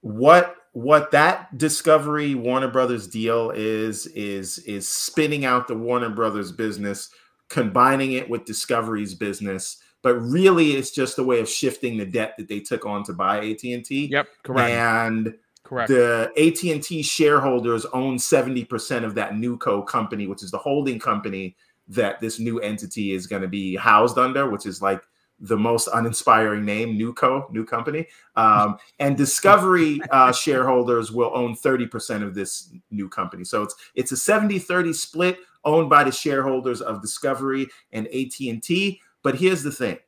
what 0.00 0.56
what 0.72 1.10
that 1.10 1.56
Discovery 1.58 2.34
Warner 2.34 2.68
Brothers 2.68 3.06
deal 3.06 3.50
is 3.50 4.06
is 4.08 4.58
is 4.58 4.88
spinning 4.88 5.44
out 5.44 5.68
the 5.68 5.76
Warner 5.76 6.10
Brothers 6.10 6.50
business, 6.50 7.10
combining 7.52 8.12
it 8.12 8.28
with 8.30 8.46
Discovery's 8.46 9.14
business, 9.14 9.76
but 10.00 10.14
really 10.14 10.72
it's 10.72 10.90
just 10.90 11.18
a 11.18 11.22
way 11.22 11.38
of 11.38 11.48
shifting 11.48 11.98
the 11.98 12.06
debt 12.06 12.34
that 12.38 12.48
they 12.48 12.58
took 12.58 12.86
on 12.86 13.04
to 13.04 13.12
buy 13.12 13.38
AT 13.38 13.62
and 13.64 13.84
T. 13.84 14.06
Yep, 14.06 14.26
correct, 14.42 14.70
And 14.70 15.34
correct. 15.62 15.88
the 15.88 16.32
AT 16.38 16.62
and 16.72 16.82
T 16.82 17.02
shareholders 17.02 17.84
own 17.92 18.18
seventy 18.18 18.64
percent 18.64 19.04
of 19.04 19.14
that 19.16 19.32
Newco 19.32 19.86
company, 19.86 20.26
which 20.26 20.42
is 20.42 20.50
the 20.50 20.58
holding 20.58 20.98
company 20.98 21.54
that 21.88 22.20
this 22.22 22.38
new 22.38 22.58
entity 22.60 23.12
is 23.12 23.26
going 23.26 23.42
to 23.42 23.48
be 23.48 23.76
housed 23.76 24.16
under, 24.16 24.48
which 24.48 24.64
is 24.64 24.80
like 24.80 25.02
the 25.40 25.56
most 25.56 25.88
uninspiring 25.92 26.64
name, 26.64 26.96
Newco, 26.96 27.52
new 27.52 27.66
company. 27.66 28.06
Um, 28.36 28.78
and 28.98 29.14
Discovery 29.16 30.00
uh, 30.10 30.32
shareholders 30.44 31.12
will 31.12 31.32
own 31.34 31.54
30% 31.54 32.22
of 32.22 32.34
this 32.34 32.72
new 32.90 33.08
company. 33.10 33.44
So 33.44 33.62
it's 33.62 33.74
it's 33.94 34.12
a 34.12 34.14
70-30 34.14 34.94
split 34.94 35.38
owned 35.64 35.90
by 35.90 36.04
the 36.04 36.12
shareholders 36.12 36.80
of 36.80 37.02
Discovery 37.02 37.68
and 37.92 38.06
AT&T. 38.08 39.00
But 39.22 39.36
here's 39.36 39.62
the 39.62 39.72
thing. 39.72 39.98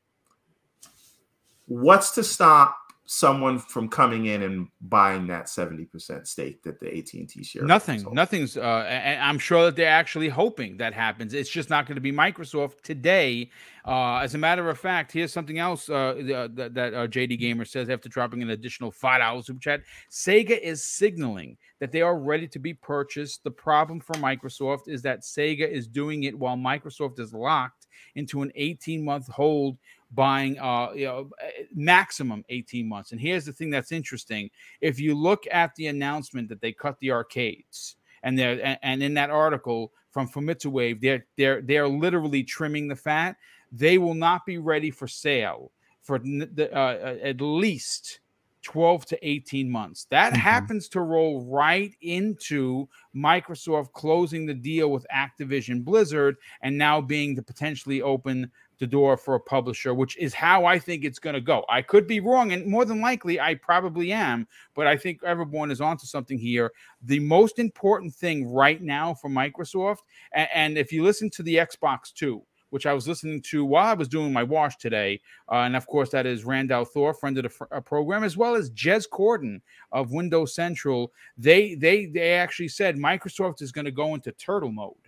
What's 1.67 2.11
to 2.13 2.25
stop 2.25 2.84
someone 3.07 3.59
from 3.59 3.89
coming 3.89 4.27
in 4.27 4.43
and 4.43 4.69
buying 4.81 5.27
that 5.27 5.47
70% 5.47 6.27
stake 6.27 6.63
that 6.63 6.81
the 6.81 6.99
AT&T 6.99 7.43
share? 7.43 7.63
Nothing, 7.63 8.07
nothing's. 8.13 8.57
Uh, 8.57 8.87
and 8.89 9.21
I'm 9.21 9.39
sure 9.39 9.67
that 9.67 9.77
they're 9.77 9.89
actually 9.89 10.29
hoping 10.29 10.79
that 10.79 10.95
happens. 10.95 11.35
It's 11.35 11.51
just 11.51 11.71
not 11.71 11.87
going 11.87 11.97
to 11.97 12.01
be 12.01 12.13
Microsoft 12.13 12.81
today. 12.83 13.51
Uh, 13.87 14.17
as 14.17 14.35
a 14.35 14.39
matter 14.39 14.71
of 14.71 14.79
fact, 14.79 15.13
here's 15.13 15.33
something 15.33 15.59
else 15.59 15.91
uh, 15.91 16.15
that, 16.55 16.73
that 16.75 16.95
uh, 16.95 17.07
JD 17.07 17.39
Gamer 17.39 17.67
says 17.67 17.91
after 17.91 18.09
dropping 18.09 18.43
an 18.43 18.51
additional 18.51 18.91
five 18.91 19.21
dollars 19.21 19.47
super 19.47 19.61
chat. 19.61 19.83
Sega 20.11 20.59
is 20.59 20.85
signaling 20.85 21.59
that 21.81 21.93
they 21.93 22.01
are 22.01 22.19
ready 22.19 22.49
to 22.49 22.59
be 22.59 22.73
purchased. 22.73 23.45
The 23.45 23.51
problem 23.51 24.01
for 24.01 24.15
Microsoft 24.15 24.89
is 24.89 25.03
that 25.03 25.21
Sega 25.21 25.69
is 25.69 25.87
doing 25.87 26.25
it 26.25 26.39
while 26.39 26.57
Microsoft 26.57 27.21
is 27.21 27.35
locked 27.35 27.87
into 28.15 28.43
an 28.43 28.53
18 28.55 29.05
month 29.05 29.29
hold 29.29 29.77
buying 30.15 30.59
uh 30.59 30.91
you 30.95 31.07
know 31.07 31.31
maximum 31.75 32.45
18 32.49 32.89
months 32.89 33.13
and 33.13 33.21
here's 33.21 33.45
the 33.45 33.53
thing 33.53 33.71
that's 33.71 33.93
interesting 33.93 34.49
if 34.81 35.01
you 35.01 35.15
look 35.15 35.45
at 35.51 35.75
the 35.77 35.87
announcement 35.89 36.49
that 36.49 36.61
they 36.61 36.73
cut 36.73 36.99
the 37.01 37.11
arcades 37.11 37.97
and 38.23 38.39
they're 38.39 38.61
and, 38.65 38.79
and 38.83 39.03
in 39.03 39.15
that 39.15 39.31
article 39.31 39.93
from 40.11 40.29
Famitsu 40.29 40.67
Wave, 40.67 41.01
they're 41.01 41.27
they're 41.37 41.61
they're 41.61 41.89
literally 41.89 42.45
trimming 42.45 42.87
the 42.87 42.95
fat. 42.95 43.37
They 43.73 43.99
will 43.99 44.15
not 44.15 44.47
be 44.47 44.59
ready 44.59 44.93
for 44.93 45.09
sale 45.09 45.73
for 46.03 46.17
n- 46.17 46.49
the, 46.55 46.73
uh, 46.73 47.17
at 47.21 47.41
least 47.41 48.21
12 48.63 49.05
to 49.07 49.29
18 49.29 49.69
months. 49.69 50.07
That 50.11 50.33
Mhm. 50.33 50.37
happens 50.37 50.89
to 50.91 51.01
roll 51.01 51.45
right 51.51 51.93
into 52.01 52.89
Microsoft 53.15 53.93
closing 53.93 54.47
the 54.47 54.55
deal 54.55 54.91
with 54.93 55.05
Activision 55.13 55.83
Blizzard 55.85 56.37
and 56.63 56.79
now 56.79 57.01
being 57.01 57.35
the 57.35 57.43
potentially 57.43 58.01
open 58.01 58.51
the 58.79 58.87
door 58.87 59.17
for 59.17 59.35
a 59.35 59.41
publisher, 59.41 59.95
which 59.95 60.17
is 60.17 60.35
how 60.35 60.65
I 60.65 60.79
think 60.79 61.05
it's 61.05 61.19
going 61.19 61.35
to 61.35 61.41
go. 61.41 61.65
I 61.69 61.83
could 61.83 62.07
be 62.07 62.21
wrong, 62.21 62.53
and 62.53 62.67
more 62.67 62.85
than 62.85 63.01
likely, 63.01 63.41
I 63.41 63.55
probably 63.55 64.13
am. 64.13 64.47
But 64.75 64.87
I 64.87 64.97
think 64.97 65.23
Everborn 65.23 65.71
is 65.71 65.81
onto 65.81 66.07
something 66.07 66.39
here. 66.39 66.73
The 67.03 67.21
most 67.21 67.59
important 67.59 68.15
thing 68.15 68.53
right 68.53 68.83
now 68.83 69.15
for 69.15 69.31
Microsoft, 69.31 69.99
and, 70.33 70.49
and 70.55 70.79
if 70.79 70.93
you 70.93 71.03
listen 71.03 71.31
to 71.31 71.43
the 71.43 71.57
Xbox 71.57 72.13
Two, 72.13 72.43
which 72.71 72.87
I 72.87 72.93
was 72.93 73.07
listening 73.07 73.41
to 73.43 73.65
while 73.65 73.87
I 73.87 73.95
was 73.95 74.09
doing 74.09 74.33
my 74.33 74.43
wash 74.43 74.77
today, 74.77 75.21
uh, 75.51 75.59
and 75.59 75.77
of 75.77 75.87
course 75.87 76.11
that 76.11 76.27
is 76.27 76.45
Rand 76.45 76.73
al 76.73 76.85
Thor, 76.85 77.15
friend 77.15 77.37
of 77.39 77.45
the 77.45 77.49
fr- 77.49 77.65
uh, 77.71 77.81
program, 77.81 78.25
as 78.25 78.37
well 78.37 78.57
as 78.57 78.71
Jez 78.71 79.09
Corden 79.09 79.61
of 79.93 80.11
Windows 80.11 80.55
Central. 80.55 81.13
They 81.39 81.77
they 81.77 82.07
they 82.07 82.33
actually 82.33 82.69
said 82.69 82.97
Microsoft 82.97 83.63
is 83.63 83.71
going 83.71 83.85
to 83.85 83.93
go 83.93 84.15
into 84.15 84.33
turtle 84.33 84.73
mode 84.73 85.04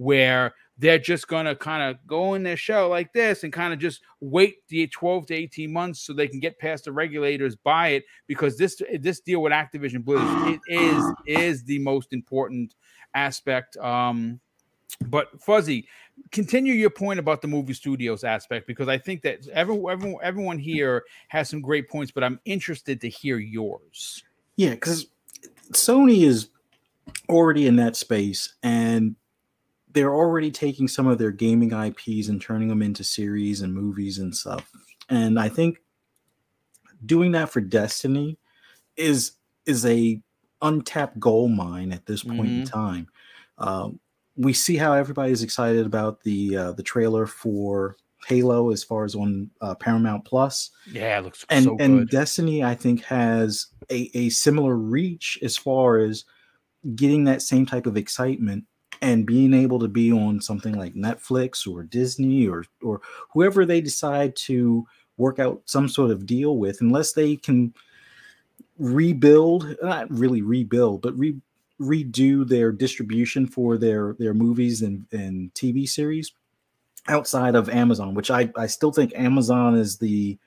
where 0.00 0.54
they're 0.78 0.98
just 0.98 1.28
going 1.28 1.44
to 1.44 1.54
kind 1.54 1.82
of 1.82 1.98
go 2.06 2.32
in 2.32 2.42
their 2.42 2.56
show 2.56 2.88
like 2.88 3.12
this 3.12 3.44
and 3.44 3.52
kind 3.52 3.74
of 3.74 3.78
just 3.78 4.00
wait 4.20 4.66
the 4.68 4.86
12 4.86 5.26
to 5.26 5.34
18 5.34 5.70
months 5.70 6.00
so 6.00 6.14
they 6.14 6.26
can 6.26 6.40
get 6.40 6.58
past 6.58 6.84
the 6.84 6.92
regulators 6.92 7.54
buy 7.54 7.88
it 7.88 8.04
because 8.26 8.56
this 8.56 8.80
this 8.98 9.20
deal 9.20 9.42
with 9.42 9.52
Activision 9.52 10.02
Blizzard 10.02 10.48
it 10.48 10.60
is 10.68 11.04
is 11.26 11.64
the 11.64 11.78
most 11.80 12.14
important 12.14 12.74
aspect 13.14 13.76
um 13.76 14.40
but 15.06 15.28
fuzzy 15.38 15.86
continue 16.30 16.72
your 16.72 16.88
point 16.88 17.20
about 17.20 17.42
the 17.42 17.48
movie 17.48 17.74
studios 17.74 18.24
aspect 18.24 18.66
because 18.66 18.88
i 18.88 18.96
think 18.96 19.20
that 19.22 19.46
everyone, 19.48 19.92
everyone, 19.92 20.20
everyone 20.22 20.58
here 20.58 21.04
has 21.28 21.48
some 21.48 21.60
great 21.60 21.90
points 21.90 22.10
but 22.10 22.24
i'm 22.24 22.40
interested 22.46 23.00
to 23.00 23.08
hear 23.08 23.38
yours. 23.38 24.24
Yeah, 24.56 24.70
because 24.70 25.06
Sony 25.72 26.24
is 26.24 26.50
already 27.28 27.66
in 27.66 27.76
that 27.76 27.96
space 27.96 28.54
and 28.62 29.16
they're 29.92 30.14
already 30.14 30.50
taking 30.50 30.88
some 30.88 31.06
of 31.06 31.18
their 31.18 31.30
gaming 31.30 31.72
IPs 31.72 32.28
and 32.28 32.40
turning 32.40 32.68
them 32.68 32.82
into 32.82 33.04
series 33.04 33.60
and 33.60 33.74
movies 33.74 34.18
and 34.18 34.34
stuff. 34.34 34.70
And 35.08 35.38
I 35.38 35.48
think 35.48 35.78
doing 37.04 37.32
that 37.32 37.50
for 37.50 37.60
Destiny 37.60 38.38
is 38.96 39.32
is 39.66 39.84
a 39.86 40.20
untapped 40.62 41.18
gold 41.18 41.52
mine 41.52 41.92
at 41.92 42.06
this 42.06 42.22
point 42.22 42.50
in 42.50 42.64
time. 42.64 43.08
Um, 43.58 43.98
we 44.36 44.52
see 44.52 44.76
how 44.76 44.92
everybody's 44.92 45.42
excited 45.42 45.86
about 45.86 46.22
the 46.22 46.56
uh, 46.56 46.72
the 46.72 46.82
trailer 46.82 47.26
for 47.26 47.96
Halo 48.26 48.70
as 48.70 48.84
far 48.84 49.04
as 49.04 49.14
on 49.14 49.50
uh, 49.60 49.74
Paramount 49.74 50.24
Plus 50.24 50.70
yeah 50.90 51.18
it 51.18 51.24
looks 51.24 51.44
and 51.48 51.64
so 51.64 51.76
and 51.80 52.08
Destiny, 52.08 52.62
I 52.62 52.74
think, 52.74 53.02
has 53.04 53.68
a, 53.90 54.10
a 54.14 54.28
similar 54.28 54.76
reach 54.76 55.38
as 55.42 55.56
far 55.56 55.98
as 55.98 56.24
getting 56.94 57.24
that 57.24 57.42
same 57.42 57.66
type 57.66 57.86
of 57.86 57.96
excitement 57.96 58.64
and 59.02 59.26
being 59.26 59.54
able 59.54 59.78
to 59.78 59.88
be 59.88 60.12
on 60.12 60.40
something 60.40 60.74
like 60.76 60.94
Netflix 60.94 61.66
or 61.70 61.82
Disney 61.82 62.46
or 62.46 62.64
or 62.82 63.00
whoever 63.32 63.64
they 63.64 63.80
decide 63.80 64.36
to 64.36 64.86
work 65.16 65.38
out 65.38 65.62
some 65.66 65.88
sort 65.88 66.10
of 66.10 66.26
deal 66.26 66.56
with, 66.56 66.80
unless 66.80 67.12
they 67.12 67.36
can 67.36 67.74
rebuild, 68.78 69.76
not 69.82 70.10
really 70.10 70.42
rebuild, 70.42 71.02
but 71.02 71.16
re, 71.18 71.36
redo 71.80 72.46
their 72.46 72.72
distribution 72.72 73.46
for 73.46 73.78
their 73.78 74.14
their 74.18 74.34
movies 74.34 74.82
and, 74.82 75.06
and 75.12 75.52
TV 75.54 75.88
series 75.88 76.32
outside 77.08 77.54
of 77.54 77.68
Amazon, 77.68 78.14
which 78.14 78.30
I, 78.30 78.50
I 78.56 78.66
still 78.66 78.92
think 78.92 79.12
Amazon 79.14 79.76
is 79.76 79.98
the 79.98 80.38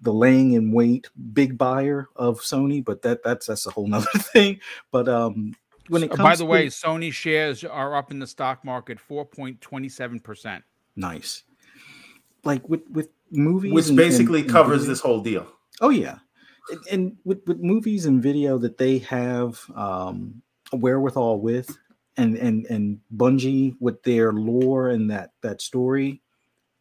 the 0.00 0.12
laying 0.12 0.52
in 0.52 0.72
wait 0.72 1.08
big 1.32 1.56
buyer 1.56 2.08
of 2.16 2.40
Sony, 2.40 2.84
but 2.84 3.02
that 3.02 3.22
that's 3.22 3.46
that's 3.46 3.66
a 3.66 3.70
whole 3.70 3.86
nother 3.86 4.06
thing. 4.16 4.60
But 4.90 5.08
um 5.08 5.54
when 5.88 6.02
it 6.02 6.12
Uh, 6.12 6.16
comes 6.16 6.24
by 6.28 6.36
the 6.36 6.44
to- 6.44 6.50
way 6.50 6.66
sony 6.66 7.12
shares 7.12 7.64
are 7.64 7.94
up 7.96 8.10
in 8.10 8.18
the 8.18 8.26
stock 8.26 8.64
market 8.64 8.98
4.27% 8.98 10.62
nice. 10.96 11.42
Like 12.44 12.68
with 12.68 12.88
with 12.90 13.08
movies 13.30 13.72
which 13.72 13.88
and- 13.88 13.96
basically 13.96 14.40
and- 14.40 14.48
and 14.50 14.52
covers 14.52 14.78
video- 14.82 14.88
this 14.92 15.00
whole 15.00 15.20
deal. 15.20 15.46
Oh 15.80 15.90
yeah, 15.90 16.18
and, 16.70 16.80
and 16.90 17.16
with 17.24 17.40
with 17.46 17.58
movies 17.60 18.06
and 18.06 18.22
video 18.22 18.56
that 18.58 18.78
they 18.78 18.98
have 18.98 19.60
um, 19.74 20.40
a 20.72 20.76
wherewithal 20.76 21.40
with, 21.40 21.76
and 22.16 22.36
and 22.36 22.64
and 22.66 23.00
Bungie 23.16 23.74
with 23.80 24.02
their 24.04 24.32
lore 24.32 24.88
and 24.90 25.10
that 25.10 25.32
that 25.42 25.60
story, 25.60 26.22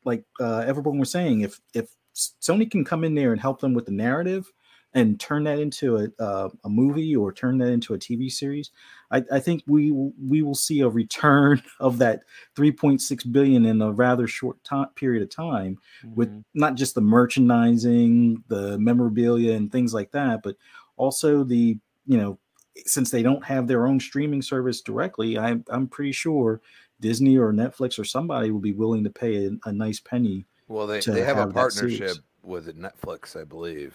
like 0.05 0.23
uh, 0.39 0.59
everyone 0.67 0.97
was 0.99 1.09
saying, 1.11 1.41
if 1.41 1.59
if 1.73 1.89
Sony 2.15 2.69
can 2.71 2.85
come 2.85 3.03
in 3.03 3.15
there 3.15 3.33
and 3.33 3.41
help 3.41 3.59
them 3.59 3.73
with 3.73 3.85
the 3.85 3.91
narrative 3.91 4.49
and 4.95 5.19
turn 5.19 5.43
that 5.43 5.59
into 5.59 5.97
a 5.97 6.23
uh, 6.23 6.49
a 6.63 6.69
movie 6.69 7.15
or 7.15 7.31
turn 7.31 7.57
that 7.59 7.67
into 7.67 7.93
a 7.93 7.99
TV 7.99 8.31
series, 8.31 8.71
I, 9.11 9.23
I 9.31 9.39
think 9.39 9.61
we 9.67 9.91
will- 9.91 10.13
we 10.19 10.41
will 10.41 10.55
see 10.55 10.79
a 10.79 10.89
return 10.89 11.61
of 11.79 11.97
that 11.99 12.21
3.6 12.55 13.31
billion 13.31 13.65
in 13.65 13.81
a 13.81 13.91
rather 13.91 14.25
short 14.25 14.63
time 14.63 14.87
period 14.95 15.21
of 15.21 15.29
time 15.29 15.77
with 16.15 16.29
Mm-hmm. 16.29 16.39
not 16.55 16.75
just 16.75 16.95
the 16.95 17.01
merchandising, 17.01 18.43
the 18.47 18.77
memorabilia, 18.79 19.53
and 19.53 19.71
things 19.71 19.93
like 19.93 20.11
that, 20.11 20.41
but 20.43 20.55
also 20.97 21.43
the 21.43 21.77
you 22.07 22.17
know 22.17 22.39
since 22.85 23.09
they 23.09 23.23
don't 23.23 23.43
have 23.45 23.67
their 23.67 23.87
own 23.87 23.99
streaming 23.99 24.41
service 24.41 24.81
directly, 24.81 25.37
I'm 25.37 25.63
I'm 25.69 25.87
pretty 25.87 26.11
sure 26.13 26.61
Disney 27.01 27.37
or 27.37 27.51
Netflix 27.53 27.99
or 27.99 28.03
somebody 28.05 28.51
will 28.51 28.59
be 28.61 28.71
willing 28.73 29.03
to 29.03 29.09
pay 29.09 29.47
a, 29.47 29.51
a 29.65 29.71
nice 29.71 29.99
penny. 29.99 30.45
Well, 30.67 30.87
they, 30.87 30.99
they 31.01 31.21
have, 31.21 31.37
a 31.37 31.41
have 31.41 31.53
that 31.53 31.53
partnership 31.53 32.17
with 32.43 32.75
Netflix, 32.77 33.39
I 33.39 33.43
believe. 33.43 33.93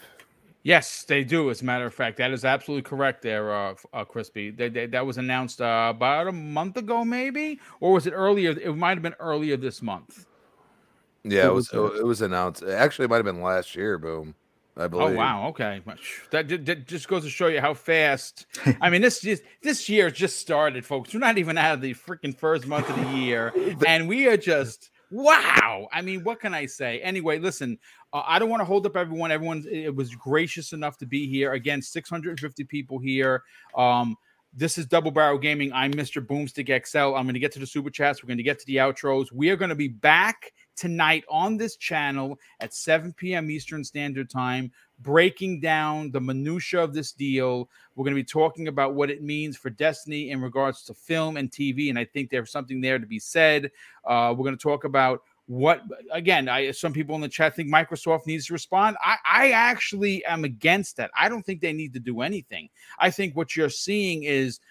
Yes, 0.63 1.03
they 1.03 1.23
do. 1.23 1.49
As 1.49 1.61
a 1.61 1.65
matter 1.65 1.85
of 1.85 1.93
fact, 1.93 2.17
that 2.17 2.31
is 2.31 2.45
absolutely 2.45 2.83
correct. 2.83 3.23
There, 3.23 3.53
uh, 3.53 3.75
uh 3.93 4.05
Crispy. 4.05 4.51
They, 4.51 4.69
they, 4.69 4.85
that 4.87 5.05
was 5.05 5.17
announced 5.17 5.61
uh, 5.61 5.91
about 5.95 6.27
a 6.27 6.31
month 6.31 6.77
ago, 6.77 7.03
maybe, 7.03 7.59
or 7.79 7.93
was 7.93 8.05
it 8.05 8.11
earlier? 8.11 8.51
It 8.51 8.75
might 8.75 8.95
have 8.95 9.01
been 9.01 9.15
earlier 9.19 9.57
this 9.57 9.81
month. 9.81 10.25
Yeah, 11.23 11.45
it 11.45 11.47
What 11.47 11.55
was 11.55 11.71
was 11.71 11.99
it 11.99 12.05
was 12.05 12.21
announced. 12.21 12.63
Actually, 12.63 13.05
it 13.05 13.09
might 13.09 13.17
have 13.17 13.25
been 13.25 13.41
last 13.41 13.75
year. 13.75 13.97
Boom, 13.97 14.35
I 14.77 14.87
believe. 14.87 15.15
Oh 15.15 15.17
wow, 15.17 15.47
okay. 15.49 15.81
That, 16.31 16.47
ju- 16.47 16.57
that 16.59 16.87
just 16.87 17.07
goes 17.07 17.23
to 17.23 17.29
show 17.29 17.47
you 17.47 17.61
how 17.61 17.73
fast. 17.73 18.45
I 18.81 18.89
mean, 18.89 19.01
this 19.01 19.21
just 19.21 19.43
this 19.61 19.89
year 19.89 20.09
just 20.09 20.37
started, 20.37 20.85
folks. 20.85 21.13
We're 21.13 21.19
not 21.19 21.37
even 21.37 21.57
out 21.57 21.75
of 21.75 21.81
the 21.81 21.93
freaking 21.93 22.37
first 22.37 22.67
month 22.67 22.89
of 22.89 22.95
the 22.95 23.17
year, 23.17 23.53
and 23.87 24.07
we 24.07 24.27
are 24.27 24.37
just 24.37 24.89
wow. 25.11 25.87
I 25.91 26.01
mean, 26.01 26.23
what 26.23 26.39
can 26.39 26.53
I 26.53 26.65
say? 26.65 26.99
Anyway, 27.01 27.37
listen, 27.37 27.77
uh, 28.13 28.23
I 28.25 28.39
don't 28.39 28.49
want 28.49 28.61
to 28.61 28.65
hold 28.65 28.85
up 28.85 28.97
everyone. 28.97 29.31
Everyone 29.31 29.63
it 29.69 29.95
was 29.95 30.15
gracious 30.15 30.73
enough 30.73 30.97
to 30.99 31.05
be 31.05 31.27
here. 31.27 31.53
Again, 31.53 31.81
650 31.81 32.63
people 32.63 32.97
here. 32.97 33.43
Um, 33.75 34.15
this 34.53 34.77
is 34.77 34.85
Double 34.85 35.11
Barrel 35.11 35.37
Gaming. 35.37 35.71
I'm 35.71 35.93
Mr. 35.93 36.25
Boomstick 36.25 36.85
XL. 36.85 37.15
I'm 37.15 37.23
going 37.23 37.33
to 37.35 37.39
get 37.39 37.53
to 37.53 37.59
the 37.59 37.65
super 37.65 37.89
chats. 37.89 38.21
We're 38.21 38.27
going 38.27 38.37
to 38.37 38.43
get 38.43 38.59
to 38.59 38.65
the 38.65 38.77
outros. 38.77 39.31
We 39.31 39.49
are 39.49 39.55
going 39.55 39.69
to 39.69 39.75
be 39.75 39.87
back 39.87 40.51
tonight 40.75 41.23
on 41.29 41.55
this 41.55 41.77
channel 41.77 42.37
at 42.59 42.73
7 42.73 43.13
p.m. 43.13 43.49
Eastern 43.49 43.83
Standard 43.83 44.29
Time, 44.29 44.71
breaking 45.01 45.59
down 45.59 46.11
the 46.11 46.21
minutia 46.21 46.83
of 46.83 46.93
this 46.93 47.11
deal. 47.11 47.69
We're 47.95 48.03
going 48.03 48.15
to 48.15 48.21
be 48.21 48.25
talking 48.25 48.67
about 48.67 48.93
what 48.93 49.09
it 49.09 49.21
means 49.21 49.57
for 49.57 49.69
Destiny 49.69 50.31
in 50.31 50.41
regards 50.41 50.83
to 50.83 50.93
film 50.93 51.37
and 51.37 51.51
TV, 51.51 51.89
and 51.89 51.97
I 51.97 52.05
think 52.05 52.29
there's 52.29 52.51
something 52.51 52.81
there 52.81 52.99
to 52.99 53.05
be 53.05 53.19
said. 53.19 53.71
Uh, 54.05 54.33
we're 54.37 54.43
going 54.43 54.57
to 54.57 54.61
talk 54.61 54.83
about 54.83 55.23
what 55.47 55.81
again 56.13 56.47
i 56.47 56.71
some 56.71 56.93
people 56.93 57.13
in 57.15 57.19
the 57.19 57.27
chat 57.27 57.53
think 57.53 57.67
microsoft 57.67 58.25
needs 58.25 58.45
to 58.45 58.53
respond. 58.53 58.95
I 59.03 59.17
i 59.25 59.51
actually 59.51 60.23
am 60.23 60.45
against 60.45 60.95
that. 60.97 61.11
I 61.17 61.27
don't 61.27 61.45
think 61.45 61.59
they 61.59 61.73
need 61.73 61.93
to 61.93 61.99
do 61.99 62.21
anything. 62.21 62.69
I 62.99 63.09
think 63.09 63.35
what 63.35 63.55
you're 63.55 63.69
seeing 63.69 64.23
is 64.23 64.61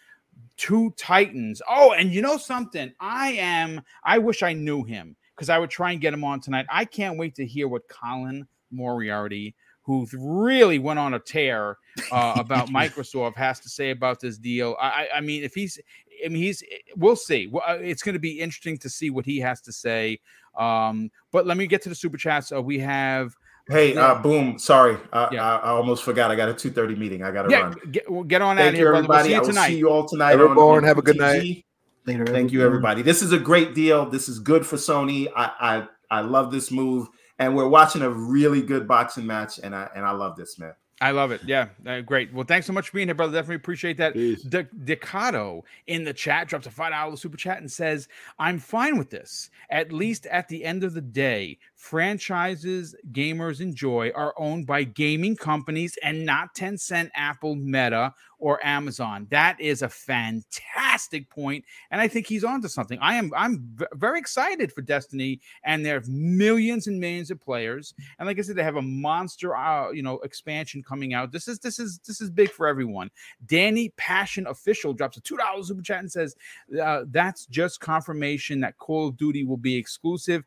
two 0.56 0.94
titans. 0.96 1.60
Oh 1.68 1.92
and 1.92 2.10
you 2.10 2.22
know 2.22 2.38
something? 2.38 2.92
I 2.98 3.32
am 3.32 3.82
i 4.04 4.16
wish 4.16 4.42
i 4.42 4.54
knew 4.54 4.82
him 4.82 5.16
because 5.34 5.50
i 5.50 5.58
would 5.58 5.70
try 5.70 5.90
and 5.90 6.00
get 6.00 6.14
him 6.14 6.24
on 6.24 6.40
tonight. 6.40 6.64
I 6.70 6.86
can't 6.86 7.18
wait 7.18 7.34
to 7.34 7.46
hear 7.46 7.68
what 7.68 7.88
colin 7.88 8.46
moriarty 8.70 9.54
who 9.82 10.06
really 10.16 10.78
went 10.78 10.98
on 10.98 11.14
a 11.14 11.18
tear 11.18 11.76
uh, 12.12 12.34
about 12.36 12.68
microsoft 12.80 13.36
has 13.36 13.58
to 13.60 13.68
say 13.68 13.90
about 13.90 14.20
this 14.20 14.36
deal 14.38 14.76
i 14.80 14.88
i 14.88 15.08
I 15.16 15.20
mean 15.20 15.42
if 15.44 15.54
he's 15.54 15.78
I 16.22 16.28
mean, 16.28 16.42
he's. 16.42 16.62
We'll 16.96 17.16
see. 17.16 17.50
Uh, 17.66 17.78
It's 17.80 18.02
going 18.02 18.12
to 18.12 18.18
be 18.18 18.40
interesting 18.40 18.76
to 18.80 18.90
see 18.90 19.08
what 19.08 19.24
he 19.24 19.38
has 19.38 19.62
to 19.62 19.72
say. 19.72 20.20
Um, 20.54 21.10
but 21.32 21.46
let 21.46 21.56
me 21.56 21.66
get 21.66 21.80
to 21.84 21.88
the 21.88 21.94
super 21.94 22.18
chats. 22.18 22.52
Uh, 22.52 22.60
we 22.60 22.78
have. 22.80 23.34
Hey, 23.70 23.96
uh, 23.96 24.16
boom. 24.16 24.58
Sorry, 24.58 24.98
uh, 25.14 25.28
Yeah. 25.32 25.42
I, 25.42 25.56
I 25.56 25.68
almost 25.70 26.02
forgot. 26.02 26.30
I 26.30 26.36
got 26.36 26.50
a 26.50 26.52
two 26.52 26.70
thirty 26.70 26.94
meeting. 26.94 27.22
I 27.22 27.30
got 27.30 27.44
to 27.44 27.50
Yeah, 27.50 27.60
run. 27.62 27.76
get, 27.90 28.10
well, 28.10 28.22
get 28.24 28.42
on 28.42 28.58
out 28.58 28.60
of 28.60 28.64
Thank 28.66 28.72
you, 28.74 28.78
here, 28.80 28.90
brother. 28.92 29.08
We'll 29.08 29.18
everybody. 29.18 29.28
see 29.28 29.34
I 29.34 29.36
you 29.36 29.40
will 29.40 29.48
tonight. 29.48 29.68
see 29.68 29.76
you 29.78 29.88
all 29.88 30.06
tonight. 30.06 30.34
on- 30.34 30.40
Everyone, 30.50 30.84
have 30.84 30.98
a 30.98 31.02
good 31.02 31.16
PTG. 31.16 31.18
night. 31.20 31.64
Later, 32.04 32.26
Thank 32.26 32.52
you, 32.52 32.62
everybody. 32.62 33.00
This 33.00 33.22
is 33.22 33.32
a 33.32 33.38
great 33.38 33.74
deal. 33.74 34.04
This 34.10 34.28
is 34.28 34.38
good 34.40 34.66
for 34.66 34.76
Sony. 34.76 35.28
I, 35.34 35.86
I 36.10 36.18
I 36.18 36.20
love 36.20 36.50
this 36.52 36.70
move, 36.70 37.08
and 37.40 37.56
we're 37.56 37.68
watching 37.68 38.02
a 38.02 38.10
really 38.10 38.62
good 38.62 38.86
boxing 38.86 39.26
match, 39.26 39.58
and 39.62 39.74
I 39.74 39.88
and 39.96 40.04
I 40.04 40.12
love 40.12 40.36
this 40.36 40.58
man. 40.58 40.74
I 41.02 41.12
love 41.12 41.30
it. 41.30 41.40
Yeah, 41.46 41.68
uh, 41.86 42.02
great. 42.02 42.30
Well, 42.30 42.44
thanks 42.44 42.66
so 42.66 42.74
much 42.74 42.90
for 42.90 42.96
being 42.96 43.08
here, 43.08 43.14
brother. 43.14 43.32
Definitely 43.32 43.56
appreciate 43.56 43.96
that. 43.96 44.12
Peace. 44.12 44.42
De- 44.42 44.64
Decado 44.84 45.62
in 45.86 46.04
the 46.04 46.12
chat 46.12 46.46
drops 46.46 46.66
a 46.66 46.70
five 46.70 46.92
dollar 46.92 47.16
super 47.16 47.38
chat 47.38 47.58
and 47.58 47.72
says, 47.72 48.06
"I'm 48.38 48.58
fine 48.58 48.98
with 48.98 49.08
this. 49.08 49.48
At 49.70 49.92
least 49.92 50.26
at 50.26 50.46
the 50.48 50.62
end 50.62 50.84
of 50.84 50.92
the 50.92 51.00
day, 51.00 51.58
franchises 51.74 52.94
gamers 53.12 53.62
enjoy 53.62 54.12
are 54.14 54.34
owned 54.36 54.66
by 54.66 54.84
gaming 54.84 55.36
companies 55.36 55.96
and 56.02 56.26
not 56.26 56.54
Tencent, 56.54 57.08
Apple, 57.14 57.56
Meta, 57.56 58.12
or 58.40 58.64
Amazon. 58.66 59.26
That 59.30 59.60
is 59.60 59.82
a 59.82 59.88
fantastic 59.88 61.28
point, 61.30 61.64
and 61.90 62.00
I 62.00 62.08
think 62.08 62.26
he's 62.26 62.42
onto 62.42 62.68
something. 62.68 62.98
I 63.00 63.14
am 63.14 63.30
I'm 63.36 63.62
v- 63.74 63.86
very 63.94 64.18
excited 64.18 64.72
for 64.72 64.82
Destiny, 64.82 65.40
and 65.62 65.84
there 65.84 65.98
are 65.98 66.02
millions 66.08 66.86
and 66.86 66.98
millions 66.98 67.30
of 67.30 67.40
players. 67.40 67.94
And 68.18 68.26
like 68.26 68.38
I 68.38 68.42
said, 68.42 68.56
they 68.56 68.64
have 68.64 68.76
a 68.76 68.82
monster, 68.82 69.56
uh, 69.56 69.90
you 69.90 70.02
know, 70.02 70.18
expansion 70.20 70.82
coming 70.82 71.14
out. 71.14 71.30
This 71.30 71.46
is 71.46 71.58
this 71.58 71.78
is 71.78 72.00
this 72.06 72.20
is 72.20 72.30
big 72.30 72.50
for 72.50 72.66
everyone. 72.66 73.10
Danny 73.46 73.90
Passion 73.96 74.46
Official 74.46 74.92
drops 74.92 75.16
a 75.16 75.20
two 75.20 75.36
dollars 75.36 75.68
super 75.68 75.82
chat 75.82 76.00
and 76.00 76.10
says, 76.10 76.34
uh, 76.82 77.04
"That's 77.08 77.46
just 77.46 77.80
confirmation 77.80 78.60
that 78.60 78.78
Call 78.78 79.08
of 79.08 79.16
Duty 79.16 79.44
will 79.44 79.56
be 79.56 79.76
exclusive." 79.76 80.44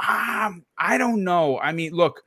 Um, 0.00 0.64
I 0.76 0.98
don't 0.98 1.24
know. 1.24 1.58
I 1.58 1.72
mean, 1.72 1.92
look. 1.92 2.22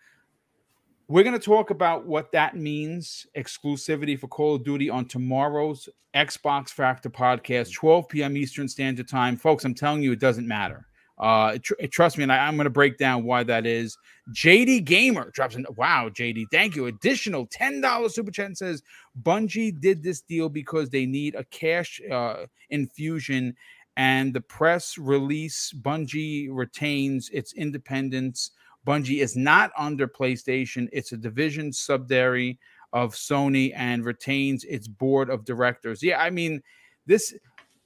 We're 1.09 1.23
going 1.23 1.33
to 1.33 1.43
talk 1.43 1.71
about 1.71 2.05
what 2.05 2.31
that 2.33 2.55
means 2.55 3.25
exclusivity 3.35 4.17
for 4.17 4.27
Call 4.27 4.53
of 4.53 4.63
Duty 4.63 4.91
on 4.91 5.05
tomorrow's 5.05 5.89
Xbox 6.15 6.69
Factor 6.69 7.09
podcast, 7.09 7.73
12 7.73 8.07
p.m. 8.09 8.37
Eastern 8.37 8.67
Standard 8.67 9.07
Time. 9.07 9.35
Folks, 9.35 9.65
I'm 9.65 9.73
telling 9.73 10.03
you, 10.03 10.11
it 10.11 10.19
doesn't 10.19 10.47
matter. 10.47 10.85
Uh, 11.17 11.57
tr- 11.63 11.73
trust 11.91 12.19
me, 12.19 12.21
and 12.21 12.31
I, 12.31 12.47
am 12.47 12.57
going 12.57 12.65
to 12.65 12.69
break 12.69 12.99
down 12.99 13.23
why 13.23 13.41
that 13.41 13.65
is. 13.65 13.97
JD 14.35 14.85
Gamer 14.85 15.31
drops 15.31 15.55
in. 15.55 15.65
Wow, 15.75 16.09
JD, 16.09 16.45
thank 16.51 16.75
you. 16.75 16.85
Additional 16.85 17.47
$10 17.47 18.11
super 18.11 18.29
chat 18.29 18.45
and 18.45 18.57
says 18.57 18.83
Bungie 19.23 19.81
did 19.81 20.03
this 20.03 20.21
deal 20.21 20.47
because 20.47 20.91
they 20.91 21.07
need 21.07 21.33
a 21.33 21.43
cash 21.45 21.99
uh, 22.11 22.45
infusion 22.69 23.55
and 23.97 24.31
the 24.31 24.41
press 24.41 24.95
release 24.95 25.73
Bungie 25.81 26.49
retains 26.51 27.29
its 27.33 27.53
independence 27.53 28.51
Bungie 28.89 29.21
is 29.21 29.35
not 29.35 29.71
under 29.77 30.07
PlayStation. 30.07 30.89
It's 30.91 31.11
a 31.11 31.17
division 31.17 31.71
subsidiary 31.71 32.57
of 32.91 33.13
Sony 33.13 33.71
and 33.75 34.03
retains 34.03 34.63
its 34.63 34.87
board 34.87 35.29
of 35.29 35.45
directors. 35.45 36.01
Yeah, 36.01 36.19
I 36.19 36.31
mean, 36.31 36.63
this 37.05 37.35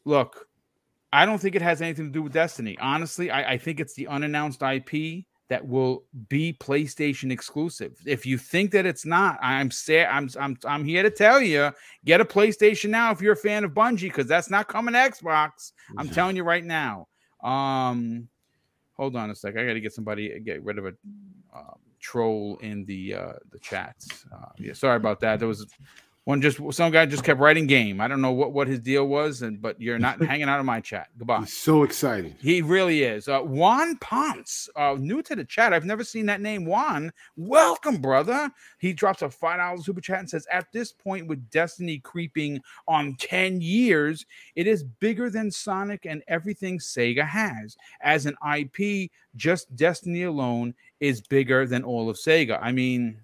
look, 0.05 0.47
I 1.11 1.25
don't 1.25 1.39
think 1.39 1.55
it 1.55 1.61
has 1.61 1.81
anything 1.81 2.05
to 2.05 2.11
do 2.11 2.21
with 2.21 2.31
Destiny. 2.31 2.77
Honestly, 2.80 3.31
I, 3.31 3.53
I 3.53 3.57
think 3.57 3.81
it's 3.81 3.95
the 3.95 4.07
unannounced 4.07 4.61
IP 4.61 5.25
that 5.49 5.67
will 5.67 6.05
be 6.30 6.53
PlayStation 6.53 7.34
exclusive. 7.34 7.97
If 8.05 8.25
you 8.25 8.38
think 8.38 8.71
that 8.71 8.85
it's 8.85 9.05
not, 9.05 9.38
I'm 9.41 9.71
say 9.71 10.05
I'm 10.05 10.30
I'm 10.39 10.57
I'm 10.65 10.85
here 10.85 11.03
to 11.03 11.11
tell 11.11 11.41
you, 11.41 11.71
get 12.05 12.21
a 12.21 12.25
PlayStation 12.25 12.91
now 12.91 13.11
if 13.11 13.21
you're 13.21 13.34
a 13.34 13.38
fan 13.38 13.65
of 13.65 13.71
Bungie, 13.71 14.03
because 14.03 14.27
that's 14.27 14.49
not 14.49 14.69
coming 14.69 14.93
to 14.93 14.99
Xbox. 14.99 15.73
I'm 15.97 16.07
telling 16.07 16.38
you 16.38 16.45
right 16.45 16.63
now. 16.63 17.07
Um, 17.43 18.30
hold 19.03 19.15
on 19.17 19.30
a 19.30 19.35
sec. 19.35 19.57
I 19.57 19.65
got 19.65 19.73
to 19.73 19.81
get 19.81 19.93
somebody 19.93 20.39
get 20.39 20.63
rid 20.63 20.77
of 20.77 20.85
a 20.85 20.93
um, 21.53 21.77
troll 21.99 22.57
in 22.61 22.85
the 22.85 23.15
uh, 23.15 23.34
the 23.51 23.59
chats. 23.59 24.25
Uh, 24.34 24.51
yeah, 24.57 24.73
sorry 24.73 24.95
about 24.95 25.19
that. 25.19 25.39
There 25.39 25.47
was 25.47 25.67
one 26.26 26.41
just 26.41 26.60
some 26.72 26.91
guy 26.91 27.06
just 27.06 27.24
kept 27.24 27.40
writing 27.40 27.68
game. 27.68 28.00
I 28.00 28.08
don't 28.08 28.22
know 28.22 28.32
what 28.32 28.54
what 28.54 28.68
his 28.68 28.80
deal 28.80 29.08
was, 29.08 29.41
and 29.41 29.62
but 29.62 29.80
you're 29.82 30.00
not 30.00 30.22
hanging 30.26 30.48
out 30.48 30.60
of 30.60 30.66
my 30.66 30.80
chat. 30.80 31.10
Goodbye. 31.18 31.40
He's 31.40 31.54
so 31.54 31.84
excited. 31.84 32.36
He 32.40 32.62
really 32.62 33.04
is. 33.04 33.28
Uh, 33.28 33.41
Juan 33.41 33.98
Ponce, 33.98 34.70
uh, 34.78 34.95
new 34.98 35.22
to 35.24 35.36
the 35.36 35.44
chat. 35.44 35.74
I've 35.74 35.86
never 35.86 36.04
seen 36.04 36.26
that 36.28 36.40
name. 36.40 36.66
Juan, 36.66 37.12
welcome, 37.36 37.98
brother. 37.98 38.50
He 38.80 38.94
drops 38.94 39.22
a 39.22 39.30
five 39.30 39.58
dollars 39.58 39.86
super 39.86 40.00
chat 40.00 40.20
and 40.20 40.30
says, 40.30 40.48
"At 40.50 40.72
this 40.72 40.94
point, 40.94 41.28
with 41.28 41.50
Destiny 41.50 42.00
creeping 42.00 42.62
on 42.88 43.16
ten 43.20 43.60
years, 43.60 44.26
it 44.56 44.66
is 44.66 44.84
bigger 44.84 45.30
than 45.30 45.52
Sonic 45.52 46.06
and 46.06 46.24
everything 46.30 46.80
Sega 46.80 47.28
has. 47.28 47.76
As 48.02 48.26
an 48.26 48.36
IP, 48.58 49.12
just 49.36 49.76
Destiny 49.76 50.24
alone 50.24 50.74
is 51.02 51.20
bigger 51.20 51.66
than 51.66 51.84
all 51.84 52.10
of 52.10 52.16
Sega. 52.16 52.60
I 52.62 52.72
mean." 52.72 53.23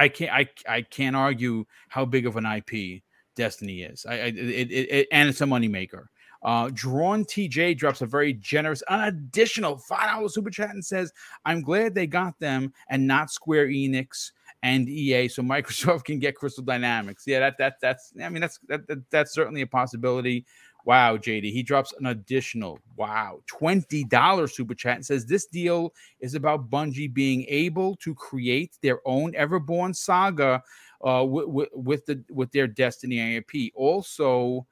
I 0.00 0.08
can't 0.08 0.32
I 0.32 0.48
I 0.66 0.82
can't 0.82 1.14
argue 1.14 1.66
how 1.88 2.06
big 2.06 2.26
of 2.26 2.36
an 2.36 2.46
IP 2.46 3.02
Destiny 3.36 3.82
is. 3.82 4.06
I, 4.08 4.14
I 4.14 4.16
it, 4.26 4.36
it, 4.36 4.72
it, 4.72 5.08
and 5.12 5.28
it's 5.28 5.40
a 5.42 5.44
moneymaker. 5.44 6.06
Uh, 6.42 6.70
Drawn 6.72 7.26
TJ 7.26 7.76
drops 7.76 8.00
a 8.00 8.06
very 8.06 8.32
generous, 8.32 8.82
an 8.88 9.00
additional 9.08 9.76
five 9.76 10.10
dollars 10.10 10.34
super 10.34 10.48
chat 10.50 10.70
and 10.70 10.84
says, 10.84 11.12
"I'm 11.44 11.60
glad 11.60 11.94
they 11.94 12.06
got 12.06 12.38
them 12.38 12.72
and 12.88 13.06
not 13.06 13.30
Square 13.30 13.68
Enix 13.68 14.32
and 14.62 14.88
EA, 14.88 15.28
so 15.28 15.42
Microsoft 15.54 16.04
can 16.04 16.18
get 16.18 16.34
Crystal 16.34 16.64
Dynamics." 16.64 17.24
Yeah, 17.26 17.40
that 17.40 17.58
that 17.58 17.74
that's 17.82 18.14
I 18.22 18.30
mean 18.30 18.40
that's 18.40 18.58
that, 18.68 18.86
that 18.88 19.10
that's 19.10 19.34
certainly 19.34 19.60
a 19.60 19.66
possibility. 19.66 20.46
Wow, 20.84 21.16
JD. 21.16 21.52
He 21.52 21.62
drops 21.62 21.92
an 22.00 22.06
additional, 22.06 22.78
wow, 22.96 23.40
$20 23.50 24.08
super 24.48 24.74
chat 24.74 24.96
and 24.96 25.06
says 25.06 25.26
this 25.26 25.46
deal 25.46 25.92
is 26.20 26.34
about 26.34 26.70
Bungie 26.70 27.12
being 27.12 27.44
able 27.48 27.96
to 27.96 28.14
create 28.14 28.78
their 28.82 29.00
own 29.06 29.32
Everborn 29.32 29.94
saga 29.94 30.62
uh, 31.04 31.20
w- 31.20 31.46
w- 31.46 31.70
with 31.74 32.06
the 32.06 32.22
with 32.30 32.50
their 32.52 32.66
Destiny 32.66 33.36
IP. 33.36 33.72
Also, 33.74 34.66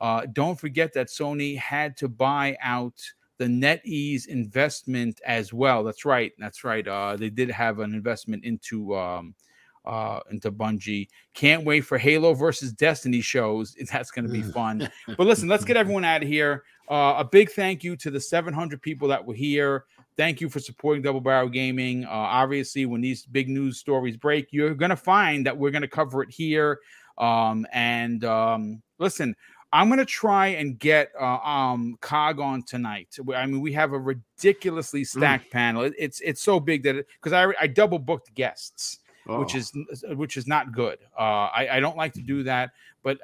uh, 0.00 0.26
don't 0.32 0.58
forget 0.58 0.92
that 0.94 1.08
Sony 1.08 1.56
had 1.58 1.96
to 1.98 2.08
buy 2.08 2.56
out 2.62 2.94
the 3.38 3.46
NetEase 3.46 4.26
investment 4.28 5.20
as 5.26 5.52
well. 5.52 5.84
That's 5.84 6.04
right. 6.04 6.32
That's 6.38 6.64
right. 6.64 6.86
Uh, 6.86 7.16
they 7.16 7.30
did 7.30 7.50
have 7.50 7.78
an 7.80 7.94
investment 7.94 8.44
into 8.44 8.96
um, 8.96 9.34
uh, 9.84 10.20
into 10.30 10.52
Bungie. 10.52 11.08
Can't 11.34 11.64
wait 11.64 11.80
for 11.80 11.98
Halo 11.98 12.34
versus 12.34 12.72
Destiny 12.72 13.20
shows. 13.20 13.74
That's 13.92 14.10
going 14.10 14.26
to 14.26 14.32
be 14.32 14.42
fun. 14.52 14.88
but 15.06 15.26
listen, 15.26 15.48
let's 15.48 15.64
get 15.64 15.76
everyone 15.78 16.04
out 16.04 16.22
of 16.22 16.28
here. 16.28 16.64
Uh, 16.90 17.16
a 17.18 17.24
big 17.24 17.50
thank 17.50 17.84
you 17.84 17.96
to 17.96 18.10
the 18.10 18.20
700 18.20 18.80
people 18.80 19.08
that 19.08 19.24
were 19.24 19.34
here. 19.34 19.84
Thank 20.16 20.40
you 20.40 20.48
for 20.48 20.58
supporting 20.58 21.02
Double 21.02 21.20
Barrel 21.20 21.48
Gaming. 21.48 22.04
Uh, 22.04 22.10
obviously, 22.10 22.86
when 22.86 23.00
these 23.00 23.24
big 23.26 23.48
news 23.48 23.78
stories 23.78 24.16
break, 24.16 24.48
you're 24.50 24.74
going 24.74 24.90
to 24.90 24.96
find 24.96 25.46
that 25.46 25.56
we're 25.56 25.70
going 25.70 25.82
to 25.82 25.88
cover 25.88 26.22
it 26.22 26.30
here. 26.30 26.80
Um, 27.18 27.66
and 27.72 28.24
um, 28.24 28.82
listen, 28.98 29.36
I'm 29.72 29.88
going 29.88 29.98
to 29.98 30.06
try 30.06 30.48
and 30.48 30.78
get 30.78 31.10
uh, 31.20 31.38
um, 31.38 31.98
Cog 32.00 32.40
on 32.40 32.62
tonight. 32.62 33.16
I 33.34 33.46
mean, 33.46 33.60
we 33.60 33.72
have 33.74 33.92
a 33.92 33.98
ridiculously 33.98 35.04
stacked 35.04 35.48
mm. 35.48 35.52
panel. 35.52 35.82
It, 35.82 35.94
it's 35.98 36.20
it's 36.20 36.42
so 36.42 36.58
big 36.58 36.82
that 36.84 37.04
because 37.20 37.32
I 37.32 37.52
I 37.60 37.66
double 37.66 37.98
booked 37.98 38.34
guests 38.34 39.00
oh. 39.28 39.40
which 39.40 39.54
is 39.54 39.72
which 40.10 40.36
is 40.36 40.46
not 40.46 40.72
good. 40.72 40.98
Uh, 41.18 41.48
I, 41.52 41.68
I 41.72 41.80
don't 41.80 41.96
like 41.96 42.12
to 42.14 42.22
do 42.22 42.42
that, 42.44 42.70
but 43.02 43.18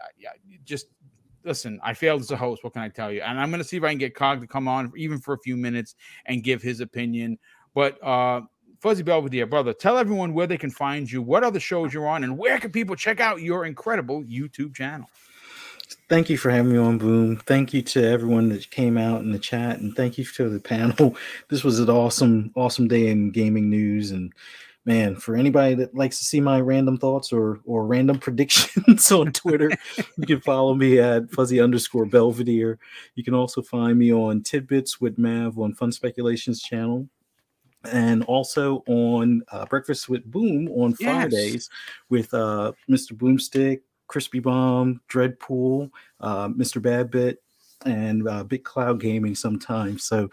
just 0.64 0.86
listen, 1.44 1.80
I 1.82 1.94
failed 1.94 2.20
as 2.20 2.30
a 2.30 2.36
host. 2.36 2.64
What 2.64 2.72
can 2.72 2.82
I 2.82 2.88
tell 2.88 3.12
you? 3.12 3.20
And 3.22 3.38
I'm 3.38 3.50
going 3.50 3.62
to 3.62 3.68
see 3.68 3.76
if 3.76 3.84
I 3.84 3.90
can 3.90 3.98
get 3.98 4.14
Cog 4.14 4.40
to 4.40 4.46
come 4.46 4.68
on 4.68 4.92
even 4.96 5.18
for 5.18 5.34
a 5.34 5.38
few 5.38 5.56
minutes 5.56 5.94
and 6.26 6.42
give 6.42 6.62
his 6.62 6.80
opinion. 6.80 7.38
But 7.74 8.02
uh, 8.02 8.42
Fuzzy 8.80 9.02
Belvedere, 9.02 9.46
brother, 9.46 9.72
tell 9.72 9.98
everyone 9.98 10.34
where 10.34 10.46
they 10.46 10.58
can 10.58 10.70
find 10.70 11.10
you, 11.10 11.22
what 11.22 11.44
other 11.44 11.60
shows 11.60 11.92
you're 11.92 12.06
on, 12.06 12.24
and 12.24 12.38
where 12.38 12.58
can 12.58 12.70
people 12.70 12.96
check 12.96 13.20
out 13.20 13.40
your 13.40 13.64
incredible 13.64 14.22
YouTube 14.24 14.74
channel. 14.74 15.08
Thank 16.08 16.30
you 16.30 16.36
for 16.36 16.50
having 16.50 16.72
me 16.72 16.78
on, 16.78 16.98
Boom. 16.98 17.36
Thank 17.36 17.72
you 17.72 17.82
to 17.82 18.06
everyone 18.06 18.48
that 18.50 18.70
came 18.70 18.98
out 18.98 19.20
in 19.20 19.32
the 19.32 19.38
chat, 19.38 19.80
and 19.80 19.94
thank 19.94 20.18
you 20.18 20.24
to 20.24 20.48
the 20.48 20.60
panel. 20.60 21.16
This 21.48 21.64
was 21.64 21.78
an 21.80 21.90
awesome, 21.90 22.52
awesome 22.54 22.88
day 22.88 23.08
in 23.08 23.30
gaming 23.30 23.70
news, 23.70 24.10
and 24.10 24.32
man, 24.84 25.16
for 25.16 25.36
anybody 25.36 25.74
that 25.74 25.94
likes 25.94 26.18
to 26.18 26.24
see 26.24 26.40
my 26.40 26.60
random 26.60 26.98
thoughts 26.98 27.32
or 27.32 27.60
or 27.64 27.86
random 27.86 28.18
predictions 28.20 29.10
on 29.10 29.32
Twitter, 29.32 29.70
you 30.16 30.26
can 30.26 30.40
follow 30.40 30.74
me 30.74 30.98
at 30.98 31.30
fuzzy 31.30 31.60
underscore 31.60 32.06
Belvedere. 32.06 32.78
You 33.14 33.24
can 33.24 33.34
also 33.34 33.62
find 33.62 33.98
me 33.98 34.12
on 34.12 34.42
Tidbits 34.42 35.00
with 35.00 35.18
Mav 35.18 35.58
on 35.58 35.74
Fun 35.74 35.92
Speculations 35.92 36.62
channel. 36.62 37.08
And 37.92 38.24
also 38.24 38.82
on 38.86 39.42
uh, 39.52 39.66
Breakfast 39.66 40.08
with 40.08 40.24
Boom 40.24 40.68
on 40.68 40.94
Fridays 40.94 41.52
yes. 41.52 41.68
with 42.08 42.32
uh, 42.32 42.72
Mr. 42.88 43.12
Boomstick, 43.12 43.80
Crispy 44.06 44.38
Bomb, 44.38 45.02
Dreadpool, 45.10 45.90
uh, 46.18 46.48
Mr. 46.48 46.80
Badbit, 46.80 47.36
and 47.84 48.26
uh, 48.26 48.42
Big 48.44 48.64
Cloud 48.64 49.00
Gaming 49.00 49.34
sometimes. 49.34 50.04
So 50.04 50.30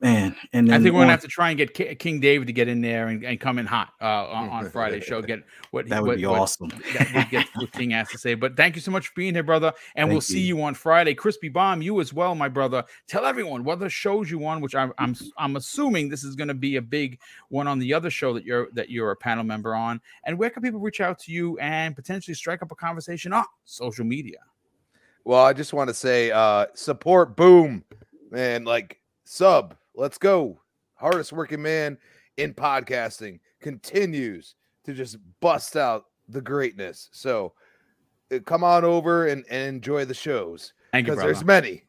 man. 0.00 0.34
And 0.52 0.72
I 0.72 0.78
think 0.78 0.94
we're 0.94 1.00
gonna 1.00 1.10
have 1.10 1.20
to 1.20 1.28
try 1.28 1.50
and 1.50 1.58
get 1.58 1.74
K- 1.74 1.94
King 1.94 2.20
David 2.20 2.46
to 2.46 2.52
get 2.52 2.68
in 2.68 2.80
there 2.80 3.08
and, 3.08 3.24
and 3.24 3.38
come 3.38 3.58
in 3.58 3.66
hot 3.66 3.90
uh, 4.00 4.26
on, 4.26 4.48
on 4.48 4.70
Friday 4.70 5.00
show. 5.00 5.20
Get 5.22 5.44
what 5.70 5.88
that 5.88 6.02
would 6.02 6.08
what, 6.08 6.16
be 6.18 6.26
awesome. 6.26 6.70
What, 7.12 7.30
get 7.30 7.46
what 7.54 7.72
King 7.72 7.90
has 7.90 8.08
to 8.10 8.18
say. 8.18 8.34
But 8.34 8.56
thank 8.56 8.74
you 8.74 8.80
so 8.80 8.90
much 8.90 9.08
for 9.08 9.14
being 9.16 9.34
here, 9.34 9.42
brother. 9.42 9.72
And 9.96 10.04
thank 10.04 10.12
we'll 10.12 10.20
see 10.20 10.40
you. 10.40 10.56
you 10.56 10.62
on 10.62 10.74
Friday. 10.74 11.14
Crispy 11.14 11.48
Bomb, 11.48 11.82
you 11.82 12.00
as 12.00 12.12
well, 12.12 12.34
my 12.34 12.48
brother. 12.48 12.84
Tell 13.06 13.26
everyone 13.26 13.64
what 13.64 13.80
the 13.80 13.88
shows 13.88 14.30
you 14.30 14.44
on, 14.46 14.60
which 14.60 14.74
I'm 14.74 14.92
I'm 14.98 15.14
I'm 15.36 15.56
assuming 15.56 16.08
this 16.08 16.24
is 16.24 16.34
going 16.34 16.48
to 16.48 16.54
be 16.54 16.76
a 16.76 16.82
big 16.82 17.18
one 17.48 17.66
on 17.66 17.78
the 17.78 17.92
other 17.92 18.10
show 18.10 18.32
that 18.34 18.44
you're 18.44 18.68
that 18.72 18.90
you're 18.90 19.10
a 19.10 19.16
panel 19.16 19.44
member 19.44 19.74
on. 19.74 20.00
And 20.24 20.38
where 20.38 20.50
can 20.50 20.62
people 20.62 20.80
reach 20.80 21.00
out 21.00 21.18
to 21.20 21.32
you 21.32 21.58
and 21.58 21.94
potentially 21.94 22.34
strike 22.34 22.62
up 22.62 22.72
a 22.72 22.76
conversation 22.76 23.32
on 23.32 23.44
social 23.64 24.04
media? 24.04 24.38
Well, 25.24 25.44
I 25.44 25.52
just 25.52 25.72
want 25.72 25.88
to 25.88 25.94
say 25.94 26.30
uh 26.30 26.66
support 26.74 27.36
boom 27.36 27.84
man 28.30 28.64
like 28.64 28.98
sub 29.24 29.76
Let's 29.94 30.18
go. 30.18 30.60
Hardest 30.94 31.32
working 31.32 31.62
man 31.62 31.98
in 32.36 32.54
podcasting 32.54 33.40
continues 33.60 34.54
to 34.84 34.94
just 34.94 35.18
bust 35.40 35.76
out 35.76 36.04
the 36.28 36.40
greatness. 36.40 37.08
So 37.12 37.52
uh, 38.32 38.38
come 38.44 38.64
on 38.64 38.84
over 38.84 39.26
and, 39.26 39.44
and 39.50 39.68
enjoy 39.76 40.04
the 40.04 40.14
shows 40.14 40.72
because 40.92 41.18
there's 41.18 41.44
many. 41.44 41.84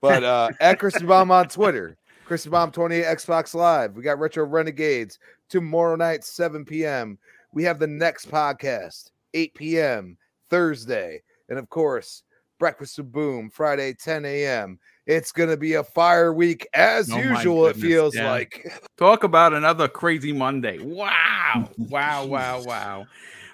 But 0.00 0.24
uh, 0.24 0.50
at 0.60 0.78
Crispy 0.78 1.06
Bomb 1.06 1.30
on 1.30 1.48
Twitter, 1.48 1.96
Crispy 2.24 2.50
Bomb 2.50 2.70
28 2.70 3.04
Xbox 3.04 3.54
Live. 3.54 3.94
We 3.94 4.02
got 4.02 4.18
Retro 4.18 4.44
Renegades 4.44 5.18
tomorrow 5.48 5.96
night, 5.96 6.24
7 6.24 6.64
p.m. 6.64 7.18
We 7.52 7.64
have 7.64 7.78
the 7.78 7.86
next 7.86 8.30
podcast, 8.30 9.10
8 9.34 9.54
p.m. 9.54 10.16
Thursday. 10.50 11.22
And 11.48 11.58
of 11.58 11.68
course, 11.68 12.22
Breakfast 12.58 12.98
with 12.98 13.12
Boom, 13.12 13.50
Friday, 13.50 13.94
10 13.94 14.24
a.m. 14.24 14.78
It's 15.08 15.32
going 15.32 15.48
to 15.48 15.56
be 15.56 15.72
a 15.72 15.82
fire 15.82 16.34
week 16.34 16.68
as 16.74 17.10
Oh 17.10 17.16
usual, 17.16 17.66
it 17.66 17.76
feels 17.76 18.14
yeah. 18.14 18.30
like. 18.30 18.70
Talk 18.98 19.24
about 19.24 19.54
another 19.54 19.88
crazy 19.88 20.34
Monday. 20.34 20.78
Wow. 20.80 21.70
Wow, 21.78 22.26
wow, 22.26 22.62
wow. 22.66 23.06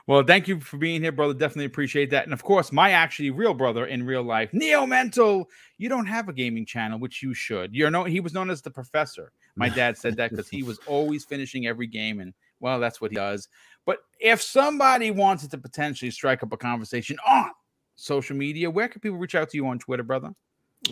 Well, 0.08 0.24
thank 0.24 0.48
you 0.48 0.58
for 0.58 0.78
being 0.78 1.00
here, 1.00 1.12
brother. 1.12 1.32
Definitely 1.32 1.66
appreciate 1.66 2.10
that. 2.10 2.24
And 2.24 2.32
of 2.32 2.42
course, 2.42 2.72
my 2.72 2.90
actually 2.90 3.30
real 3.30 3.54
brother 3.54 3.86
in 3.86 4.04
real 4.04 4.24
life, 4.24 4.50
Neo 4.52 4.84
Mental. 4.84 5.48
You 5.78 5.88
don't 5.88 6.06
have 6.06 6.28
a 6.28 6.32
gaming 6.32 6.66
channel, 6.66 6.98
which 6.98 7.22
you 7.22 7.32
should. 7.34 7.72
You're 7.72 7.90
no, 7.90 8.02
he 8.02 8.18
was 8.18 8.34
known 8.34 8.50
as 8.50 8.60
the 8.60 8.70
professor. 8.70 9.30
My 9.54 9.68
dad 9.68 9.96
said 9.96 10.16
that 10.16 10.30
because 10.30 10.48
he 10.48 10.64
was 10.64 10.80
always 10.86 11.24
finishing 11.24 11.68
every 11.68 11.86
game, 11.86 12.18
and 12.18 12.34
well, 12.58 12.80
that's 12.80 13.00
what 13.00 13.12
he 13.12 13.14
does. 13.14 13.48
But 13.86 13.98
if 14.18 14.42
somebody 14.42 15.12
wanted 15.12 15.52
to 15.52 15.58
potentially 15.58 16.10
strike 16.10 16.42
up 16.42 16.52
a 16.52 16.56
conversation 16.56 17.16
on 17.26 17.50
social 17.94 18.36
media, 18.36 18.68
where 18.68 18.88
can 18.88 19.00
people 19.00 19.18
reach 19.18 19.36
out 19.36 19.50
to 19.50 19.56
you 19.56 19.68
on 19.68 19.78
Twitter, 19.78 20.02
brother? 20.02 20.32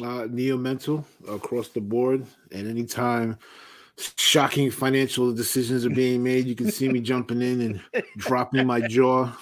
Uh, 0.01 0.27
Neo 0.31 0.57
Mental 0.57 1.05
across 1.29 1.69
the 1.69 1.81
board. 1.81 2.25
At 2.53 2.67
any 2.67 2.85
time, 2.85 3.39
shocking 4.17 4.71
financial 4.71 5.33
decisions 5.33 5.85
are 5.85 5.91
being 5.91 6.23
made, 6.23 6.47
you 6.47 6.55
can 6.55 6.71
see 6.71 6.89
me 6.89 7.01
jumping 7.01 7.43
in 7.43 7.61
and 7.61 8.05
dropping 8.17 8.67
my 8.67 8.81
jaw. 8.81 9.33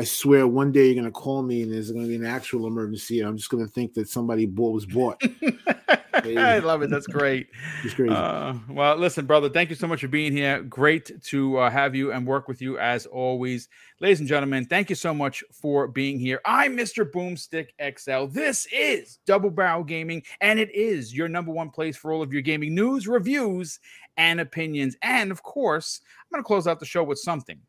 I 0.00 0.04
swear, 0.04 0.46
one 0.48 0.72
day 0.72 0.86
you're 0.86 0.94
gonna 0.94 1.10
call 1.10 1.42
me 1.42 1.60
and 1.60 1.70
there's 1.70 1.90
gonna 1.90 2.06
be 2.06 2.14
an 2.14 2.24
actual 2.24 2.66
emergency, 2.66 3.20
and 3.20 3.28
I'm 3.28 3.36
just 3.36 3.50
gonna 3.50 3.66
think 3.66 3.92
that 3.94 4.08
somebody 4.08 4.46
bought 4.46 4.72
was 4.72 4.86
bought. 4.86 5.20
I 6.14 6.58
love 6.60 6.80
it. 6.80 6.88
That's 6.88 7.06
great. 7.06 7.48
It's 7.84 7.92
crazy. 7.92 8.14
Uh, 8.14 8.54
well, 8.70 8.96
listen, 8.96 9.26
brother, 9.26 9.50
thank 9.50 9.68
you 9.68 9.76
so 9.76 9.86
much 9.86 10.00
for 10.00 10.08
being 10.08 10.32
here. 10.32 10.62
Great 10.62 11.22
to 11.24 11.58
uh, 11.58 11.70
have 11.70 11.94
you 11.94 12.12
and 12.12 12.26
work 12.26 12.48
with 12.48 12.62
you 12.62 12.78
as 12.78 13.04
always. 13.04 13.68
Ladies 14.00 14.20
and 14.20 14.28
gentlemen, 14.28 14.64
thank 14.64 14.88
you 14.88 14.96
so 14.96 15.12
much 15.12 15.44
for 15.52 15.86
being 15.86 16.18
here. 16.18 16.40
I'm 16.46 16.78
Mr. 16.78 17.04
Boomstick 17.04 17.68
XL. 17.98 18.32
This 18.32 18.66
is 18.72 19.18
Double 19.26 19.50
Barrel 19.50 19.84
Gaming, 19.84 20.22
and 20.40 20.58
it 20.58 20.74
is 20.74 21.14
your 21.14 21.28
number 21.28 21.52
one 21.52 21.68
place 21.68 21.98
for 21.98 22.10
all 22.10 22.22
of 22.22 22.32
your 22.32 22.42
gaming 22.42 22.74
news, 22.74 23.06
reviews, 23.06 23.80
and 24.16 24.40
opinions. 24.40 24.96
And 25.02 25.30
of 25.30 25.42
course, 25.42 26.00
I'm 26.20 26.36
going 26.36 26.42
to 26.42 26.46
close 26.46 26.66
out 26.66 26.80
the 26.80 26.86
show 26.86 27.04
with 27.04 27.18
something 27.18 27.60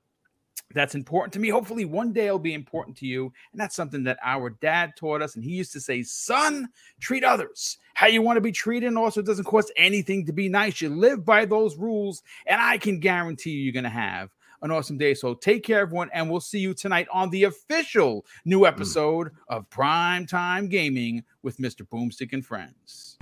that's 0.73 0.95
important 0.95 1.34
to 1.34 1.40
me. 1.40 1.49
Hopefully, 1.49 1.86
one 1.86 2.14
day 2.14 2.28
it'll 2.28 2.40
be 2.40 2.53
important 2.53 2.98
to 2.98 3.06
you. 3.06 3.32
And 3.52 3.60
that's 3.60 3.76
something 3.76 4.03
that 4.06 4.18
our 4.23 4.49
dad 4.49 4.94
taught 4.95 5.22
us. 5.22 5.36
And 5.36 5.44
he 5.44 5.52
used 5.52 5.73
to 5.73 5.82
say, 5.82 6.03
Son, 6.03 6.69
treat 6.99 7.23
others 7.23 7.78
how 7.94 8.07
you 8.07 8.22
want 8.22 8.38
to 8.38 8.41
be 8.41 8.52
treated. 8.52 8.88
And 8.88 8.98
also, 8.98 9.19
it 9.19 9.26
doesn't 9.26 9.45
cost 9.45 9.72
anything 9.76 10.26
to 10.26 10.34
be 10.34 10.49
nice. 10.49 10.82
You 10.82 10.90
live 10.90 11.26
by 11.26 11.45
those 11.45 11.78
rules. 11.78 12.23
And 12.45 12.61
I 12.61 12.78
can 12.78 12.99
guarantee 12.99 13.52
you, 13.52 13.61
you're 13.64 13.73
going 13.73 13.84
to 13.84 13.90
have 13.90 14.30
an 14.61 14.72
awesome 14.72 14.98
day. 14.98 15.14
So 15.14 15.34
take 15.34 15.64
care, 15.64 15.80
everyone. 15.80 16.10
And 16.14 16.30
we'll 16.30 16.40
see 16.40 16.60
you 16.60 16.73
tonight 16.73 17.07
on 17.11 17.30
the 17.30 17.45
official 17.45 18.26
new 18.45 18.61
mm. 18.61 18.68
episode 18.68 19.32
of 19.48 19.69
Prime 19.69 20.26
Time 20.26 20.69
Gaming 20.69 21.23
with 21.41 21.57
Mr. 21.57 21.88
Boomstick 21.88 22.34
and 22.34 22.45
Friends. 22.45 23.18